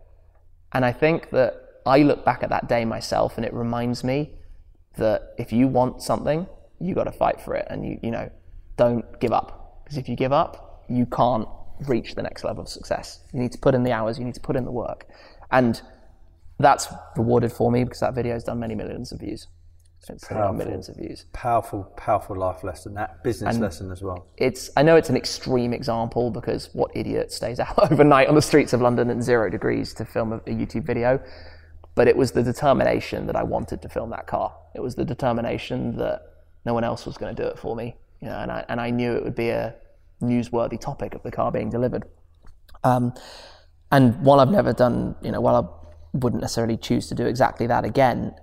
And 0.73 0.85
I 0.85 0.93
think 0.93 1.31
that 1.31 1.81
I 1.87 2.03
look 2.03 2.25
back 2.25 2.43
at 2.43 2.51
that 2.51 2.69
day 2.69 2.85
myself 2.85 3.37
and 3.37 3.45
it 3.45 3.53
reminds 3.53 4.05
me 4.05 4.31
that 4.97 5.35
if 5.39 5.53
you 5.53 5.69
want 5.69 6.03
something, 6.03 6.47
you 6.79 6.95
got 6.95 7.05
to 7.05 7.13
fight 7.13 7.41
for 7.41 7.55
it 7.55 7.67
and 7.71 7.85
you, 7.85 7.99
you 8.03 8.11
know, 8.11 8.31
don't 8.77 9.21
give 9.21 9.33
up. 9.33 9.83
Because 9.85 9.99
if 9.99 10.09
you 10.09 10.17
give 10.17 10.33
up, 10.33 10.85
you 10.89 11.07
can't 11.07 11.49
reach 11.89 12.15
the 12.15 12.23
next 12.23 12.45
level 12.45 12.63
of 12.63 12.69
success. 12.69 13.21
You 13.33 13.41
need 13.41 13.53
to 13.53 13.59
put 13.59 13.75
in 13.75 13.83
the 13.83 13.93
hours, 13.93 14.19
you 14.19 14.25
need 14.25 14.35
to 14.35 14.41
put 14.41 14.57
in 14.57 14.65
the 14.65 14.73
work. 14.73 15.07
And 15.51 15.81
that's 16.59 16.89
rewarded 17.17 17.53
for 17.53 17.71
me 17.73 17.85
because 17.85 18.01
that 18.01 18.15
video 18.15 18.35
has 18.35 18.45
done 18.45 18.61
many 18.61 18.75
millions 18.75 19.13
of 19.13 19.21
views. 19.21 19.49
It's 20.09 20.27
powerful. 20.27 20.55
millions 20.55 20.89
of 20.89 20.97
views. 20.97 21.27
Powerful, 21.33 21.85
powerful 21.97 22.37
life 22.37 22.65
lesson. 22.65 22.95
That 22.95 23.23
business 23.23 23.59
lesson 23.59 23.93
as 23.93 24.03
well. 24.03 24.27
it's 24.37 24.71
I 24.77 24.83
know 24.83 24.97
it's 24.97 25.11
an 25.11 25.17
extreme 25.17 25.73
example 25.75 26.31
because 26.31 26.71
what 26.73 26.91
idiot 26.95 27.33
stays 27.33 27.61
out 27.61 27.79
overnight 27.93 28.29
on 28.29 28.35
the 28.35 28.43
streets 28.43 28.73
of 28.73 28.81
London 28.81 29.11
at 29.11 29.23
zero 29.23 29.51
degrees 29.51 29.93
to 29.95 30.05
film 30.05 30.33
a, 30.33 30.37
a 30.37 30.55
YouTube 30.55 30.85
video? 30.85 31.21
But 31.95 32.09
it 32.09 32.17
was 32.17 32.33
the 32.33 32.43
determination 32.43 33.27
that 33.27 33.37
I 33.37 33.43
wanted 33.43 33.83
to 33.83 33.89
film 33.89 34.11
that 34.11 34.27
car. 34.27 34.57
It 34.75 34.81
was 34.81 34.95
the 34.95 35.05
determination 35.05 35.97
that 35.97 36.23
no 36.65 36.73
one 36.73 36.85
else 36.85 37.05
was 37.05 37.19
going 37.19 37.35
to 37.35 37.43
do 37.43 37.49
it 37.49 37.59
for 37.59 37.77
me. 37.77 37.97
You 38.21 38.29
know, 38.29 38.39
and 38.39 38.51
I 38.51 38.65
and 38.69 38.81
I 38.81 38.91
knew 38.91 39.13
it 39.17 39.25
would 39.25 39.35
be 39.35 39.51
a 39.51 39.75
newsworthy 40.23 40.81
topic 40.81 41.15
of 41.15 41.23
the 41.23 41.31
car 41.31 41.53
being 41.53 41.69
delivered. 41.69 42.05
Um, 42.85 43.13
and 43.93 44.21
while 44.23 44.41
I've 44.41 44.51
never 44.51 44.73
done, 44.73 45.17
you 45.23 45.33
know, 45.33 45.41
while 45.41 45.57
I 45.57 46.17
wouldn't 46.17 46.41
necessarily 46.41 46.77
choose 46.77 47.09
to 47.09 47.15
do 47.15 47.27
exactly 47.27 47.67
that 47.67 47.85
again, 47.85 48.35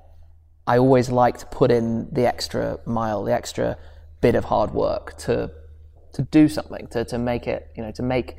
I 0.67 0.77
always 0.77 1.09
like 1.09 1.37
to 1.39 1.45
put 1.45 1.71
in 1.71 2.09
the 2.11 2.27
extra 2.27 2.79
mile, 2.85 3.23
the 3.23 3.33
extra 3.33 3.77
bit 4.21 4.35
of 4.35 4.45
hard 4.45 4.71
work 4.73 5.17
to 5.19 5.51
to 6.13 6.21
do 6.23 6.47
something, 6.47 6.87
to, 6.87 7.05
to 7.05 7.17
make 7.19 7.45
it, 7.47 7.69
you 7.75 7.83
know, 7.83 7.91
to 7.91 8.01
make 8.01 8.37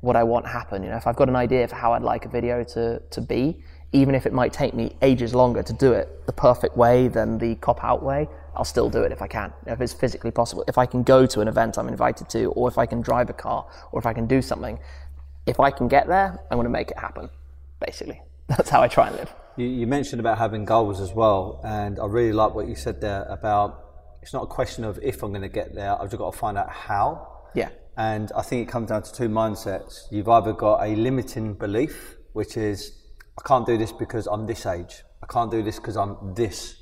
what 0.00 0.14
I 0.14 0.22
want 0.22 0.46
happen. 0.46 0.84
You 0.84 0.90
know, 0.90 0.96
if 0.96 1.08
I've 1.08 1.16
got 1.16 1.28
an 1.28 1.34
idea 1.34 1.66
for 1.66 1.74
how 1.74 1.92
I'd 1.92 2.02
like 2.02 2.24
a 2.24 2.28
video 2.28 2.62
to, 2.62 3.00
to 3.10 3.20
be, 3.20 3.64
even 3.92 4.14
if 4.14 4.26
it 4.26 4.32
might 4.32 4.52
take 4.52 4.74
me 4.74 4.94
ages 5.02 5.34
longer 5.34 5.62
to 5.62 5.72
do 5.72 5.92
it 5.92 6.24
the 6.26 6.32
perfect 6.32 6.76
way 6.76 7.08
than 7.08 7.36
the 7.38 7.56
cop 7.56 7.82
out 7.82 8.02
way, 8.02 8.28
I'll 8.54 8.64
still 8.64 8.88
do 8.88 9.02
it 9.02 9.10
if 9.10 9.22
I 9.22 9.26
can, 9.26 9.52
if 9.66 9.80
it's 9.80 9.92
physically 9.92 10.30
possible. 10.30 10.64
If 10.68 10.78
I 10.78 10.86
can 10.86 11.02
go 11.02 11.26
to 11.26 11.40
an 11.40 11.48
event 11.48 11.78
I'm 11.78 11.88
invited 11.88 12.28
to, 12.30 12.44
or 12.52 12.68
if 12.68 12.78
I 12.78 12.86
can 12.86 13.00
drive 13.00 13.28
a 13.28 13.32
car, 13.32 13.66
or 13.90 13.98
if 13.98 14.06
I 14.06 14.12
can 14.12 14.26
do 14.26 14.40
something, 14.40 14.78
if 15.46 15.58
I 15.58 15.72
can 15.72 15.88
get 15.88 16.06
there, 16.06 16.38
I'm 16.50 16.56
going 16.56 16.64
to 16.64 16.70
make 16.70 16.92
it 16.92 16.98
happen, 16.98 17.28
basically. 17.84 18.20
That's 18.46 18.70
how 18.70 18.82
I 18.82 18.88
try 18.88 19.08
and 19.08 19.16
live. 19.16 19.34
You, 19.60 19.66
you 19.66 19.86
mentioned 19.86 20.20
about 20.20 20.38
having 20.38 20.64
goals 20.64 21.00
as 21.00 21.12
well, 21.12 21.60
and 21.62 22.00
I 22.00 22.06
really 22.06 22.32
like 22.32 22.54
what 22.54 22.66
you 22.66 22.74
said 22.74 23.00
there 23.02 23.24
about 23.24 23.84
it's 24.22 24.32
not 24.32 24.44
a 24.44 24.46
question 24.46 24.84
of 24.84 24.98
if 25.02 25.22
I'm 25.22 25.32
going 25.32 25.42
to 25.42 25.48
get 25.48 25.74
there. 25.74 25.92
I've 26.00 26.08
just 26.10 26.18
got 26.18 26.32
to 26.32 26.38
find 26.38 26.56
out 26.56 26.70
how. 26.70 27.50
Yeah. 27.54 27.68
And 27.96 28.32
I 28.34 28.42
think 28.42 28.66
it 28.66 28.70
comes 28.70 28.88
down 28.88 29.02
to 29.02 29.12
two 29.12 29.28
mindsets. 29.28 30.04
You've 30.10 30.28
either 30.28 30.52
got 30.54 30.82
a 30.82 30.94
limiting 30.94 31.54
belief, 31.54 32.16
which 32.32 32.56
is 32.56 32.92
I 33.38 33.46
can't 33.46 33.66
do 33.66 33.76
this 33.76 33.92
because 33.92 34.26
I'm 34.26 34.46
this 34.46 34.64
age. 34.64 35.02
I 35.22 35.26
can't 35.26 35.50
do 35.50 35.62
this 35.62 35.76
because 35.76 35.96
I'm 35.96 36.34
this 36.34 36.76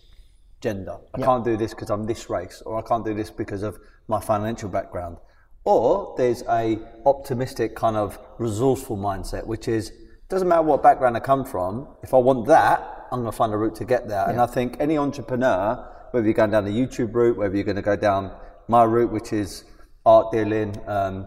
gender. 0.61 0.99
I 1.14 1.20
can't 1.20 1.45
do 1.45 1.57
this 1.57 1.74
because 1.74 1.91
I'm 1.91 2.05
this 2.05 2.31
race, 2.31 2.62
or 2.64 2.79
I 2.79 2.83
can't 2.83 3.05
do 3.05 3.14
this 3.14 3.31
because 3.31 3.62
of 3.62 3.76
my 4.07 4.20
financial 4.20 4.68
background. 4.68 5.16
Or 5.64 6.14
there's 6.16 6.43
a 6.49 6.79
optimistic 7.05 7.74
kind 7.74 7.97
of 7.97 8.18
resourceful 8.39 8.97
mindset, 8.97 9.47
which 9.47 9.66
is 9.66 9.93
doesn't 10.29 10.49
matter 10.49 10.62
what 10.62 10.83
background 10.83 11.16
I 11.16 11.20
come 11.20 11.45
from. 11.45 11.89
If 12.03 12.12
I 12.12 12.18
want 12.18 12.47
that, 12.49 13.07
I'm 13.11 13.20
going 13.20 13.33
to 13.33 13.37
find 13.37 13.53
a 13.53 13.57
route 13.57 13.76
to 13.76 13.85
get 13.85 14.09
there. 14.09 14.29
And 14.29 14.41
I 14.41 14.47
think 14.47 14.76
any 14.79 14.99
entrepreneur, 14.99 15.89
whether 16.11 16.26
you're 16.26 16.35
going 16.35 16.51
down 16.51 16.64
the 16.64 16.70
YouTube 16.70 17.14
route, 17.14 17.37
whether 17.37 17.55
you're 17.55 17.64
going 17.64 17.76
to 17.76 17.83
go 17.83 17.97
down 17.97 18.33
my 18.68 18.85
route, 18.85 19.11
which 19.11 19.33
is 19.33 19.64
art 20.05 20.31
dealing, 20.31 20.76
um, 20.87 21.26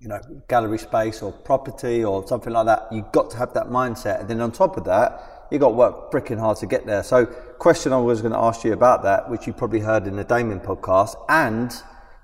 you 0.00 0.08
know, 0.08 0.20
gallery 0.48 0.78
space 0.78 1.22
or 1.22 1.32
property 1.32 2.04
or 2.04 2.26
something 2.26 2.52
like 2.52 2.66
that, 2.66 2.86
you've 2.92 3.10
got 3.12 3.30
to 3.30 3.38
have 3.38 3.54
that 3.54 3.68
mindset. 3.68 4.20
And 4.20 4.28
then 4.28 4.42
on 4.42 4.52
top 4.52 4.76
of 4.76 4.84
that, 4.84 5.46
you've 5.50 5.62
got 5.62 5.68
to 5.68 5.74
work 5.74 6.12
freaking 6.12 6.38
hard 6.38 6.58
to 6.58 6.66
get 6.66 6.84
there. 6.84 7.02
So, 7.02 7.24
question 7.24 7.92
I 7.94 7.98
was 7.98 8.20
going 8.20 8.32
to 8.32 8.38
ask 8.38 8.64
you 8.64 8.74
about 8.74 9.02
that, 9.04 9.30
which 9.30 9.46
you 9.46 9.54
probably 9.54 9.80
heard 9.80 10.06
in 10.06 10.16
the 10.16 10.24
Damien 10.24 10.60
podcast, 10.60 11.16
and 11.30 11.74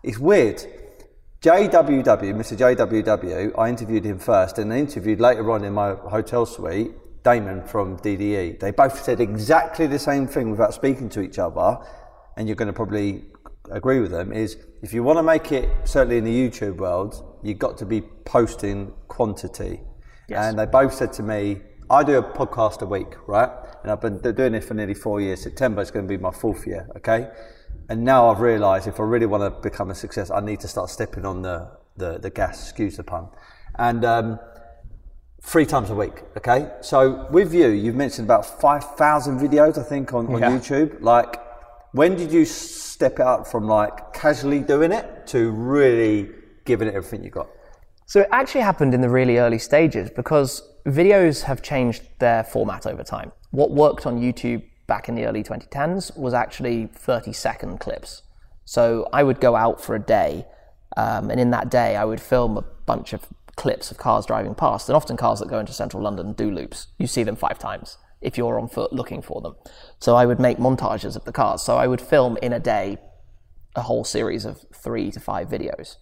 it's 0.02 0.18
weird. 0.18 0.66
JWW, 1.42 2.34
Mr. 2.34 2.54
JWW, 2.54 3.58
I 3.58 3.70
interviewed 3.70 4.04
him 4.04 4.18
first, 4.18 4.58
and 4.58 4.70
I 4.70 4.76
interviewed 4.76 5.20
later 5.20 5.50
on 5.50 5.64
in 5.64 5.72
my 5.72 5.94
hotel 5.94 6.44
suite 6.44 6.92
Damon 7.24 7.64
from 7.64 7.96
DDE. 7.96 8.60
They 8.60 8.70
both 8.72 9.02
said 9.02 9.20
exactly 9.20 9.86
the 9.86 9.98
same 9.98 10.26
thing 10.26 10.50
without 10.50 10.74
speaking 10.74 11.08
to 11.10 11.22
each 11.22 11.38
other, 11.38 11.78
and 12.36 12.46
you're 12.46 12.56
going 12.56 12.66
to 12.66 12.74
probably 12.74 13.24
agree 13.70 14.00
with 14.00 14.10
them. 14.10 14.34
Is 14.34 14.58
if 14.82 14.92
you 14.92 15.02
want 15.02 15.18
to 15.18 15.22
make 15.22 15.50
it 15.50 15.70
certainly 15.84 16.18
in 16.18 16.24
the 16.24 16.48
YouTube 16.48 16.76
world, 16.76 17.38
you've 17.42 17.58
got 17.58 17.78
to 17.78 17.86
be 17.86 18.02
posting 18.02 18.92
quantity. 19.08 19.80
Yes. 20.28 20.44
And 20.44 20.58
they 20.58 20.66
both 20.66 20.92
said 20.92 21.10
to 21.14 21.22
me, 21.22 21.62
I 21.88 22.04
do 22.04 22.18
a 22.18 22.22
podcast 22.22 22.82
a 22.82 22.86
week, 22.86 23.16
right? 23.26 23.50
And 23.82 23.90
I've 23.90 24.02
been 24.02 24.18
doing 24.18 24.54
it 24.54 24.62
for 24.62 24.74
nearly 24.74 24.94
four 24.94 25.22
years. 25.22 25.42
September 25.42 25.80
is 25.80 25.90
going 25.90 26.06
to 26.06 26.08
be 26.08 26.20
my 26.20 26.32
fourth 26.32 26.66
year, 26.66 26.86
okay? 26.98 27.30
And 27.90 28.04
now 28.04 28.30
I've 28.30 28.38
realised 28.38 28.86
if 28.86 29.00
I 29.00 29.02
really 29.02 29.26
want 29.26 29.42
to 29.42 29.50
become 29.50 29.90
a 29.90 29.96
success, 29.96 30.30
I 30.30 30.38
need 30.38 30.60
to 30.60 30.68
start 30.68 30.90
stepping 30.90 31.26
on 31.26 31.42
the, 31.42 31.68
the, 31.96 32.18
the 32.18 32.30
gas, 32.30 32.62
excuse 32.62 32.96
the 32.96 33.02
pun. 33.02 33.28
And 33.80 34.04
um, 34.04 34.38
three 35.42 35.66
times 35.66 35.90
a 35.90 35.96
week, 35.96 36.22
okay? 36.36 36.70
So 36.82 37.26
with 37.32 37.52
you, 37.52 37.66
you've 37.66 37.96
mentioned 37.96 38.28
about 38.28 38.60
5,000 38.60 39.40
videos, 39.40 39.76
I 39.76 39.82
think, 39.82 40.14
on, 40.14 40.32
on 40.32 40.40
Yeah. 40.40 40.52
YouTube. 40.52 41.00
Like, 41.00 41.40
when 41.90 42.14
did 42.14 42.30
you 42.30 42.44
step 42.44 43.18
out 43.18 43.50
from 43.50 43.66
like 43.66 44.12
casually 44.12 44.60
doing 44.60 44.92
it 44.92 45.26
to 45.28 45.50
really 45.50 46.30
giving 46.64 46.86
it 46.86 46.94
everything 46.94 47.24
you 47.24 47.30
got? 47.30 47.48
So 48.06 48.20
it 48.20 48.28
actually 48.30 48.60
happened 48.60 48.94
in 48.94 49.00
the 49.00 49.08
really 49.08 49.38
early 49.38 49.58
stages 49.58 50.10
because 50.14 50.62
videos 50.86 51.42
have 51.42 51.60
changed 51.60 52.04
their 52.20 52.44
format 52.44 52.86
over 52.86 53.02
time. 53.02 53.32
What 53.50 53.72
worked 53.72 54.06
on 54.06 54.20
YouTube 54.20 54.62
back 54.90 55.08
in 55.08 55.14
the 55.14 55.24
early 55.24 55.44
2010s 55.44 56.18
was 56.18 56.34
actually 56.34 56.88
30 56.92 57.32
second 57.32 57.78
clips. 57.78 58.22
So 58.64 59.08
I 59.12 59.22
would 59.22 59.40
go 59.40 59.54
out 59.54 59.80
for 59.80 59.94
a 59.94 60.00
day, 60.00 60.46
um, 60.96 61.30
and 61.30 61.38
in 61.40 61.50
that 61.50 61.70
day, 61.70 61.94
I 61.94 62.04
would 62.04 62.20
film 62.20 62.58
a 62.58 62.64
bunch 62.86 63.12
of 63.12 63.24
clips 63.54 63.92
of 63.92 63.98
cars 63.98 64.26
driving 64.26 64.54
past, 64.56 64.88
and 64.88 64.96
often 64.96 65.16
cars 65.16 65.38
that 65.38 65.48
go 65.48 65.60
into 65.60 65.72
central 65.72 66.02
London 66.02 66.32
do 66.32 66.50
loops. 66.50 66.88
You 66.98 67.06
see 67.06 67.22
them 67.22 67.36
five 67.36 67.56
times 67.56 67.98
if 68.20 68.36
you're 68.36 68.58
on 68.58 68.68
foot 68.68 68.92
looking 68.92 69.22
for 69.22 69.40
them. 69.40 69.54
So 70.00 70.16
I 70.16 70.26
would 70.26 70.40
make 70.40 70.58
montages 70.58 71.14
of 71.14 71.24
the 71.24 71.32
cars. 71.32 71.62
So 71.62 71.76
I 71.76 71.86
would 71.86 72.00
film 72.00 72.36
in 72.42 72.52
a 72.52 72.60
day 72.60 72.98
a 73.76 73.82
whole 73.82 74.04
series 74.04 74.44
of 74.44 74.64
three 74.74 75.10
to 75.12 75.20
five 75.20 75.48
videos. 75.48 75.96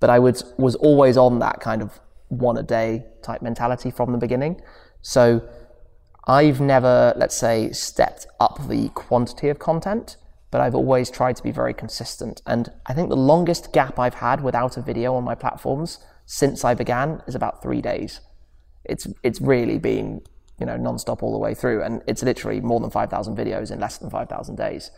But 0.00 0.10
I 0.10 0.18
would, 0.18 0.42
was 0.58 0.74
always 0.74 1.16
on 1.16 1.38
that 1.38 1.60
kind 1.60 1.80
of 1.82 2.00
one 2.28 2.58
a 2.58 2.62
day 2.64 3.04
type 3.22 3.42
mentality 3.42 3.90
from 3.92 4.10
the 4.12 4.18
beginning. 4.18 4.60
So 5.02 5.48
I've 6.26 6.60
never, 6.60 7.12
let's 7.16 7.36
say, 7.36 7.70
stepped 7.72 8.26
up 8.40 8.68
the 8.68 8.88
quantity 8.90 9.48
of 9.48 9.58
content, 9.58 10.16
but 10.50 10.60
I've 10.60 10.74
always 10.74 11.10
tried 11.10 11.36
to 11.36 11.42
be 11.42 11.50
very 11.50 11.74
consistent. 11.74 12.40
And 12.46 12.70
I 12.86 12.94
think 12.94 13.08
the 13.08 13.16
longest 13.16 13.72
gap 13.72 13.98
I've 13.98 14.14
had 14.14 14.42
without 14.42 14.76
a 14.76 14.82
video 14.82 15.14
on 15.14 15.24
my 15.24 15.34
platforms 15.34 15.98
since 16.26 16.64
I 16.64 16.74
began 16.74 17.22
is 17.26 17.34
about 17.34 17.62
three 17.62 17.82
days. 17.82 18.20
It's 18.84 19.06
it's 19.22 19.40
really 19.40 19.78
been 19.78 20.22
you 20.58 20.66
know 20.66 20.76
non-stop 20.76 21.22
all 21.22 21.32
the 21.32 21.38
way 21.38 21.54
through, 21.54 21.82
and 21.82 22.02
it's 22.06 22.22
literally 22.22 22.60
more 22.60 22.80
than 22.80 22.90
five 22.90 23.10
thousand 23.10 23.36
videos 23.36 23.70
in 23.70 23.80
less 23.80 23.98
than 23.98 24.10
five 24.10 24.28
thousand 24.28 24.56
days. 24.56 24.90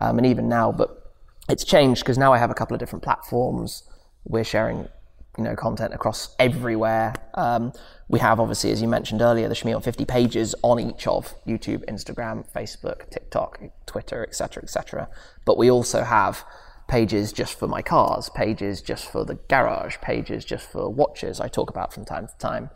Um, 0.00 0.18
and 0.18 0.26
even 0.26 0.48
now, 0.48 0.72
but 0.72 1.12
it's 1.48 1.64
changed 1.64 2.02
because 2.02 2.18
now 2.18 2.32
I 2.32 2.38
have 2.38 2.50
a 2.50 2.54
couple 2.54 2.74
of 2.74 2.80
different 2.80 3.02
platforms. 3.02 3.84
We're 4.24 4.44
sharing 4.44 4.88
you 5.36 5.44
know 5.44 5.56
content 5.56 5.94
across 5.94 6.34
everywhere. 6.38 7.14
Um, 7.34 7.72
we 8.08 8.20
have 8.20 8.38
obviously, 8.40 8.70
as 8.70 8.82
you 8.82 8.88
mentioned 8.88 9.22
earlier, 9.22 9.48
the 9.48 9.54
Shmee 9.54 9.74
150 9.74 10.04
pages 10.04 10.54
on 10.62 10.78
each 10.78 11.06
of 11.06 11.34
YouTube, 11.46 11.84
Instagram, 11.86 12.50
Facebook, 12.52 13.10
TikTok, 13.10 13.60
Twitter, 13.86 14.24
etc., 14.24 14.62
etc. 14.62 15.08
But 15.44 15.56
we 15.58 15.70
also 15.70 16.04
have 16.04 16.44
pages 16.86 17.32
just 17.32 17.58
for 17.58 17.66
my 17.66 17.82
cars, 17.82 18.28
pages 18.30 18.82
just 18.82 19.10
for 19.10 19.24
the 19.24 19.34
garage, 19.48 19.96
pages 20.02 20.44
just 20.44 20.70
for 20.70 20.88
watches. 20.90 21.40
I 21.40 21.48
talk 21.48 21.70
about 21.70 21.92
from 21.92 22.04
time 22.04 22.26
to 22.26 22.38
time. 22.38 22.70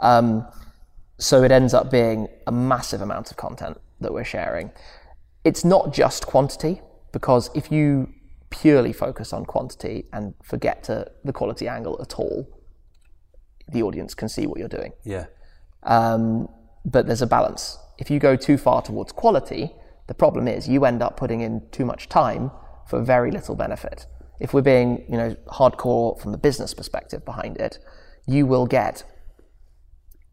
Um, 0.00 0.46
so 1.18 1.42
it 1.42 1.50
ends 1.50 1.74
up 1.74 1.90
being 1.90 2.28
a 2.46 2.52
massive 2.52 3.00
amount 3.00 3.30
of 3.30 3.36
content 3.36 3.80
that 4.00 4.12
we're 4.12 4.24
sharing. 4.24 4.70
It's 5.44 5.64
not 5.64 5.92
just 5.92 6.26
quantity, 6.26 6.80
because 7.12 7.50
if 7.54 7.72
you 7.72 8.12
purely 8.50 8.92
focus 8.92 9.32
on 9.32 9.44
quantity 9.44 10.06
and 10.12 10.34
forget 10.42 10.82
to 10.84 11.10
the 11.24 11.32
quality 11.32 11.68
angle 11.68 11.98
at 12.00 12.14
all, 12.14 12.48
the 13.70 13.82
audience 13.82 14.14
can 14.14 14.28
see 14.28 14.46
what 14.46 14.58
you're 14.58 14.68
doing. 14.68 14.92
Yeah. 15.04 15.26
Um, 15.82 16.48
but 16.84 17.06
there's 17.06 17.22
a 17.22 17.26
balance. 17.26 17.78
If 17.98 18.10
you 18.10 18.18
go 18.18 18.36
too 18.36 18.56
far 18.56 18.82
towards 18.82 19.12
quality, 19.12 19.72
the 20.06 20.14
problem 20.14 20.48
is 20.48 20.68
you 20.68 20.84
end 20.84 21.02
up 21.02 21.16
putting 21.16 21.40
in 21.40 21.68
too 21.70 21.84
much 21.84 22.08
time 22.08 22.50
for 22.86 23.02
very 23.02 23.30
little 23.30 23.54
benefit. 23.54 24.06
If 24.40 24.54
we're 24.54 24.62
being, 24.62 25.04
you 25.08 25.16
know, 25.16 25.36
hardcore 25.48 26.18
from 26.20 26.32
the 26.32 26.38
business 26.38 26.72
perspective 26.72 27.24
behind 27.24 27.58
it, 27.58 27.78
you 28.26 28.46
will 28.46 28.66
get 28.66 29.04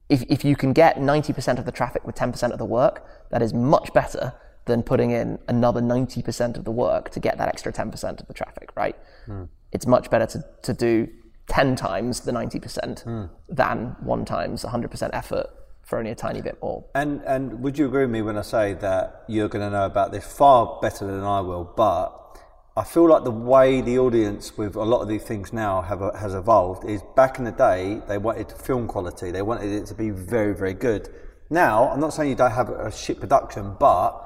if, 0.08 0.24
if 0.30 0.46
you 0.46 0.56
can 0.56 0.72
get 0.72 0.98
90% 0.98 1.58
of 1.58 1.66
the 1.66 1.72
traffic 1.72 2.06
with 2.06 2.16
10% 2.16 2.52
of 2.52 2.60
the 2.60 2.66
work, 2.66 3.04
that 3.32 3.42
is 3.42 3.54
much 3.54 3.92
better 3.94 4.34
than 4.66 4.84
putting 4.84 5.12
in 5.12 5.40
another 5.48 5.82
90% 5.82 6.58
of 6.58 6.66
the 6.66 6.72
work 6.72 7.10
to 7.12 7.20
get 7.20 7.38
that 7.38 7.48
extra 7.48 7.72
10% 7.72 8.20
of 8.20 8.28
the 8.28 8.34
traffic, 8.34 8.70
right? 8.76 8.96
Hmm. 9.26 9.44
It's 9.72 9.86
much 9.86 10.10
better 10.10 10.26
to, 10.26 10.46
to 10.64 10.74
do 10.74 11.08
10 11.48 11.76
times 11.76 12.22
the 12.22 12.32
90% 12.32 13.04
hmm. 13.04 13.26
than 13.50 13.96
one 14.00 14.26
times 14.26 14.64
100% 14.64 15.10
effort 15.14 15.48
for 15.86 16.00
only 16.00 16.12
a 16.12 16.16
tiny 16.16 16.42
bit 16.42 16.58
more. 16.62 16.84
And 16.96 17.22
and 17.26 17.62
would 17.62 17.78
you 17.78 17.86
agree 17.86 18.02
with 18.02 18.10
me 18.10 18.22
when 18.24 18.38
I 18.38 18.42
say 18.42 18.74
that 18.74 19.24
you're 19.28 19.48
going 19.48 19.64
to 19.64 19.70
know 19.70 19.86
about 19.86 20.12
this 20.12 20.26
far 20.26 20.80
better 20.82 21.06
than 21.06 21.22
I 21.24 21.42
will? 21.42 21.64
But 21.64 22.12
I 22.76 22.84
feel 22.84 23.08
like 23.08 23.24
the 23.24 23.32
way 23.32 23.82
the 23.82 24.00
audience 24.00 24.58
with 24.58 24.76
a 24.76 24.84
lot 24.84 25.02
of 25.02 25.08
these 25.08 25.24
things 25.24 25.54
now 25.54 25.82
have 25.82 26.02
has 26.16 26.34
evolved 26.34 26.90
is 26.90 27.04
back 27.16 27.38
in 27.38 27.46
the 27.46 27.52
day 27.52 28.02
they 28.08 28.18
wanted 28.18 28.52
film 28.52 28.88
quality, 28.88 29.30
they 29.30 29.44
wanted 29.44 29.72
it 29.72 29.86
to 29.88 29.94
be 29.94 30.10
very 30.10 30.56
very 30.56 30.74
good. 30.74 31.10
Now 31.52 31.90
I'm 31.90 32.00
not 32.00 32.14
saying 32.14 32.30
you 32.32 32.36
don't 32.36 32.52
have 32.52 32.70
a 32.70 32.92
shit 32.92 33.20
production, 33.20 33.76
but 33.80 34.25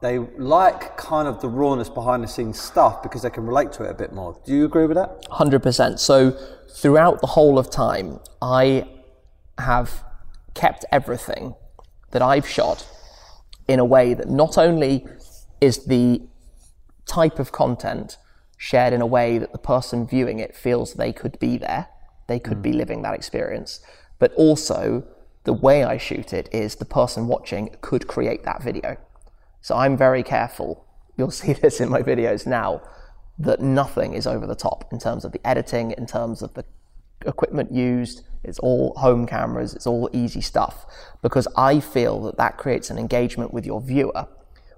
they 0.00 0.18
like 0.18 0.96
kind 0.96 1.28
of 1.28 1.40
the 1.40 1.48
rawness 1.48 1.88
behind 1.88 2.24
the 2.24 2.28
scenes 2.28 2.58
stuff 2.58 3.02
because 3.02 3.22
they 3.22 3.30
can 3.30 3.46
relate 3.46 3.72
to 3.72 3.84
it 3.84 3.90
a 3.90 3.94
bit 3.94 4.12
more. 4.12 4.38
Do 4.44 4.54
you 4.54 4.64
agree 4.64 4.86
with 4.86 4.96
that? 4.96 5.22
100%. 5.28 5.98
So 5.98 6.30
throughout 6.70 7.20
the 7.20 7.26
whole 7.26 7.58
of 7.58 7.70
time, 7.70 8.20
I 8.40 8.88
have 9.58 10.04
kept 10.54 10.84
everything 10.90 11.54
that 12.12 12.22
I've 12.22 12.48
shot 12.48 12.88
in 13.68 13.78
a 13.78 13.84
way 13.84 14.14
that 14.14 14.28
not 14.28 14.56
only 14.56 15.06
is 15.60 15.84
the 15.84 16.22
type 17.06 17.38
of 17.38 17.52
content 17.52 18.16
shared 18.56 18.92
in 18.92 19.00
a 19.00 19.06
way 19.06 19.38
that 19.38 19.52
the 19.52 19.58
person 19.58 20.06
viewing 20.06 20.38
it 20.38 20.54
feels 20.56 20.94
they 20.94 21.12
could 21.12 21.38
be 21.38 21.58
there, 21.58 21.88
they 22.26 22.38
could 22.38 22.62
be 22.62 22.72
hmm. 22.72 22.78
living 22.78 23.02
that 23.02 23.14
experience, 23.14 23.80
but 24.18 24.32
also 24.34 25.04
the 25.44 25.52
way 25.52 25.84
I 25.84 25.98
shoot 25.98 26.32
it 26.32 26.48
is 26.52 26.76
the 26.76 26.84
person 26.84 27.26
watching 27.26 27.76
could 27.80 28.06
create 28.06 28.44
that 28.44 28.62
video. 28.62 28.96
So 29.60 29.76
I'm 29.76 29.96
very 29.96 30.22
careful. 30.22 30.86
You'll 31.16 31.30
see 31.30 31.52
this 31.64 31.80
in 31.80 31.88
my 31.88 32.02
videos 32.02 32.46
now 32.46 32.82
that 33.38 33.60
nothing 33.60 34.12
is 34.12 34.26
over 34.26 34.46
the 34.46 34.54
top 34.54 34.84
in 34.92 34.98
terms 34.98 35.24
of 35.24 35.32
the 35.32 35.46
editing, 35.46 35.92
in 35.92 36.06
terms 36.06 36.42
of 36.42 36.54
the 36.54 36.64
equipment 37.26 37.72
used. 37.72 38.22
It's 38.42 38.58
all 38.58 38.94
home 38.96 39.26
cameras, 39.26 39.74
it's 39.74 39.86
all 39.86 40.08
easy 40.12 40.40
stuff 40.40 40.86
because 41.22 41.46
I 41.56 41.80
feel 41.80 42.22
that 42.22 42.38
that 42.38 42.56
creates 42.56 42.90
an 42.90 42.98
engagement 42.98 43.52
with 43.52 43.66
your 43.66 43.80
viewer 43.80 44.28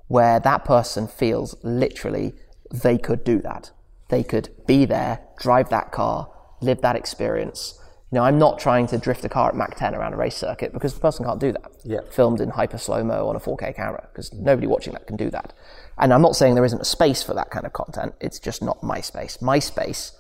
where 0.08 0.40
that 0.40 0.64
person 0.64 1.06
feels 1.06 1.54
literally 1.62 2.34
they 2.72 2.98
could 2.98 3.24
do 3.24 3.40
that. 3.42 3.70
They 4.08 4.22
could 4.22 4.50
be 4.66 4.84
there, 4.84 5.20
drive 5.38 5.70
that 5.70 5.92
car, 5.92 6.30
live 6.60 6.80
that 6.82 6.96
experience. 6.96 7.78
You 8.12 8.18
know, 8.18 8.24
I'm 8.24 8.38
not 8.38 8.58
trying 8.58 8.86
to 8.88 8.98
drift 8.98 9.24
a 9.24 9.28
car 9.30 9.48
at 9.48 9.56
Mach 9.56 9.74
10 9.74 9.94
around 9.94 10.12
a 10.12 10.16
race 10.18 10.36
circuit 10.36 10.74
because 10.74 10.92
the 10.92 11.00
person 11.00 11.24
can't 11.24 11.40
do 11.40 11.52
that. 11.52 11.72
Yeah. 11.82 12.00
Filmed 12.10 12.42
in 12.42 12.50
hyper 12.50 12.76
slow 12.76 13.02
mo 13.02 13.26
on 13.26 13.36
a 13.36 13.40
4K 13.40 13.74
camera 13.74 14.06
because 14.12 14.34
nobody 14.34 14.66
watching 14.66 14.92
that 14.92 15.06
can 15.06 15.16
do 15.16 15.30
that. 15.30 15.54
And 15.96 16.12
I'm 16.12 16.20
not 16.20 16.36
saying 16.36 16.54
there 16.54 16.64
isn't 16.64 16.80
a 16.80 16.84
space 16.84 17.22
for 17.22 17.32
that 17.32 17.50
kind 17.50 17.64
of 17.64 17.72
content. 17.72 18.14
It's 18.20 18.38
just 18.38 18.62
not 18.62 18.82
my 18.82 19.00
space. 19.00 19.40
My 19.40 19.58
space 19.58 20.12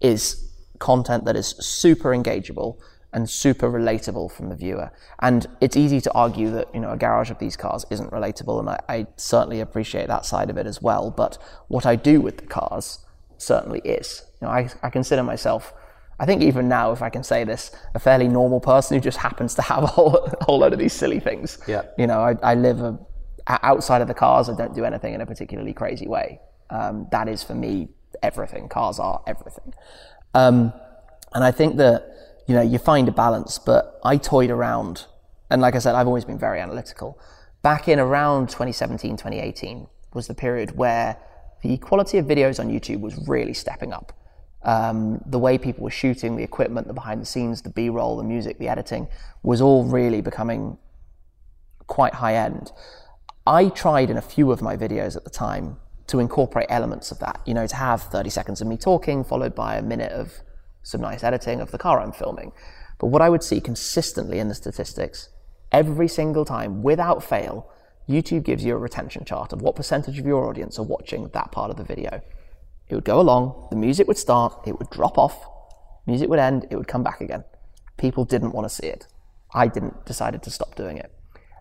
is 0.00 0.52
content 0.80 1.24
that 1.24 1.36
is 1.36 1.54
super 1.60 2.10
engageable 2.10 2.78
and 3.12 3.30
super 3.30 3.70
relatable 3.70 4.32
from 4.32 4.48
the 4.48 4.56
viewer. 4.56 4.90
And 5.20 5.46
it's 5.60 5.76
easy 5.76 6.00
to 6.00 6.12
argue 6.12 6.50
that 6.50 6.74
you 6.74 6.80
know 6.80 6.90
a 6.90 6.96
garage 6.96 7.30
of 7.30 7.38
these 7.38 7.56
cars 7.56 7.86
isn't 7.90 8.10
relatable, 8.10 8.58
and 8.58 8.68
I, 8.68 8.80
I 8.88 9.06
certainly 9.16 9.60
appreciate 9.60 10.08
that 10.08 10.26
side 10.26 10.50
of 10.50 10.58
it 10.58 10.66
as 10.66 10.82
well. 10.82 11.12
But 11.12 11.38
what 11.68 11.86
I 11.86 11.96
do 11.96 12.20
with 12.20 12.38
the 12.38 12.46
cars 12.46 12.98
certainly 13.38 13.80
is. 13.84 14.22
You 14.40 14.48
know, 14.48 14.52
I, 14.52 14.68
I 14.82 14.90
consider 14.90 15.22
myself. 15.22 15.72
I 16.18 16.24
think 16.24 16.42
even 16.42 16.68
now, 16.68 16.92
if 16.92 17.02
I 17.02 17.10
can 17.10 17.22
say 17.22 17.44
this, 17.44 17.70
a 17.94 17.98
fairly 17.98 18.28
normal 18.28 18.60
person 18.60 18.96
who 18.96 19.00
just 19.00 19.18
happens 19.18 19.54
to 19.56 19.62
have 19.62 19.84
a 19.84 19.86
whole, 19.86 20.16
a 20.16 20.44
whole 20.44 20.58
load 20.58 20.72
of 20.72 20.78
these 20.78 20.92
silly 20.92 21.20
things. 21.20 21.58
Yeah. 21.66 21.82
You 21.98 22.06
know, 22.06 22.20
I, 22.20 22.36
I 22.42 22.54
live 22.54 22.80
a, 22.80 22.98
outside 23.48 24.00
of 24.02 24.08
the 24.08 24.14
cars. 24.14 24.48
I 24.48 24.56
don't 24.56 24.74
do 24.74 24.84
anything 24.84 25.14
in 25.14 25.20
a 25.20 25.26
particularly 25.26 25.72
crazy 25.74 26.06
way. 26.06 26.40
Um, 26.70 27.06
that 27.12 27.28
is 27.28 27.42
for 27.42 27.54
me 27.54 27.88
everything. 28.22 28.68
Cars 28.68 28.98
are 28.98 29.22
everything. 29.26 29.74
Um, 30.34 30.72
and 31.34 31.44
I 31.44 31.50
think 31.50 31.76
that, 31.76 32.42
you 32.46 32.54
know, 32.54 32.62
you 32.62 32.78
find 32.78 33.08
a 33.08 33.12
balance, 33.12 33.58
but 33.58 34.00
I 34.02 34.16
toyed 34.16 34.50
around. 34.50 35.06
And 35.50 35.60
like 35.60 35.74
I 35.74 35.78
said, 35.78 35.94
I've 35.94 36.06
always 36.06 36.24
been 36.24 36.38
very 36.38 36.60
analytical. 36.60 37.18
back 37.62 37.88
in 37.88 37.98
around 37.98 38.48
2017, 38.48 39.16
2018 39.16 39.86
was 40.14 40.28
the 40.28 40.34
period 40.34 40.76
where 40.76 41.18
the 41.62 41.76
quality 41.78 42.16
of 42.18 42.24
videos 42.24 42.58
on 42.58 42.68
YouTube 42.68 43.00
was 43.00 43.28
really 43.28 43.52
stepping 43.52 43.92
up. 43.92 44.15
Um, 44.66 45.22
the 45.24 45.38
way 45.38 45.58
people 45.58 45.84
were 45.84 45.90
shooting, 45.90 46.36
the 46.36 46.42
equipment, 46.42 46.88
the 46.88 46.92
behind 46.92 47.22
the 47.22 47.26
scenes, 47.26 47.62
the 47.62 47.70
B 47.70 47.88
roll, 47.88 48.16
the 48.16 48.24
music, 48.24 48.58
the 48.58 48.68
editing 48.68 49.06
was 49.44 49.60
all 49.60 49.84
really 49.84 50.20
becoming 50.20 50.76
quite 51.86 52.14
high 52.14 52.34
end. 52.34 52.72
I 53.46 53.68
tried 53.68 54.10
in 54.10 54.16
a 54.16 54.22
few 54.22 54.50
of 54.50 54.60
my 54.60 54.76
videos 54.76 55.16
at 55.16 55.22
the 55.22 55.30
time 55.30 55.76
to 56.08 56.18
incorporate 56.18 56.66
elements 56.68 57.12
of 57.12 57.20
that, 57.20 57.40
you 57.46 57.54
know, 57.54 57.66
to 57.66 57.76
have 57.76 58.02
30 58.02 58.28
seconds 58.28 58.60
of 58.60 58.66
me 58.66 58.76
talking 58.76 59.22
followed 59.22 59.54
by 59.54 59.76
a 59.76 59.82
minute 59.82 60.10
of 60.12 60.32
some 60.82 61.00
nice 61.00 61.22
editing 61.22 61.60
of 61.60 61.70
the 61.70 61.78
car 61.78 62.00
I'm 62.00 62.12
filming. 62.12 62.52
But 62.98 63.08
what 63.08 63.22
I 63.22 63.28
would 63.28 63.42
see 63.42 63.60
consistently 63.60 64.38
in 64.38 64.48
the 64.48 64.54
statistics, 64.54 65.28
every 65.70 66.08
single 66.08 66.44
time, 66.44 66.82
without 66.82 67.22
fail, 67.22 67.70
YouTube 68.08 68.44
gives 68.44 68.64
you 68.64 68.74
a 68.74 68.78
retention 68.78 69.24
chart 69.24 69.52
of 69.52 69.62
what 69.62 69.76
percentage 69.76 70.18
of 70.18 70.26
your 70.26 70.48
audience 70.48 70.78
are 70.78 70.84
watching 70.84 71.28
that 71.28 71.52
part 71.52 71.70
of 71.70 71.76
the 71.76 71.84
video. 71.84 72.22
It 72.88 72.94
would 72.94 73.04
go 73.04 73.20
along, 73.20 73.68
the 73.70 73.76
music 73.76 74.06
would 74.06 74.18
start, 74.18 74.66
it 74.66 74.78
would 74.78 74.90
drop 74.90 75.18
off, 75.18 75.46
music 76.06 76.28
would 76.28 76.38
end, 76.38 76.66
it 76.70 76.76
would 76.76 76.88
come 76.88 77.02
back 77.02 77.20
again. 77.20 77.44
People 77.96 78.24
didn't 78.24 78.52
want 78.52 78.68
to 78.68 78.74
see 78.74 78.86
it. 78.86 79.06
I 79.52 79.68
didn't 79.68 80.04
decided 80.04 80.42
to 80.44 80.50
stop 80.50 80.74
doing 80.74 80.98
it. 80.98 81.12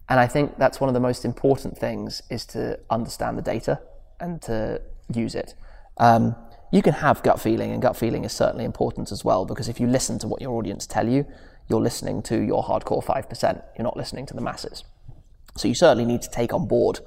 And 0.07 0.19
I 0.19 0.27
think 0.27 0.57
that's 0.57 0.79
one 0.79 0.87
of 0.87 0.93
the 0.93 0.99
most 0.99 1.25
important 1.25 1.77
things 1.77 2.21
is 2.29 2.45
to 2.47 2.79
understand 2.89 3.37
the 3.37 3.41
data 3.41 3.81
and 4.19 4.41
to 4.43 4.81
use 5.13 5.33
it. 5.33 5.55
Um, 5.97 6.35
you 6.71 6.81
can 6.81 6.93
have 6.93 7.23
gut 7.23 7.39
feeling, 7.39 7.71
and 7.71 7.81
gut 7.81 7.95
feeling 7.95 8.25
is 8.25 8.33
certainly 8.33 8.65
important 8.65 9.11
as 9.11 9.23
well 9.23 9.45
because 9.45 9.69
if 9.69 9.79
you 9.79 9.87
listen 9.87 10.19
to 10.19 10.27
what 10.27 10.41
your 10.41 10.51
audience 10.51 10.85
tell 10.85 11.07
you, 11.07 11.25
you're 11.69 11.81
listening 11.81 12.21
to 12.23 12.39
your 12.39 12.63
hardcore 12.63 13.03
5%. 13.03 13.63
You're 13.77 13.83
not 13.83 13.97
listening 13.97 14.25
to 14.27 14.33
the 14.33 14.41
masses. 14.41 14.83
So 15.55 15.67
you 15.67 15.73
certainly 15.73 16.05
need 16.05 16.21
to 16.21 16.29
take 16.29 16.53
on 16.53 16.67
board 16.67 16.99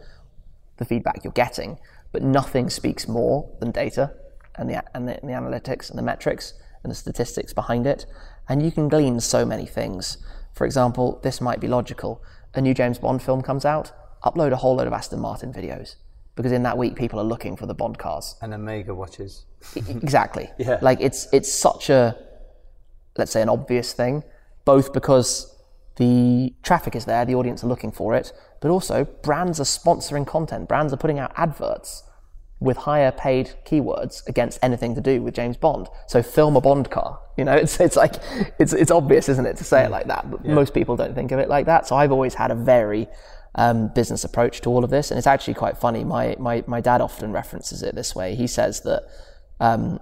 the 0.79 0.85
feedback 0.85 1.23
you're 1.23 1.33
getting, 1.33 1.79
but 2.13 2.23
nothing 2.23 2.71
speaks 2.71 3.07
more 3.09 3.51
than 3.61 3.71
data 3.71 4.13
and 4.57 4.69
the, 4.69 4.83
and 4.95 5.09
the, 5.09 5.21
and 5.21 5.29
the 5.29 5.35
analytics 5.35 5.91
and 5.91 5.99
the 5.99 6.03
metrics 6.03 6.55
and 6.83 6.91
the 6.91 6.95
statistics 6.95 7.53
behind 7.53 7.87
it. 7.87 8.07
And 8.49 8.63
you 8.63 8.73
can 8.73 8.89
glean 8.89 9.21
so 9.21 9.45
many 9.45 9.67
things. 9.67 10.19
For 10.55 10.65
example, 10.65 11.21
this 11.23 11.41
might 11.41 11.61
be 11.61 11.69
logical. 11.69 12.23
A 12.55 12.61
new 12.61 12.75
James 12.75 12.99
Bond 12.99 13.23
film 13.23 13.43
comes 13.43 13.65
out, 13.65 13.93
upload 14.25 14.53
a 14.53 14.57
whole 14.57 14.77
load 14.77 14.87
of 14.87 14.93
Aston 14.93 15.21
Martin 15.21 15.53
videos 15.53 15.97
because 16.39 16.53
in 16.53 16.63
that 16.63 16.79
week 16.79 16.95
people 16.95 17.19
are 17.19 17.25
looking 17.25 17.57
for 17.57 17.67
the 17.67 17.75
Bond 17.75 17.99
cars. 17.99 18.37
And 18.41 18.55
Omega 18.55 18.95
watches. 18.95 19.45
exactly. 19.75 20.49
Yeah. 20.59 20.79
Like 20.81 21.01
it's 21.01 21.27
it's 21.33 21.53
such 21.53 21.91
a 21.91 22.17
let's 23.17 23.33
say 23.33 23.43
an 23.43 23.49
obvious 23.49 23.93
thing, 23.93 24.23
both 24.65 24.93
because 24.93 25.57
the 25.97 26.55
traffic 26.63 26.95
is 26.95 27.05
there, 27.05 27.25
the 27.25 27.35
audience 27.35 27.65
are 27.65 27.67
looking 27.67 27.91
for 27.91 28.15
it, 28.15 28.33
but 28.61 28.71
also 28.71 29.05
brands 29.05 29.61
are 29.61 29.65
sponsoring 29.65 30.27
content. 30.27 30.69
Brands 30.69 30.93
are 30.93 30.97
putting 30.97 31.19
out 31.19 31.33
adverts 31.37 32.05
with 32.61 32.79
higher 32.79 33.13
paid 33.13 33.55
keywords 33.65 34.27
against 34.27 34.59
anything 34.63 34.95
to 34.97 35.01
do 35.01 35.23
with 35.23 35.35
James 35.35 35.57
Bond. 35.57 35.87
So 36.09 36.23
film 36.23 36.57
a 36.57 36.61
Bond 36.61 36.91
car. 36.91 37.21
You 37.37 37.45
know, 37.45 37.55
it's 37.57 37.79
it's 37.81 37.97
like 37.97 38.15
it's 38.59 38.73
it's 38.73 38.91
obvious, 38.91 39.29
isn't 39.29 39.47
it, 39.47 39.57
to 39.59 39.65
say 39.65 39.85
it 39.85 39.91
like 39.91 40.07
that? 40.09 40.31
But 40.31 40.45
most 40.45 40.75
people 40.75 40.97
don't 40.97 41.15
think 41.15 41.33
of 41.33 41.39
it 41.39 41.49
like 41.49 41.67
that. 41.67 41.87
So 41.87 41.97
I've 41.97 42.13
always 42.13 42.35
had 42.35 42.51
a 42.51 42.57
very 42.57 43.09
um, 43.55 43.89
business 43.89 44.25
approach 44.25 44.61
to 44.63 44.71
all 44.71 44.85
of 44.85 44.91
this, 44.91 45.11
and 45.11 45.19
it's 45.19 45.27
actually 45.27 45.55
quite 45.55 45.79
funny. 45.79 46.05
My 46.05 46.37
my 46.39 46.65
my 46.67 46.81
dad 46.81 47.01
often 47.01 47.33
references 47.33 47.83
it 47.83 47.95
this 47.95 48.15
way. 48.15 48.35
He 48.35 48.47
says 48.47 48.81
that 48.83 49.03
um, 49.61 50.01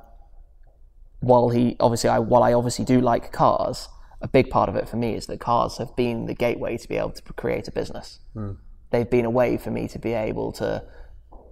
while 1.21 1.51
he 1.51 1.77
obviously 1.81 2.11
I 2.11 2.19
while 2.19 2.43
I 2.43 2.53
obviously 2.53 2.85
do 2.85 3.01
like 3.01 3.33
cars, 3.33 3.89
a 4.27 4.29
big 4.29 4.51
part 4.51 4.69
of 4.69 4.75
it 4.75 4.89
for 4.89 4.97
me 4.97 5.15
is 5.15 5.27
that 5.27 5.39
cars 5.39 5.79
have 5.79 5.95
been 5.95 6.27
the 6.27 6.35
gateway 6.35 6.77
to 6.77 6.89
be 6.89 6.97
able 6.97 7.11
to 7.11 7.23
create 7.35 7.69
a 7.69 7.71
business. 7.71 8.19
Hmm. 8.35 8.55
They've 8.91 9.09
been 9.09 9.25
a 9.25 9.31
way 9.31 9.57
for 9.57 9.71
me 9.71 9.87
to 9.89 9.99
be 10.01 10.15
able 10.15 10.51
to 10.63 10.83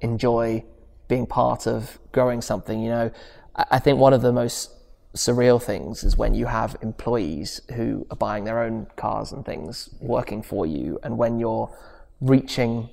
enjoy 0.00 0.64
being 1.06 1.26
part 1.26 1.68
of 1.68 1.98
growing 2.10 2.42
something. 2.42 2.80
You 2.80 2.90
know, 2.90 3.10
I 3.54 3.64
I 3.76 3.78
think 3.78 3.98
one 4.00 4.12
of 4.18 4.22
the 4.22 4.32
most 4.32 4.60
surreal 5.14 5.62
things 5.62 6.02
is 6.02 6.16
when 6.16 6.34
you 6.34 6.46
have 6.46 6.76
employees 6.82 7.60
who 7.76 7.88
are 8.10 8.16
buying 8.16 8.42
their 8.44 8.60
own 8.66 8.88
cars 8.96 9.30
and 9.30 9.46
things 9.46 9.88
working 10.00 10.42
for 10.42 10.66
you, 10.66 10.98
and 11.04 11.16
when 11.16 11.38
you're 11.38 11.68
reaching 12.20 12.88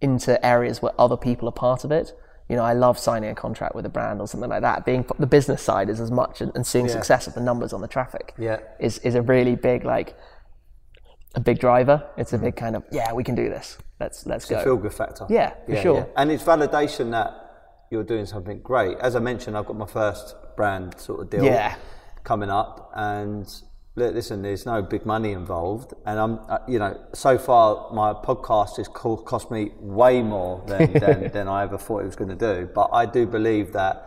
into 0.00 0.44
areas 0.44 0.82
where 0.82 0.94
other 0.98 1.16
people 1.16 1.48
are 1.48 1.58
part 1.68 1.84
of 1.84 1.92
it. 1.92 2.12
You 2.50 2.56
know, 2.56 2.64
I 2.64 2.72
love 2.72 2.98
signing 2.98 3.30
a 3.30 3.34
contract 3.34 3.76
with 3.76 3.86
a 3.86 3.88
brand 3.88 4.20
or 4.20 4.26
something 4.26 4.50
like 4.50 4.62
that. 4.62 4.84
Being 4.84 5.06
the 5.20 5.26
business 5.26 5.62
side 5.62 5.88
is 5.88 6.00
as 6.00 6.10
much, 6.10 6.40
and, 6.40 6.50
and 6.56 6.66
seeing 6.66 6.86
Yeah. 6.86 6.92
success 6.94 7.28
of 7.28 7.34
the 7.34 7.40
numbers 7.40 7.72
on 7.72 7.80
the 7.80 7.86
traffic 7.86 8.34
Yeah. 8.36 8.58
is 8.80 8.98
is 8.98 9.14
a 9.14 9.22
really 9.22 9.54
big 9.54 9.84
like 9.84 10.16
a 11.36 11.40
big 11.40 11.60
driver. 11.60 12.02
It's 12.16 12.32
a 12.32 12.36
mm-hmm. 12.36 12.46
big 12.46 12.56
kind 12.56 12.74
of 12.74 12.82
yeah, 12.90 13.12
we 13.12 13.22
can 13.22 13.36
do 13.36 13.48
this. 13.48 13.78
Let's 14.00 14.26
let's 14.26 14.46
go. 14.46 14.64
Feel 14.64 14.76
good 14.78 14.92
factor. 14.92 15.26
Yeah, 15.28 15.52
for 15.64 15.76
sure. 15.76 16.08
And 16.16 16.32
it's 16.32 16.42
validation 16.42 17.12
that 17.12 17.30
you're 17.88 18.02
doing 18.02 18.26
something 18.26 18.58
great. 18.62 18.98
As 18.98 19.14
I 19.14 19.20
mentioned, 19.20 19.56
I've 19.56 19.66
got 19.66 19.76
my 19.76 19.86
first 19.86 20.34
brand 20.56 20.98
sort 20.98 21.20
of 21.20 21.30
deal 21.30 21.44
Yeah. 21.44 21.76
coming 22.24 22.50
up, 22.50 22.90
and 22.96 23.46
listen, 23.96 24.42
there's 24.42 24.66
no 24.66 24.82
big 24.82 25.04
money 25.04 25.32
involved, 25.32 25.94
and 26.06 26.18
I'm, 26.18 26.38
uh, 26.48 26.58
you 26.68 26.78
know, 26.78 26.98
so 27.12 27.38
far 27.38 27.92
my 27.92 28.12
podcast 28.12 28.76
has 28.76 28.88
cost 28.88 29.50
me 29.50 29.72
way 29.78 30.22
more 30.22 30.62
than, 30.66 30.92
than, 31.00 31.30
than 31.32 31.48
I 31.48 31.64
ever 31.64 31.78
thought 31.78 32.00
it 32.00 32.06
was 32.06 32.16
going 32.16 32.36
to 32.36 32.36
do. 32.36 32.68
But 32.72 32.90
I 32.92 33.06
do 33.06 33.26
believe 33.26 33.72
that 33.72 34.06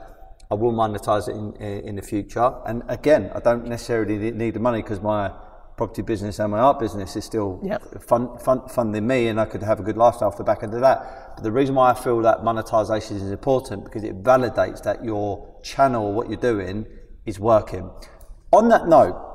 I 0.50 0.56
will 0.56 0.74
monetize 0.74 1.28
it 1.28 1.36
in, 1.36 1.56
in, 1.88 1.96
the 1.96 2.02
future. 2.02 2.54
And 2.66 2.84
again, 2.88 3.32
I 3.34 3.40
don't 3.40 3.66
necessarily 3.68 4.18
need- 4.18 4.36
need 4.36 4.54
the 4.54 4.60
money 4.60 4.82
because 4.82 5.02
my 5.02 5.32
property 5.78 6.04
business 6.04 6.38
and 6.38 6.52
my 6.52 6.60
art 6.60 6.80
business 6.80 7.16
is 7.16 7.26
still 7.26 7.60
Yep. 7.64 8.04
fund, 8.04 8.40
fund, 8.40 8.70
funding 8.70 9.08
me 9.08 9.30
and 9.30 9.40
I 9.40 9.46
could 9.46 9.64
have 9.64 9.80
a 9.80 9.84
good 9.84 9.98
lifestyle 9.98 10.28
off 10.28 10.38
the 10.38 10.44
back 10.44 10.62
end 10.62 10.76
of 10.76 10.82
that. 10.82 11.34
But 11.36 11.44
the 11.44 11.52
reason 11.52 11.74
why 11.74 11.90
I 11.90 11.96
feel 11.96 12.22
that 12.22 12.44
monetization 12.44 13.18
is 13.18 13.32
important 13.32 13.84
because 13.84 14.04
it 14.04 14.22
validates 14.22 14.84
that 14.84 15.04
your 15.04 15.60
channel, 15.64 16.14
what 16.14 16.30
you're 16.30 16.40
doing, 16.40 16.86
is 17.26 17.40
working. 17.40 17.90
On 18.52 18.70
that 18.70 18.88
note, 18.88 19.33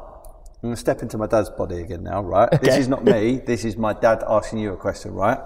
I'm 0.60 0.70
going 0.70 0.74
to 0.74 0.80
step 0.80 1.02
into 1.02 1.16
my 1.16 1.28
dad's 1.28 1.50
body 1.50 1.82
again 1.82 2.02
now, 2.02 2.20
right? 2.20 2.50
This 2.60 2.78
is 2.78 2.88
not 2.88 3.04
me. 3.04 3.40
This 3.46 3.64
is 3.64 3.76
my 3.76 3.92
dad 3.92 4.24
asking 4.26 4.58
you 4.58 4.72
a 4.72 4.76
question, 4.76 5.14
right? 5.14 5.38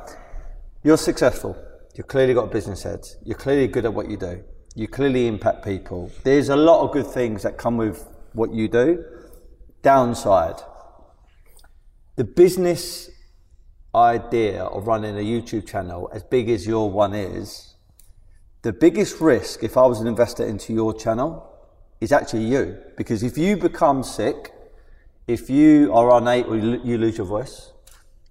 You're 0.83 0.97
successful. 0.97 1.55
You've 1.95 2.07
clearly 2.07 2.33
got 2.33 2.45
a 2.45 2.51
business 2.51 2.83
head. 2.83 3.07
You're 3.23 3.37
clearly 3.37 3.69
good 3.69 3.85
at 3.85 3.93
what 3.93 4.09
you 4.09 4.17
do. 4.17 4.43
You 4.75 4.89
clearly 4.89 5.27
impact 5.27 5.65
people. 5.65 6.11
There's 6.25 6.49
a 6.49 6.57
lot 6.57 6.83
of 6.83 6.93
good 6.93 7.07
things 7.07 7.43
that 7.43 7.59
come 7.59 7.77
with 7.77 8.09
what 8.33 8.55
you 8.55 8.69
do. 8.69 9.05
Downside, 9.83 10.63
the 12.17 12.25
business 12.25 13.11
idea 13.95 14.63
of 14.65 14.87
running 14.87 15.17
a 15.17 15.21
YouTube 15.21 15.67
channel, 15.67 16.09
as 16.15 16.23
big 16.23 16.49
as 16.49 16.67
your 16.67 16.91
one 16.91 17.13
is, 17.13 17.75
the 18.63 18.73
biggest 18.73 19.21
risk 19.21 19.63
if 19.63 19.77
I 19.77 19.85
was 19.85 20.01
an 20.01 20.07
investor 20.07 20.47
into 20.47 20.73
your 20.73 20.95
channel 20.95 21.47
is 22.01 22.13
actually 22.13 22.45
you. 22.45 22.79
Because 22.97 23.23
if 23.23 23.37
you 23.37 23.59
become 23.59 24.03
sick, 24.03 24.53
if 25.27 25.49
you 25.51 25.93
are 25.95 26.17
unable, 26.19 26.57
you 26.57 26.63
lo- 26.63 26.81
you 26.85 26.99
lose 26.99 27.17
your 27.19 27.27
voice, 27.27 27.73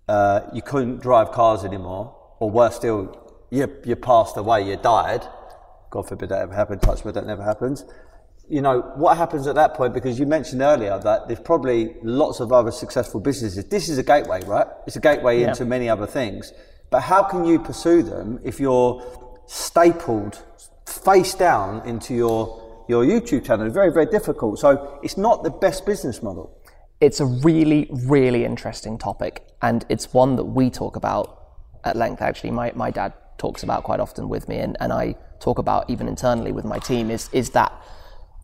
uh, 0.07 0.41
you 0.53 0.61
couldn't 0.61 1.01
drive 1.01 1.31
cars 1.31 1.63
anymore, 1.63 2.15
or 2.39 2.49
worse 2.49 2.75
still, 2.75 3.17
you, 3.49 3.67
you 3.85 3.95
passed 3.95 4.37
away, 4.37 4.67
you 4.69 4.77
died. 4.77 5.25
God 5.89 6.07
forbid 6.07 6.29
that 6.29 6.39
ever 6.41 6.53
happened, 6.53 6.81
touch 6.81 7.03
wood, 7.03 7.15
that 7.15 7.25
never 7.25 7.43
happens. 7.43 7.85
You 8.49 8.61
know, 8.61 8.81
what 8.95 9.15
happens 9.17 9.47
at 9.47 9.55
that 9.55 9.75
point? 9.75 9.93
Because 9.93 10.19
you 10.19 10.25
mentioned 10.25 10.61
earlier 10.61 10.99
that 10.99 11.27
there's 11.27 11.39
probably 11.39 11.95
lots 12.01 12.39
of 12.41 12.51
other 12.51 12.71
successful 12.71 13.19
businesses. 13.21 13.63
This 13.65 13.87
is 13.87 13.97
a 13.97 14.03
gateway, 14.03 14.41
right? 14.45 14.67
It's 14.87 14.95
a 14.97 14.99
gateway 14.99 15.41
Yeah. 15.41 15.49
into 15.49 15.63
many 15.65 15.87
other 15.89 16.05
things. 16.07 16.51
But 16.89 17.01
how 17.01 17.23
can 17.23 17.45
you 17.45 17.59
pursue 17.59 18.03
them 18.03 18.39
if 18.43 18.59
you're 18.59 19.01
stapled 19.47 20.43
face 20.85 21.33
down 21.35 21.87
into 21.87 22.13
your, 22.13 22.83
your 22.89 23.05
YouTube 23.05 23.45
channel? 23.45 23.65
It's 23.65 23.73
very, 23.73 23.91
very 23.91 24.07
difficult. 24.07 24.59
So 24.59 24.99
it's 25.01 25.15
not 25.17 25.43
the 25.43 25.49
best 25.51 25.85
business 25.85 26.21
model. 26.21 26.57
It's 27.01 27.19
a 27.19 27.25
really, 27.25 27.89
really 27.91 28.45
interesting 28.45 28.97
topic, 28.97 29.43
and 29.61 29.83
it's 29.89 30.13
one 30.13 30.35
that 30.35 30.43
we 30.43 30.69
talk 30.69 30.95
about 30.95 31.39
at 31.83 31.95
length. 31.95 32.21
Actually, 32.21 32.51
my, 32.51 32.71
my 32.75 32.91
dad 32.91 33.13
talks 33.39 33.63
about 33.63 33.83
quite 33.83 33.99
often 33.99 34.29
with 34.29 34.47
me, 34.47 34.57
and, 34.57 34.77
and 34.79 34.93
I 34.93 35.15
talk 35.39 35.57
about 35.57 35.89
even 35.89 36.07
internally 36.07 36.51
with 36.51 36.63
my 36.63 36.77
team. 36.77 37.09
Is 37.09 37.27
is 37.33 37.49
that 37.49 37.73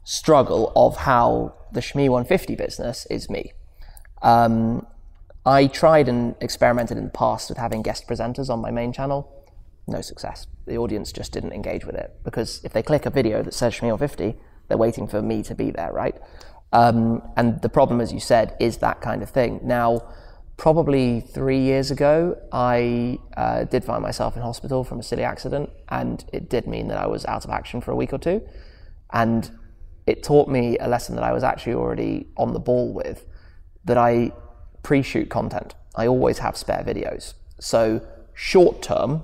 struggle 0.04 0.72
of 0.76 0.98
how 0.98 1.54
the 1.72 1.82
Shmee 1.82 2.10
150 2.10 2.56
business 2.56 3.06
is 3.12 3.30
me. 3.30 3.52
Um, 4.22 4.88
I 5.46 5.68
tried 5.68 6.10
and 6.10 6.34
experimented 6.42 6.98
in 6.98 7.04
the 7.04 7.10
past 7.10 7.50
with 7.50 7.58
having 7.58 7.82
guest 7.82 8.08
presenters 8.08 8.50
on 8.50 8.60
my 8.60 8.72
main 8.72 8.92
channel. 8.92 9.30
No 9.86 10.02
success. 10.02 10.48
The 10.66 10.78
audience 10.78 11.12
just 11.12 11.32
didn't 11.32 11.54
engage 11.54 11.86
with 11.86 11.96
it 11.96 12.16
because 12.24 12.62
if 12.64 12.74
they 12.74 12.82
click 12.82 13.06
a 13.06 13.10
video 13.10 13.44
that 13.44 13.54
says 13.54 13.74
Shmee 13.74 13.92
150, 13.92 14.40
they're 14.68 14.78
waiting 14.78 15.08
for 15.08 15.22
me 15.22 15.44
to 15.44 15.56
be 15.56 15.72
there, 15.72 15.92
right? 15.92 16.16
Um, 16.74 17.22
and 17.38 17.62
the 17.62 17.70
problem, 17.70 18.02
as 18.02 18.12
you 18.12 18.20
said, 18.20 18.56
is 18.60 18.78
that 18.78 19.02
kind 19.02 19.24
of 19.24 19.30
thing. 19.30 19.60
Now, 19.64 20.04
probably 20.58 21.22
three 21.22 21.60
years 21.60 21.92
ago, 21.92 22.38
I 22.52 23.20
uh, 23.38 23.64
did 23.66 23.84
find 23.84 24.02
myself 24.02 24.36
in 24.36 24.42
hospital 24.42 24.84
from 24.84 25.00
a 25.00 25.04
silly 25.04 25.24
accident, 25.24 25.70
and 25.90 26.26
it 26.34 26.50
did 26.50 26.68
mean 26.68 26.88
that 26.90 26.98
I 26.98 27.08
was 27.08 27.26
out 27.26 27.46
of 27.46 27.52
action 27.52 27.80
for 27.80 27.92
a 27.92 27.96
week 27.96 28.12
or 28.12 28.18
two. 28.18 28.42
And 29.14 29.50
it 30.06 30.24
taught 30.24 30.50
me 30.50 30.78
a 30.80 30.88
lesson 30.88 31.16
that 31.16 31.24
I 31.24 31.32
was 31.32 31.44
actually 31.44 31.74
already 31.74 32.28
on 32.38 32.54
the 32.54 32.60
ball 32.60 32.92
with 32.94 33.26
that 33.86 33.98
I 33.98 34.32
pre 34.84 35.02
shoot 35.02 35.30
content. 35.30 35.76
I 35.96 36.08
always 36.08 36.40
have 36.40 36.58
spare 36.58 36.84
videos. 36.84 37.34
So 37.60 38.06
short 38.34 38.82
term 38.82 39.24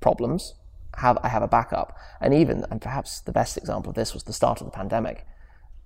problems, 0.00 0.54
have 0.96 1.18
I 1.22 1.28
have 1.28 1.42
a 1.42 1.48
backup. 1.48 1.96
And 2.20 2.34
even, 2.34 2.64
and 2.70 2.80
perhaps 2.80 3.20
the 3.20 3.32
best 3.32 3.56
example 3.56 3.90
of 3.90 3.96
this 3.96 4.14
was 4.14 4.24
the 4.24 4.32
start 4.32 4.60
of 4.60 4.66
the 4.66 4.70
pandemic. 4.70 5.26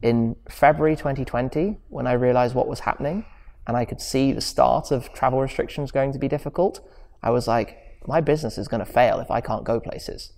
In 0.03 0.36
February 0.48 0.96
2020, 0.96 1.78
when 1.88 2.07
I 2.07 2.12
realized 2.12 2.55
what 2.55 2.66
was 2.66 2.80
happening 2.80 3.26
and 3.66 3.76
I 3.76 3.84
could 3.84 4.01
see 4.01 4.32
the 4.32 4.40
start 4.40 4.90
of 4.90 5.12
travel 5.12 5.40
restrictions 5.40 5.90
going 5.90 6.12
to 6.12 6.18
be 6.18 6.28
difficult, 6.28 6.80
I 7.22 7.30
was 7.30 7.46
like, 7.46 7.76
my 8.07 8.20
business 8.20 8.57
is 8.57 8.66
going 8.66 8.84
to 8.84 8.90
fail 8.90 9.20
if 9.20 9.30
I 9.30 9.40
can't 9.40 9.64
go 9.64 9.78
places. 9.78 10.32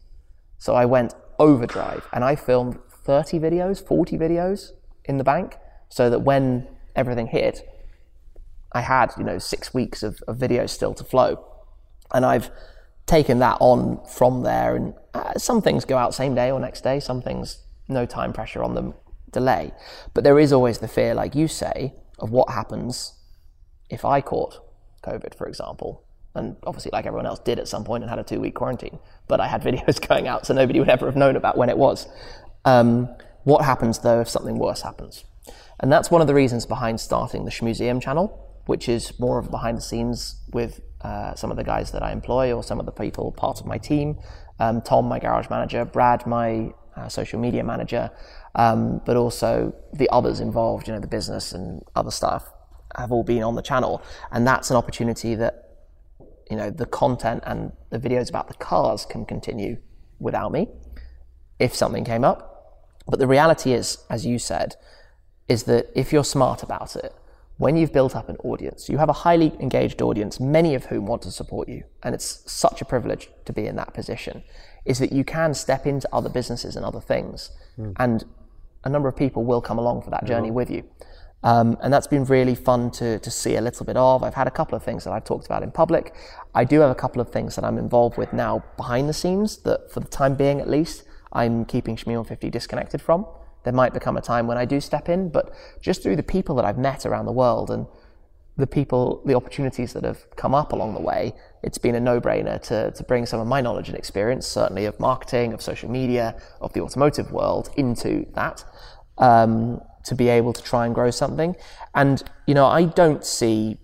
So 0.58 0.74
I 0.74 0.84
went 0.84 1.14
overdrive 1.38 2.06
and 2.12 2.24
I 2.24 2.34
filmed 2.34 2.78
30 2.90 3.38
videos, 3.38 3.84
40 3.84 4.18
videos 4.18 4.72
in 5.04 5.18
the 5.18 5.24
bank 5.24 5.56
so 5.88 6.10
that 6.10 6.20
when 6.20 6.66
everything 6.96 7.28
hit, 7.28 7.68
I 8.72 8.80
had, 8.80 9.12
you 9.16 9.24
know, 9.24 9.38
six 9.38 9.72
weeks 9.72 10.02
of, 10.02 10.22
of 10.26 10.38
videos 10.38 10.70
still 10.70 10.94
to 10.94 11.04
flow. 11.04 11.44
And 12.12 12.24
I've 12.24 12.50
taken 13.06 13.38
that 13.40 13.58
on 13.60 14.00
from 14.06 14.42
there. 14.42 14.76
And 14.76 14.94
uh, 15.14 15.34
some 15.36 15.62
things 15.62 15.84
go 15.84 15.96
out 15.96 16.14
same 16.14 16.34
day 16.34 16.50
or 16.50 16.58
next 16.58 16.82
day, 16.82 16.98
some 16.98 17.22
things, 17.22 17.58
no 17.88 18.06
time 18.06 18.32
pressure 18.32 18.62
on 18.62 18.74
them, 18.74 18.94
delay. 19.32 19.72
But 20.14 20.24
there 20.24 20.38
is 20.38 20.52
always 20.52 20.78
the 20.78 20.88
fear, 20.88 21.14
like 21.14 21.34
you 21.34 21.48
say, 21.48 21.94
of 22.18 22.30
what 22.30 22.50
happens 22.50 23.14
if 23.90 24.04
I 24.04 24.20
caught 24.20 24.60
COVID, 25.02 25.34
for 25.34 25.46
example. 25.46 26.04
And 26.34 26.56
obviously, 26.64 26.90
like 26.92 27.06
everyone 27.06 27.26
else 27.26 27.40
did 27.40 27.58
at 27.58 27.68
some 27.68 27.84
point 27.84 28.02
and 28.02 28.10
had 28.10 28.18
a 28.18 28.24
two 28.24 28.40
week 28.40 28.54
quarantine. 28.54 28.98
But 29.28 29.40
I 29.40 29.48
had 29.48 29.62
videos 29.68 30.06
going 30.06 30.28
out, 30.28 30.46
so 30.46 30.54
nobody 30.54 30.78
would 30.78 30.88
ever 30.88 31.06
have 31.06 31.16
known 31.16 31.36
about 31.36 31.56
when 31.56 31.68
it 31.68 31.76
was. 31.76 32.08
Um, 32.64 33.08
what 33.44 33.64
happens 33.64 33.98
though 33.98 34.20
if 34.20 34.28
something 34.28 34.58
worse 34.58 34.82
happens? 34.82 35.24
And 35.80 35.90
that's 35.90 36.10
one 36.10 36.20
of 36.20 36.28
the 36.28 36.34
reasons 36.34 36.64
behind 36.64 37.00
starting 37.00 37.44
the 37.44 37.50
Shmuseum 37.50 38.00
channel, 38.00 38.60
which 38.66 38.88
is 38.88 39.18
more 39.18 39.38
of 39.38 39.50
behind 39.50 39.76
the 39.76 39.82
scenes 39.82 40.40
with 40.52 40.80
uh, 41.00 41.34
some 41.34 41.50
of 41.50 41.56
the 41.56 41.64
guys 41.64 41.90
that 41.90 42.02
I 42.02 42.12
employ 42.12 42.52
or 42.52 42.62
some 42.62 42.78
of 42.78 42.86
the 42.86 42.92
people 42.92 43.32
part 43.32 43.60
of 43.60 43.66
my 43.66 43.78
team. 43.78 44.18
Um, 44.60 44.80
Tom, 44.80 45.06
my 45.06 45.18
garage 45.18 45.50
manager, 45.50 45.84
Brad, 45.84 46.24
my 46.24 46.72
uh, 46.96 47.08
social 47.08 47.40
media 47.40 47.64
manager, 47.64 48.10
um, 48.54 49.00
but 49.04 49.16
also 49.16 49.74
the 49.92 50.08
others 50.10 50.40
involved, 50.40 50.86
you 50.86 50.94
know, 50.94 51.00
the 51.00 51.06
business 51.06 51.52
and 51.52 51.82
other 51.94 52.10
stuff 52.10 52.50
have 52.96 53.10
all 53.10 53.24
been 53.24 53.42
on 53.42 53.54
the 53.54 53.62
channel. 53.62 54.02
And 54.30 54.46
that's 54.46 54.70
an 54.70 54.76
opportunity 54.76 55.34
that, 55.36 55.70
you 56.50 56.56
know, 56.56 56.70
the 56.70 56.86
content 56.86 57.42
and 57.46 57.72
the 57.90 57.98
videos 57.98 58.28
about 58.28 58.48
the 58.48 58.54
cars 58.54 59.06
can 59.06 59.24
continue 59.24 59.78
without 60.18 60.52
me 60.52 60.68
if 61.58 61.74
something 61.74 62.04
came 62.04 62.24
up. 62.24 62.48
But 63.06 63.18
the 63.18 63.26
reality 63.26 63.72
is, 63.72 63.98
as 64.10 64.26
you 64.26 64.38
said, 64.38 64.76
is 65.48 65.64
that 65.64 65.90
if 65.94 66.12
you're 66.12 66.24
smart 66.24 66.62
about 66.62 66.94
it, 66.96 67.14
when 67.58 67.76
you've 67.76 67.92
built 67.92 68.16
up 68.16 68.28
an 68.28 68.36
audience, 68.38 68.88
you 68.88 68.98
have 68.98 69.08
a 69.08 69.12
highly 69.12 69.52
engaged 69.60 70.02
audience, 70.02 70.40
many 70.40 70.74
of 70.74 70.86
whom 70.86 71.06
want 71.06 71.22
to 71.22 71.30
support 71.30 71.68
you, 71.68 71.84
and 72.02 72.14
it's 72.14 72.42
such 72.50 72.80
a 72.80 72.84
privilege 72.84 73.30
to 73.44 73.52
be 73.52 73.66
in 73.66 73.76
that 73.76 73.94
position, 73.94 74.42
is 74.84 74.98
that 74.98 75.12
you 75.12 75.22
can 75.22 75.54
step 75.54 75.86
into 75.86 76.08
other 76.12 76.28
businesses 76.28 76.76
and 76.76 76.84
other 76.84 77.00
things, 77.00 77.50
mm. 77.78 77.92
and 77.98 78.24
a 78.84 78.88
number 78.88 79.08
of 79.08 79.16
people 79.16 79.44
will 79.44 79.60
come 79.60 79.78
along 79.78 80.02
for 80.02 80.10
that 80.10 80.24
journey 80.24 80.50
with 80.50 80.70
you. 80.70 80.84
Um, 81.44 81.76
and 81.82 81.92
that's 81.92 82.06
been 82.06 82.24
really 82.24 82.54
fun 82.54 82.90
to, 82.92 83.18
to 83.18 83.30
see 83.30 83.56
a 83.56 83.60
little 83.60 83.84
bit 83.84 83.96
of. 83.96 84.22
I've 84.22 84.34
had 84.34 84.46
a 84.46 84.50
couple 84.50 84.76
of 84.76 84.84
things 84.84 85.04
that 85.04 85.12
I've 85.12 85.24
talked 85.24 85.46
about 85.46 85.62
in 85.62 85.72
public. 85.72 86.14
I 86.54 86.64
do 86.64 86.80
have 86.80 86.90
a 86.90 86.94
couple 86.94 87.20
of 87.20 87.30
things 87.30 87.56
that 87.56 87.64
I'm 87.64 87.78
involved 87.78 88.16
with 88.16 88.32
now 88.32 88.62
behind 88.76 89.08
the 89.08 89.12
scenes 89.12 89.58
that, 89.58 89.90
for 89.90 90.00
the 90.00 90.08
time 90.08 90.36
being 90.36 90.60
at 90.60 90.68
least, 90.68 91.02
I'm 91.32 91.64
keeping 91.64 91.96
Shmee 91.96 92.14
150 92.14 92.50
disconnected 92.50 93.02
from. 93.02 93.26
There 93.64 93.72
might 93.72 93.92
become 93.92 94.16
a 94.16 94.20
time 94.20 94.46
when 94.46 94.58
I 94.58 94.64
do 94.64 94.80
step 94.80 95.08
in, 95.08 95.30
but 95.30 95.52
just 95.80 96.02
through 96.02 96.16
the 96.16 96.22
people 96.22 96.54
that 96.56 96.64
I've 96.64 96.78
met 96.78 97.06
around 97.06 97.26
the 97.26 97.32
world 97.32 97.70
and 97.70 97.86
the 98.56 98.66
people, 98.66 99.22
the 99.24 99.34
opportunities 99.34 99.92
that 99.94 100.04
have 100.04 100.24
come 100.36 100.54
up 100.54 100.72
along 100.72 100.94
the 100.94 101.00
way, 101.00 101.34
it's 101.62 101.78
been 101.78 101.94
a 101.94 102.00
no-brainer 102.00 102.60
to, 102.62 102.90
to 102.90 103.02
bring 103.04 103.24
some 103.24 103.40
of 103.40 103.46
my 103.46 103.60
knowledge 103.60 103.88
and 103.88 103.96
experience, 103.96 104.46
certainly 104.46 104.84
of 104.84 104.98
marketing, 104.98 105.52
of 105.52 105.62
social 105.62 105.90
media, 105.90 106.40
of 106.60 106.72
the 106.72 106.80
automotive 106.80 107.30
world, 107.30 107.70
into 107.76 108.26
that, 108.34 108.64
um, 109.18 109.80
to 110.04 110.14
be 110.14 110.28
able 110.28 110.52
to 110.52 110.62
try 110.62 110.86
and 110.86 110.94
grow 110.94 111.10
something. 111.10 111.54
And, 111.94 112.22
you 112.46 112.54
know, 112.54 112.66
I 112.66 112.84
don't 112.84 113.24
see, 113.24 113.78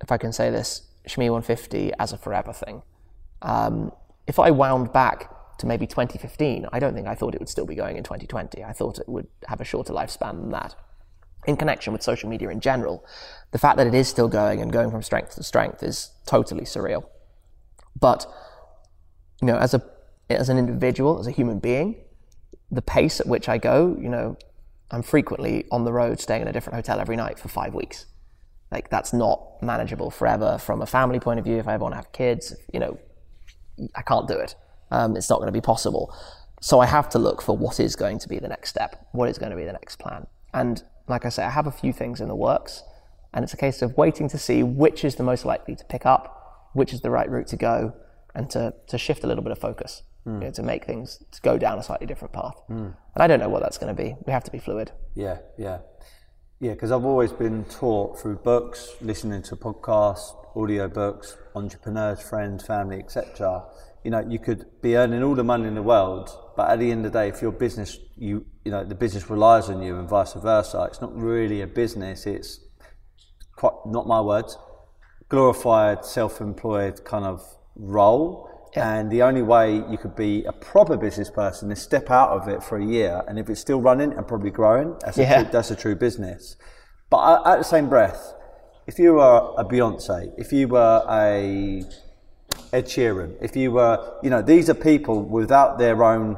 if 0.00 0.10
I 0.10 0.16
can 0.16 0.32
say 0.32 0.50
this, 0.50 0.82
Shmee 1.06 1.30
150 1.30 1.92
as 1.98 2.12
a 2.12 2.18
forever 2.18 2.52
thing. 2.52 2.82
Um, 3.42 3.92
if 4.26 4.38
I 4.38 4.50
wound 4.50 4.92
back 4.92 5.30
to 5.58 5.66
maybe 5.66 5.86
2015, 5.86 6.66
I 6.72 6.78
don't 6.78 6.94
think 6.94 7.06
I 7.06 7.14
thought 7.14 7.34
it 7.34 7.40
would 7.40 7.48
still 7.48 7.66
be 7.66 7.74
going 7.74 7.96
in 7.96 8.04
2020. 8.04 8.64
I 8.64 8.72
thought 8.72 8.98
it 8.98 9.08
would 9.08 9.26
have 9.46 9.60
a 9.60 9.64
shorter 9.64 9.92
lifespan 9.92 10.40
than 10.40 10.50
that. 10.50 10.74
In 11.46 11.56
connection 11.56 11.92
with 11.92 12.02
social 12.02 12.28
media 12.28 12.48
in 12.50 12.60
general, 12.60 13.04
the 13.52 13.58
fact 13.58 13.76
that 13.76 13.86
it 13.86 13.94
is 13.94 14.08
still 14.08 14.28
going 14.28 14.60
and 14.60 14.72
going 14.72 14.90
from 14.90 15.02
strength 15.02 15.34
to 15.36 15.42
strength 15.42 15.82
is 15.82 16.10
totally 16.26 16.64
surreal. 16.64 17.04
But, 17.98 18.26
you 19.40 19.46
know, 19.46 19.56
as 19.56 19.74
a 19.74 19.82
as 20.28 20.48
an 20.48 20.58
individual, 20.58 21.18
as 21.20 21.26
a 21.26 21.30
human 21.30 21.58
being, 21.58 21.96
the 22.70 22.82
pace 22.82 23.20
at 23.20 23.26
which 23.26 23.48
I 23.48 23.58
go, 23.58 23.96
you 24.00 24.08
know, 24.08 24.36
I'm 24.90 25.02
frequently 25.02 25.66
on 25.70 25.84
the 25.84 25.92
road 25.92 26.20
staying 26.20 26.42
in 26.42 26.48
a 26.48 26.52
different 26.52 26.76
hotel 26.76 26.98
every 26.98 27.16
night 27.16 27.38
for 27.38 27.48
five 27.48 27.74
weeks. 27.74 28.06
Like 28.70 28.88
that's 28.88 29.12
not 29.12 29.62
manageable 29.62 30.10
forever 30.10 30.58
from 30.58 30.80
a 30.80 30.86
family 30.86 31.20
point 31.20 31.38
of 31.38 31.44
view. 31.44 31.58
If 31.58 31.68
I 31.68 31.74
ever 31.74 31.82
want 31.82 31.92
to 31.92 31.96
have 31.96 32.12
kids, 32.12 32.54
you 32.72 32.80
know, 32.80 32.98
I 33.94 34.02
can't 34.02 34.26
do 34.26 34.34
it 34.34 34.54
um, 34.92 35.16
it's 35.16 35.28
not 35.28 35.38
going 35.38 35.46
to 35.46 35.52
be 35.52 35.60
possible. 35.60 36.14
So 36.60 36.78
I 36.78 36.86
have 36.86 37.08
to 37.10 37.18
look 37.18 37.42
for 37.42 37.56
what 37.56 37.80
is 37.80 37.96
going 37.96 38.18
to 38.20 38.28
be 38.28 38.38
the 38.38 38.46
next 38.46 38.68
step, 38.68 39.08
what 39.12 39.28
is 39.28 39.38
going 39.38 39.50
to 39.50 39.56
be 39.56 39.64
the 39.64 39.72
next 39.72 39.98
plan. 39.98 40.26
And 40.54 40.82
like 41.08 41.24
I 41.24 41.30
say, 41.30 41.42
I 41.42 41.50
have 41.50 41.66
a 41.66 41.72
few 41.72 41.92
things 41.92 42.20
in 42.20 42.28
the 42.28 42.36
works, 42.36 42.84
and 43.34 43.42
it's 43.42 43.54
a 43.54 43.56
case 43.56 43.82
of 43.82 43.96
waiting 43.96 44.28
to 44.28 44.38
see 44.38 44.62
which 44.62 45.04
is 45.04 45.16
the 45.16 45.22
most 45.22 45.44
likely 45.44 45.74
to 45.76 45.84
pick 45.84 46.06
up, 46.06 46.70
which 46.72 46.92
is 46.92 47.00
the 47.00 47.10
right 47.10 47.28
route 47.30 47.46
to 47.48 47.56
go, 47.56 47.94
and 48.34 48.50
to, 48.50 48.74
to 48.86 48.98
shift 48.98 49.24
a 49.24 49.26
little 49.26 49.42
bit 49.42 49.52
of 49.52 49.58
focus, 49.58 50.02
mm. 50.26 50.34
you 50.34 50.46
know, 50.46 50.50
to 50.50 50.62
make 50.62 50.84
things 50.84 51.22
to 51.32 51.40
go 51.42 51.58
down 51.58 51.78
a 51.78 51.82
slightly 51.82 52.06
different 52.06 52.32
path. 52.32 52.56
Mm. 52.70 52.94
And 53.14 53.22
I 53.22 53.26
don't 53.26 53.40
know 53.40 53.48
what 53.48 53.62
that's 53.62 53.78
going 53.78 53.94
to 53.94 54.02
be. 54.02 54.16
We 54.26 54.32
have 54.32 54.44
to 54.44 54.50
be 54.50 54.58
fluid. 54.58 54.92
Yeah, 55.14 55.38
yeah. 55.58 55.78
Yeah, 56.60 56.72
because 56.72 56.92
I've 56.92 57.04
always 57.04 57.32
been 57.32 57.64
taught 57.64 58.20
through 58.20 58.36
books, 58.36 58.94
listening 59.00 59.42
to 59.44 59.56
podcasts, 59.56 60.36
audio 60.54 60.86
books, 60.88 61.36
entrepreneurs, 61.54 62.22
friends, 62.22 62.64
family, 62.64 62.98
etc 62.98 63.64
you 64.04 64.10
know, 64.10 64.24
you 64.28 64.38
could 64.38 64.66
be 64.80 64.96
earning 64.96 65.22
all 65.22 65.34
the 65.34 65.44
money 65.44 65.68
in 65.68 65.74
the 65.74 65.82
world, 65.82 66.30
but 66.56 66.68
at 66.70 66.78
the 66.78 66.90
end 66.90 67.06
of 67.06 67.12
the 67.12 67.18
day, 67.18 67.28
if 67.28 67.40
your 67.40 67.52
business, 67.52 67.98
you, 68.16 68.44
you 68.64 68.70
know, 68.70 68.84
the 68.84 68.94
business 68.94 69.30
relies 69.30 69.68
on 69.68 69.80
you 69.80 69.96
and 69.96 70.08
vice 70.08 70.32
versa, 70.34 70.86
it's 70.90 71.00
not 71.00 71.16
really 71.16 71.60
a 71.60 71.66
business. 71.66 72.26
It's 72.26 72.58
quite, 73.62 73.86
not 73.86 74.06
my 74.08 74.20
words, 74.20 74.58
glorified, 75.28 76.04
self-employed 76.04 77.04
kind 77.04 77.24
of 77.24 77.40
role. 77.76 78.48
Yeah. 78.74 78.94
And 78.94 79.10
the 79.10 79.22
only 79.22 79.42
way 79.42 79.84
you 79.88 79.98
could 79.98 80.16
be 80.16 80.44
a 80.44 80.52
proper 80.52 80.96
business 80.96 81.30
person 81.30 81.70
is 81.70 81.80
step 81.80 82.10
out 82.10 82.30
of 82.30 82.48
it 82.48 82.62
for 82.62 82.78
a 82.78 82.84
year. 82.84 83.22
And 83.28 83.38
if 83.38 83.48
it's 83.50 83.60
still 83.60 83.80
running 83.80 84.12
and 84.14 84.26
probably 84.26 84.50
growing, 84.50 84.96
that's, 85.00 85.18
yeah. 85.18 85.40
a, 85.40 85.42
true, 85.42 85.52
that's 85.52 85.70
a 85.70 85.76
true 85.76 85.94
business. 85.94 86.56
But 87.10 87.46
at 87.46 87.58
the 87.58 87.64
same 87.64 87.88
breath, 87.88 88.34
if 88.86 88.98
you 88.98 89.14
were 89.14 89.54
a 89.56 89.64
Beyonce, 89.64 90.32
if 90.38 90.52
you 90.52 90.66
were 90.68 91.04
a 91.08 91.84
Ed 92.72 92.86
Sheeran, 92.86 93.36
if 93.40 93.54
you 93.54 93.70
were, 93.70 94.18
you 94.22 94.30
know, 94.30 94.42
these 94.42 94.68
are 94.70 94.74
people 94.74 95.22
without 95.22 95.78
their 95.78 96.02
own 96.02 96.36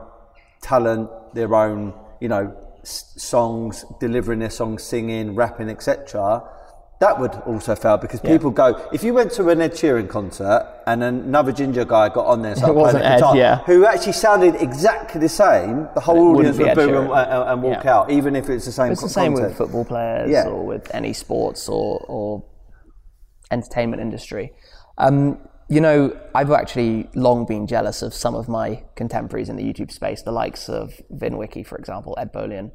talent, 0.60 1.08
their 1.34 1.54
own, 1.54 1.94
you 2.20 2.28
know, 2.28 2.54
s- 2.82 3.14
songs, 3.16 3.84
delivering 3.98 4.40
their 4.40 4.50
songs, 4.50 4.82
singing, 4.82 5.34
rapping, 5.34 5.70
etc. 5.70 6.42
That 7.00 7.18
would 7.18 7.34
also 7.46 7.74
fail 7.74 7.96
because 7.96 8.20
yeah. 8.22 8.30
people 8.30 8.50
go. 8.50 8.88
If 8.92 9.02
you 9.02 9.12
went 9.14 9.32
to 9.32 9.48
an 9.48 9.60
Ed 9.60 9.72
Sheeran 9.72 10.08
concert 10.08 10.82
and 10.86 11.02
another 11.02 11.52
ginger 11.52 11.84
guy 11.84 12.08
got 12.08 12.26
on 12.26 12.42
there, 12.42 12.54
playing 12.54 12.74
the 12.74 13.04
Ed, 13.04 13.16
guitar, 13.16 13.36
yeah. 13.36 13.58
who 13.64 13.84
actually 13.84 14.12
sounded 14.12 14.54
exactly 14.56 15.20
the 15.20 15.28
same, 15.28 15.88
the 15.94 16.00
whole 16.00 16.36
audience 16.36 16.56
would 16.56 16.74
boo 16.74 17.12
and, 17.12 17.48
and, 17.50 17.62
walk 17.62 17.84
yeah. 17.84 17.96
out, 17.96 18.10
even 18.10 18.36
if 18.36 18.48
it's 18.48 18.64
the 18.64 18.72
same. 18.72 18.92
It's 18.92 19.02
the 19.02 19.08
same 19.08 19.34
with 19.34 19.56
football 19.56 19.84
players 19.84 20.46
or 20.46 20.64
with 20.64 20.94
any 20.94 21.12
sports 21.12 21.68
or, 21.68 22.04
or 22.08 22.44
entertainment 23.50 24.00
industry. 24.00 24.52
Um, 24.96 25.38
you 25.68 25.80
know, 25.80 26.16
I've 26.34 26.50
actually 26.50 27.08
long 27.14 27.46
been 27.46 27.66
jealous 27.66 28.02
of 28.02 28.14
some 28.14 28.34
of 28.34 28.48
my 28.48 28.84
contemporaries 28.96 29.48
in 29.48 29.56
the 29.56 29.64
YouTube 29.64 29.90
space, 29.90 30.22
the 30.22 30.32
likes 30.32 30.68
of 30.68 30.92
VinWiki, 31.12 31.66
for 31.66 31.76
example, 31.76 32.14
Ed 32.18 32.32
Bolian. 32.32 32.70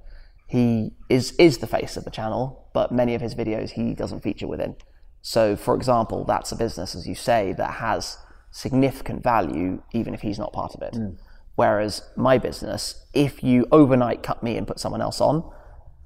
He 0.50 0.94
is, 1.10 1.32
is 1.34 1.60
the 1.60 1.68
face 1.68 1.96
of 1.96 2.06
the 2.06 2.12
channel, 2.12 2.70
but 2.74 2.92
many 2.92 3.14
of 3.14 3.22
his 3.22 3.36
videos 3.36 3.72
he 3.72 3.94
doesn't 3.94 4.22
feature 4.22 4.48
within. 4.48 4.76
So, 5.22 5.56
for 5.56 5.76
example, 5.76 6.24
that's 6.24 6.52
a 6.52 6.56
business, 6.56 6.96
as 6.96 7.08
you 7.08 7.14
say, 7.14 7.54
that 7.54 7.76
has 7.76 8.18
significant 8.52 9.22
value 9.22 9.84
even 9.94 10.16
if 10.16 10.22
he's 10.22 10.40
not 10.40 10.52
part 10.52 10.74
of 10.74 10.82
it. 10.82 10.94
Mm. 10.94 11.18
Whereas 11.56 12.02
my 12.16 12.40
business, 12.40 13.06
if 13.14 13.44
you 13.44 13.68
overnight 13.72 14.24
cut 14.24 14.42
me 14.42 14.58
and 14.58 14.66
put 14.66 14.80
someone 14.80 15.02
else 15.02 15.22
on, 15.22 15.48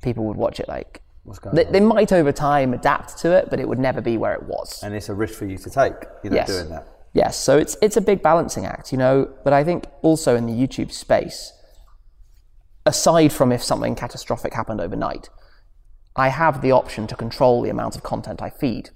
people 0.02 0.26
would 0.26 0.36
watch 0.36 0.60
it 0.60 0.68
like, 0.68 1.02
they, 1.54 1.64
they, 1.64 1.80
might 1.80 2.12
over 2.12 2.34
time 2.34 2.74
adapt 2.74 3.18
to 3.20 3.32
it, 3.32 3.50
but 3.50 3.62
it 3.62 3.70
would 3.70 3.80
never 3.80 4.02
be 4.02 4.18
where 4.18 4.34
it 4.34 4.44
was. 4.44 4.84
And 4.84 4.94
it's 4.94 5.08
a 5.08 5.14
risk 5.14 5.36
for 5.40 5.46
you 5.46 5.58
to 5.58 5.70
take, 5.70 5.94
you 6.22 6.32
know, 6.32 6.36
yes. 6.36 6.48
doing 6.48 6.68
that. 6.70 6.86
Yes, 7.14 7.38
so 7.40 7.58
it's 7.58 7.78
it's 7.82 7.96
a 7.96 8.02
big 8.02 8.22
balancing 8.24 8.66
act, 8.66 8.92
you 8.92 8.98
know. 8.98 9.32
But 9.44 9.54
I 9.54 9.64
think 9.64 9.86
also 10.02 10.36
in 10.36 10.48
the 10.48 10.52
YouTube 10.52 10.92
space, 10.92 11.54
aside 12.86 13.32
from 13.32 13.52
if 13.52 13.64
something 13.64 13.96
catastrophic 13.96 14.54
happened 14.54 14.82
overnight, 14.82 15.30
I 16.16 16.30
have 16.30 16.62
the 16.62 16.72
option 16.72 17.08
to 17.08 17.16
control 17.16 17.62
the 17.62 17.70
amount 17.70 17.96
of 17.96 18.04
content 18.04 18.42
I 18.42 18.50
feed. 18.50 18.92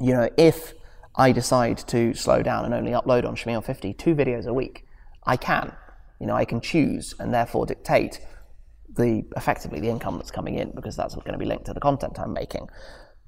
You 0.00 0.14
know, 0.14 0.28
if 0.36 0.74
I 1.16 1.32
decide 1.32 1.78
to 1.88 2.14
slow 2.14 2.42
down 2.42 2.64
and 2.64 2.74
only 2.74 2.92
upload 2.92 3.26
on 3.26 3.36
Shmee 3.36 3.62
50 3.64 3.92
two 3.94 4.14
videos 4.14 4.46
a 4.46 4.54
week, 4.54 4.84
I 5.24 5.36
can. 5.36 5.72
You 6.20 6.26
know, 6.26 6.34
I 6.34 6.44
can 6.44 6.60
choose 6.60 7.14
and 7.18 7.32
therefore 7.32 7.66
dictate 7.66 8.20
the 8.96 9.24
effectively 9.36 9.80
the 9.80 9.88
income 9.88 10.16
that's 10.16 10.30
coming 10.30 10.56
in 10.56 10.72
because 10.74 10.96
that's 10.96 11.14
going 11.14 11.32
to 11.32 11.38
be 11.38 11.44
linked 11.44 11.66
to 11.66 11.74
the 11.74 11.80
content 11.80 12.18
I'm 12.18 12.32
making. 12.32 12.68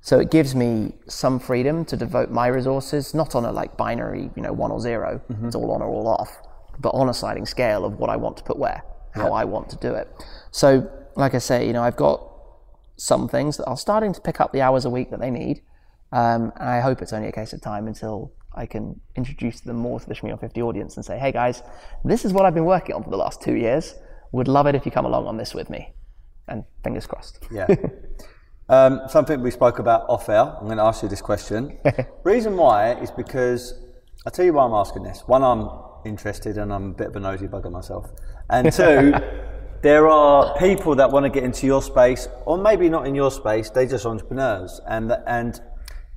So 0.03 0.18
it 0.18 0.30
gives 0.30 0.55
me 0.55 0.94
some 1.09 1.38
freedom 1.38 1.84
to 1.86 1.96
devote 1.96 2.30
my 2.30 2.46
resources, 2.46 3.14
not 3.14 3.34
on 3.34 3.44
a 3.44 3.53
like 3.53 3.76
binary, 3.76 4.30
you 4.34 4.42
know, 4.42 4.53
one 4.53 4.70
or 4.70 4.80
0 4.80 5.20
mm-hmm. 5.30 5.46
it's 5.46 5.55
all 5.55 5.70
on 5.72 5.82
or 5.82 5.88
all 5.88 6.09
off, 6.09 6.38
but 6.78 6.90
on 6.90 7.09
a 7.09 7.14
sliding 7.14 7.46
scale 7.46 7.84
of 7.84 7.98
what 7.98 8.09
I 8.09 8.16
want 8.16 8.38
to 8.38 8.42
put 8.42 8.57
where, 8.57 8.82
how. 9.13 9.33
I 9.33 9.45
want 9.45 9.69
to 9.71 9.77
do 9.77 9.95
it. 9.95 10.09
So, 10.51 10.91
like 11.17 11.35
I 11.35 11.39
say, 11.39 11.67
you 11.67 11.73
know, 11.73 11.83
I've 11.83 11.97
got 11.97 12.27
some 12.97 13.29
things 13.29 13.57
that 13.57 13.67
are 13.67 13.77
starting 13.77 14.13
to 14.13 14.21
pick 14.21 14.41
up 14.41 14.53
the 14.53 14.61
hours 14.61 14.85
a 14.85 14.91
week 14.91 15.11
that 15.11 15.21
they 15.21 15.31
need. 15.31 15.63
Um, 16.13 16.53
and 16.57 16.69
I 16.69 16.81
hope 16.81 17.03
it's 17.03 17.13
only 17.13 17.29
a 17.29 17.33
case 17.33 17.53
of 17.53 17.61
time 17.61 17.87
until 17.87 18.33
I 18.55 18.67
can 18.67 19.01
introduce 19.17 19.61
them 19.61 19.77
more 19.77 20.01
to 20.01 20.07
the 20.07 20.15
Shmee 20.15 20.39
50 20.39 20.61
audience 20.63 20.97
and 20.97 21.05
say, 21.05 21.19
hey 21.19 21.33
guys, 21.33 21.63
this 22.05 22.25
is 22.25 22.33
what 22.33 22.45
I've 22.45 22.55
been 22.55 22.65
working 22.65 22.95
on 22.95 23.05
for 23.05 23.11
the 23.11 23.17
last 23.17 23.41
two 23.41 23.55
years. 23.55 23.95
Would 24.33 24.49
love 24.49 24.67
it 24.67 24.75
if 24.75 24.85
you 24.85 24.93
come 24.93 25.07
along 25.07 25.27
on 25.27 25.37
this 25.37 25.55
with 25.55 25.71
me. 25.71 25.95
And 26.49 26.65
fingers 26.83 27.07
crossed. 27.07 27.47
Yeah. 27.51 27.67
Um, 28.71 29.01
something 29.09 29.43
we 29.43 29.51
spoke 29.51 29.81
about 29.81 30.09
off 30.09 30.29
air. 30.29 30.43
I'm 30.43 30.67
going 30.67 30.79
to 30.79 30.85
ask 30.85 31.03
you 31.03 31.09
this 31.09 31.21
question. 31.21 31.77
Reason 32.23 32.57
why 32.57 32.93
is 33.01 33.11
because 33.11 33.75
I'll 34.25 34.31
tell 34.31 34.45
you 34.45 34.53
why 34.53 34.65
I'm 34.65 34.75
asking 34.75 35.03
this. 35.03 35.25
One, 35.27 35.43
I'm 35.43 35.69
interested 36.05 36.59
and 36.59 36.72
I'm 36.72 36.90
a 36.90 36.94
bit 36.94 37.09
of 37.09 37.16
a 37.16 37.20
nosy 37.20 37.46
bugger 37.46 37.70
myself. 37.70 38.11
And 38.48 38.72
two, 38.72 39.14
there 39.82 40.09
are 40.09 40.57
people 40.59 40.94
that 40.96 41.11
want 41.11 41.24
to 41.24 41.30
get 41.30 41.44
into 41.44 41.66
your 41.66 41.82
space, 41.82 42.28
or 42.46 42.59
maybe 42.59 42.88
not 42.88 43.07
in 43.07 43.14
your 43.14 43.30
space, 43.30 43.70
they're 43.70 43.86
just 43.86 44.07
entrepreneurs. 44.07 44.80
And, 44.86 45.12
and 45.26 45.61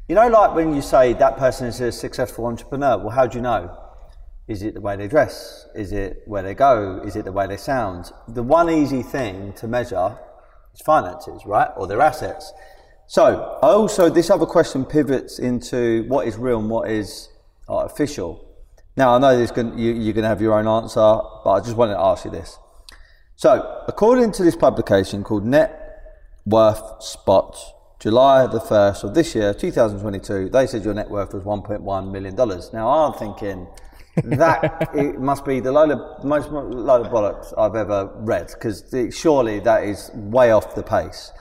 you 0.08 0.16
know, 0.16 0.28
like 0.28 0.54
when 0.54 0.76
you 0.76 0.82
say 0.82 1.14
that 1.14 1.38
person 1.38 1.68
is 1.68 1.80
a 1.80 1.92
successful 1.92 2.46
entrepreneur, 2.46 2.98
well, 2.98 3.10
how 3.10 3.28
do 3.28 3.38
you 3.38 3.42
know? 3.42 3.80
Is 4.48 4.62
it 4.62 4.74
the 4.74 4.82
way 4.82 4.98
they 4.98 5.08
dress? 5.08 5.68
Is 5.74 5.94
it 5.94 6.24
where 6.26 6.44
they 6.44 6.54
go? 6.54 7.02
Is 7.06 7.16
it 7.16 7.24
the 7.24 7.32
way 7.32 7.48
they 7.48 7.56
sound? 7.56 8.12
The 8.28 8.44
one 8.44 8.70
easy 8.70 9.02
thing 9.02 9.54
to 9.54 9.68
measure 9.68 10.18
is 10.74 10.82
finances, 10.82 11.44
right? 11.46 11.70
Or 11.78 11.88
their 11.88 12.02
assets. 12.02 12.52
So, 13.08 13.58
also, 13.62 14.10
this 14.10 14.30
other 14.30 14.46
question 14.46 14.84
pivots 14.84 15.40
into 15.40 16.04
what 16.08 16.28
is 16.28 16.36
real 16.36 16.60
and 16.60 16.70
what 16.70 16.90
is 16.90 17.30
artificial. 17.70 18.46
Now, 18.96 19.16
I 19.16 19.20
know 19.20 19.38
this 19.38 19.52
going 19.52 19.78
you, 19.78 19.94
you're 19.94 20.14
going 20.14 20.24
to 20.24 20.30
have 20.30 20.42
your 20.42 20.54
own 20.54 20.68
answer, 20.68 21.20
but 21.44 21.50
I 21.50 21.60
just 21.60 21.76
wanted 21.76 21.94
to 21.94 22.00
ask 22.00 22.26
you 22.26 22.32
this. 22.32 22.58
So, 23.36 23.84
according 23.88 24.32
to 24.34 24.44
this 24.44 24.56
publication 24.56 25.24
called 25.24 25.46
Net 25.46 25.80
Worth 26.46 27.02
Spot, 27.02 27.58
July 28.00 28.46
the 28.48 28.60
1st 28.60 29.04
of 29.04 29.16
this 29.16 29.34
year, 29.34 29.54
2022, 29.54 30.50
they 30.50 30.68
said 30.68 30.84
your 30.84 30.94
net 30.94 31.10
worth 31.10 31.34
was 31.34 31.44
$1.1 31.44 32.12
million. 32.12 32.36
Now, 32.74 32.90
I'm 32.90 33.14
thinking, 33.14 33.68
that 34.24 34.90
it 34.94 35.20
must 35.20 35.46
be 35.46 35.60
the 35.60 35.72
load 35.72 35.92
of 35.92 36.24
most 36.24 36.50
load 36.50 37.06
of 37.06 37.12
bollocks 37.12 37.54
I've 37.58 37.76
ever 37.76 38.12
read 38.18 38.48
because 38.48 38.94
surely 39.16 39.60
that 39.62 39.84
is 39.84 40.12
way 40.14 40.52
off 40.52 40.76
the 40.76 40.84
pace. 40.84 41.32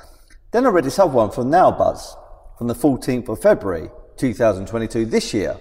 Then 0.53 0.67
I 0.67 0.71
read 0.71 0.85
this 0.85 0.99
other 0.99 1.13
one 1.13 1.31
from 1.31 1.51
NowBuzz 1.51 2.17
from 2.59 2.69
the 2.69 2.75
14th 2.75 3.29
of 3.29 3.43
February 3.43 3.91
2022 4.17 5.07
this 5.07 5.35
year, 5.35 5.59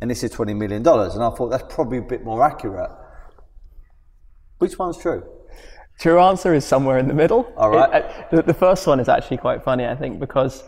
and 0.00 0.10
this 0.10 0.22
is 0.22 0.30
20 0.30 0.54
million 0.54 0.82
dollars, 0.82 1.14
and 1.14 1.24
I 1.24 1.30
thought 1.30 1.48
that's 1.48 1.74
probably 1.74 1.98
a 1.98 2.02
bit 2.02 2.24
more 2.24 2.44
accurate. 2.44 2.90
Which 4.58 4.78
one's 4.78 4.98
true? 4.98 5.24
True 5.98 6.20
answer 6.20 6.52
is 6.54 6.64
somewhere 6.64 6.98
in 6.98 7.08
the 7.08 7.14
middle. 7.14 7.52
All 7.56 7.70
right. 7.70 8.02
It, 8.02 8.04
uh, 8.04 8.36
the, 8.36 8.42
the 8.42 8.54
first 8.54 8.86
one 8.86 9.00
is 9.00 9.08
actually 9.08 9.38
quite 9.38 9.62
funny, 9.64 9.86
I 9.86 9.94
think, 9.94 10.20
because 10.20 10.62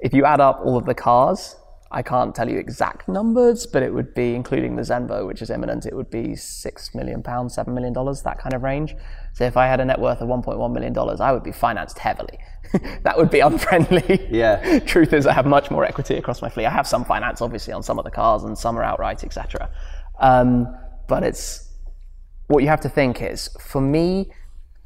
if 0.00 0.12
you 0.12 0.24
add 0.24 0.40
up 0.40 0.60
all 0.64 0.76
of 0.76 0.86
the 0.86 0.94
cars 0.94 1.56
I 1.90 2.02
can't 2.02 2.34
tell 2.34 2.48
you 2.48 2.58
exact 2.58 3.08
numbers, 3.08 3.66
but 3.66 3.82
it 3.82 3.92
would 3.94 4.12
be, 4.14 4.34
including 4.34 4.76
the 4.76 4.82
Zenvo, 4.82 5.26
which 5.26 5.40
is 5.40 5.48
imminent, 5.48 5.86
it 5.86 5.96
would 5.96 6.10
be 6.10 6.36
six 6.36 6.94
million 6.94 7.22
pounds, 7.22 7.54
seven 7.54 7.74
million 7.74 7.94
dollars, 7.94 8.22
that 8.22 8.38
kind 8.38 8.54
of 8.54 8.62
range. 8.62 8.94
So 9.38 9.44
if 9.44 9.56
I 9.56 9.68
had 9.68 9.78
a 9.78 9.84
net 9.84 10.00
worth 10.00 10.20
of 10.20 10.28
1.1 10.28 10.72
million 10.72 10.92
dollars, 10.92 11.20
I 11.20 11.30
would 11.30 11.44
be 11.44 11.52
financed 11.52 12.00
heavily. 12.00 12.40
that 13.04 13.16
would 13.16 13.30
be 13.30 13.38
unfriendly. 13.38 14.26
Yeah. 14.32 14.80
Truth 14.84 15.12
is, 15.12 15.28
I 15.28 15.32
have 15.32 15.46
much 15.46 15.70
more 15.70 15.84
equity 15.84 16.16
across 16.16 16.42
my 16.42 16.48
fleet. 16.48 16.66
I 16.66 16.70
have 16.70 16.88
some 16.88 17.04
finance, 17.04 17.40
obviously, 17.40 17.72
on 17.72 17.84
some 17.84 18.00
of 18.00 18.04
the 18.04 18.10
cars, 18.10 18.42
and 18.42 18.58
some 18.58 18.76
are 18.76 18.82
outright, 18.82 19.22
etc. 19.22 19.70
Um, 20.18 20.66
but 21.06 21.22
it's 21.22 21.72
what 22.48 22.64
you 22.64 22.68
have 22.68 22.80
to 22.80 22.88
think 22.88 23.22
is, 23.22 23.48
for 23.60 23.80
me, 23.80 24.32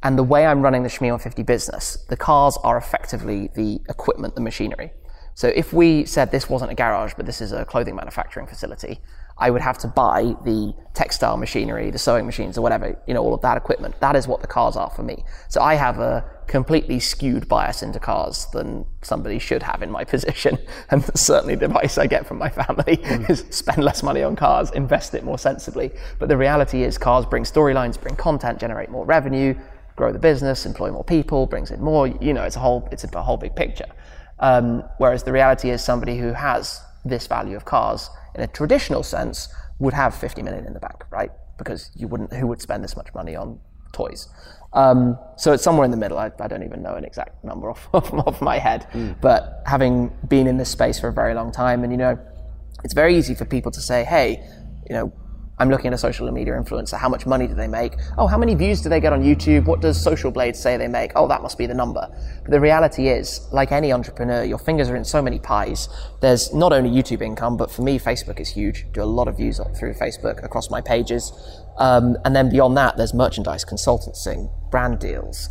and 0.03 0.19
the 0.19 0.23
way 0.23 0.45
I'm 0.45 0.61
running 0.61 0.83
the 0.83 0.89
Shmee 0.89 1.09
150 1.09 1.41
business, 1.41 2.05
the 2.09 2.15
cars 2.15 2.55
are 2.63 2.77
effectively 2.77 3.49
the 3.55 3.81
equipment, 3.89 4.35
the 4.35 4.41
machinery. 4.41 4.91
So 5.35 5.47
if 5.47 5.73
we 5.73 6.05
said 6.05 6.31
this 6.31 6.49
wasn't 6.49 6.71
a 6.71 6.75
garage, 6.75 7.13
but 7.15 7.25
this 7.25 7.41
is 7.41 7.51
a 7.51 7.65
clothing 7.65 7.95
manufacturing 7.95 8.47
facility, 8.47 8.99
I 9.37 9.49
would 9.49 9.61
have 9.61 9.79
to 9.79 9.87
buy 9.87 10.35
the 10.43 10.73
textile 10.93 11.37
machinery, 11.37 11.89
the 11.89 11.97
sewing 11.97 12.25
machines, 12.25 12.57
or 12.57 12.61
whatever, 12.61 12.97
you 13.07 13.13
know, 13.15 13.23
all 13.23 13.33
of 13.33 13.41
that 13.41 13.57
equipment. 13.57 13.99
That 13.99 14.15
is 14.15 14.27
what 14.27 14.41
the 14.41 14.47
cars 14.47 14.75
are 14.75 14.91
for 14.91 15.01
me. 15.01 15.23
So 15.49 15.59
I 15.61 15.73
have 15.73 15.99
a 15.99 16.23
completely 16.45 16.99
skewed 16.99 17.47
bias 17.47 17.81
into 17.81 17.99
cars 17.99 18.45
than 18.53 18.85
somebody 19.01 19.39
should 19.39 19.63
have 19.63 19.81
in 19.81 19.89
my 19.89 20.03
position. 20.13 20.59
And 20.91 21.03
certainly 21.17 21.55
the 21.55 21.65
advice 21.65 21.97
I 21.97 22.05
get 22.05 22.27
from 22.27 22.37
my 22.37 22.49
family 22.49 22.97
mm. 22.97 23.29
is 23.29 23.45
spend 23.49 23.83
less 23.83 24.03
money 24.03 24.21
on 24.21 24.35
cars, 24.35 24.69
invest 24.71 25.15
it 25.15 25.23
more 25.23 25.39
sensibly. 25.39 25.91
But 26.19 26.29
the 26.29 26.37
reality 26.37 26.83
is 26.83 26.97
cars 26.97 27.25
bring 27.25 27.43
storylines, 27.43 27.99
bring 27.99 28.15
content, 28.15 28.59
generate 28.59 28.89
more 28.89 29.05
revenue, 29.05 29.55
grow 29.95 30.11
the 30.11 30.19
business, 30.19 30.65
employ 30.65 30.91
more 30.91 31.03
people, 31.03 31.45
brings 31.47 31.71
in 31.71 31.81
more, 31.81 32.07
you 32.07 32.33
know, 32.33 32.43
it's 32.43 32.55
a 32.55 32.59
whole, 32.59 32.87
it's 32.91 33.03
a 33.03 33.21
whole 33.21 33.37
big 33.37 33.55
picture. 33.55 33.85
Um, 34.43 34.83
whereas 34.97 35.23
the 35.23 35.31
reality 35.31 35.69
is 35.69 35.81
somebody 35.81 36.17
who 36.17 36.33
has 36.33 36.81
this 37.05 37.27
value 37.27 37.55
of 37.55 37.63
cars 37.63 38.09
in 38.35 38.41
a 38.41 38.47
traditional 38.47 39.01
sense 39.01 39.47
would 39.79 39.93
have 39.93 40.13
50 40.13 40.41
million 40.43 40.65
in 40.65 40.73
the 40.73 40.81
bank, 40.81 41.05
right? 41.11 41.31
Because 41.57 41.91
you 41.95 42.09
wouldn't, 42.09 42.33
who 42.33 42.47
would 42.47 42.61
spend 42.61 42.83
this 42.83 42.97
much 42.97 43.07
money 43.15 43.37
on 43.37 43.57
toys? 43.93 44.27
Um, 44.73 45.17
so 45.37 45.53
it's 45.53 45.63
somewhere 45.63 45.85
in 45.85 45.91
the 45.91 45.97
middle. 45.97 46.17
I, 46.17 46.29
I, 46.41 46.49
don't 46.49 46.63
even 46.63 46.83
know 46.83 46.95
an 46.95 47.05
exact 47.05 47.41
number 47.45 47.69
off, 47.69 47.87
off, 47.93 48.41
my 48.41 48.57
head. 48.57 48.85
Mm. 48.91 49.21
But 49.21 49.61
having 49.65 50.11
been 50.27 50.47
in 50.47 50.57
this 50.57 50.69
space 50.69 50.99
for 50.99 51.07
a 51.07 51.13
very 51.13 51.33
long 51.33 51.53
time, 51.53 51.85
and 51.85 51.93
you 51.93 51.97
know, 51.97 52.19
it's 52.83 52.93
very 52.93 53.15
easy 53.15 53.35
for 53.35 53.45
people 53.45 53.71
to 53.71 53.79
say, 53.79 54.03
hey, 54.03 54.43
you 54.89 54.95
know, 54.95 55.13
I'm 55.59 55.69
looking 55.69 55.87
at 55.87 55.93
a 55.93 55.97
social 55.97 56.29
media 56.31 56.53
influencer. 56.53 56.97
How 56.97 57.09
much 57.09 57.27
money 57.27 57.45
do 57.45 57.53
they 57.53 57.67
make? 57.67 57.93
Oh, 58.17 58.25
how 58.25 58.37
many 58.37 58.55
views 58.55 58.81
do 58.81 58.89
they 58.89 58.99
get 58.99 59.13
on 59.13 59.21
YouTube? 59.21 59.65
What 59.65 59.81
does 59.81 60.01
Social 60.01 60.31
Blade 60.31 60.55
say 60.55 60.77
they 60.77 60.87
make? 60.87 61.11
Oh, 61.15 61.27
that 61.27 61.43
must 61.43 61.59
be 61.59 61.67
the 61.67 61.75
number. 61.75 62.07
But 62.41 62.51
the 62.51 62.59
reality 62.59 63.07
is, 63.07 63.47
like 63.51 63.71
any 63.71 63.93
entrepreneur, 63.93 64.43
your 64.43 64.57
fingers 64.57 64.89
are 64.89 64.95
in 64.95 65.05
so 65.05 65.21
many 65.21 65.37
pies. 65.37 65.89
There's 66.21 66.53
not 66.55 66.73
only 66.73 66.89
YouTube 66.89 67.21
income, 67.21 67.55
but 67.55 67.69
for 67.69 67.83
me, 67.83 67.99
Facebook 67.99 68.39
is 68.39 68.49
huge. 68.49 68.87
Do 68.93 69.03
a 69.03 69.05
lot 69.05 69.27
of 69.27 69.37
views 69.37 69.59
through 69.77 69.93
Facebook 69.93 70.43
across 70.43 70.71
my 70.71 70.81
pages. 70.81 71.31
Um, 71.77 72.17
and 72.25 72.35
then 72.35 72.49
beyond 72.49 72.75
that, 72.77 72.97
there's 72.97 73.13
merchandise, 73.13 73.63
consultancy, 73.63 74.49
brand 74.71 74.99
deals, 74.99 75.49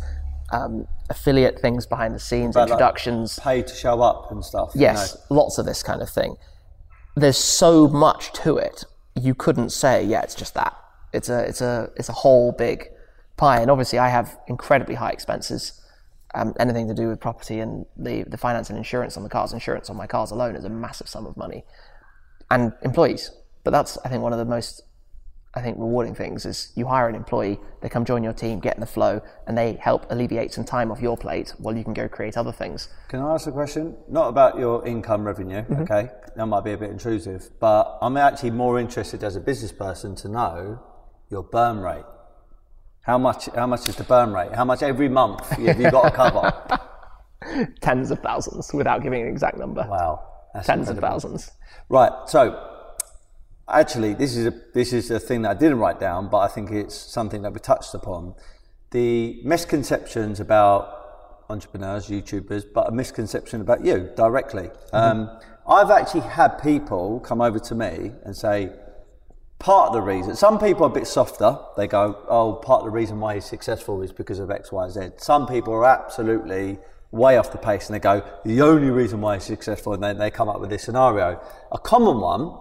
um, 0.51 0.85
affiliate 1.09 1.59
things 1.59 1.85
behind 1.85 2.13
the 2.13 2.19
scenes, 2.19 2.55
but 2.55 2.63
introductions. 2.63 3.37
Like 3.37 3.43
pay 3.43 3.61
to 3.63 3.75
show 3.75 4.01
up 4.01 4.31
and 4.31 4.43
stuff. 4.43 4.73
Yes, 4.75 5.15
you 5.15 5.35
know. 5.35 5.43
lots 5.43 5.57
of 5.57 5.65
this 5.65 5.81
kind 5.81 6.01
of 6.01 6.09
thing. 6.09 6.35
There's 7.15 7.37
so 7.37 7.87
much 7.87 8.33
to 8.33 8.57
it 8.57 8.83
you 9.15 9.35
couldn't 9.35 9.69
say, 9.69 10.03
yeah, 10.03 10.21
it's 10.21 10.35
just 10.35 10.53
that. 10.53 10.75
It's 11.13 11.29
a, 11.29 11.39
it's 11.47 11.61
a, 11.61 11.89
it's 11.95 12.09
a 12.09 12.13
whole 12.13 12.51
big 12.51 12.89
pie. 13.37 13.61
And 13.61 13.69
obviously, 13.69 13.99
I 13.99 14.09
have 14.09 14.37
incredibly 14.47 14.95
high 14.95 15.11
expenses. 15.11 15.79
Um, 16.35 16.55
anything 16.59 16.87
to 16.87 16.95
do 16.95 17.09
with 17.09 17.19
property 17.19 17.59
and 17.59 17.85
the, 17.95 18.23
the 18.23 18.37
finance 18.37 18.69
and 18.69 18.77
insurance 18.77 19.17
on 19.17 19.23
the 19.23 19.29
cars, 19.29 19.53
insurance 19.53 19.89
on 19.89 19.95
my 19.95 20.07
cars 20.07 20.31
alone 20.31 20.55
is 20.55 20.65
a 20.65 20.69
massive 20.69 21.07
sum 21.07 21.27
of 21.27 21.37
money, 21.37 21.63
and 22.49 22.73
employees. 22.81 23.31
But 23.63 23.71
that's, 23.71 23.99
I 24.03 24.09
think, 24.09 24.23
one 24.23 24.33
of 24.33 24.39
the 24.39 24.45
most 24.45 24.83
I 25.55 25.61
think 25.61 25.77
rewarding 25.77 26.15
things 26.15 26.45
is 26.47 26.71
you 26.75 26.87
hire 26.87 27.07
an 27.07 27.13
employee, 27.13 27.59
they 27.81 27.89
come 27.89 28.05
join 28.05 28.23
your 28.23 28.33
team, 28.33 28.59
get 28.59 28.73
in 28.73 28.81
the 28.81 28.87
flow, 28.87 29.21
and 29.45 29.55
they 29.55 29.73
help 29.73 30.07
alleviate 30.09 30.51
some 30.51 30.63
time 30.63 30.91
off 30.91 30.99
your 30.99 31.15
plate 31.15 31.53
while 31.59 31.77
you 31.77 31.83
can 31.83 31.93
go 31.93 32.07
create 32.07 32.37
other 32.37 32.51
things. 32.51 32.89
Can 33.09 33.19
I 33.19 33.35
ask 33.35 33.45
a 33.45 33.51
question? 33.51 33.95
Not 34.09 34.29
about 34.29 34.57
your 34.57 34.85
income 34.87 35.23
revenue, 35.23 35.61
mm-hmm. 35.61 35.83
okay? 35.83 36.09
That 36.35 36.47
might 36.47 36.63
be 36.63 36.71
a 36.71 36.77
bit 36.77 36.89
intrusive, 36.89 37.51
but 37.59 37.99
I'm 38.01 38.17
actually 38.17 38.49
more 38.49 38.79
interested 38.79 39.23
as 39.23 39.35
a 39.35 39.39
business 39.39 39.71
person 39.71 40.15
to 40.17 40.27
know 40.27 40.81
your 41.29 41.43
burn 41.43 41.81
rate. 41.81 42.05
How 43.01 43.19
much? 43.19 43.45
How 43.53 43.67
much 43.67 43.87
is 43.87 43.95
the 43.97 44.05
burn 44.05 44.33
rate? 44.33 44.55
How 44.55 44.65
much 44.65 44.81
every 44.81 45.09
month 45.09 45.47
have 45.49 45.79
you 45.79 45.91
got 45.91 46.09
to 46.09 46.11
cover? 46.11 47.69
Tens 47.81 48.09
of 48.09 48.19
thousands, 48.19 48.73
without 48.73 49.03
giving 49.03 49.21
an 49.21 49.27
exact 49.27 49.57
number. 49.57 49.85
Wow, 49.87 50.23
Tens 50.63 50.89
incredible. 50.89 50.93
of 50.93 51.11
thousands. 51.11 51.51
Right. 51.89 52.11
So 52.27 52.72
actually, 53.67 54.13
this 54.13 54.35
is 54.35 54.47
a 54.47 54.53
this 54.73 54.93
is 54.93 55.11
a 55.11 55.19
thing 55.19 55.43
that 55.43 55.51
I 55.51 55.53
didn't 55.53 55.79
write 55.79 55.99
down, 55.99 56.29
but 56.29 56.39
I 56.39 56.47
think 56.47 56.71
it's 56.71 56.95
something 56.95 57.41
that 57.43 57.53
we 57.53 57.59
touched 57.59 57.93
upon. 57.93 58.35
The 58.91 59.41
misconceptions 59.43 60.39
about 60.39 61.45
entrepreneurs, 61.49 62.07
YouTubers, 62.07 62.65
but 62.73 62.87
a 62.87 62.91
misconception 62.91 63.61
about 63.61 63.83
you 63.83 64.09
directly. 64.15 64.69
Mm-hmm. 64.93 64.95
Um, 64.95 65.39
I've 65.67 65.91
actually 65.91 66.21
had 66.21 66.61
people 66.61 67.19
come 67.21 67.41
over 67.41 67.59
to 67.59 67.75
me 67.75 68.11
and 68.23 68.35
say, 68.35 68.69
part 69.59 69.87
of 69.87 69.93
the 69.93 70.01
reason, 70.01 70.35
some 70.35 70.59
people 70.59 70.83
are 70.83 70.89
a 70.89 70.93
bit 70.93 71.07
softer. 71.07 71.57
They 71.77 71.87
go, 71.87 72.23
oh, 72.27 72.53
part 72.53 72.81
of 72.81 72.85
the 72.85 72.91
reason 72.91 73.19
why 73.19 73.35
he's 73.35 73.45
successful 73.45 74.01
is 74.01 74.11
because 74.11 74.39
of 74.39 74.51
X, 74.51 74.71
Y, 74.71 74.89
Z. 74.89 74.99
Some 75.17 75.47
people 75.47 75.73
are 75.73 75.85
absolutely 75.85 76.79
way 77.11 77.37
off 77.37 77.51
the 77.51 77.57
pace 77.57 77.87
and 77.87 77.95
they 77.95 77.99
go, 77.99 78.23
the 78.43 78.61
only 78.61 78.89
reason 78.89 79.21
why 79.21 79.35
it's 79.35 79.45
successful, 79.45 79.93
and 79.93 80.03
they, 80.03 80.13
they 80.13 80.31
come 80.31 80.49
up 80.49 80.59
with 80.59 80.69
this 80.69 80.83
scenario. 80.83 81.41
A 81.71 81.79
common 81.79 82.19
one 82.19 82.57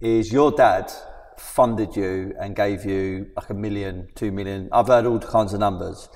is 0.00 0.32
your 0.32 0.50
dad 0.50 0.90
funded 1.38 1.96
you 1.96 2.34
and 2.38 2.54
gave 2.54 2.84
you 2.84 3.30
like 3.36 3.50
a 3.50 3.54
million, 3.54 4.08
two 4.14 4.30
million. 4.30 4.68
I've 4.72 4.86
heard 4.86 5.06
all 5.06 5.18
kinds 5.18 5.52
of 5.52 5.60
numbers. 5.60 6.08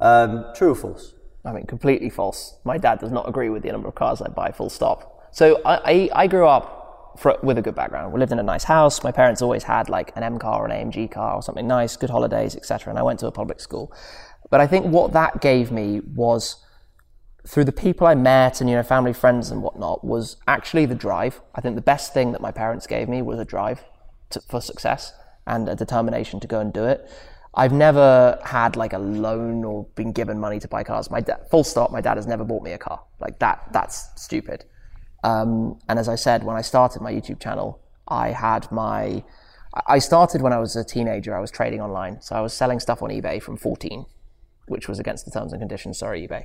Um, 0.00 0.46
true 0.54 0.72
or 0.72 0.74
false? 0.74 1.14
I 1.44 1.52
mean, 1.52 1.66
completely 1.66 2.10
false. 2.10 2.58
My 2.64 2.78
dad 2.78 2.98
does 2.98 3.12
not 3.12 3.28
agree 3.28 3.48
with 3.48 3.62
the 3.62 3.72
number 3.72 3.88
of 3.88 3.94
cars 3.94 4.20
I 4.20 4.28
buy, 4.28 4.52
full 4.52 4.70
stop. 4.70 5.28
So 5.32 5.60
I, 5.64 6.08
I, 6.14 6.24
I 6.24 6.26
grew 6.26 6.46
up 6.46 7.16
for, 7.18 7.38
with 7.42 7.58
a 7.58 7.62
good 7.62 7.74
background. 7.74 8.12
We 8.12 8.20
lived 8.20 8.32
in 8.32 8.38
a 8.38 8.42
nice 8.42 8.64
house. 8.64 9.02
My 9.02 9.12
parents 9.12 9.42
always 9.42 9.64
had 9.64 9.88
like 9.88 10.12
an 10.16 10.22
M 10.22 10.38
car 10.38 10.62
or 10.62 10.66
an 10.66 10.72
AMG 10.72 11.10
car 11.10 11.34
or 11.34 11.42
something 11.42 11.66
nice, 11.66 11.96
good 11.96 12.10
holidays, 12.10 12.56
etc. 12.56 12.90
And 12.90 12.98
I 12.98 13.02
went 13.02 13.20
to 13.20 13.26
a 13.26 13.32
public 13.32 13.60
school. 13.60 13.92
But 14.50 14.60
I 14.60 14.66
think 14.66 14.86
what 14.86 15.12
that 15.12 15.40
gave 15.40 15.70
me 15.70 16.00
was 16.00 16.56
through 17.46 17.64
the 17.64 17.72
people 17.72 18.06
I 18.06 18.14
met 18.14 18.60
and 18.60 18.68
you 18.68 18.76
know 18.76 18.82
family 18.82 19.12
friends 19.12 19.50
and 19.50 19.62
whatnot 19.62 20.04
was 20.04 20.36
actually 20.46 20.86
the 20.86 20.94
drive. 20.94 21.40
I 21.54 21.60
think 21.60 21.74
the 21.74 21.82
best 21.82 22.12
thing 22.12 22.32
that 22.32 22.40
my 22.40 22.52
parents 22.52 22.86
gave 22.86 23.08
me 23.08 23.22
was 23.22 23.38
a 23.38 23.44
drive 23.44 23.84
to, 24.30 24.40
for 24.40 24.60
success 24.60 25.12
and 25.46 25.68
a 25.68 25.74
determination 25.74 26.40
to 26.40 26.46
go 26.46 26.60
and 26.60 26.72
do 26.72 26.84
it. 26.84 27.08
I've 27.54 27.72
never 27.72 28.38
had 28.44 28.76
like 28.76 28.92
a 28.92 28.98
loan 28.98 29.64
or 29.64 29.84
been 29.96 30.12
given 30.12 30.38
money 30.38 30.60
to 30.60 30.68
buy 30.68 30.84
cars. 30.84 31.10
My 31.10 31.20
dad, 31.20 31.48
full 31.50 31.64
stop. 31.64 31.90
My 31.90 32.00
dad 32.00 32.16
has 32.16 32.26
never 32.26 32.44
bought 32.44 32.62
me 32.62 32.72
a 32.72 32.78
car. 32.78 33.02
Like 33.18 33.38
that. 33.40 33.72
That's 33.72 34.10
stupid. 34.16 34.64
Um, 35.24 35.78
and 35.88 35.98
as 35.98 36.08
I 36.08 36.14
said, 36.14 36.44
when 36.44 36.56
I 36.56 36.60
started 36.60 37.02
my 37.02 37.12
YouTube 37.12 37.40
channel, 37.40 37.80
I 38.06 38.28
had 38.28 38.70
my. 38.70 39.24
I 39.86 39.98
started 39.98 40.42
when 40.42 40.52
I 40.52 40.58
was 40.58 40.74
a 40.76 40.84
teenager. 40.84 41.34
I 41.36 41.40
was 41.40 41.50
trading 41.50 41.80
online, 41.80 42.20
so 42.20 42.34
I 42.36 42.40
was 42.40 42.52
selling 42.52 42.80
stuff 42.80 43.02
on 43.02 43.10
eBay 43.10 43.40
from 43.42 43.56
14 43.56 44.04
which 44.70 44.88
was 44.88 44.98
against 44.98 45.24
the 45.24 45.30
terms 45.30 45.52
and 45.52 45.60
conditions. 45.60 45.98
Sorry, 45.98 46.26
eBay. 46.26 46.44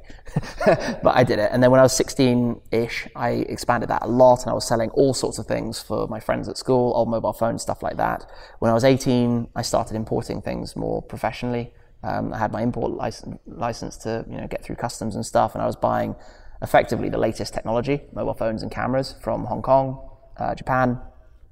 but 1.03 1.15
I 1.15 1.23
did 1.23 1.39
it. 1.39 1.49
And 1.51 1.61
then 1.61 1.71
when 1.71 1.79
I 1.79 1.83
was 1.83 1.95
16 1.95 2.59
ish, 2.71 3.07
I 3.15 3.29
expanded 3.29 3.89
that 3.89 4.01
a 4.01 4.07
lot 4.07 4.41
and 4.41 4.49
I 4.49 4.53
was 4.53 4.67
selling 4.67 4.89
all 4.91 5.13
sorts 5.13 5.37
of 5.37 5.45
things 5.45 5.81
for 5.81 6.07
my 6.07 6.19
friends 6.19 6.49
at 6.49 6.57
school, 6.57 6.93
old 6.95 7.07
mobile 7.07 7.33
phones, 7.33 7.61
stuff 7.61 7.83
like 7.83 7.97
that. 7.97 8.25
When 8.59 8.71
I 8.71 8.73
was 8.73 8.83
18, 8.83 9.49
I 9.55 9.61
started 9.61 9.95
importing 9.95 10.41
things 10.41 10.75
more 10.75 11.01
professionally. 11.03 11.71
Um, 12.03 12.33
I 12.33 12.39
had 12.39 12.51
my 12.51 12.61
import 12.61 12.91
license, 12.91 13.39
license 13.45 13.97
to 13.97 14.25
you 14.29 14.37
know 14.37 14.47
get 14.47 14.63
through 14.63 14.75
customs 14.75 15.15
and 15.15 15.25
stuff, 15.25 15.55
and 15.55 15.61
I 15.61 15.65
was 15.65 15.75
buying 15.75 16.15
effectively 16.61 17.09
the 17.09 17.17
latest 17.17 17.53
technology, 17.53 18.01
mobile 18.13 18.35
phones 18.35 18.61
and 18.61 18.71
cameras 18.71 19.15
from 19.21 19.45
Hong 19.45 19.61
Kong, 19.61 20.07
uh, 20.37 20.53
Japan, 20.53 20.99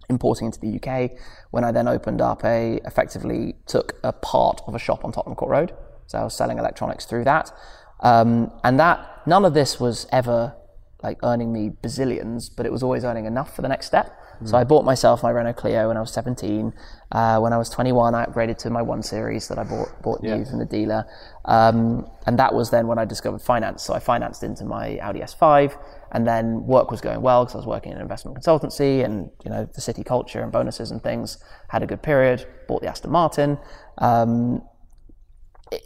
importing 0.10 0.48
into 0.48 0.60
the 0.60 0.80
UK. 0.80 1.12
When 1.52 1.64
I 1.64 1.72
then 1.72 1.88
opened 1.88 2.22
up 2.22 2.44
a, 2.44 2.80
effectively 2.86 3.56
took 3.66 3.96
a 4.04 4.12
part 4.12 4.62
of 4.68 4.76
a 4.76 4.80
shop 4.80 5.04
on 5.04 5.12
Tottenham 5.12 5.36
Court 5.36 5.52
Road 5.52 5.74
so 6.08 6.20
I 6.20 6.24
was 6.24 6.36
selling 6.36 6.58
electronics 6.58 7.06
through 7.06 7.24
that. 7.26 7.52
Um, 8.00 8.52
and 8.64 8.80
that, 8.80 9.22
none 9.26 9.46
of 9.46 9.54
this 9.54 9.80
was 9.80 10.08
ever 10.12 10.56
like 11.04 11.20
earning 11.22 11.52
me 11.52 11.70
bazillions, 11.70 12.50
but 12.56 12.66
it 12.66 12.72
was 12.72 12.82
always 12.82 13.04
earning 13.04 13.26
enough 13.26 13.54
for 13.56 13.62
the 13.62 13.68
next 13.68 13.88
step. 13.88 14.18
Mm. 14.42 14.50
So 14.50 14.58
I 14.58 14.64
bought 14.64 14.86
myself 14.86 15.22
my 15.22 15.32
Renault 15.32 15.54
Clio 15.54 15.90
when 15.90 15.98
I 15.98 16.00
was 16.00 16.14
17. 16.14 16.74
Uh, 17.12 17.40
when 17.40 17.52
I 17.52 17.58
was 17.58 17.70
21, 17.70 18.16
I 18.16 18.26
upgraded 18.26 18.58
to 18.60 18.70
my 18.70 18.82
one 18.82 19.04
series 19.04 19.48
that 19.50 19.60
I 19.60 19.66
bought 19.66 20.02
bought 20.02 20.22
yeah. 20.24 20.38
new 20.38 20.46
from 20.46 20.60
the 20.60 20.66
dealer, 20.66 21.06
um, 21.46 22.08
and 22.26 22.40
that 22.40 22.54
was 22.54 22.72
then 22.72 22.88
when 22.88 22.98
I 22.98 23.06
discovered 23.06 23.42
finance. 23.42 23.84
So 23.84 23.94
I 23.94 24.00
financed 24.00 24.44
into 24.44 24.64
my 24.64 24.98
Audi 25.00 25.20
S5, 25.20 25.78
and 26.14 26.26
then 26.26 26.66
work 26.66 26.90
was 26.90 27.02
going 27.02 27.22
well 27.22 27.44
because 27.44 27.56
I 27.56 27.58
was 27.58 27.68
working 27.68 27.92
in 27.92 27.98
an 27.98 28.02
investment 28.02 28.38
consultancy, 28.38 29.04
and 29.04 29.30
you 29.44 29.52
know 29.52 29.68
the 29.76 29.82
city 29.82 30.04
culture 30.04 30.42
and 30.42 30.52
bonuses 30.52 30.90
and 30.90 31.04
things 31.04 31.38
had 31.68 31.84
a 31.84 31.86
good 31.86 32.02
period. 32.02 32.48
Bought 32.68 32.82
the 32.82 32.88
Aston 32.88 33.12
Martin. 33.12 33.60
Um, 33.98 34.62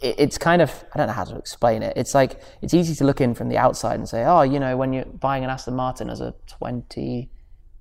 it's 0.02 0.38
kind 0.38 0.62
of 0.62 0.84
I 0.92 0.98
don't 0.98 1.06
know 1.06 1.12
how 1.12 1.24
to 1.24 1.36
explain 1.36 1.82
it. 1.82 1.96
It's 1.96 2.14
like 2.14 2.40
it's 2.62 2.74
easy 2.74 2.94
to 2.96 3.04
look 3.04 3.20
in 3.20 3.34
from 3.34 3.48
the 3.48 3.58
outside 3.58 3.98
and 3.98 4.08
say, 4.08 4.24
oh, 4.24 4.42
you 4.42 4.60
know, 4.60 4.76
when 4.76 4.92
you're 4.92 5.04
buying 5.04 5.44
an 5.44 5.50
Aston 5.50 5.74
Martin 5.74 6.10
as 6.10 6.20
a 6.20 6.34
twenty, 6.46 7.30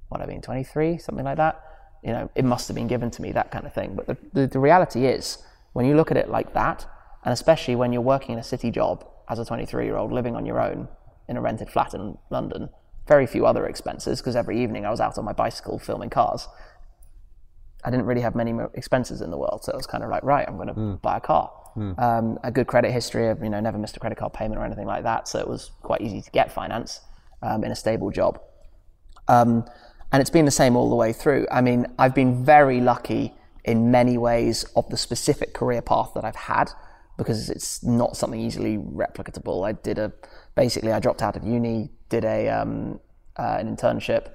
what 0.09 0.21
I 0.21 0.25
mean, 0.25 0.41
twenty 0.41 0.63
three, 0.63 0.97
something 0.97 1.25
like 1.25 1.37
that, 1.37 1.61
you 2.03 2.11
know, 2.11 2.29
it 2.35 2.45
must 2.45 2.67
have 2.67 2.75
been 2.75 2.87
given 2.87 3.11
to 3.11 3.21
me, 3.21 3.31
that 3.31 3.51
kind 3.51 3.65
of 3.65 3.73
thing. 3.73 3.95
But 3.95 4.07
the, 4.07 4.17
the, 4.33 4.47
the 4.47 4.59
reality 4.59 5.05
is, 5.05 5.39
when 5.73 5.85
you 5.85 5.95
look 5.95 6.11
at 6.11 6.17
it 6.17 6.29
like 6.29 6.53
that, 6.53 6.85
and 7.23 7.33
especially 7.33 7.75
when 7.75 7.91
you're 7.91 8.01
working 8.01 8.33
in 8.33 8.39
a 8.39 8.43
city 8.43 8.71
job 8.71 9.05
as 9.29 9.39
a 9.39 9.45
twenty 9.45 9.65
three 9.65 9.85
year 9.85 9.97
old 9.97 10.11
living 10.11 10.35
on 10.35 10.45
your 10.45 10.59
own 10.59 10.87
in 11.27 11.37
a 11.37 11.41
rented 11.41 11.69
flat 11.69 11.93
in 11.93 12.17
London, 12.29 12.69
very 13.07 13.25
few 13.25 13.45
other 13.45 13.65
expenses 13.65 14.19
because 14.19 14.35
every 14.35 14.61
evening 14.61 14.85
I 14.85 14.91
was 14.91 14.99
out 14.99 15.17
on 15.17 15.25
my 15.25 15.33
bicycle 15.33 15.79
filming 15.79 16.09
cars. 16.09 16.47
I 17.83 17.91
didn't 17.91 18.05
really 18.05 18.21
have 18.21 18.35
many 18.35 18.53
expenses 18.73 19.21
in 19.21 19.29
the 19.29 19.37
world, 19.37 19.63
so 19.63 19.71
it 19.71 19.75
was 19.75 19.85
kind 19.85 20.03
of 20.03 20.09
like, 20.09 20.23
right, 20.23 20.45
I'm 20.47 20.55
going 20.55 20.67
to 20.67 20.73
mm. 20.73 21.01
buy 21.01 21.17
a 21.17 21.21
car 21.21 21.51
mm. 21.77 21.99
um, 21.99 22.39
a 22.43 22.51
good 22.51 22.67
credit 22.67 22.91
history. 22.91 23.29
I've 23.29 23.43
you 23.43 23.49
know 23.49 23.59
never 23.59 23.77
missed 23.77 23.95
a 23.95 23.99
credit 23.99 24.17
card 24.17 24.33
payment 24.33 24.59
or 24.59 24.65
anything 24.65 24.87
like 24.87 25.03
that, 25.03 25.27
so 25.27 25.39
it 25.39 25.47
was 25.47 25.71
quite 25.81 26.01
easy 26.01 26.21
to 26.21 26.31
get 26.31 26.51
finance 26.51 27.01
um, 27.41 27.63
in 27.63 27.71
a 27.71 27.75
stable 27.75 28.11
job. 28.11 28.41
Um, 29.27 29.65
and 30.11 30.21
it's 30.21 30.29
been 30.29 30.45
the 30.45 30.51
same 30.51 30.75
all 30.75 30.89
the 30.89 30.95
way 30.95 31.13
through. 31.13 31.47
I 31.51 31.61
mean, 31.61 31.85
I've 31.99 32.15
been 32.15 32.43
very 32.43 32.81
lucky 32.81 33.33
in 33.65 33.91
many 33.91 34.17
ways 34.17 34.63
of 34.75 34.89
the 34.89 34.97
specific 34.97 35.53
career 35.53 35.81
path 35.81 36.11
that 36.15 36.23
I've 36.23 36.35
had 36.35 36.71
because 37.17 37.49
it's 37.49 37.83
not 37.83 38.15
something 38.15 38.39
easily 38.39 38.77
replicable. 38.77 39.67
I 39.67 39.73
did 39.73 39.97
a 39.97 40.13
basically 40.55 40.91
I 40.91 40.99
dropped 40.99 41.21
out 41.21 41.35
of 41.35 41.43
uni, 41.43 41.91
did 42.09 42.23
a 42.23 42.47
um, 42.49 42.99
uh, 43.37 43.57
an 43.59 43.75
internship, 43.75 44.29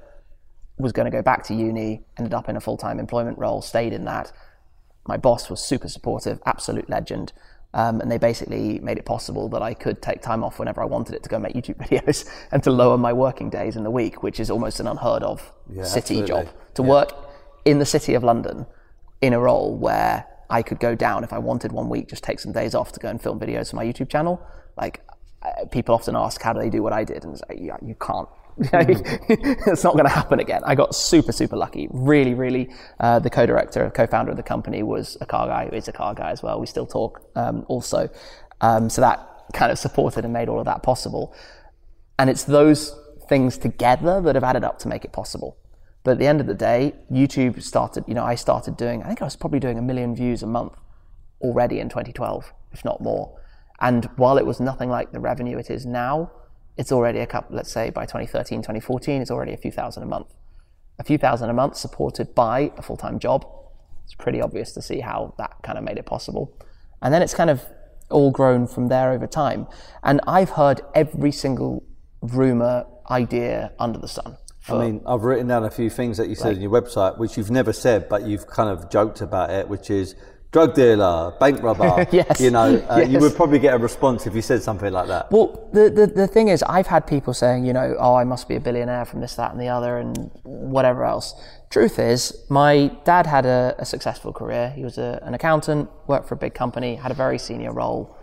was 0.78 0.92
going 0.92 1.06
to 1.06 1.10
go 1.10 1.22
back 1.22 1.44
to 1.44 1.54
uni, 1.54 2.04
ended 2.18 2.34
up 2.34 2.48
in 2.48 2.56
a 2.56 2.60
full 2.60 2.76
time 2.76 2.98
employment 2.98 3.38
role, 3.38 3.62
stayed 3.62 3.92
in 3.92 4.04
that, 4.04 4.32
my 5.06 5.16
boss 5.16 5.50
was 5.50 5.60
super 5.60 5.88
supportive, 5.88 6.40
absolute 6.46 6.88
legend. 6.88 7.32
Um, 7.74 8.02
and 8.02 8.10
they 8.10 8.18
basically 8.18 8.78
made 8.80 8.98
it 8.98 9.06
possible 9.06 9.48
that 9.48 9.62
I 9.62 9.72
could 9.72 10.02
take 10.02 10.20
time 10.20 10.44
off 10.44 10.58
whenever 10.58 10.82
I 10.82 10.84
wanted 10.84 11.14
it 11.14 11.22
to 11.22 11.28
go 11.30 11.38
make 11.38 11.54
YouTube 11.54 11.76
videos 11.88 12.28
and 12.50 12.62
to 12.64 12.70
lower 12.70 12.98
my 12.98 13.12
working 13.12 13.48
days 13.48 13.76
in 13.76 13.82
the 13.82 13.90
week, 13.90 14.22
which 14.22 14.38
is 14.38 14.50
almost 14.50 14.78
an 14.78 14.86
unheard 14.86 15.22
of 15.22 15.50
yeah, 15.72 15.84
city 15.84 16.20
absolutely. 16.20 16.44
job. 16.44 16.54
To 16.74 16.82
yeah. 16.82 16.88
work 16.88 17.12
in 17.64 17.78
the 17.78 17.86
city 17.86 18.14
of 18.14 18.22
London 18.22 18.66
in 19.22 19.32
a 19.32 19.40
role 19.40 19.74
where 19.74 20.26
I 20.50 20.62
could 20.62 20.80
go 20.80 20.94
down 20.94 21.24
if 21.24 21.32
I 21.32 21.38
wanted 21.38 21.72
one 21.72 21.88
week, 21.88 22.08
just 22.08 22.22
take 22.22 22.40
some 22.40 22.52
days 22.52 22.74
off 22.74 22.92
to 22.92 23.00
go 23.00 23.08
and 23.08 23.20
film 23.20 23.40
videos 23.40 23.70
for 23.70 23.76
my 23.76 23.86
YouTube 23.86 24.10
channel. 24.10 24.44
Like, 24.76 25.00
people 25.70 25.94
often 25.94 26.14
ask, 26.14 26.40
how 26.42 26.52
do 26.52 26.60
they 26.60 26.70
do 26.70 26.82
what 26.82 26.92
I 26.92 27.04
did? 27.04 27.24
And 27.24 27.38
say, 27.38 27.58
yeah, 27.58 27.76
you 27.80 27.94
can't 27.94 28.28
it's 28.58 29.84
not 29.84 29.94
going 29.94 30.04
to 30.04 30.10
happen 30.10 30.40
again. 30.40 30.62
I 30.64 30.74
got 30.74 30.94
super, 30.94 31.32
super 31.32 31.56
lucky. 31.56 31.88
Really, 31.90 32.34
really. 32.34 32.70
Uh, 33.00 33.18
the 33.18 33.30
co-director, 33.30 33.90
co-founder 33.90 34.30
of 34.30 34.36
the 34.36 34.42
company 34.42 34.82
was 34.82 35.16
a 35.20 35.26
car 35.26 35.46
guy. 35.46 35.70
Is 35.72 35.88
a 35.88 35.92
car 35.92 36.14
guy 36.14 36.30
as 36.30 36.42
well. 36.42 36.60
We 36.60 36.66
still 36.66 36.86
talk 36.86 37.22
um, 37.34 37.64
also. 37.68 38.08
Um, 38.60 38.90
so 38.90 39.00
that 39.00 39.28
kind 39.52 39.72
of 39.72 39.78
supported 39.78 40.24
and 40.24 40.32
made 40.32 40.48
all 40.48 40.58
of 40.58 40.66
that 40.66 40.82
possible. 40.82 41.34
And 42.18 42.28
it's 42.30 42.44
those 42.44 42.94
things 43.28 43.58
together 43.58 44.20
that 44.20 44.34
have 44.34 44.44
added 44.44 44.64
up 44.64 44.78
to 44.80 44.88
make 44.88 45.04
it 45.04 45.12
possible. 45.12 45.56
But 46.04 46.12
at 46.12 46.18
the 46.18 46.26
end 46.26 46.40
of 46.40 46.46
the 46.46 46.54
day, 46.54 46.94
YouTube 47.10 47.62
started, 47.62 48.04
you 48.06 48.14
know, 48.14 48.24
I 48.24 48.34
started 48.34 48.76
doing, 48.76 49.02
I 49.02 49.06
think 49.06 49.22
I 49.22 49.24
was 49.24 49.36
probably 49.36 49.60
doing 49.60 49.78
a 49.78 49.82
million 49.82 50.14
views 50.14 50.42
a 50.42 50.46
month 50.46 50.74
already 51.40 51.78
in 51.78 51.88
2012, 51.88 52.52
if 52.72 52.84
not 52.84 53.00
more. 53.00 53.38
And 53.80 54.04
while 54.16 54.38
it 54.38 54.46
was 54.46 54.60
nothing 54.60 54.88
like 54.88 55.12
the 55.12 55.20
revenue 55.20 55.58
it 55.58 55.70
is 55.70 55.86
now, 55.86 56.30
it's 56.76 56.92
already 56.92 57.20
a 57.20 57.26
couple, 57.26 57.56
let's 57.56 57.72
say 57.72 57.90
by 57.90 58.04
2013, 58.04 58.60
2014, 58.60 59.22
it's 59.22 59.30
already 59.30 59.52
a 59.52 59.56
few 59.56 59.70
thousand 59.70 60.02
a 60.02 60.06
month. 60.06 60.28
A 60.98 61.04
few 61.04 61.18
thousand 61.18 61.50
a 61.50 61.52
month 61.52 61.76
supported 61.76 62.34
by 62.34 62.72
a 62.76 62.82
full 62.82 62.96
time 62.96 63.18
job. 63.18 63.46
It's 64.04 64.14
pretty 64.14 64.40
obvious 64.40 64.72
to 64.72 64.82
see 64.82 65.00
how 65.00 65.34
that 65.38 65.56
kind 65.62 65.78
of 65.78 65.84
made 65.84 65.98
it 65.98 66.06
possible. 66.06 66.56
And 67.00 67.12
then 67.12 67.22
it's 67.22 67.34
kind 67.34 67.50
of 67.50 67.64
all 68.10 68.30
grown 68.30 68.66
from 68.66 68.88
there 68.88 69.12
over 69.12 69.26
time. 69.26 69.66
And 70.02 70.20
I've 70.26 70.50
heard 70.50 70.82
every 70.94 71.32
single 71.32 71.84
rumor, 72.20 72.86
idea 73.10 73.72
under 73.78 73.98
the 73.98 74.08
sun. 74.08 74.36
I 74.68 74.78
mean, 74.78 75.02
I've 75.06 75.22
written 75.22 75.48
down 75.48 75.64
a 75.64 75.70
few 75.70 75.90
things 75.90 76.18
that 76.18 76.28
you 76.28 76.36
said 76.36 76.48
like, 76.48 76.56
on 76.56 76.62
your 76.62 76.70
website, 76.70 77.18
which 77.18 77.36
you've 77.36 77.50
never 77.50 77.72
said, 77.72 78.08
but 78.08 78.22
you've 78.22 78.46
kind 78.46 78.68
of 78.70 78.88
joked 78.90 79.20
about 79.20 79.50
it, 79.50 79.68
which 79.68 79.90
is 79.90 80.14
drug 80.52 80.74
dealer, 80.74 81.32
bank 81.40 81.62
robber. 81.62 82.06
yes. 82.12 82.38
You 82.38 82.50
know, 82.50 82.76
uh, 82.88 82.98
yes. 82.98 83.08
you 83.08 83.18
would 83.18 83.34
probably 83.34 83.58
get 83.58 83.74
a 83.74 83.78
response 83.78 84.26
if 84.26 84.34
you 84.34 84.42
said 84.42 84.62
something 84.62 84.92
like 84.92 85.08
that. 85.08 85.32
Well, 85.32 85.68
the, 85.72 85.88
the, 85.88 86.06
the 86.06 86.26
thing 86.26 86.48
is, 86.48 86.62
I've 86.64 86.86
had 86.86 87.06
people 87.06 87.32
saying, 87.32 87.64
you 87.64 87.72
know, 87.72 87.96
oh, 87.98 88.14
I 88.14 88.24
must 88.24 88.48
be 88.48 88.56
a 88.56 88.60
billionaire 88.60 89.06
from 89.06 89.20
this, 89.20 89.34
that, 89.36 89.52
and 89.52 89.60
the 89.60 89.68
other, 89.68 89.96
and 89.96 90.30
whatever 90.44 91.04
else. 91.04 91.34
Truth 91.70 91.98
is, 91.98 92.44
my 92.50 92.88
dad 93.04 93.26
had 93.26 93.46
a, 93.46 93.74
a 93.78 93.86
successful 93.86 94.32
career. 94.32 94.70
He 94.76 94.84
was 94.84 94.98
a, 94.98 95.18
an 95.22 95.32
accountant, 95.32 95.88
worked 96.06 96.28
for 96.28 96.34
a 96.34 96.38
big 96.38 96.52
company, 96.52 96.96
had 96.96 97.10
a 97.10 97.14
very 97.14 97.38
senior 97.38 97.72
role. 97.72 98.18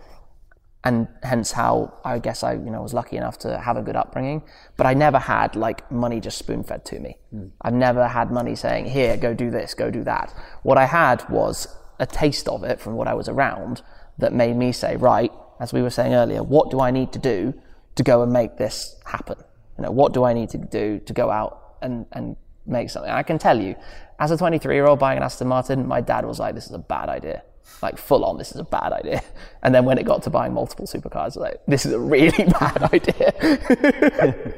And 0.82 1.08
hence 1.22 1.52
how 1.52 1.92
I 2.06 2.20
guess 2.20 2.42
I, 2.42 2.54
you 2.54 2.70
know, 2.70 2.80
was 2.80 2.94
lucky 2.94 3.18
enough 3.18 3.38
to 3.40 3.58
have 3.58 3.76
a 3.76 3.82
good 3.82 3.96
upbringing. 3.96 4.42
But 4.78 4.86
I 4.86 4.94
never 4.94 5.18
had 5.18 5.54
like 5.54 5.90
money 5.92 6.20
just 6.20 6.38
spoon 6.38 6.64
fed 6.64 6.86
to 6.86 6.98
me. 6.98 7.18
Mm. 7.34 7.50
I've 7.60 7.74
never 7.74 8.08
had 8.08 8.30
money 8.30 8.54
saying, 8.54 8.86
here, 8.86 9.18
go 9.18 9.34
do 9.34 9.50
this, 9.50 9.74
go 9.74 9.90
do 9.90 10.04
that. 10.04 10.34
What 10.62 10.78
I 10.78 10.86
had 10.86 11.28
was 11.28 11.68
a 12.00 12.06
taste 12.06 12.48
of 12.48 12.64
it 12.64 12.80
from 12.80 12.94
what 12.94 13.06
I 13.06 13.14
was 13.14 13.28
around 13.28 13.82
that 14.18 14.32
made 14.32 14.56
me 14.56 14.72
say, 14.72 14.96
right, 14.96 15.30
as 15.60 15.72
we 15.72 15.82
were 15.82 15.90
saying 15.90 16.14
earlier, 16.14 16.42
what 16.42 16.70
do 16.70 16.80
I 16.80 16.90
need 16.90 17.12
to 17.12 17.18
do 17.18 17.54
to 17.94 18.02
go 18.02 18.22
and 18.22 18.32
make 18.32 18.56
this 18.56 18.96
happen? 19.04 19.36
You 19.78 19.84
know, 19.84 19.90
what 19.92 20.12
do 20.12 20.24
I 20.24 20.32
need 20.32 20.48
to 20.50 20.58
do 20.58 21.00
to 21.06 21.12
go 21.12 21.30
out 21.30 21.76
and, 21.82 22.06
and 22.12 22.36
make 22.66 22.90
something? 22.90 23.10
I 23.10 23.22
can 23.22 23.38
tell 23.38 23.60
you, 23.60 23.76
as 24.18 24.30
a 24.30 24.36
23 24.36 24.74
year 24.74 24.86
old 24.86 24.98
buying 24.98 25.18
an 25.18 25.22
Aston 25.22 25.48
Martin, 25.48 25.86
my 25.86 26.00
dad 26.00 26.24
was 26.24 26.38
like, 26.38 26.54
this 26.54 26.66
is 26.66 26.72
a 26.72 26.78
bad 26.78 27.08
idea. 27.08 27.42
like 27.82 27.98
full 27.98 28.24
on, 28.24 28.38
this 28.38 28.50
is 28.50 28.56
a 28.56 28.64
bad 28.64 28.92
idea. 28.92 29.22
And 29.62 29.74
then 29.74 29.84
when 29.84 29.98
it 29.98 30.06
got 30.06 30.22
to 30.22 30.30
buying 30.30 30.54
multiple 30.54 30.86
supercars, 30.86 31.36
like 31.36 31.60
this 31.66 31.84
is 31.84 31.92
a 31.92 32.00
really 32.00 32.44
bad 32.60 32.82
idea. 32.94 33.30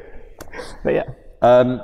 but 0.85 0.95
yeah, 0.95 1.09
Um, 1.43 1.81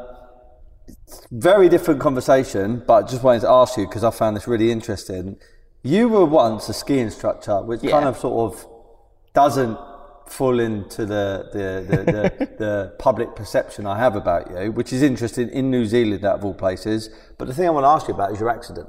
very 1.31 1.69
different 1.69 2.01
conversation, 2.01 2.83
but 2.87 3.09
just 3.09 3.23
wanted 3.23 3.41
to 3.43 3.51
ask 3.51 3.77
you 3.77 3.87
because 3.87 4.05
I 4.05 4.11
found 4.11 4.37
this 4.37 4.47
really 4.49 4.71
interesting. 4.71 5.37
You 5.83 6.09
were 6.09 6.25
once 6.25 6.69
a 6.69 6.73
ski 6.75 6.99
instructor, 6.99 7.63
which 7.63 7.83
Yeah. 7.83 7.93
kind 7.93 8.07
of 8.07 8.19
sort 8.19 8.53
of 8.53 8.67
doesn't 9.35 9.79
fall 10.27 10.61
into 10.61 11.07
the 11.07 11.49
the, 11.53 11.65
the, 11.91 11.97
the, 12.13 12.47
the 12.59 12.93
public 12.99 13.35
perception 13.35 13.87
I 13.87 13.97
have 13.99 14.15
about 14.17 14.51
you, 14.51 14.73
which 14.73 14.93
is 14.93 15.03
interesting 15.03 15.49
in 15.51 15.71
New 15.71 15.87
Zealand 15.87 16.25
out 16.25 16.39
of 16.39 16.45
all 16.45 16.55
places. 16.55 17.11
But 17.39 17.49
the 17.49 17.55
thing 17.55 17.67
I 17.67 17.71
want 17.71 17.85
to 17.85 17.89
ask 17.89 18.09
you 18.09 18.15
about 18.15 18.33
is 18.33 18.41
your 18.41 18.51
accident. 18.51 18.89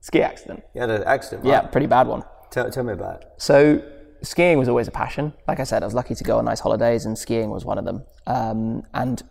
ski 0.00 0.22
accident. 0.22 0.62
You 0.74 0.80
had 0.82 0.90
an 0.90 1.04
accident, 1.04 1.46
Yeah, 1.46 1.62
pretty 1.62 1.86
bad 1.86 2.06
one. 2.06 2.22
Tell, 2.50 2.68
tell 2.70 2.84
me 2.84 2.92
about 2.92 3.22
it. 3.22 3.28
So 3.38 3.80
skiing 4.22 4.58
was 4.58 4.68
always 4.68 4.88
a 4.88 4.90
passion. 4.90 5.32
Like 5.48 5.60
I 5.60 5.64
said, 5.64 5.82
I 5.82 5.86
was 5.86 5.94
lucky 5.94 6.14
to 6.14 6.24
go 6.24 6.38
on 6.38 6.44
nice 6.44 6.60
holidays, 6.60 7.06
and 7.06 7.16
skiing 7.16 7.50
was 7.50 7.64
one 7.64 7.78
of 7.78 7.84
them. 7.84 8.04
Um, 8.26 8.82
and 8.92 9.22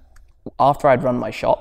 after 0.59 0.87
I'd 0.87 1.03
run 1.03 1.17
my 1.17 1.29
shop, 1.31 1.59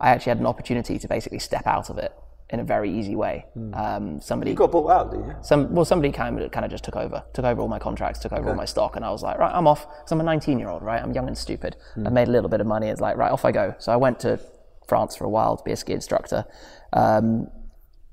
I 0.00 0.10
actually 0.10 0.30
had 0.30 0.38
an 0.38 0.46
opportunity 0.46 0.98
to 0.98 1.08
basically 1.08 1.38
step 1.38 1.66
out 1.66 1.90
of 1.90 1.98
it 1.98 2.12
in 2.50 2.60
a 2.60 2.64
very 2.64 2.90
easy 2.90 3.14
way. 3.14 3.44
Um, 3.74 4.20
somebody 4.22 4.52
You 4.52 4.56
got 4.56 4.72
bought 4.72 4.90
out, 4.90 5.10
did 5.10 5.20
you? 5.20 5.34
some 5.42 5.74
well 5.74 5.84
somebody 5.84 6.10
kind 6.12 6.40
of 6.40 6.50
kind 6.50 6.64
of 6.64 6.70
just 6.70 6.84
took 6.84 6.96
over 6.96 7.22
took 7.34 7.44
over 7.44 7.60
all 7.60 7.68
my 7.68 7.78
contracts 7.78 8.18
took 8.20 8.32
over 8.32 8.48
all 8.48 8.54
my 8.54 8.64
stock 8.64 8.96
and 8.96 9.04
i 9.04 9.10
was 9.10 9.22
like 9.22 9.38
right 9.38 9.52
i'm 9.54 9.66
off. 9.66 9.86
Because 9.86 10.12
i'm 10.12 10.20
a 10.20 10.24
19 10.24 10.58
year 10.58 10.70
old 10.70 10.82
right? 10.82 11.02
I'm 11.02 11.12
young 11.12 11.28
and 11.28 11.36
stupid. 11.36 11.76
I 11.96 12.08
made 12.08 12.28
a 12.28 12.30
little 12.30 12.48
bit 12.48 12.60
of 12.60 12.66
money. 12.66 12.88
It's 12.88 13.00
like 13.00 13.16
right 13.16 13.30
off 13.30 13.44
i 13.44 13.52
go. 13.52 13.74
So 13.78 13.92
i 13.92 13.96
went 13.96 14.20
to 14.20 14.40
france 14.88 15.14
for 15.14 15.24
a 15.24 15.28
while 15.28 15.56
to 15.58 15.64
be 15.64 15.72
a 15.72 15.76
ski 15.76 15.92
instructor 15.92 16.46
um, 16.94 17.48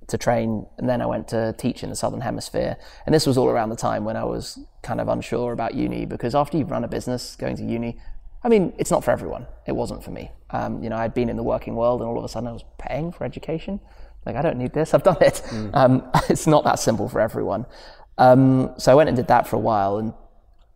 to 0.07 0.17
train 0.17 0.65
and 0.77 0.89
then 0.89 1.01
i 1.01 1.05
went 1.05 1.29
to 1.29 1.55
teach 1.57 1.81
in 1.83 1.89
the 1.89 1.95
southern 1.95 2.21
hemisphere. 2.21 2.75
And 3.05 3.15
this 3.15 3.25
was 3.25 3.37
all 3.37 3.47
around 3.47 3.69
the 3.69 3.77
time 3.77 4.03
when 4.03 4.17
i 4.17 4.25
was 4.25 4.59
kind 4.83 4.99
of 4.99 5.07
unsure 5.07 5.53
about 5.53 5.75
uni 5.75 6.05
because 6.05 6.35
after 6.35 6.57
you've 6.57 6.71
run 6.71 6.83
a 6.83 6.89
business 6.89 7.37
going 7.37 7.55
to 7.55 7.63
uni 7.63 7.97
I 8.45 8.47
mean, 8.47 8.73
it's 8.77 8.91
not 8.91 9.03
for 9.03 9.09
everyone. 9.09 9.47
It 9.65 9.71
wasn't 9.71 10.03
for 10.03 10.11
me. 10.11 10.31
Um, 10.51 10.83
you 10.83 10.89
know, 10.91 10.97
I'd 10.97 11.15
been 11.15 11.29
in 11.29 11.35
the 11.35 11.41
working 11.41 11.75
world, 11.75 12.01
and 12.01 12.07
all 12.07 12.19
of 12.19 12.23
a 12.23 12.29
sudden, 12.29 12.47
I 12.47 12.51
was 12.51 12.63
paying 12.77 13.11
for 13.11 13.23
education. 13.23 13.79
Like, 14.23 14.35
I 14.35 14.43
don't 14.43 14.59
need 14.59 14.71
this. 14.71 14.93
I've 14.93 15.01
done 15.01 15.17
it. 15.19 15.41
Um, 15.73 16.07
it's 16.29 16.45
not 16.45 16.63
that 16.63 16.77
simple 16.77 17.09
for 17.09 17.19
everyone. 17.19 17.65
Um, 18.19 18.75
so 18.77 18.91
I 18.91 18.95
went 18.95 19.09
and 19.09 19.17
did 19.17 19.27
that 19.29 19.47
for 19.47 19.55
a 19.55 19.59
while, 19.59 19.97
and 19.97 20.13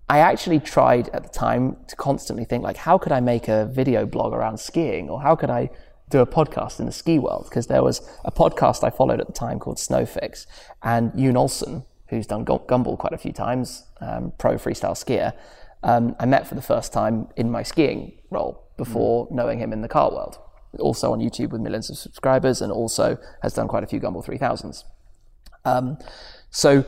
I 0.10 0.18
actually 0.18 0.60
tried 0.60 1.10
at 1.10 1.22
the 1.22 1.30
time 1.30 1.78
to 1.88 1.96
constantly 1.96 2.44
think, 2.44 2.64
like, 2.64 2.78
how 2.78 2.98
could 2.98 3.12
I 3.12 3.20
make 3.20 3.48
a 3.48 3.68
video 3.68 4.04
blog 4.08 4.34
around 4.34 4.60
skiing, 4.60 5.08
or 5.08 5.22
how 5.22 5.36
could 5.36 5.52
I 5.52 5.70
do 6.10 6.22
a 6.22 6.26
podcast 6.26 6.80
in 6.80 6.88
the 6.88 6.92
ski 6.92 7.20
world? 7.20 7.46
Because 7.50 7.68
there 7.68 7.84
was 7.84 8.02
a 8.26 8.32
podcast 8.32 8.84
I 8.84 8.90
followed 8.90 9.22
at 9.22 9.28
the 9.28 9.34
time 9.34 9.60
called 9.60 9.78
Snowfix, 9.78 10.48
and 10.82 11.16
Jon 11.16 11.36
Olsson, 11.36 11.86
who's 12.08 12.26
done 12.26 12.46
Gu- 12.46 12.66
Gumball 12.68 12.98
quite 12.98 13.14
a 13.14 13.18
few 13.20 13.32
times, 13.32 13.84
um, 14.02 14.34
pro 14.40 14.56
freestyle 14.56 14.98
skier, 14.98 15.34
um, 15.84 16.16
I 16.20 16.26
met 16.26 16.48
for 16.48 16.56
the 16.56 16.62
first 16.62 16.92
time 16.92 17.28
in 17.36 17.50
my 17.50 17.64
skiing 17.64 18.20
role 18.30 18.68
before 18.78 19.28
knowing 19.32 19.60
him 19.60 19.74
in 19.74 19.82
the 19.82 19.88
car 19.88 20.12
world. 20.12 20.38
Also 20.80 21.12
on 21.12 21.20
YouTube 21.20 21.50
with 21.50 21.62
millions 21.62 21.90
of 21.90 21.98
subscribers, 21.98 22.62
and 22.62 22.72
also 22.72 23.18
has 23.42 23.54
done 23.54 23.68
quite 23.68 23.84
a 23.84 23.88
few 23.88 24.00
Gumball 24.00 24.26
3000s. 24.26 24.84
Um, 25.66 25.98
so 26.52 26.86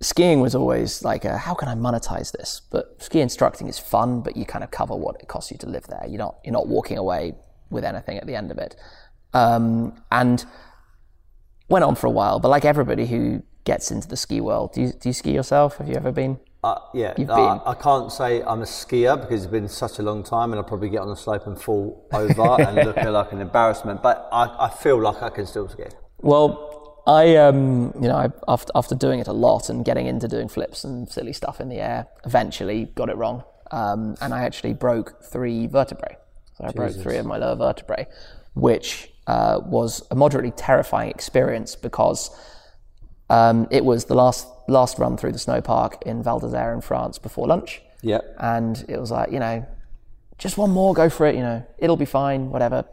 skiing 0.00 0.40
was 0.40 0.54
always 0.54 1.02
like, 1.02 1.24
a, 1.24 1.38
how 1.38 1.54
can 1.54 1.68
I 1.68 1.74
monetize 1.74 2.32
this? 2.32 2.60
But 2.70 3.02
ski 3.02 3.20
instructing 3.20 3.68
is 3.68 3.78
fun, 3.78 4.20
but 4.20 4.36
you 4.36 4.44
kind 4.44 4.62
of 4.62 4.70
cover 4.70 4.94
what 4.94 5.16
it 5.20 5.28
costs 5.28 5.50
you 5.50 5.58
to 5.58 5.66
live 5.66 5.86
there. 5.86 6.04
You're 6.06 6.18
not 6.18 6.38
you're 6.44 6.52
not 6.52 6.68
walking 6.68 6.98
away 6.98 7.34
with 7.70 7.84
anything 7.84 8.18
at 8.18 8.26
the 8.26 8.34
end 8.34 8.50
of 8.50 8.58
it. 8.58 8.76
Um, 9.32 10.00
and 10.10 10.44
went 11.68 11.84
on 11.84 11.94
for 11.94 12.06
a 12.06 12.10
while, 12.10 12.38
but 12.38 12.48
like 12.48 12.64
everybody 12.64 13.06
who 13.06 13.42
gets 13.64 13.90
into 13.90 14.06
the 14.06 14.16
ski 14.16 14.40
world, 14.40 14.72
do 14.72 14.82
you, 14.82 14.92
do 14.92 15.08
you 15.08 15.12
ski 15.12 15.32
yourself? 15.32 15.78
Have 15.78 15.88
you 15.88 15.94
ever 15.94 16.12
been? 16.12 16.38
Uh, 16.66 16.80
yeah, 16.94 17.14
uh, 17.28 17.60
I 17.64 17.74
can't 17.74 18.10
say 18.10 18.42
I'm 18.42 18.60
a 18.60 18.64
skier 18.64 19.20
because 19.20 19.44
it's 19.44 19.52
been 19.52 19.68
such 19.68 20.00
a 20.00 20.02
long 20.02 20.24
time, 20.24 20.50
and 20.50 20.58
I'll 20.58 20.66
probably 20.66 20.88
get 20.88 20.98
on 20.98 21.08
the 21.08 21.14
slope 21.14 21.46
and 21.46 21.56
fall 21.56 22.08
over 22.12 22.42
and 22.60 22.74
look 22.74 22.96
like 22.96 23.30
an 23.30 23.40
embarrassment. 23.40 24.02
But 24.02 24.28
I, 24.32 24.66
I 24.66 24.68
feel 24.70 25.00
like 25.00 25.22
I 25.22 25.28
can 25.28 25.46
still 25.46 25.68
ski. 25.68 25.84
Well, 26.18 27.04
I, 27.06 27.36
um, 27.36 27.92
you 27.94 28.08
know, 28.08 28.16
I, 28.16 28.30
after, 28.48 28.72
after 28.74 28.96
doing 28.96 29.20
it 29.20 29.28
a 29.28 29.32
lot 29.32 29.68
and 29.68 29.84
getting 29.84 30.08
into 30.08 30.26
doing 30.26 30.48
flips 30.48 30.82
and 30.82 31.08
silly 31.08 31.32
stuff 31.32 31.60
in 31.60 31.68
the 31.68 31.76
air, 31.76 32.08
eventually 32.24 32.86
got 32.96 33.10
it 33.10 33.16
wrong. 33.16 33.44
Um, 33.70 34.16
and 34.20 34.34
I 34.34 34.42
actually 34.42 34.74
broke 34.74 35.22
three 35.22 35.68
vertebrae. 35.68 36.16
So 36.54 36.64
I 36.64 36.72
broke 36.72 36.96
three 36.96 37.18
of 37.18 37.26
my 37.26 37.36
lower 37.36 37.54
vertebrae, 37.54 38.08
which 38.54 39.08
uh, 39.28 39.60
was 39.64 40.04
a 40.10 40.16
moderately 40.16 40.50
terrifying 40.50 41.10
experience 41.10 41.76
because 41.76 42.36
um, 43.30 43.68
it 43.70 43.84
was 43.84 44.06
the 44.06 44.16
last 44.16 44.48
last 44.68 44.98
run 44.98 45.16
through 45.16 45.32
the 45.32 45.38
snow 45.38 45.60
park 45.60 46.02
in 46.04 46.22
Val 46.22 46.40
d'Isère 46.40 46.74
in 46.74 46.80
France 46.80 47.18
before 47.18 47.46
lunch. 47.46 47.82
Yeah. 48.02 48.20
And 48.38 48.84
it 48.88 48.98
was 48.98 49.10
like, 49.10 49.32
you 49.32 49.38
know, 49.38 49.66
just 50.38 50.58
one 50.58 50.70
more, 50.70 50.94
go 50.94 51.08
for 51.08 51.26
it, 51.26 51.34
you 51.34 51.40
know, 51.40 51.66
it'll 51.78 51.96
be 51.96 52.04
fine, 52.04 52.50
whatever. 52.50 52.84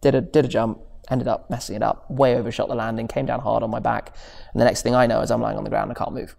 Did 0.00 0.14
a 0.14 0.20
did 0.20 0.44
a 0.44 0.48
jump, 0.48 0.80
ended 1.10 1.28
up 1.28 1.50
messing 1.50 1.76
it 1.76 1.82
up, 1.82 2.10
way 2.10 2.36
overshot 2.36 2.68
the 2.68 2.74
landing, 2.74 3.08
came 3.08 3.26
down 3.26 3.40
hard 3.40 3.62
on 3.62 3.70
my 3.70 3.80
back. 3.80 4.16
And 4.52 4.60
the 4.60 4.64
next 4.64 4.82
thing 4.82 4.94
I 4.94 5.06
know 5.06 5.20
is 5.20 5.30
I'm 5.30 5.40
lying 5.40 5.58
on 5.58 5.64
the 5.64 5.70
ground 5.70 5.90
and 5.90 5.98
I 5.98 6.04
can't 6.04 6.14
move. 6.14 6.36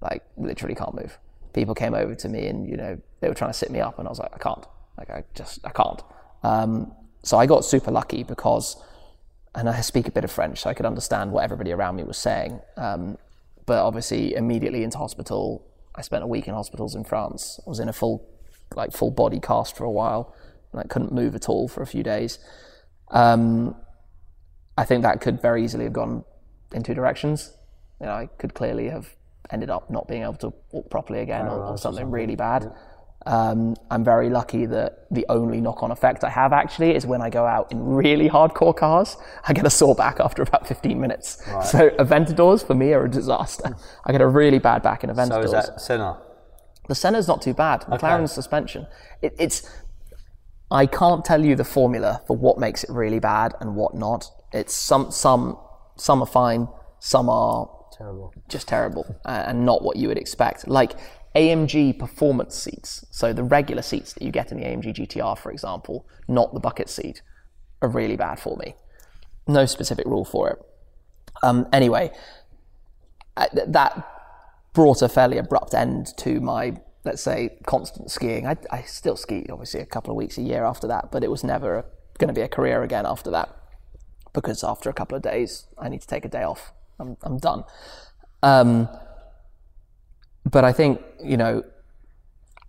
Like 0.00 0.22
literally 0.36 0.74
can't 0.74 0.94
move. 0.94 1.18
People 1.52 1.74
came 1.74 1.94
over 1.94 2.14
to 2.14 2.28
me 2.28 2.46
and, 2.48 2.68
you 2.68 2.76
know, 2.76 3.00
they 3.20 3.28
were 3.28 3.34
trying 3.34 3.50
to 3.50 3.58
sit 3.58 3.70
me 3.70 3.80
up 3.80 3.98
and 3.98 4.08
I 4.08 4.10
was 4.10 4.18
like, 4.18 4.34
I 4.34 4.38
can't. 4.38 4.66
Like 4.98 5.10
I 5.10 5.24
just 5.34 5.60
I 5.64 5.70
can't. 5.70 6.02
Um, 6.42 6.92
so 7.22 7.38
I 7.38 7.46
got 7.46 7.64
super 7.64 7.90
lucky 7.90 8.22
because 8.22 8.76
and 9.54 9.68
I 9.68 9.80
speak 9.80 10.08
a 10.08 10.10
bit 10.10 10.24
of 10.24 10.32
French, 10.32 10.60
so 10.60 10.70
I 10.70 10.74
could 10.74 10.86
understand 10.86 11.30
what 11.30 11.44
everybody 11.44 11.72
around 11.72 11.96
me 11.96 12.02
was 12.02 12.18
saying. 12.18 12.60
Um, 12.76 13.16
but 13.66 13.78
obviously, 13.78 14.34
immediately 14.34 14.82
into 14.82 14.98
hospital. 14.98 15.66
I 15.94 16.02
spent 16.02 16.24
a 16.24 16.26
week 16.26 16.48
in 16.48 16.54
hospitals 16.54 16.94
in 16.94 17.04
France. 17.04 17.60
I 17.64 17.70
was 17.70 17.78
in 17.78 17.88
a 17.88 17.92
full, 17.92 18.28
like 18.74 18.92
full 18.92 19.10
body 19.10 19.38
cast 19.38 19.76
for 19.76 19.84
a 19.84 19.90
while, 19.90 20.34
and 20.72 20.80
I 20.80 20.84
couldn't 20.84 21.12
move 21.12 21.34
at 21.34 21.48
all 21.48 21.68
for 21.68 21.82
a 21.82 21.86
few 21.86 22.02
days. 22.02 22.38
Um, 23.10 23.76
I 24.76 24.84
think 24.84 25.02
that 25.02 25.20
could 25.20 25.40
very 25.40 25.62
easily 25.64 25.84
have 25.84 25.92
gone 25.92 26.24
in 26.72 26.82
two 26.82 26.94
directions. 26.94 27.56
You 28.00 28.06
know, 28.06 28.12
I 28.12 28.26
could 28.38 28.54
clearly 28.54 28.88
have 28.88 29.14
ended 29.50 29.70
up 29.70 29.88
not 29.90 30.08
being 30.08 30.22
able 30.22 30.34
to 30.34 30.52
walk 30.72 30.90
properly 30.90 31.20
again, 31.20 31.46
or, 31.46 31.64
or 31.64 31.78
something 31.78 32.10
really 32.10 32.34
bad. 32.34 32.72
Um, 33.26 33.74
I'm 33.90 34.04
very 34.04 34.28
lucky 34.28 34.66
that 34.66 35.06
the 35.10 35.24
only 35.28 35.60
knock-on 35.60 35.90
effect 35.90 36.24
I 36.24 36.30
have 36.30 36.52
actually 36.52 36.94
is 36.94 37.06
when 37.06 37.22
I 37.22 37.30
go 37.30 37.46
out 37.46 37.72
in 37.72 37.82
really 37.82 38.28
hardcore 38.28 38.76
cars, 38.76 39.16
I 39.48 39.52
get 39.54 39.64
a 39.64 39.70
sore 39.70 39.94
back 39.94 40.20
after 40.20 40.42
about 40.42 40.66
15 40.66 41.00
minutes. 41.00 41.42
So 41.70 41.90
Aventadors 41.90 42.66
for 42.66 42.74
me 42.74 42.92
are 42.92 43.06
a 43.06 43.10
disaster. 43.10 43.76
I 44.04 44.12
get 44.12 44.20
a 44.20 44.26
really 44.26 44.58
bad 44.58 44.82
back 44.82 45.04
in 45.04 45.10
Aventadors. 45.10 45.28
So 45.28 45.40
is 45.40 45.52
that 45.52 45.80
Senna? 45.80 46.20
The 46.88 46.94
Senna's 46.94 47.26
not 47.26 47.40
too 47.40 47.54
bad. 47.54 47.82
McLaren's 47.82 48.32
suspension. 48.32 48.86
It, 49.22 49.34
it's. 49.38 49.68
I 50.70 50.86
can't 50.86 51.24
tell 51.24 51.44
you 51.44 51.56
the 51.56 51.64
formula 51.64 52.22
for 52.26 52.36
what 52.36 52.58
makes 52.58 52.84
it 52.84 52.90
really 52.90 53.20
bad 53.20 53.54
and 53.60 53.74
what 53.74 53.94
not. 53.94 54.30
It's 54.52 54.74
some 54.74 55.10
some 55.10 55.56
some 55.96 56.20
are 56.20 56.26
fine, 56.26 56.68
some 56.98 57.28
are 57.28 57.70
Terrible. 57.96 58.34
just 58.48 58.66
terrible 58.66 59.06
uh, 59.24 59.44
and 59.46 59.64
not 59.64 59.82
what 59.82 59.96
you 59.96 60.08
would 60.08 60.18
expect. 60.18 60.66
Like 60.66 60.92
AMG 61.34 61.98
performance 61.98 62.54
seats, 62.54 63.04
so 63.10 63.32
the 63.32 63.42
regular 63.42 63.82
seats 63.82 64.12
that 64.12 64.22
you 64.22 64.30
get 64.30 64.52
in 64.52 64.58
the 64.58 64.64
AMG 64.64 64.94
GTR, 64.94 65.36
for 65.36 65.50
example, 65.50 66.06
not 66.28 66.54
the 66.54 66.60
bucket 66.60 66.88
seat, 66.88 67.22
are 67.82 67.88
really 67.88 68.16
bad 68.16 68.38
for 68.38 68.56
me. 68.56 68.74
No 69.46 69.66
specific 69.66 70.06
rule 70.06 70.24
for 70.24 70.50
it. 70.50 70.58
Um, 71.42 71.66
anyway, 71.72 72.12
uh, 73.36 73.48
th- 73.48 73.66
that 73.68 74.08
brought 74.72 75.02
a 75.02 75.08
fairly 75.08 75.38
abrupt 75.38 75.74
end 75.74 76.16
to 76.18 76.40
my, 76.40 76.76
let's 77.04 77.22
say, 77.22 77.58
constant 77.66 78.10
skiing. 78.10 78.46
I, 78.46 78.56
I 78.70 78.82
still 78.82 79.16
ski, 79.16 79.46
obviously, 79.50 79.80
a 79.80 79.86
couple 79.86 80.12
of 80.12 80.16
weeks 80.16 80.38
a 80.38 80.42
year 80.42 80.64
after 80.64 80.86
that, 80.86 81.10
but 81.10 81.24
it 81.24 81.30
was 81.30 81.42
never 81.42 81.84
going 82.18 82.28
to 82.28 82.34
be 82.34 82.42
a 82.42 82.48
career 82.48 82.82
again 82.82 83.06
after 83.06 83.30
that 83.32 83.54
because 84.32 84.62
after 84.62 84.88
a 84.88 84.92
couple 84.92 85.16
of 85.16 85.22
days, 85.22 85.66
I 85.78 85.88
need 85.88 86.00
to 86.00 86.06
take 86.06 86.24
a 86.24 86.28
day 86.28 86.42
off. 86.42 86.72
I'm, 86.98 87.16
I'm 87.22 87.38
done. 87.38 87.64
Um, 88.42 88.88
but 90.44 90.64
I 90.64 90.72
think, 90.72 91.00
you 91.22 91.36
know, 91.36 91.62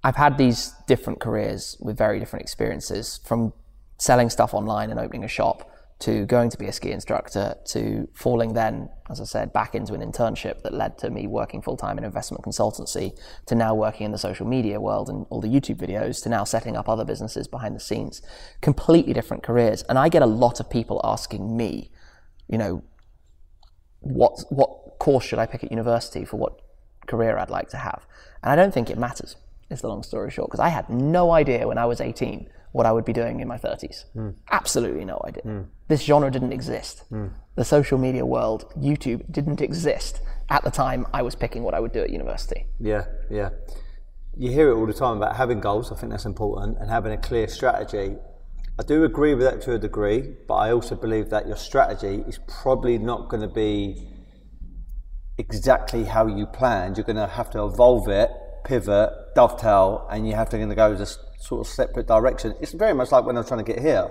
I've 0.04 0.16
had 0.16 0.38
these 0.38 0.74
different 0.88 1.20
careers 1.20 1.78
with 1.80 1.98
very 1.98 2.20
different 2.20 2.44
experiences 2.44 3.20
from 3.26 3.54
selling 3.98 4.30
stuff 4.30 4.54
online 4.54 4.92
and 4.92 5.00
opening 5.00 5.24
a 5.24 5.28
shop 5.28 5.72
to 5.98 6.26
going 6.26 6.50
to 6.50 6.58
be 6.58 6.68
a 6.68 6.74
ski 6.74 6.92
instructor 6.92 7.56
to 7.66 8.08
falling 8.14 8.54
then, 8.54 8.90
as 9.10 9.22
I 9.22 9.24
said, 9.24 9.54
back 9.54 9.76
into 9.76 9.94
an 9.94 10.02
internship 10.02 10.62
that 10.64 10.74
led 10.74 10.98
to 11.00 11.10
me 11.10 11.26
working 11.26 11.62
full 11.62 11.78
time 11.78 11.98
in 11.98 12.04
investment 12.04 12.44
consultancy 12.44 13.18
to 13.46 13.56
now 13.56 13.74
working 13.74 14.06
in 14.06 14.12
the 14.12 14.18
social 14.18 14.46
media 14.46 14.80
world 14.82 15.10
and 15.10 15.26
all 15.30 15.40
the 15.40 15.48
YouTube 15.48 15.78
videos 15.78 16.22
to 16.24 16.30
now 16.30 16.44
setting 16.44 16.76
up 16.76 16.90
other 16.90 17.06
businesses 17.06 17.48
behind 17.48 17.76
the 17.76 17.80
scenes. 17.80 18.22
Completely 18.60 19.14
different 19.14 19.42
careers. 19.42 19.84
And 19.84 19.98
I 19.98 20.10
get 20.10 20.22
a 20.22 20.28
lot 20.28 20.60
of 20.60 20.70
people 20.70 21.00
asking 21.04 21.56
me, 21.56 21.92
you 22.48 22.58
know, 22.58 22.84
what 24.02 24.44
what 24.50 25.00
course 25.00 25.24
should 25.24 25.40
I 25.40 25.46
pick 25.46 25.64
at 25.64 25.72
university 25.72 26.26
for 26.26 26.38
what 26.38 26.60
career 27.06 27.38
I'd 27.38 27.50
like 27.50 27.70
to 27.70 27.78
have? 27.78 28.06
And 28.44 28.52
I 28.52 28.56
don't 28.56 28.74
think 28.74 28.90
it 28.90 28.98
matters. 28.98 29.36
Is 29.70 29.82
the 29.82 29.88
long 29.88 30.04
story 30.04 30.30
short 30.30 30.50
because 30.50 30.60
I 30.60 30.70
had 30.70 30.90
no 30.90 31.32
idea 31.32 31.68
when 31.68 31.80
I 31.80 31.86
was 31.86 32.00
18 32.00 32.48
what 32.76 32.86
I 32.86 32.92
would 32.92 33.06
be 33.06 33.14
doing 33.14 33.40
in 33.40 33.48
my 33.48 33.58
30s. 33.58 34.04
Hmm. 34.12 34.32
Absolutely 34.52 35.06
no 35.06 35.22
idea. 35.26 35.44
Hmm. 35.44 35.62
This 35.88 36.02
genre 36.02 36.30
didn't 36.30 36.52
exist. 36.52 37.04
Hmm. 37.08 37.28
The 37.56 37.64
social 37.64 37.98
media 37.98 38.26
world, 38.26 38.70
YouTube, 38.78 39.32
didn't 39.32 39.62
exist 39.62 40.22
at 40.50 40.62
the 40.66 40.72
time 40.72 41.08
I 41.14 41.22
was 41.22 41.36
picking 41.36 41.64
what 41.64 41.74
I 41.74 41.80
would 41.80 41.94
do 41.94 42.02
at 42.02 42.10
university. 42.10 42.68
Yeah, 42.82 43.06
yeah. 43.32 43.52
You 44.38 44.52
hear 44.52 44.72
it 44.72 44.76
all 44.76 44.86
the 44.86 44.94
time 44.94 45.16
about 45.16 45.38
having 45.38 45.62
goals. 45.62 45.90
I 45.90 45.96
think 45.96 46.12
that's 46.12 46.26
important 46.26 46.78
and 46.82 46.90
having 46.90 47.14
a 47.14 47.18
clear 47.18 47.48
strategy. 47.48 48.18
I 48.78 48.84
do 48.84 49.06
agree 49.06 49.34
with 49.36 49.46
that 49.46 49.62
to 49.62 49.74
a 49.76 49.80
degree, 49.80 50.36
but 50.46 50.56
I 50.56 50.74
also 50.74 50.96
believe 50.96 51.30
that 51.30 51.48
your 51.48 51.56
strategy 51.56 52.26
is 52.28 52.40
probably 52.46 52.98
not 52.98 53.30
going 53.30 53.42
to 53.42 53.48
be 53.48 54.06
exactly 55.38 56.06
how 56.06 56.28
you 56.28 56.46
planned. 56.46 56.98
You're 56.98 57.06
going 57.06 57.16
to 57.18 57.28
have 57.28 57.50
to 57.52 57.64
evolve 57.66 58.08
it, 58.08 58.30
pivot, 58.64 59.10
dovetail, 59.36 60.08
and 60.10 60.28
you 60.28 60.36
have 60.36 60.50
to, 60.50 60.58
going 60.58 60.70
to 60.70 60.76
go 60.76 60.92
a 60.92 61.06
sort 61.06 61.62
of 61.62 61.68
separate 61.68 62.08
direction. 62.08 62.56
It's 62.62 62.74
very 62.74 62.94
much 62.94 63.12
like 63.12 63.26
when 63.26 63.36
I 63.36 63.40
was 63.40 63.48
trying 63.48 63.64
to 63.64 63.72
get 63.72 63.82
here. 63.82 64.10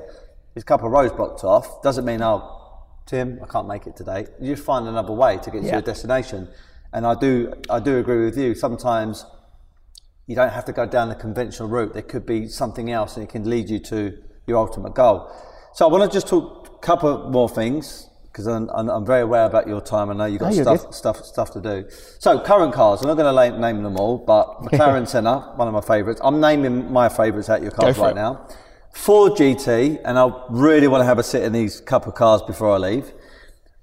There's 0.54 0.62
a 0.62 0.66
couple 0.66 0.86
of 0.86 0.92
roads 0.92 1.12
blocked 1.12 1.42
off. 1.44 1.82
Doesn't 1.82 2.04
mean, 2.04 2.22
oh, 2.22 2.60
Tim, 3.06 3.40
I 3.42 3.46
can't 3.46 3.66
make 3.66 3.86
it 3.86 3.96
today. 3.96 4.26
You 4.40 4.56
find 4.56 4.86
another 4.86 5.12
way 5.12 5.38
to 5.38 5.50
get 5.50 5.62
to 5.62 5.68
your 5.68 5.82
destination. 5.82 6.48
And 6.92 7.06
I 7.06 7.14
do, 7.14 7.52
I 7.68 7.80
do 7.80 7.98
agree 7.98 8.24
with 8.24 8.38
you. 8.38 8.54
Sometimes 8.54 9.26
you 10.26 10.36
don't 10.36 10.52
have 10.52 10.64
to 10.66 10.72
go 10.72 10.86
down 10.86 11.08
the 11.08 11.16
conventional 11.16 11.68
route. 11.68 11.92
There 11.92 12.02
could 12.02 12.24
be 12.24 12.48
something 12.48 12.90
else, 12.90 13.16
and 13.16 13.24
it 13.24 13.30
can 13.30 13.48
lead 13.50 13.68
you 13.68 13.78
to 13.80 14.16
your 14.46 14.58
ultimate 14.58 14.94
goal. 14.94 15.30
So 15.74 15.88
I 15.88 15.90
want 15.90 16.10
to 16.10 16.14
just 16.14 16.28
talk 16.28 16.68
a 16.68 16.78
couple 16.78 17.30
more 17.30 17.48
things 17.48 18.08
because 18.34 18.48
I'm, 18.48 18.68
I'm, 18.68 19.06
very 19.06 19.20
aware 19.20 19.44
about 19.44 19.68
your 19.68 19.80
time. 19.80 20.10
I 20.10 20.14
know 20.14 20.24
you've 20.24 20.40
got 20.40 20.52
No, 20.52 20.62
stuff, 20.62 20.82
good. 20.82 20.94
stuff, 20.94 21.24
stuff 21.24 21.50
to 21.52 21.60
do. 21.60 21.88
So 22.18 22.40
current 22.40 22.74
cars. 22.74 23.00
I'm 23.00 23.06
not 23.06 23.14
going 23.14 23.52
to 23.52 23.60
name 23.60 23.84
them 23.84 23.96
all, 23.96 24.18
but 24.18 24.60
McLaren 24.62 25.06
Senna, 25.06 25.52
one 25.54 25.68
of 25.68 25.74
my 25.74 25.80
favourites. 25.80 26.20
I'm 26.24 26.40
naming 26.40 26.92
my 26.92 27.08
favourites 27.08 27.48
out 27.48 27.62
your 27.62 27.70
cars 27.70 27.96
right 27.96 28.10
it. 28.10 28.16
now. 28.16 28.48
Ford 28.92 29.34
GT, 29.34 30.00
and 30.04 30.18
I 30.18 30.32
really 30.50 30.88
want 30.88 31.02
to 31.02 31.04
have 31.04 31.20
a 31.20 31.22
sit 31.22 31.44
in 31.44 31.52
these 31.52 31.80
couple 31.80 32.10
of 32.10 32.18
cars 32.18 32.42
before 32.42 32.72
I 32.72 32.78
leave. 32.78 33.12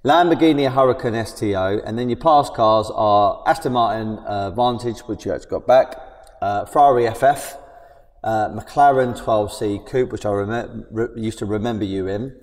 Lamborghini 0.04 0.70
Huracan 0.70 1.26
STO, 1.26 1.80
and 1.86 1.98
then 1.98 2.10
your 2.10 2.18
past 2.18 2.52
cars 2.52 2.90
are 2.92 3.42
Aston 3.46 3.72
Martin 3.72 4.18
uh, 4.18 4.50
Vantage, 4.50 5.00
which 5.00 5.24
you 5.24 5.32
actually 5.32 5.48
got 5.48 5.66
back, 5.66 5.96
uh, 6.42 6.66
Ferrari 6.66 7.08
FF, 7.10 7.56
uh, 8.22 8.50
McLaren 8.50 9.18
12C 9.18 9.86
Coupe, 9.86 10.12
which 10.12 10.26
I 10.26 10.28
remem- 10.28 10.84
re- 10.90 11.08
used 11.16 11.38
to 11.38 11.46
remember 11.46 11.86
you 11.86 12.06
in. 12.06 12.38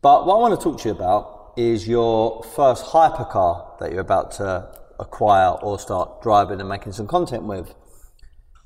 But 0.00 0.26
what 0.26 0.34
I 0.34 0.38
want 0.40 0.58
to 0.58 0.64
talk 0.64 0.80
to 0.80 0.88
you 0.88 0.94
about 0.96 1.41
is 1.56 1.88
your 1.88 2.42
first 2.42 2.86
hypercar 2.86 3.78
that 3.78 3.92
you're 3.92 4.00
about 4.00 4.32
to 4.32 4.68
acquire 4.98 5.50
or 5.50 5.78
start 5.78 6.20
driving 6.22 6.58
and 6.60 6.68
making 6.68 6.92
some 6.92 7.06
content 7.06 7.44
with. 7.44 7.74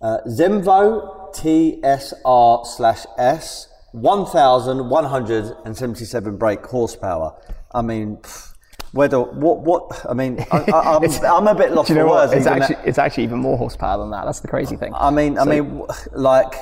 Uh, 0.01 0.19
Zenvo 0.27 1.31
TSR 1.35 2.67
slash 2.67 3.05
S, 3.19 3.69
1,177 3.93 6.37
brake 6.37 6.67
horsepower. 6.67 7.35
I 7.73 7.83
mean, 7.83 8.17
pff, 8.19 8.53
whether, 8.93 9.21
what, 9.21 9.59
what, 9.61 10.07
I 10.09 10.15
mean, 10.15 10.45
I, 10.51 10.65
I, 10.73 10.97
I'm, 10.97 11.05
I'm 11.25 11.47
a 11.49 11.55
bit 11.55 11.73
lost 11.73 11.89
you 11.89 11.95
know 11.97 12.07
for 12.07 12.11
words. 12.11 12.33
It's 12.33 12.47
actually, 12.47 12.77
it's 12.85 12.99
actually 12.99 13.25
even 13.25 13.39
more 13.39 13.59
horsepower 13.59 13.99
than 13.99 14.11
that. 14.11 14.27
That's 14.27 14.41
the 14.41 14.49
crazy 14.49 14.77
thing. 14.77 14.93
I 14.95 15.11
mean, 15.11 15.39
I 15.39 15.45
mean, 15.45 15.83
like, 16.13 16.55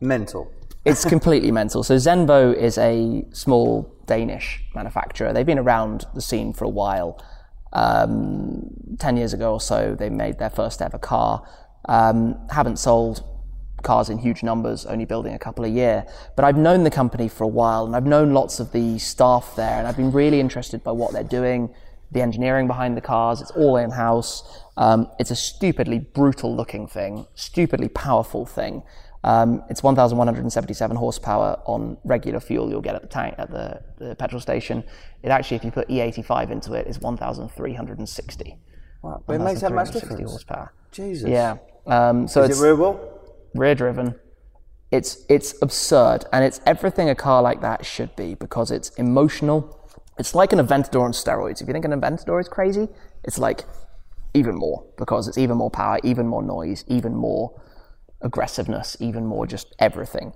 mental. 0.00 0.50
It's 0.84 1.04
completely 1.04 1.50
mental. 1.50 1.82
So 1.82 1.96
Zenvo 1.96 2.54
is 2.54 2.78
a 2.78 3.24
small 3.32 3.94
Danish 4.06 4.62
manufacturer. 4.74 5.32
They've 5.32 5.46
been 5.46 5.58
around 5.58 6.06
the 6.14 6.22
scene 6.22 6.52
for 6.52 6.64
a 6.64 6.68
while. 6.68 7.22
Um, 7.72 8.70
Ten 8.98 9.16
years 9.16 9.32
ago 9.32 9.52
or 9.52 9.60
so, 9.60 9.94
they 9.94 10.10
made 10.10 10.38
their 10.38 10.50
first 10.50 10.82
ever 10.82 10.98
car. 10.98 11.46
Um, 11.88 12.36
haven't 12.50 12.78
sold 12.78 13.22
cars 13.82 14.08
in 14.08 14.18
huge 14.18 14.42
numbers, 14.42 14.86
only 14.86 15.04
building 15.04 15.34
a 15.34 15.38
couple 15.38 15.64
a 15.64 15.68
year. 15.68 16.04
But 16.34 16.44
I've 16.44 16.56
known 16.56 16.84
the 16.84 16.90
company 16.90 17.28
for 17.28 17.44
a 17.44 17.48
while, 17.48 17.86
and 17.86 17.94
I've 17.94 18.06
known 18.06 18.32
lots 18.32 18.58
of 18.60 18.72
the 18.72 18.98
staff 18.98 19.54
there, 19.56 19.78
and 19.78 19.86
I've 19.86 19.96
been 19.96 20.10
really 20.10 20.40
interested 20.40 20.82
by 20.82 20.92
what 20.92 21.12
they're 21.12 21.22
doing, 21.22 21.72
the 22.10 22.20
engineering 22.20 22.66
behind 22.66 22.96
the 22.96 23.00
cars. 23.00 23.40
It's 23.40 23.50
all 23.52 23.76
in 23.76 23.90
house. 23.90 24.62
Um, 24.76 25.08
it's 25.18 25.30
a 25.30 25.36
stupidly 25.36 25.98
brutal 25.98 26.54
looking 26.54 26.86
thing, 26.88 27.26
stupidly 27.34 27.88
powerful 27.88 28.46
thing. 28.46 28.82
Um, 29.24 29.62
it's 29.68 29.82
1,177 29.82 30.96
horsepower 30.96 31.60
on 31.66 31.98
regular 32.04 32.40
fuel 32.40 32.70
you'll 32.70 32.80
get 32.80 32.94
at 32.94 33.02
the 33.02 33.08
tank 33.08 33.34
at 33.38 33.50
the, 33.50 33.82
the 33.98 34.14
petrol 34.14 34.40
station. 34.40 34.84
It 35.22 35.30
actually, 35.30 35.56
if 35.56 35.64
you 35.64 35.70
put 35.72 35.88
E85 35.88 36.50
into 36.50 36.72
it, 36.74 36.86
is 36.86 37.00
1,360. 37.00 38.58
Wow, 39.02 39.22
but 39.26 39.34
it 39.34 39.38
makes 39.40 39.60
that 39.60 39.72
much 39.72 39.88
1,360 39.88 40.08
difference. 40.08 40.30
horsepower. 40.30 40.72
Jesus. 40.92 41.28
Yeah. 41.28 41.58
Um, 41.86 42.28
so 42.28 42.42
Is 42.42 42.50
it's 42.50 42.60
it 42.60 42.62
rear 42.62 42.76
wheel? 42.76 43.20
rear 43.54 43.74
driven. 43.74 44.14
It's 44.90 45.24
it's 45.28 45.54
absurd, 45.62 46.24
and 46.32 46.44
it's 46.44 46.60
everything 46.64 47.10
a 47.10 47.14
car 47.14 47.42
like 47.42 47.60
that 47.60 47.84
should 47.84 48.14
be 48.16 48.34
because 48.34 48.70
it's 48.70 48.88
emotional. 48.90 49.74
It's 50.18 50.34
like 50.34 50.52
an 50.52 50.58
Aventador 50.58 51.02
on 51.02 51.12
steroids. 51.12 51.60
If 51.60 51.68
you 51.68 51.72
think 51.74 51.84
an 51.84 51.92
Aventador 51.92 52.40
is 52.40 52.48
crazy, 52.48 52.88
it's 53.24 53.38
like 53.38 53.64
even 54.34 54.54
more 54.54 54.84
because 54.96 55.28
it's 55.28 55.38
even 55.38 55.56
more 55.58 55.70
power, 55.70 55.98
even 56.02 56.26
more 56.26 56.42
noise, 56.42 56.84
even 56.88 57.14
more 57.14 57.52
aggressiveness, 58.20 58.96
even 59.00 59.26
more 59.26 59.46
just 59.46 59.74
everything. 59.78 60.32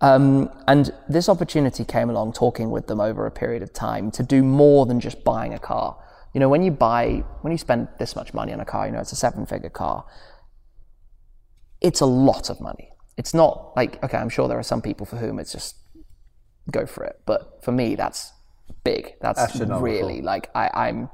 Um, 0.00 0.50
and 0.68 0.92
this 1.08 1.28
opportunity 1.28 1.84
came 1.84 2.10
along 2.10 2.34
talking 2.34 2.70
with 2.70 2.86
them 2.86 3.00
over 3.00 3.26
a 3.26 3.30
period 3.30 3.62
of 3.62 3.72
time 3.72 4.10
to 4.12 4.22
do 4.22 4.42
more 4.42 4.86
than 4.86 5.00
just 5.00 5.24
buying 5.24 5.54
a 5.54 5.58
car. 5.58 5.96
You 6.34 6.40
know, 6.40 6.50
when 6.50 6.62
you 6.62 6.70
buy, 6.70 7.24
when 7.40 7.50
you 7.50 7.58
spend 7.58 7.88
this 7.98 8.14
much 8.14 8.34
money 8.34 8.52
on 8.52 8.60
a 8.60 8.64
car, 8.64 8.86
you 8.86 8.92
know, 8.92 9.00
it's 9.00 9.12
a 9.12 9.16
seven 9.16 9.46
figure 9.46 9.70
car 9.70 10.04
it's 11.80 12.00
a 12.00 12.06
lot 12.06 12.50
of 12.50 12.60
money. 12.60 12.90
It's 13.16 13.34
not 13.34 13.72
like, 13.76 14.02
okay, 14.02 14.18
I'm 14.18 14.28
sure 14.28 14.48
there 14.48 14.58
are 14.58 14.64
some 14.64 14.82
people 14.82 15.06
for 15.06 15.16
whom 15.16 15.38
it's 15.38 15.52
just 15.52 15.76
go 16.70 16.86
for 16.86 17.04
it. 17.04 17.20
But 17.26 17.64
for 17.64 17.72
me, 17.72 17.94
that's 17.94 18.32
big. 18.84 19.14
That's 19.20 19.56
really 19.60 20.20
like, 20.20 20.50
I, 20.54 20.70
I'm, 20.74 21.08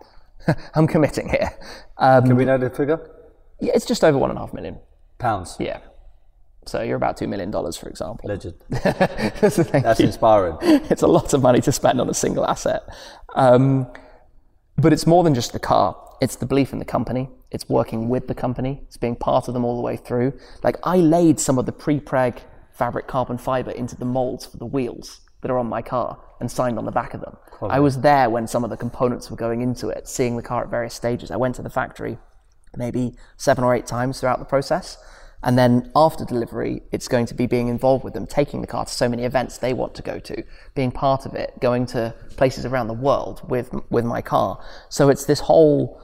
I'm 0.74 0.86
committing 0.86 1.28
here. 1.28 1.50
Um, 1.98 2.24
Can 2.26 2.36
we 2.36 2.44
know 2.44 2.58
the 2.58 2.70
figure? 2.70 2.98
yeah, 3.60 3.72
it's 3.74 3.86
just 3.86 4.02
over 4.02 4.18
one 4.18 4.30
and 4.30 4.38
a 4.38 4.42
half 4.42 4.52
million. 4.52 4.78
Pounds. 5.18 5.56
Yeah. 5.60 5.78
So 6.66 6.82
you're 6.82 6.96
about 6.96 7.18
$2 7.18 7.28
million, 7.28 7.50
for 7.50 7.88
example. 7.88 8.28
Legend. 8.28 8.54
That's 8.68 9.56
That's 9.56 10.00
inspiring. 10.00 10.58
it's 10.62 11.02
a 11.02 11.06
lot 11.06 11.34
of 11.34 11.42
money 11.42 11.60
to 11.60 11.72
spend 11.72 12.00
on 12.00 12.08
a 12.08 12.14
single 12.14 12.46
asset. 12.46 12.82
Um, 13.34 13.90
but 14.78 14.92
it's 14.92 15.06
more 15.06 15.24
than 15.24 15.34
just 15.34 15.52
the 15.52 15.58
car. 15.58 15.96
It's 16.20 16.36
the 16.36 16.46
belief 16.46 16.72
in 16.72 16.78
the 16.78 16.84
company. 16.84 17.28
It's 17.50 17.68
working 17.68 18.08
with 18.08 18.28
the 18.28 18.34
company. 18.34 18.80
It's 18.86 18.96
being 18.96 19.16
part 19.16 19.48
of 19.48 19.54
them 19.54 19.64
all 19.64 19.76
the 19.76 19.82
way 19.82 19.96
through. 19.96 20.38
Like 20.62 20.76
I 20.84 20.98
laid 20.98 21.40
some 21.40 21.58
of 21.58 21.66
the 21.66 21.72
pre-preg 21.72 22.38
fabric 22.72 23.06
carbon 23.06 23.38
fiber 23.38 23.72
into 23.72 23.96
the 23.96 24.04
molds 24.04 24.46
for 24.46 24.56
the 24.56 24.66
wheels 24.66 25.20
that 25.40 25.50
are 25.50 25.58
on 25.58 25.66
my 25.66 25.82
car 25.82 26.18
and 26.40 26.50
signed 26.50 26.78
on 26.78 26.84
the 26.84 26.92
back 26.92 27.14
of 27.14 27.20
them. 27.20 27.36
I 27.62 27.78
was 27.78 28.00
there 28.00 28.28
when 28.28 28.48
some 28.48 28.64
of 28.64 28.70
the 28.70 28.76
components 28.76 29.30
were 29.30 29.36
going 29.36 29.60
into 29.60 29.88
it, 29.88 30.08
seeing 30.08 30.36
the 30.36 30.42
car 30.42 30.64
at 30.64 30.70
various 30.70 30.94
stages. 30.94 31.30
I 31.30 31.36
went 31.36 31.54
to 31.56 31.62
the 31.62 31.70
factory 31.70 32.18
maybe 32.76 33.14
seven 33.36 33.64
or 33.64 33.74
eight 33.74 33.86
times 33.86 34.20
throughout 34.20 34.38
the 34.38 34.44
process. 34.44 34.98
And 35.44 35.58
then 35.58 35.90
after 35.96 36.24
delivery, 36.24 36.82
it's 36.92 37.08
going 37.08 37.26
to 37.26 37.34
be 37.34 37.46
being 37.46 37.68
involved 37.68 38.04
with 38.04 38.14
them, 38.14 38.26
taking 38.26 38.60
the 38.60 38.66
car 38.66 38.84
to 38.84 38.92
so 38.92 39.08
many 39.08 39.24
events 39.24 39.58
they 39.58 39.72
want 39.72 39.94
to 39.96 40.02
go 40.02 40.20
to, 40.20 40.44
being 40.74 40.92
part 40.92 41.26
of 41.26 41.34
it, 41.34 41.58
going 41.60 41.86
to 41.86 42.14
places 42.36 42.64
around 42.64 42.88
the 42.88 42.94
world 42.94 43.42
with 43.48 43.70
with 43.90 44.04
my 44.04 44.22
car. 44.22 44.62
So 44.88 45.08
it's 45.08 45.24
this 45.24 45.40
whole. 45.40 46.00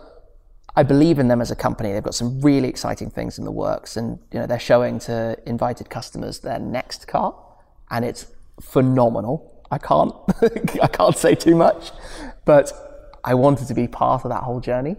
I 0.76 0.82
believe 0.84 1.18
in 1.18 1.26
them 1.28 1.40
as 1.40 1.50
a 1.50 1.56
company. 1.56 1.92
They've 1.92 2.02
got 2.02 2.14
some 2.14 2.40
really 2.40 2.68
exciting 2.68 3.10
things 3.10 3.38
in 3.38 3.44
the 3.44 3.52
works, 3.52 3.96
and 3.96 4.18
you 4.32 4.40
know 4.40 4.46
they're 4.46 4.58
showing 4.58 4.98
to 5.00 5.36
invited 5.46 5.88
customers 5.88 6.40
their 6.40 6.58
next 6.58 7.06
car, 7.06 7.34
and 7.90 8.04
it's 8.04 8.26
phenomenal. 8.60 9.64
I 9.70 9.78
can't 9.78 10.14
I 10.82 10.88
can't 10.88 11.16
say 11.16 11.36
too 11.36 11.54
much, 11.54 11.92
but 12.44 12.72
I 13.22 13.34
wanted 13.34 13.68
to 13.68 13.74
be 13.74 13.86
part 13.86 14.24
of 14.24 14.30
that 14.30 14.42
whole 14.42 14.60
journey, 14.60 14.96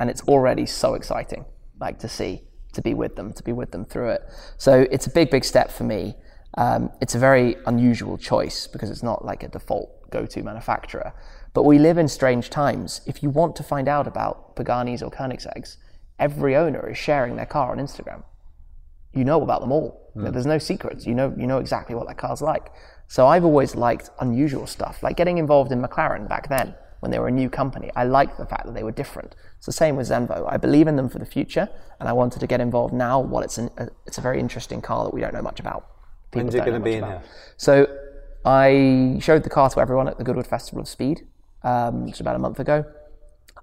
and 0.00 0.10
it's 0.10 0.22
already 0.22 0.66
so 0.66 0.94
exciting. 0.94 1.44
Like 1.78 2.00
to 2.00 2.08
see 2.08 2.42
to 2.76 2.82
be 2.82 2.94
with 2.94 3.16
them, 3.16 3.32
to 3.32 3.42
be 3.42 3.52
with 3.52 3.72
them 3.72 3.84
through 3.84 4.10
it. 4.10 4.22
So 4.56 4.86
it's 4.90 5.06
a 5.06 5.10
big, 5.10 5.30
big 5.30 5.44
step 5.44 5.70
for 5.70 5.84
me. 5.84 6.14
Um, 6.56 6.90
it's 7.00 7.14
a 7.14 7.18
very 7.18 7.56
unusual 7.66 8.16
choice 8.16 8.66
because 8.66 8.90
it's 8.90 9.02
not 9.02 9.24
like 9.24 9.42
a 9.42 9.48
default 9.48 10.10
go-to 10.10 10.42
manufacturer. 10.42 11.12
But 11.52 11.64
we 11.64 11.78
live 11.78 11.98
in 11.98 12.08
strange 12.08 12.48
times. 12.50 13.00
If 13.06 13.22
you 13.22 13.30
want 13.30 13.56
to 13.56 13.62
find 13.62 13.88
out 13.88 14.06
about 14.06 14.56
Paganis 14.56 15.02
or 15.02 15.10
Koenigsegg's, 15.10 15.78
every 16.18 16.54
owner 16.54 16.88
is 16.90 16.96
sharing 16.96 17.36
their 17.36 17.46
car 17.46 17.72
on 17.72 17.78
Instagram. 17.78 18.22
You 19.12 19.24
know 19.24 19.42
about 19.42 19.62
them 19.62 19.72
all. 19.72 20.12
Know, 20.14 20.30
There's 20.30 20.46
no 20.46 20.58
secrets. 20.58 21.06
You 21.06 21.14
know, 21.14 21.34
you 21.36 21.46
know 21.46 21.58
exactly 21.58 21.94
what 21.94 22.06
that 22.06 22.18
car's 22.18 22.42
like. 22.42 22.72
So 23.08 23.26
I've 23.26 23.44
always 23.44 23.74
liked 23.74 24.10
unusual 24.20 24.66
stuff, 24.66 25.02
like 25.02 25.16
getting 25.16 25.38
involved 25.38 25.72
in 25.72 25.82
McLaren 25.82 26.28
back 26.28 26.48
then 26.48 26.74
when 27.00 27.10
they 27.10 27.18
were 27.18 27.28
a 27.28 27.32
new 27.32 27.48
company. 27.48 27.90
I 27.94 28.04
liked 28.04 28.38
the 28.38 28.46
fact 28.46 28.66
that 28.66 28.74
they 28.74 28.82
were 28.82 28.92
different. 28.92 29.34
It's 29.56 29.66
the 29.66 29.72
same 29.72 29.96
with 29.96 30.08
Zenvo. 30.08 30.46
I 30.50 30.56
believe 30.56 30.86
in 30.86 30.96
them 30.96 31.08
for 31.08 31.18
the 31.18 31.26
future, 31.26 31.68
and 32.00 32.08
I 32.08 32.12
wanted 32.12 32.40
to 32.40 32.46
get 32.46 32.60
involved 32.60 32.94
now 32.94 33.20
while 33.20 33.42
it's 33.42 33.58
an, 33.58 33.70
a, 33.76 33.88
it's 34.06 34.18
a 34.18 34.20
very 34.20 34.40
interesting 34.40 34.80
car 34.80 35.04
that 35.04 35.14
we 35.14 35.20
don't 35.20 35.34
know 35.34 35.42
much 35.42 35.60
about. 35.60 35.86
People 36.30 36.46
When's 36.46 36.54
it 36.54 36.58
going 36.58 36.72
to 36.72 36.80
be 36.80 36.94
in 36.94 37.04
about. 37.04 37.22
here? 37.22 37.30
So 37.56 37.86
I 38.44 39.18
showed 39.20 39.42
the 39.42 39.50
car 39.50 39.70
to 39.70 39.80
everyone 39.80 40.08
at 40.08 40.18
the 40.18 40.24
Goodwood 40.24 40.46
Festival 40.46 40.80
of 40.80 40.88
Speed 40.88 41.26
um, 41.62 42.06
just 42.06 42.20
about 42.20 42.36
a 42.36 42.38
month 42.38 42.60
ago. 42.60 42.84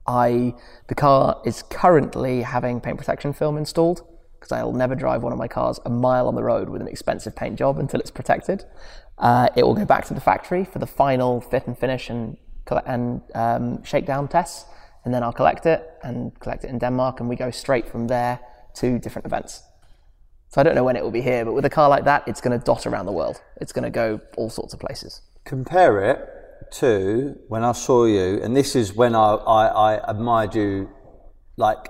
I 0.06 0.54
the 0.88 0.96
car 0.96 1.42
is 1.46 1.64
currently 1.64 2.42
having 2.42 2.82
paint 2.82 2.98
protection 2.98 3.32
film 3.32 3.58
installed 3.58 4.06
because 4.38 4.52
I'll 4.52 4.74
never 4.74 4.96
drive 4.96 5.24
one 5.24 5.32
of 5.32 5.40
my 5.40 5.48
cars 5.48 5.80
a 5.86 5.90
mile 5.90 6.28
on 6.28 6.36
the 6.36 6.44
road 6.44 6.68
with 6.68 6.82
an 6.82 6.88
expensive 6.90 7.34
paint 7.34 7.58
job 7.58 7.80
until 7.80 8.02
it's 8.02 8.12
protected. 8.12 8.66
Uh, 9.18 9.48
it 9.56 9.64
will 9.64 9.76
go 9.76 9.86
back 9.86 10.06
to 10.06 10.14
the 10.14 10.20
factory 10.20 10.66
for 10.66 10.80
the 10.80 10.88
final 10.88 11.40
fit 11.40 11.66
and 11.66 11.78
finish 11.78 12.10
and 12.10 12.36
and 12.86 13.22
um, 13.36 13.84
shakedown 13.84 14.28
tests, 14.28 14.66
and 15.06 15.14
then 15.14 15.24
I'll 15.24 15.34
collect 15.34 15.66
it 15.66 15.90
and 16.04 16.38
collect 16.40 16.64
it 16.64 16.70
in 16.70 16.80
Denmark, 16.80 17.20
and 17.20 17.30
we 17.30 17.36
go 17.36 17.52
straight 17.52 17.88
from 17.88 18.08
there 18.08 18.40
to 18.76 19.00
different 19.00 19.26
events. 19.26 19.64
So 20.50 20.62
I 20.62 20.64
don't 20.64 20.76
know 20.76 20.84
when 20.84 20.96
it 20.96 21.04
will 21.04 21.12
be 21.12 21.22
here, 21.22 21.46
but 21.46 21.54
with 21.54 21.66
a 21.66 21.70
car 21.70 21.90
like 21.90 22.06
that, 22.06 22.28
it's 22.28 22.40
going 22.40 22.58
to 22.58 22.64
dot 22.64 22.86
around 22.86 23.08
the 23.08 23.12
world. 23.12 23.42
It's 23.60 23.74
going 23.74 23.86
to 23.86 23.90
go 23.90 24.22
all 24.38 24.50
sorts 24.50 24.74
of 24.74 24.80
places. 24.80 25.22
Compare 25.46 26.12
it 26.12 26.20
to 26.74 27.40
when 27.48 27.64
I 27.64 27.72
saw 27.72 28.06
you, 28.06 28.40
and 28.42 28.56
this 28.56 28.76
is 28.76 28.94
when 28.94 29.16
I, 29.16 29.34
I, 29.34 29.94
I 29.94 30.10
admired 30.10 30.56
you, 30.56 30.90
like 31.58 31.88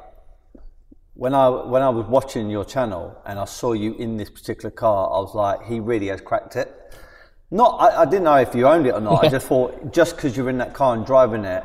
when 1.14 1.34
I 1.34 1.48
when 1.50 1.82
I 1.82 1.90
was 1.90 2.06
watching 2.08 2.50
your 2.50 2.66
channel 2.66 3.16
and 3.26 3.38
I 3.38 3.46
saw 3.46 3.74
you 3.74 3.94
in 3.96 4.18
this 4.18 4.30
particular 4.30 4.72
car, 4.72 5.08
I 5.08 5.20
was 5.20 5.36
like, 5.36 5.68
he 5.68 5.80
really 5.80 6.08
has 6.08 6.22
cracked 6.22 6.56
it. 6.56 6.70
Not, 7.54 7.78
I, 7.80 8.02
I 8.02 8.06
didn't 8.06 8.24
know 8.24 8.38
if 8.38 8.56
you 8.56 8.68
owned 8.68 8.88
it 8.88 8.96
or 8.96 9.00
not. 9.00 9.24
I 9.24 9.30
just 9.30 9.46
thought, 9.46 9.94
just 9.94 10.16
because 10.16 10.36
you're 10.36 10.50
in 10.50 10.58
that 10.58 10.74
car 10.74 10.96
and 10.96 11.06
driving 11.06 11.46
it, 11.46 11.64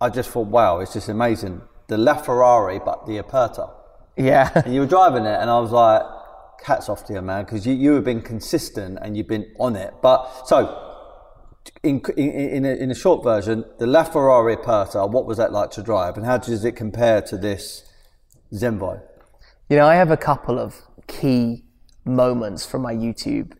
I 0.00 0.08
just 0.08 0.30
thought, 0.30 0.48
wow, 0.48 0.80
it's 0.80 0.94
just 0.94 1.08
amazing. 1.08 1.62
The 1.86 1.96
LaFerrari, 1.96 2.84
but 2.84 3.06
the 3.06 3.18
Aperta. 3.18 3.70
Yeah. 4.16 4.50
And 4.64 4.74
you 4.74 4.80
were 4.80 4.86
driving 4.86 5.24
it, 5.24 5.38
and 5.40 5.48
I 5.48 5.60
was 5.60 5.70
like, 5.70 6.02
hats 6.64 6.88
off 6.88 7.04
to 7.06 7.12
you, 7.12 7.22
man, 7.22 7.44
because 7.44 7.64
you, 7.64 7.72
you 7.72 7.92
have 7.92 8.02
been 8.02 8.20
consistent 8.20 8.98
and 9.00 9.16
you've 9.16 9.28
been 9.28 9.46
on 9.60 9.76
it. 9.76 9.94
But 10.02 10.48
so, 10.48 10.90
in, 11.84 12.02
in, 12.16 12.30
in, 12.30 12.64
a, 12.64 12.70
in 12.70 12.90
a 12.90 12.94
short 12.96 13.22
version, 13.22 13.64
the 13.78 13.86
LaFerrari 13.86 14.54
Aperta, 14.54 15.06
what 15.06 15.24
was 15.24 15.38
that 15.38 15.52
like 15.52 15.70
to 15.72 15.84
drive, 15.84 16.16
and 16.16 16.26
how 16.26 16.38
does 16.38 16.64
it 16.64 16.72
compare 16.72 17.22
to 17.22 17.38
this 17.38 17.88
Zenvo? 18.52 19.00
You 19.68 19.76
know, 19.76 19.86
I 19.86 19.94
have 19.94 20.10
a 20.10 20.16
couple 20.16 20.58
of 20.58 20.82
key 21.06 21.62
moments 22.04 22.66
from 22.66 22.82
my 22.82 22.92
YouTube 22.92 23.52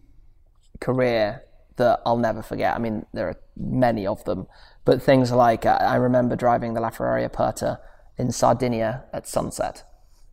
career 0.81 1.45
that 1.83 2.01
I'll 2.07 2.17
never 2.17 2.43
forget. 2.43 2.75
I 2.77 2.79
mean, 2.79 3.05
there 3.13 3.29
are 3.29 3.37
many 3.57 4.07
of 4.07 4.23
them, 4.25 4.47
but 4.85 5.03
things 5.03 5.33
like 5.33 5.67
uh, 5.67 5.79
I 5.81 5.97
remember 5.97 6.37
driving 6.37 6.75
the 6.75 6.81
LaFerrari 6.81 7.25
Aperta 7.25 7.81
in 8.17 8.31
Sardinia 8.31 9.05
at 9.13 9.27
sunset, 9.27 9.83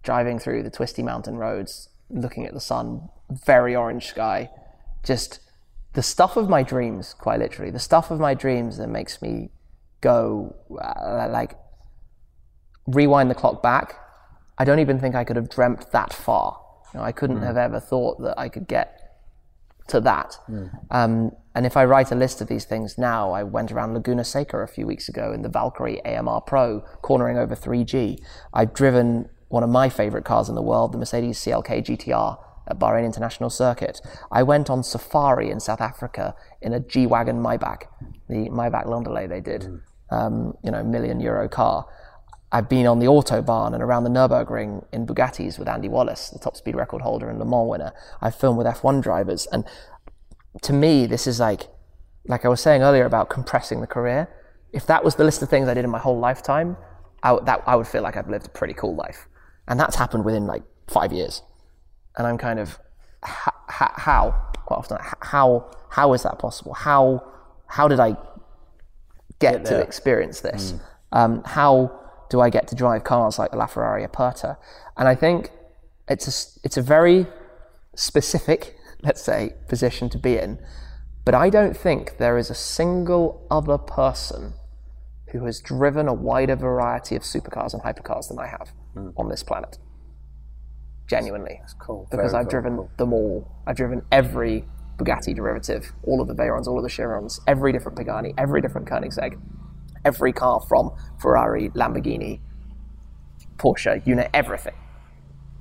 driving 0.04 0.38
through 0.38 0.62
the 0.64 0.70
twisty 0.70 1.02
mountain 1.02 1.38
roads, 1.38 1.90
looking 2.10 2.46
at 2.46 2.54
the 2.54 2.60
sun, 2.60 3.10
very 3.30 3.76
orange 3.76 4.06
sky, 4.06 4.50
just 5.04 5.40
the 5.94 6.04
stuff 6.04 6.38
of 6.38 6.50
my 6.50 6.62
dreams, 6.62 7.16
quite 7.16 7.40
literally, 7.40 7.72
the 7.72 7.80
stuff 7.80 8.12
of 8.12 8.20
my 8.20 8.34
dreams 8.36 8.78
that 8.78 8.88
makes 8.88 9.22
me 9.22 9.50
go 10.02 10.56
uh, 10.72 11.28
like 11.32 11.56
rewind 12.86 13.32
the 13.32 13.36
clock 13.36 13.64
back. 13.64 13.96
I 14.58 14.66
don't 14.66 14.80
even 14.80 15.00
think 15.00 15.16
I 15.16 15.24
could 15.24 15.36
have 15.36 15.50
dreamt 15.50 15.92
that 15.92 16.14
far. 16.14 16.60
You 16.94 17.00
know, 17.00 17.06
I 17.06 17.12
couldn't 17.12 17.40
mm. 17.40 17.46
have 17.46 17.58
ever 17.58 17.80
thought 17.80 18.22
that 18.22 18.38
I 18.38 18.50
could 18.50 18.68
get 18.68 18.99
to 19.90 20.00
that. 20.02 20.38
Mm. 20.50 20.70
Um, 20.92 21.32
and 21.56 21.66
if 21.66 21.76
I 21.76 21.86
write 21.86 22.12
a 22.12 22.16
list 22.16 22.42
of 22.42 22.48
these 22.48 22.66
things 22.66 22.98
now, 22.98 23.32
I 23.32 23.44
went 23.44 23.72
around 23.72 23.94
Laguna 23.94 24.24
Seca 24.24 24.58
a 24.58 24.68
few 24.68 24.88
weeks 24.88 25.10
ago 25.10 25.34
in 25.34 25.42
the 25.42 25.50
Valkyrie 25.50 26.04
AMR 26.06 26.42
Pro, 26.42 26.82
cornering 27.02 27.38
over 27.38 27.56
3G. 27.56 28.20
I've 28.54 28.74
driven 28.74 29.30
one 29.50 29.64
of 29.64 29.70
my 29.70 29.90
favorite 29.90 30.26
cars 30.26 30.48
in 30.48 30.56
the 30.56 30.62
world, 30.62 30.94
the 30.94 30.98
Mercedes 30.98 31.40
CLK 31.40 31.86
GTR 31.86 32.38
at 32.68 32.80
Bahrain 32.80 33.06
International 33.06 33.50
Circuit. 33.50 34.00
I 34.32 34.44
went 34.44 34.70
on 34.70 34.84
safari 34.84 35.50
in 35.50 35.60
South 35.60 35.82
Africa 35.82 36.36
in 36.62 36.74
a 36.74 36.80
G-Wagon 36.80 37.42
Maybach, 37.42 37.84
the 38.28 38.50
Maybach 38.50 38.86
Landaulet 38.86 39.30
they 39.30 39.42
did, 39.42 39.64
mm. 39.64 39.82
um, 40.12 40.54
you 40.64 40.72
know, 40.72 40.84
million 40.84 41.20
euro 41.20 41.50
car. 41.50 41.88
I've 42.52 42.68
been 42.68 42.88
on 42.88 43.00
the 43.00 43.06
Autobahn 43.06 43.74
and 43.74 43.84
around 43.84 44.06
the 44.06 44.10
Nürburgring 44.10 44.86
in 44.92 45.06
Bugattis 45.06 45.60
with 45.60 45.68
Andy 45.68 45.88
Wallace, 45.88 46.30
the 46.30 46.40
top 46.40 46.58
speed 46.58 46.76
record 46.76 47.02
holder 47.02 47.30
and 47.30 47.38
Le 47.38 47.46
Mans 47.46 47.70
winner. 47.70 47.94
I've 48.22 48.36
filmed 48.36 48.58
with 48.58 48.66
F1 48.66 49.04
drivers. 49.04 49.48
And 49.52 49.66
to 50.64 50.74
me, 50.74 51.06
this 51.06 51.28
is 51.28 51.40
like, 51.40 51.68
like 52.26 52.46
I 52.46 52.48
was 52.48 52.60
saying 52.60 52.82
earlier 52.82 53.06
about 53.06 53.30
compressing 53.30 53.82
the 53.82 53.88
career. 53.88 54.30
If 54.74 54.88
that 54.88 55.04
was 55.04 55.16
the 55.16 55.24
list 55.24 55.42
of 55.44 55.50
things 55.50 55.68
I 55.68 55.76
did 55.76 55.84
in 55.84 55.92
my 55.92 56.00
whole 56.00 56.20
lifetime, 56.20 56.76
I, 57.22 57.38
that, 57.46 57.64
I 57.68 57.76
would 57.76 57.88
feel 57.88 58.02
like 58.02 58.18
I've 58.18 58.30
lived 58.30 58.48
a 58.48 58.50
pretty 58.50 58.74
cool 58.74 58.96
life. 58.96 59.28
And 59.68 59.80
that's 59.80 59.96
happened 59.96 60.26
within 60.26 60.48
like 60.48 60.64
five 60.88 61.14
years. 61.14 61.44
And 62.18 62.26
I'm 62.26 62.38
kind 62.40 62.60
of, 62.60 62.80
how, 63.22 64.32
quite 64.66 64.78
often, 64.78 64.98
how, 65.22 65.70
how 65.90 66.14
is 66.14 66.24
that 66.24 66.40
possible? 66.40 66.74
How, 66.74 67.32
how 67.68 67.88
did 67.88 68.00
I 68.00 68.12
get, 69.40 69.64
get 69.64 69.66
to 69.66 69.80
experience 69.82 70.42
this? 70.42 70.72
Mm. 70.72 70.82
Um, 71.12 71.44
how, 71.44 71.99
do 72.30 72.40
I 72.40 72.50
get 72.50 72.68
to 72.70 72.76
drive 72.76 73.04
cars 73.04 73.40
like 73.40 73.52
the 73.52 73.58
LaFerrari 73.58 74.04
Aperta? 74.04 74.58
And 74.98 75.08
I 75.08 75.16
think 75.16 75.52
it's 76.08 76.28
a, 76.28 76.60
it's 76.64 76.78
a 76.78 76.82
very 76.82 77.28
specific, 77.96 78.78
let's 79.02 79.22
say, 79.22 79.54
position 79.68 80.10
to 80.10 80.18
be 80.18 80.38
in. 80.38 80.60
But 81.26 81.36
I 81.36 81.50
don't 81.50 81.76
think 81.76 82.18
there 82.18 82.38
is 82.38 82.50
a 82.50 82.56
single 82.56 83.46
other 83.52 83.78
person 83.78 84.54
who 85.32 85.46
has 85.46 85.60
driven 85.60 86.08
a 86.08 86.14
wider 86.14 86.56
variety 86.56 87.16
of 87.16 87.22
supercars 87.22 87.74
and 87.74 87.84
hypercars 87.84 88.30
than 88.30 88.40
I 88.40 88.48
have 88.48 88.74
mm. 88.96 89.14
on 89.18 89.30
this 89.30 89.44
planet. 89.44 89.78
Genuinely. 91.08 91.58
That's 91.62 91.74
cool. 91.74 92.08
Because 92.10 92.32
very, 92.32 92.44
I've 92.44 92.50
driven 92.50 92.78
cool. 92.78 92.92
them 92.98 93.14
all. 93.14 93.52
I've 93.68 93.76
driven 93.76 94.02
every 94.12 94.66
Bugatti 94.98 95.36
derivative, 95.36 95.94
all 96.04 96.22
of 96.22 96.28
the 96.28 96.36
Veyrons, 96.36 96.68
all 96.68 96.78
of 96.78 96.84
the 96.84 96.90
Chirons, 96.90 97.40
every 97.48 97.72
different 97.72 97.98
Pagani, 97.98 98.34
every 98.38 98.62
different 98.62 98.88
Koenigsegg 98.88 99.40
every 100.06 100.34
car 100.34 100.60
from 100.68 100.92
Ferrari, 101.20 101.70
Lamborghini, 101.70 102.40
Porsche, 103.58 104.06
you 104.06 104.16
know, 104.16 104.28
everything. 104.34 104.76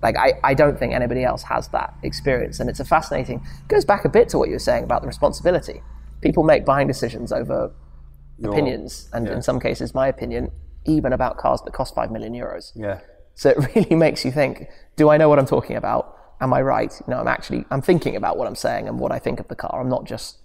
Like, 0.02 0.16
I, 0.16 0.34
I 0.44 0.54
don't 0.54 0.78
think 0.78 0.92
anybody 0.94 1.24
else 1.24 1.42
has 1.44 1.68
that 1.68 1.94
experience. 2.02 2.60
And 2.60 2.70
it's 2.70 2.80
a 2.80 2.84
fascinating, 2.84 3.44
goes 3.66 3.84
back 3.84 4.04
a 4.04 4.08
bit 4.08 4.28
to 4.30 4.38
what 4.38 4.48
you 4.48 4.54
were 4.54 4.60
saying 4.60 4.84
about 4.84 5.02
the 5.02 5.08
responsibility. 5.08 5.82
People 6.20 6.44
make 6.44 6.64
buying 6.64 6.86
decisions 6.86 7.32
over 7.32 7.72
Your, 8.38 8.52
opinions, 8.52 9.08
and 9.12 9.26
yeah. 9.26 9.34
in 9.34 9.42
some 9.42 9.58
cases, 9.58 9.94
my 9.94 10.06
opinion, 10.06 10.52
even 10.84 11.12
about 11.12 11.36
cars 11.36 11.60
that 11.62 11.72
cost 11.72 11.94
5 11.94 12.10
million 12.10 12.32
euros. 12.32 12.72
Yeah. 12.76 13.00
So 13.34 13.50
it 13.50 13.58
really 13.74 13.96
makes 13.96 14.24
you 14.24 14.30
think, 14.30 14.68
do 14.96 15.08
I 15.08 15.16
know 15.16 15.28
what 15.28 15.38
I'm 15.38 15.46
talking 15.46 15.76
about? 15.76 16.14
Am 16.40 16.52
I 16.52 16.62
right? 16.62 16.92
You 17.06 17.12
know, 17.12 17.20
I'm 17.20 17.28
actually, 17.28 17.64
I'm 17.70 17.82
thinking 17.82 18.14
about 18.14 18.36
what 18.36 18.46
I'm 18.46 18.54
saying 18.54 18.86
and 18.86 19.00
what 19.00 19.10
I 19.10 19.18
think 19.18 19.40
of 19.40 19.48
the 19.48 19.56
car. 19.56 19.80
I'm 19.80 19.88
not 19.88 20.04
just, 20.04 20.38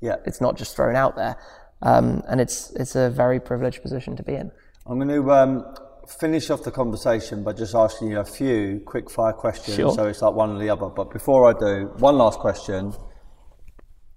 yeah, 0.00 0.16
it's 0.26 0.40
not 0.40 0.56
just 0.56 0.74
thrown 0.74 0.96
out 0.96 1.14
there. 1.14 1.36
Um, 1.82 2.22
and 2.28 2.40
it's 2.40 2.70
it's 2.72 2.94
a 2.94 3.10
very 3.10 3.40
privileged 3.40 3.82
position 3.82 4.16
to 4.16 4.22
be 4.22 4.34
in. 4.34 4.50
I'm 4.86 4.98
going 4.98 5.08
to 5.08 5.32
um, 5.32 5.74
finish 6.06 6.50
off 6.50 6.62
the 6.62 6.70
conversation 6.70 7.42
by 7.42 7.52
just 7.52 7.74
asking 7.74 8.10
you 8.10 8.20
a 8.20 8.24
few 8.24 8.82
quick 8.84 9.10
fire 9.10 9.32
questions. 9.32 9.76
Sure. 9.76 9.92
So 9.92 10.06
it's 10.06 10.22
like 10.22 10.34
one 10.34 10.50
or 10.50 10.58
the 10.58 10.70
other. 10.70 10.86
But 10.86 11.10
before 11.10 11.48
I 11.48 11.58
do, 11.58 11.92
one 11.98 12.18
last 12.18 12.38
question: 12.38 12.92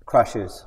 crashes. 0.06 0.66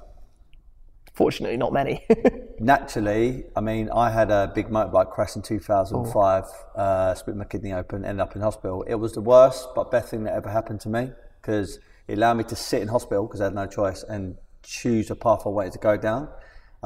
Fortunately, 1.13 1.57
not 1.57 1.73
many. 1.73 2.07
Naturally, 2.61 3.45
I 3.57 3.63
mean, 3.63 3.89
I 3.89 4.11
had 4.11 4.31
a 4.31 4.53
big 4.55 4.69
motorbike 4.69 5.11
crash 5.13 5.35
in 5.35 5.41
2005, 5.41 6.45
uh, 6.77 7.15
split 7.15 7.37
my 7.37 7.45
kidney 7.45 7.73
open, 7.73 8.05
ended 8.05 8.21
up 8.21 8.37
in 8.37 8.43
hospital. 8.43 8.83
It 8.83 8.97
was 8.97 9.13
the 9.13 9.23
worst 9.23 9.69
but 9.75 9.91
best 9.91 10.11
thing 10.11 10.25
that 10.25 10.35
ever 10.35 10.51
happened 10.51 10.83
to 10.83 10.91
me 10.91 11.13
because 11.41 11.79
it 12.07 12.19
allowed 12.19 12.35
me 12.35 12.45
to 12.45 12.57
sit 12.57 12.83
in 12.83 12.89
hospital 12.89 13.27
because 13.27 13.41
I 13.41 13.45
had 13.45 13.55
no 13.55 13.67
choice 13.67 14.03
and 14.03 14.37
choose 14.63 15.11
a 15.11 15.17
path 15.17 15.43
I 15.47 15.49
wanted 15.49 15.73
to 15.73 15.79
go 15.79 15.97
down. 15.97 16.29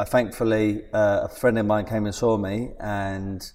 I 0.00 0.04
thankfully 0.04 0.82
uh, 0.94 1.20
a 1.24 1.28
friend 1.28 1.58
of 1.58 1.66
mine 1.66 1.84
came 1.84 2.06
and 2.06 2.14
saw 2.14 2.38
me, 2.38 2.70
and 2.80 3.46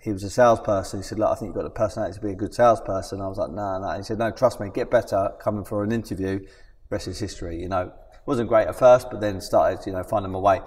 he 0.00 0.12
was 0.12 0.24
a 0.24 0.30
salesperson. 0.30 0.98
He 0.98 1.04
said, 1.04 1.20
"Look, 1.20 1.30
I 1.30 1.34
think 1.36 1.50
you've 1.50 1.54
got 1.54 1.62
the 1.62 1.70
personality 1.70 2.14
to 2.16 2.20
be 2.20 2.32
a 2.32 2.34
good 2.34 2.52
salesperson." 2.52 3.20
I 3.20 3.28
was 3.28 3.38
like, 3.38 3.52
"No, 3.52 3.78
no." 3.78 3.96
He 3.96 4.02
said, 4.02 4.18
"No, 4.18 4.32
trust 4.32 4.58
me, 4.58 4.68
get 4.74 4.90
better. 4.90 5.30
Coming 5.38 5.64
for 5.64 5.84
an 5.84 5.92
interview, 5.92 6.44
rest 6.90 7.06
is 7.06 7.20
history." 7.20 7.62
You 7.62 7.68
know, 7.68 7.92
wasn't 8.26 8.48
great 8.48 8.66
at 8.66 8.74
first, 8.74 9.12
but 9.12 9.20
then 9.20 9.40
started, 9.40 9.86
you 9.86 9.92
know, 9.92 10.02
finding 10.02 10.32
my 10.32 10.40
way. 10.40 10.60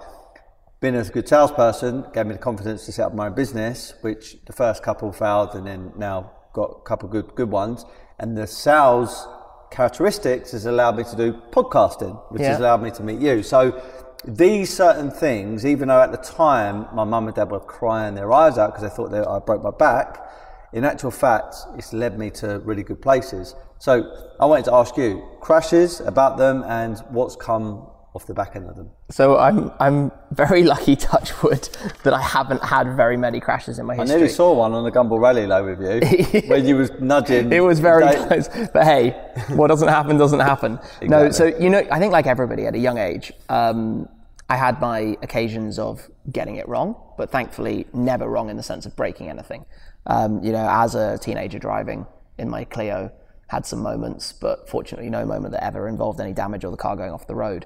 Being 0.80 0.96
a 0.96 1.04
good 1.04 1.28
salesperson 1.28 2.06
gave 2.14 2.24
me 2.24 2.32
the 2.32 2.38
confidence 2.38 2.86
to 2.86 2.92
set 2.92 3.04
up 3.04 3.14
my 3.14 3.26
own 3.26 3.34
business, 3.34 3.92
which 4.00 4.38
the 4.46 4.54
first 4.54 4.82
couple 4.82 5.12
failed, 5.12 5.54
and 5.54 5.66
then 5.66 5.92
now 5.98 6.32
got 6.54 6.78
a 6.78 6.82
couple 6.88 7.10
good 7.10 7.34
good 7.34 7.50
ones. 7.50 7.84
And 8.18 8.38
the 8.38 8.46
sales 8.46 9.28
characteristics 9.70 10.52
has 10.52 10.64
allowed 10.64 10.96
me 10.96 11.04
to 11.04 11.14
do 11.16 11.34
podcasting, 11.50 12.14
which 12.32 12.40
yeah. 12.40 12.52
has 12.52 12.58
allowed 12.58 12.82
me 12.82 12.90
to 12.92 13.02
meet 13.02 13.20
you. 13.20 13.42
So 13.42 13.82
these 14.26 14.74
certain 14.74 15.10
things, 15.10 15.64
even 15.64 15.88
though 15.88 16.00
at 16.00 16.10
the 16.10 16.18
time 16.18 16.86
my 16.94 17.04
mum 17.04 17.26
and 17.26 17.36
dad 17.36 17.50
were 17.50 17.60
crying 17.60 18.14
their 18.14 18.32
eyes 18.32 18.58
out 18.58 18.72
because 18.72 18.82
they 18.82 18.94
thought 18.94 19.10
that 19.12 19.26
I 19.28 19.38
broke 19.38 19.62
my 19.62 19.70
back, 19.70 20.26
in 20.72 20.84
actual 20.84 21.10
fact, 21.10 21.54
it's 21.76 21.92
led 21.92 22.18
me 22.18 22.30
to 22.30 22.58
really 22.60 22.82
good 22.82 23.00
places. 23.00 23.54
So 23.78 24.10
I 24.40 24.46
wanted 24.46 24.64
to 24.66 24.74
ask 24.74 24.96
you 24.96 25.22
crashes 25.40 26.00
about 26.00 26.38
them 26.38 26.64
and 26.66 26.98
what's 27.10 27.36
come 27.36 27.88
off 28.16 28.26
the 28.26 28.34
back 28.34 28.56
end 28.56 28.66
of 28.68 28.76
them. 28.76 28.90
So 29.10 29.36
I'm 29.36 29.70
I'm 29.78 30.10
very 30.32 30.64
lucky, 30.64 30.96
touch 31.10 31.42
wood, 31.42 31.68
that 32.02 32.14
I 32.14 32.20
haven't 32.20 32.64
had 32.64 32.96
very 32.96 33.16
many 33.16 33.40
crashes 33.40 33.78
in 33.78 33.86
my 33.86 33.94
history. 33.94 34.14
I 34.14 34.18
nearly 34.18 34.32
saw 34.32 34.54
one 34.54 34.72
on 34.72 34.84
the 34.84 34.90
Gumball 34.90 35.20
Rally 35.20 35.46
though 35.46 35.64
with 35.64 35.80
you 35.80 36.40
when 36.48 36.66
you 36.66 36.76
was 36.76 36.90
nudging. 36.98 37.52
It 37.52 37.60
was 37.60 37.78
very 37.78 38.06
close, 38.16 38.48
but 38.48 38.84
hey, 38.84 39.10
what 39.50 39.68
doesn't 39.68 39.88
happen 39.88 40.16
doesn't 40.16 40.40
happen. 40.40 40.78
exactly. 41.00 41.08
No, 41.08 41.30
so 41.30 41.44
you 41.44 41.68
know, 41.68 41.86
I 41.90 41.98
think 41.98 42.12
like 42.12 42.26
everybody 42.26 42.66
at 42.66 42.74
a 42.74 42.78
young 42.78 42.96
age, 42.98 43.32
um, 43.50 44.08
I 44.48 44.56
had 44.56 44.80
my 44.80 45.16
occasions 45.22 45.78
of 45.78 46.08
getting 46.30 46.56
it 46.56 46.68
wrong, 46.68 46.94
but 47.18 47.30
thankfully 47.30 47.86
never 47.92 48.28
wrong 48.28 48.48
in 48.48 48.56
the 48.56 48.62
sense 48.62 48.86
of 48.86 48.94
breaking 48.94 49.28
anything. 49.28 49.64
Um, 50.06 50.42
you 50.42 50.52
know, 50.52 50.66
as 50.70 50.94
a 50.94 51.18
teenager 51.18 51.58
driving, 51.58 52.06
in 52.38 52.48
my 52.48 52.64
Clio. 52.64 53.12
Had 53.48 53.64
some 53.64 53.80
moments, 53.80 54.32
but 54.32 54.68
fortunately, 54.68 55.08
no 55.08 55.24
moment 55.24 55.52
that 55.52 55.62
ever 55.62 55.86
involved 55.86 56.20
any 56.20 56.32
damage 56.32 56.64
or 56.64 56.72
the 56.72 56.76
car 56.76 56.96
going 56.96 57.12
off 57.12 57.28
the 57.28 57.36
road. 57.36 57.64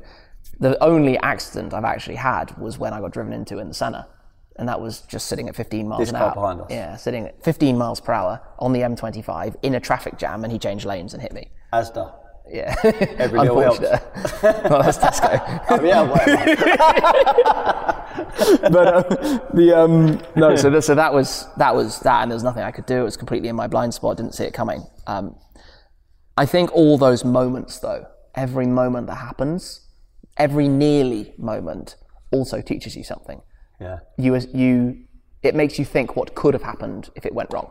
The 0.59 0.83
only 0.85 1.17
accident 1.19 1.73
I've 1.73 1.85
actually 1.85 2.17
had 2.17 2.57
was 2.59 2.79
when 2.79 2.93
I 2.93 3.01
got 3.01 3.13
driven 3.13 3.33
into 3.33 3.59
in 3.59 3.69
the 3.69 3.73
Senna, 3.75 4.07
and 4.57 4.69
that 4.69 4.79
was 4.79 5.01
just 5.01 5.27
sitting 5.27 5.49
at 5.49 5.57
15 5.57 5.89
miles 5.89 6.01
This 6.01 6.11
an 6.11 6.17
car 6.17 6.29
hour. 6.29 6.35
behind 6.35 6.61
us. 6.61 6.67
Yeah, 6.71 6.97
sitting 6.97 7.25
at 7.25 7.43
15 7.43 7.79
miles 7.79 7.99
per 7.99 8.13
hour 8.13 8.43
on 8.59 8.75
the 8.75 8.81
M25 8.81 9.57
in 9.63 9.75
a 9.75 9.81
traffic 9.81 10.19
jam, 10.19 10.45
and 10.45 10.53
he 10.53 10.59
changed 10.59 10.85
lanes 10.85 11.15
and 11.15 11.23
hit 11.23 11.33
me. 11.33 11.51
Asda. 11.73 12.13
Yeah, 12.53 12.75
Every 13.19 13.39
little 13.41 13.61
helps. 13.61 13.81
well, 14.43 14.83
that's 14.83 14.99
Tesco. 14.99 15.65
Oh, 15.71 15.83
yeah, 15.85 16.03
whatever. 16.03 16.57
but 18.71 18.87
um, 18.95 19.41
the 19.55 19.73
um, 19.77 20.21
no, 20.37 20.57
so, 20.57 20.71
th- 20.75 20.83
so 20.83 20.95
that 20.95 21.13
was 21.15 21.47
that 21.59 21.75
was 21.75 22.01
that, 22.01 22.23
and 22.23 22.31
there 22.31 22.37
was 22.37 22.43
nothing 22.43 22.63
I 22.63 22.71
could 22.73 22.87
do. 22.87 23.01
It 23.01 23.05
was 23.05 23.17
completely 23.17 23.49
in 23.49 23.57
my 23.57 23.67
blind 23.67 23.95
spot. 23.95 24.17
Didn't 24.17 24.35
see 24.35 24.45
it 24.45 24.53
coming. 24.55 24.83
Um, 25.07 25.37
I 26.37 26.47
think 26.47 26.73
all 26.73 26.99
those 26.99 27.25
moments, 27.25 27.79
though, 27.79 28.07
every 28.35 28.67
moment 28.67 29.07
that 29.09 29.17
happens, 29.17 29.87
every 30.37 30.69
nearly 30.69 31.35
moment, 31.39 31.97
also 32.33 32.61
teaches 32.61 32.97
you 32.97 33.05
something. 33.05 33.43
yeah. 33.81 33.99
You 34.19 34.35
as 34.35 34.49
you, 34.53 35.05
it 35.43 35.55
makes 35.55 35.79
you 35.79 35.85
think 35.85 36.17
what 36.17 36.35
could 36.35 36.55
have 36.55 36.63
happened 36.63 37.11
if 37.15 37.27
it 37.27 37.35
went 37.35 37.53
wrong. 37.53 37.71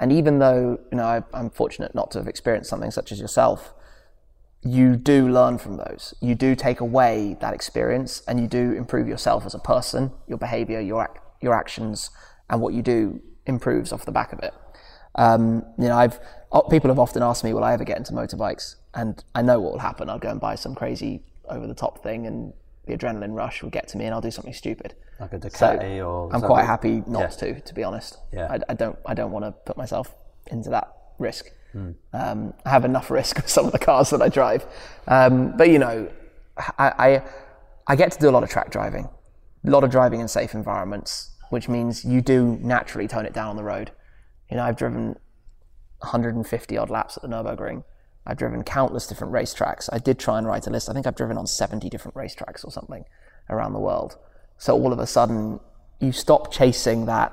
And 0.00 0.12
even 0.12 0.38
though 0.38 0.78
you 0.90 0.98
know 0.98 1.04
I, 1.04 1.22
I'm 1.32 1.50
fortunate 1.50 1.94
not 1.94 2.10
to 2.12 2.18
have 2.18 2.28
experienced 2.28 2.70
something 2.70 2.90
such 2.90 3.12
as 3.12 3.20
yourself, 3.20 3.74
you 4.62 4.96
do 4.96 5.28
learn 5.28 5.58
from 5.58 5.76
those. 5.76 6.14
You 6.20 6.34
do 6.34 6.54
take 6.54 6.80
away 6.80 7.36
that 7.40 7.54
experience, 7.54 8.22
and 8.26 8.40
you 8.40 8.46
do 8.48 8.72
improve 8.72 9.06
yourself 9.08 9.46
as 9.46 9.54
a 9.54 9.58
person. 9.58 10.10
Your 10.26 10.38
behaviour, 10.38 10.80
your 10.80 11.02
ac- 11.04 11.20
your 11.40 11.54
actions, 11.54 12.10
and 12.50 12.60
what 12.60 12.74
you 12.74 12.82
do 12.82 13.20
improves 13.46 13.92
off 13.92 14.04
the 14.04 14.12
back 14.12 14.32
of 14.32 14.40
it. 14.40 14.52
Um, 15.14 15.64
you 15.78 15.88
know, 15.88 15.96
I've 15.96 16.18
people 16.70 16.88
have 16.90 16.98
often 16.98 17.22
asked 17.22 17.44
me, 17.44 17.52
"Will 17.52 17.64
I 17.64 17.72
ever 17.72 17.84
get 17.84 17.98
into 17.98 18.12
motorbikes?" 18.12 18.74
And 18.94 19.22
I 19.34 19.42
know 19.42 19.60
what 19.60 19.72
will 19.72 19.78
happen. 19.80 20.08
I'll 20.10 20.18
go 20.18 20.30
and 20.30 20.40
buy 20.40 20.54
some 20.56 20.74
crazy 20.74 21.22
over 21.48 21.66
the 21.66 21.74
top 21.74 22.02
thing, 22.02 22.26
and 22.26 22.52
the 22.86 22.96
adrenaline 22.96 23.34
rush 23.36 23.62
will 23.62 23.70
get 23.70 23.86
to 23.88 23.98
me, 23.98 24.06
and 24.06 24.14
I'll 24.14 24.20
do 24.20 24.30
something 24.30 24.54
stupid. 24.54 24.94
Like 25.20 25.32
a 25.32 25.40
So 25.40 25.48
Ducati 25.48 26.06
or 26.06 26.32
I'm 26.34 26.40
quite 26.40 26.64
happy 26.64 27.02
not 27.06 27.20
Yeah. 27.20 27.54
to, 27.54 27.60
to 27.60 27.74
be 27.74 27.82
honest. 27.84 28.18
Yeah. 28.32 28.46
I, 28.50 28.58
I 28.68 28.74
don't 28.74 28.98
I 29.06 29.14
don't 29.14 29.30
want 29.32 29.44
to 29.44 29.52
put 29.52 29.76
myself 29.76 30.14
into 30.48 30.70
that 30.70 30.92
risk. 31.18 31.50
Hmm. 31.72 31.90
Um, 32.12 32.54
I 32.64 32.70
have 32.70 32.84
enough 32.84 33.10
risk 33.10 33.36
with 33.36 33.48
some 33.48 33.66
of 33.66 33.72
the 33.72 33.78
cars 33.78 34.10
that 34.10 34.22
I 34.22 34.28
drive, 34.28 34.66
um, 35.06 35.56
but 35.56 35.68
you 35.68 35.78
know, 35.78 36.08
I, 36.78 36.92
I 36.98 37.22
I 37.86 37.96
get 37.96 38.12
to 38.12 38.18
do 38.18 38.28
a 38.28 38.32
lot 38.32 38.42
of 38.42 38.50
track 38.50 38.70
driving, 38.70 39.08
a 39.66 39.70
lot 39.70 39.84
of 39.84 39.90
driving 39.90 40.20
in 40.20 40.28
safe 40.28 40.54
environments, 40.54 41.36
which 41.50 41.68
means 41.68 42.04
you 42.04 42.20
do 42.20 42.58
naturally 42.60 43.08
tone 43.08 43.26
it 43.26 43.32
down 43.32 43.48
on 43.48 43.56
the 43.56 43.64
road. 43.64 43.92
You 44.50 44.56
know, 44.56 44.64
I've 44.64 44.76
driven 44.76 45.16
150 45.98 46.76
odd 46.76 46.90
laps 46.90 47.16
at 47.16 47.22
the 47.22 47.28
Nurburgring. 47.28 47.84
I've 48.26 48.36
driven 48.36 48.62
countless 48.62 49.06
different 49.06 49.32
racetracks. 49.32 49.88
I 49.90 49.98
did 49.98 50.18
try 50.18 50.38
and 50.38 50.46
write 50.46 50.66
a 50.66 50.70
list. 50.70 50.90
I 50.90 50.92
think 50.92 51.06
I've 51.06 51.16
driven 51.16 51.38
on 51.38 51.46
70 51.46 51.88
different 51.88 52.14
racetracks 52.14 52.64
or 52.64 52.70
something 52.70 53.04
around 53.48 53.72
the 53.72 53.80
world. 53.80 54.16
So 54.58 54.74
all 54.74 54.92
of 54.92 54.98
a 54.98 55.06
sudden, 55.06 55.60
you 55.98 56.12
stop 56.12 56.52
chasing 56.52 57.06
that 57.06 57.32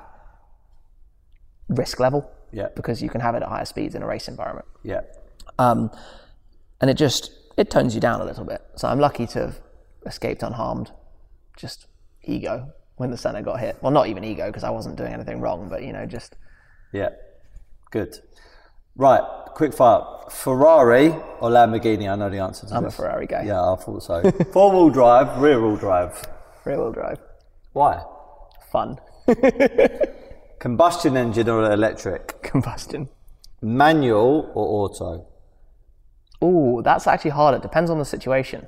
risk 1.68 2.00
level 2.00 2.30
Yeah. 2.56 2.68
because 2.74 3.02
you 3.02 3.10
can 3.10 3.20
have 3.20 3.34
it 3.34 3.42
at 3.42 3.48
higher 3.48 3.66
speeds 3.66 3.94
in 3.94 4.02
a 4.02 4.06
race 4.06 4.28
environment. 4.28 4.66
Yeah. 4.82 5.02
Um, 5.58 5.90
and 6.80 6.88
it 6.90 6.96
just 6.96 7.30
it 7.56 7.70
tones 7.70 7.94
you 7.94 8.00
down 8.00 8.20
a 8.20 8.24
little 8.24 8.44
bit. 8.44 8.62
So 8.76 8.88
I'm 8.88 8.98
lucky 8.98 9.26
to 9.28 9.38
have 9.46 9.60
escaped 10.06 10.42
unharmed. 10.42 10.90
Just 11.56 11.86
ego 12.24 12.72
when 12.96 13.10
the 13.10 13.16
Senna 13.16 13.42
got 13.42 13.60
hit. 13.60 13.76
Well, 13.82 13.92
not 13.92 14.06
even 14.08 14.24
ego 14.24 14.46
because 14.46 14.64
I 14.64 14.70
wasn't 14.70 14.96
doing 14.96 15.12
anything 15.12 15.40
wrong, 15.40 15.68
but 15.68 15.82
you 15.82 15.92
know, 15.92 16.06
just 16.06 16.36
Yeah. 16.92 17.10
Good. 17.90 18.16
Right. 18.96 19.22
Quick 19.54 19.74
fire. 19.74 20.02
Ferrari 20.30 21.08
or 21.40 21.50
Lamborghini? 21.50 22.10
I 22.10 22.16
know 22.16 22.28
the 22.30 22.38
answer 22.40 22.66
to 22.66 22.74
I'm 22.74 22.84
a. 22.86 22.90
Ferrari 22.90 23.26
guy. 23.26 23.44
Yeah, 23.44 23.62
I 23.62 23.76
thought 23.76 24.02
so. 24.02 24.30
Four 24.52 24.72
wheel 24.72 24.90
drive, 24.90 25.38
rear 25.40 25.60
wheel 25.60 25.76
drive. 25.76 26.20
Rear 26.64 26.78
wheel 26.78 26.92
drive, 26.92 27.18
Why? 27.72 28.02
fun, 28.72 28.98
Combustion 30.66 31.16
engine 31.16 31.48
or 31.48 31.70
electric? 31.70 32.42
combustion. 32.42 33.08
Manual 33.62 34.50
or 34.52 34.90
auto? 34.90 35.24
Ooh, 36.42 36.82
that's 36.82 37.06
actually 37.06 37.30
hard. 37.30 37.54
It 37.54 37.62
depends 37.62 37.88
on 37.88 38.00
the 38.00 38.04
situation. 38.04 38.66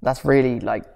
That's 0.00 0.24
really 0.24 0.60
like 0.60 0.86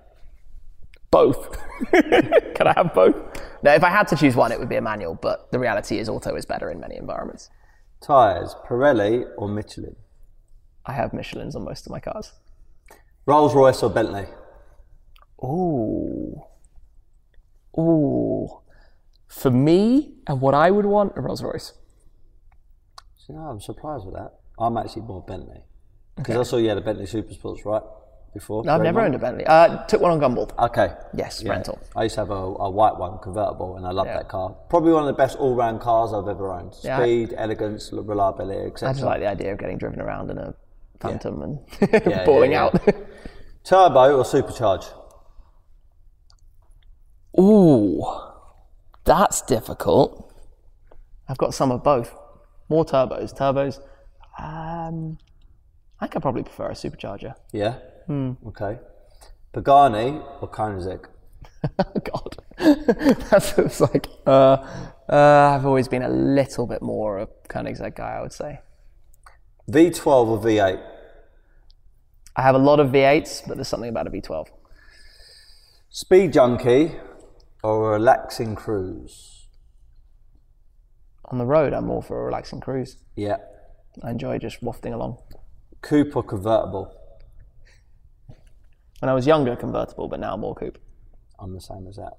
both. 1.10 1.60
Can 1.92 2.66
I 2.66 2.72
have 2.74 2.94
both? 2.94 3.16
No, 3.62 3.74
if 3.74 3.84
I 3.84 3.90
had 3.90 4.09
to 4.09 4.16
choose 4.16 4.34
one, 4.34 4.51
it 4.51 4.59
would 4.59 4.70
be 4.70 4.76
a 4.76 4.80
manual. 4.80 5.14
But 5.14 5.52
the 5.52 5.59
reality 5.59 5.98
is, 5.98 6.09
auto 6.09 6.34
is 6.36 6.46
better 6.46 6.70
in 6.70 6.80
many 6.80 6.96
environments. 6.96 7.51
Tyres, 8.01 8.56
Pirelli 8.66 9.26
or 9.36 9.46
Michelin? 9.46 9.94
I 10.86 10.94
have 10.94 11.12
Michelin's 11.12 11.55
on 11.55 11.64
most 11.64 11.84
of 11.84 11.92
my 11.92 12.01
cars. 12.01 12.32
Rolls 13.26 13.55
Royce 13.55 13.82
or 13.82 13.90
Bentley? 13.90 14.24
Ooh. 15.42 16.40
Ooh. 17.78 18.64
For 19.26 19.51
me, 19.51 20.14
and 20.26 20.40
what 20.40 20.55
I 20.55 20.70
would 20.70 20.86
want, 20.86 21.12
a 21.16 21.20
Rolls 21.20 21.42
Royce. 21.42 21.72
So, 23.16 23.32
no, 23.32 23.40
I'm 23.40 23.60
surprised 23.60 24.05
with 24.05 24.14
that. 24.14 24.34
I'm 24.59 24.76
actually 24.76 25.02
more 25.02 25.22
Bentley. 25.22 25.62
Because 26.16 26.36
I 26.36 26.42
saw 26.48 26.56
you 26.59 26.68
had 26.68 26.78
a 26.78 26.82
Bentley 26.82 27.06
Super 27.06 27.32
Sports, 27.32 27.64
right? 27.64 27.82
Before? 28.32 28.64
No, 28.64 28.74
I've 28.74 28.82
never 28.82 29.01
owned 29.01 29.14
a 29.14 29.18
Bentley. 29.18 29.44
Uh, 29.46 29.84
took 29.86 30.01
one 30.01 30.10
on 30.12 30.20
Gumball. 30.20 30.51
Okay. 30.59 30.92
Yes, 31.14 31.42
Yeah. 31.42 31.52
rental. 31.52 31.78
I 31.96 32.05
used 32.05 32.16
to 32.16 32.20
have 32.22 32.30
a, 32.30 32.34
a 32.34 32.70
white 32.70 32.96
one, 32.98 33.18
convertible, 33.18 33.76
and 33.76 33.86
I 33.86 33.90
love 33.92 34.06
Yeah. 34.06 34.16
that 34.18 34.28
car. 34.28 34.56
Probably 34.68 34.92
one 34.92 35.02
of 35.02 35.06
the 35.06 35.12
best 35.14 35.36
all-round 35.38 35.80
cars 35.80 36.12
I've 36.12 36.28
ever 36.28 36.52
owned. 36.52 36.74
Yeah, 36.82 36.98
I- 36.98 37.02
Speed, 37.02 37.34
elegance, 37.36 37.90
reliability, 37.92 38.66
etc. 38.66 38.88
I 38.88 38.92
just 38.92 39.05
like 39.05 39.20
the 39.20 39.26
idea 39.28 39.52
of 39.52 39.59
getting 39.59 39.78
driven 39.78 40.01
around 40.01 40.30
in 40.30 40.38
a 40.38 40.55
Phantom 41.01 41.42
and 41.42 41.59
Yeah, 41.92 42.24
balling 42.24 42.52
yeah, 42.52 42.64
out. 42.64 42.74
Turbo 43.64 44.18
or 44.18 44.24
supercharge? 44.24 44.86
Ooh, 47.38 48.05
that's 49.05 49.43
difficult. 49.43 50.32
I've 51.28 51.39
got 51.39 51.55
some 51.55 51.70
of 51.70 51.82
both. 51.82 52.14
More 52.68 52.85
turbos. 52.85 53.36
Turbos. 53.36 53.78
Um, 54.39 55.18
I 56.01 56.06
think 56.06 56.16
I 56.16 56.20
probably 56.20 56.43
prefer 56.43 56.68
a 56.68 56.74
supercharger. 56.74 57.35
Yeah. 57.52 57.78
Hmm. 58.06 58.32
Okay. 58.48 58.78
Pagani 59.52 60.20
or 60.40 60.51
Koenigsegg? 60.51 61.06
God, 61.76 62.36
that's 63.31 63.59
it's 63.59 63.81
like. 63.81 64.09
Uh, 64.26 64.56
uh, 65.09 65.55
I've 65.55 65.66
always 65.66 65.89
been 65.89 66.02
a 66.02 66.09
little 66.09 66.66
bit 66.66 66.82
more 66.82 67.18
a 67.20 67.28
Koenigsegg 67.48 67.97
guy. 67.97 68.16
I 68.18 68.22
would 68.22 68.32
say. 68.32 68.60
V12 69.70 70.06
or 70.06 70.39
V8? 70.39 70.82
I 72.36 72.43
have 72.43 72.55
a 72.55 72.59
lot 72.59 72.81
of 72.81 72.89
V8s, 72.89 73.47
but 73.47 73.56
there's 73.56 73.68
something 73.68 73.89
about 73.89 74.06
a 74.06 74.10
V12. 74.10 74.48
Speed 75.89 76.32
junkie 76.32 76.93
or 77.65 77.89
a 77.89 77.93
relaxing 77.99 78.55
cruise? 78.55 79.47
On 81.24 81.39
the 81.39 81.47
road, 81.47 81.73
I'm 81.73 81.86
more 81.86 82.03
for 82.03 82.20
a 82.20 82.24
relaxing 82.27 82.61
cruise. 82.61 82.99
Yeah. 83.16 83.39
I 84.03 84.11
enjoy 84.11 84.39
just 84.39 84.62
wafting 84.62 84.93
along. 84.93 85.19
Coupe 85.81 86.15
or 86.15 86.23
convertible? 86.23 86.95
When 89.01 89.09
I 89.09 89.15
was 89.15 89.27
younger, 89.27 89.57
convertible, 89.57 90.09
but 90.09 90.20
now 90.20 90.36
more 90.36 90.55
coupe. 90.55 90.78
I'm 91.39 91.55
the 91.55 91.61
same 91.61 91.86
as 91.89 91.97
that. 91.97 92.12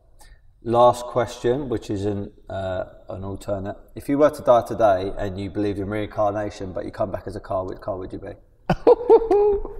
Last 0.63 1.05
question, 1.05 1.69
which 1.69 1.91
is 1.91 2.05
an, 2.05 2.31
uh, 2.49 2.85
an 3.09 3.23
alternate. 3.23 3.77
If 3.93 4.09
you 4.09 4.17
were 4.17 4.31
to 4.31 4.41
die 4.41 4.65
today 4.65 5.13
and 5.15 5.39
you 5.39 5.51
believed 5.51 5.77
in 5.77 5.87
reincarnation, 5.87 6.73
but 6.73 6.85
you 6.85 6.91
come 6.91 7.11
back 7.11 7.27
as 7.27 7.35
a 7.35 7.39
car, 7.39 7.65
which 7.65 7.81
car 7.81 7.97
would 7.97 8.11
you 8.11 8.19
be? 8.19 8.33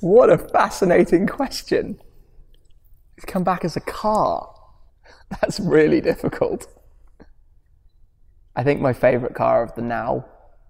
What 0.00 0.30
a 0.30 0.38
fascinating 0.38 1.26
question. 1.26 2.00
Come 3.26 3.44
back 3.44 3.64
as 3.64 3.76
a 3.76 3.80
car. 3.80 4.54
That's 5.40 5.60
really 5.60 6.00
difficult. 6.00 6.66
I 8.56 8.62
think 8.64 8.80
my 8.80 8.92
favourite 8.92 9.34
car 9.34 9.62
of 9.62 9.74
the 9.74 9.82
now 9.82 10.24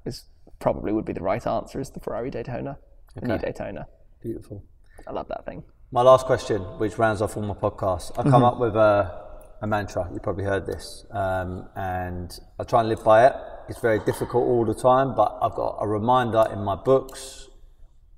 is 0.05 0.25
probably 0.59 0.93
would 0.93 1.05
be 1.05 1.13
the 1.13 1.23
right 1.23 1.47
answer 1.47 1.81
is 1.81 1.91
the 1.91 2.01
Ferrari 2.01 2.31
Daytona, 2.31 2.79
the 3.15 3.27
new 3.27 3.35
Okay. 3.35 3.47
Daytona. 3.47 3.87
Beautiful. 4.23 4.65
I 5.07 5.13
love 5.13 5.29
that 5.29 5.47
thing. 5.47 5.63
My 5.91 6.03
last 6.03 6.27
question, 6.27 6.61
which 6.79 6.99
rounds 6.99 7.23
off 7.23 7.37
all 7.37 7.43
my 7.45 7.55
podcasts. 7.55 8.11
I 8.19 8.29
come 8.29 8.45
up 8.45 8.59
with 8.59 8.77
a, 8.77 9.23
a 9.63 9.67
mantra. 9.67 10.07
You 10.13 10.21
probably 10.21 10.45
heard 10.45 10.67
this, 10.67 11.07
um, 11.13 11.69
and 11.77 12.39
I 12.59 12.65
try 12.65 12.81
and 12.81 12.89
live 12.91 13.03
by 13.03 13.27
it. 13.27 13.33
It's 13.71 13.81
very 13.81 14.01
difficult 14.01 14.45
all 14.47 14.67
the 14.67 14.75
time, 14.75 15.15
but 15.15 15.39
I've 15.41 15.55
got 15.55 15.79
a 15.81 15.87
reminder 15.89 16.45
in 16.53 16.63
my 16.63 16.75
books, 16.75 17.49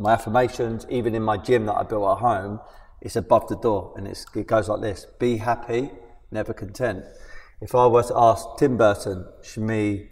my 0.01 0.15
affirmations, 0.15 0.85
even 0.91 1.15
in 1.15 1.23
my 1.23 1.37
gym 1.37 1.67
that 1.67 1.75
I 1.75 1.85
built 1.85 2.11
at 2.11 2.19
home. 2.21 2.59
It's 3.01 3.17
above 3.17 3.49
the 3.49 3.57
door, 3.57 3.95
and 3.97 4.07
it 4.07 4.25
goes 4.47 4.69
like 4.69 4.81
this: 4.81 5.07
Be 5.19 5.39
happy, 5.39 5.91
never 6.31 6.53
content. 6.53 7.05
If 7.61 7.75
I 7.75 7.87
were 7.87 8.03
to 8.03 8.15
ask 8.17 8.47
Tim 8.59 8.77
Burton, 8.77 9.27
Shmee, 9.43 10.09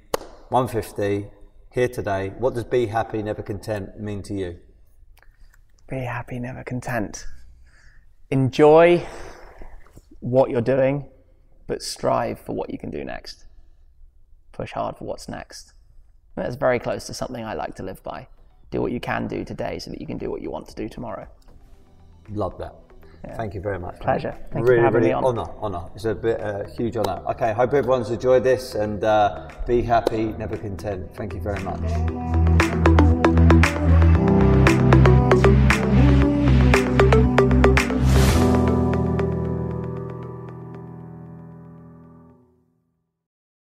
150, 0.49 1.31
here 1.71 1.89
today, 1.89 2.33
what 2.39 2.55
does 2.55 2.65
be 2.65 2.87
happy, 2.87 3.23
never 3.23 3.43
content 3.43 4.01
mean 4.01 4.23
to 4.25 4.35
you? 4.35 4.59
Be 5.89 5.99
happy, 5.99 6.39
never 6.39 6.65
content. 6.65 7.27
Enjoy 8.31 9.07
what 10.21 10.51
you're 10.51 10.61
doing, 10.61 11.09
but 11.67 11.83
strive 11.83 12.39
for 12.41 12.55
what 12.55 12.71
you 12.71 12.79
can 12.79 12.91
do 12.91 13.05
next. 13.05 13.47
push 14.53 14.73
hard 14.73 14.97
for 14.97 15.05
what's 15.05 15.29
next. 15.29 15.73
And 16.37 16.45
that's 16.45 16.57
very 16.57 16.79
close 16.79 17.07
to 17.07 17.15
something 17.15 17.45
I 17.45 17.55
like 17.55 17.75
to 17.77 17.83
live 17.83 18.03
by. 18.03 18.27
Do 18.71 18.83
what 18.83 18.93
you 18.93 19.01
can 19.01 19.29
do 19.29 19.45
today 19.45 19.79
so 19.79 19.91
that 19.91 20.01
you 20.01 20.07
can 20.07 20.19
do 20.19 20.31
what 20.31 20.43
you 20.43 20.51
want 20.51 20.69
to 20.69 20.75
do 20.75 20.89
tomorrow. 20.89 21.29
Love 22.31 22.59
that. 22.59 22.75
Thank 23.37 23.55
you 23.55 23.61
very 23.61 23.79
much. 23.79 23.99
Pleasure. 24.01 24.35
Thank 24.53 24.65
you 24.65 24.71
really, 24.71 24.77
for 24.77 24.85
having 24.85 25.01
really 25.01 25.09
me 25.09 25.15
on. 25.15 25.25
Honor, 25.25 25.51
honor. 25.61 25.85
It's 25.95 26.05
a 26.05 26.15
bit 26.15 26.41
uh, 26.41 26.65
huge 26.77 26.97
honor. 26.97 27.21
Okay, 27.31 27.53
hope 27.53 27.75
everyone's 27.75 28.11
enjoyed 28.11 28.45
this 28.45 28.75
and 28.75 29.03
uh, 29.03 29.49
be 29.67 29.83
happy, 29.83 30.27
never 30.39 30.57
content. 30.57 31.15
Thank 31.15 31.35
you 31.35 31.41
very 31.41 31.63
much. 31.63 32.58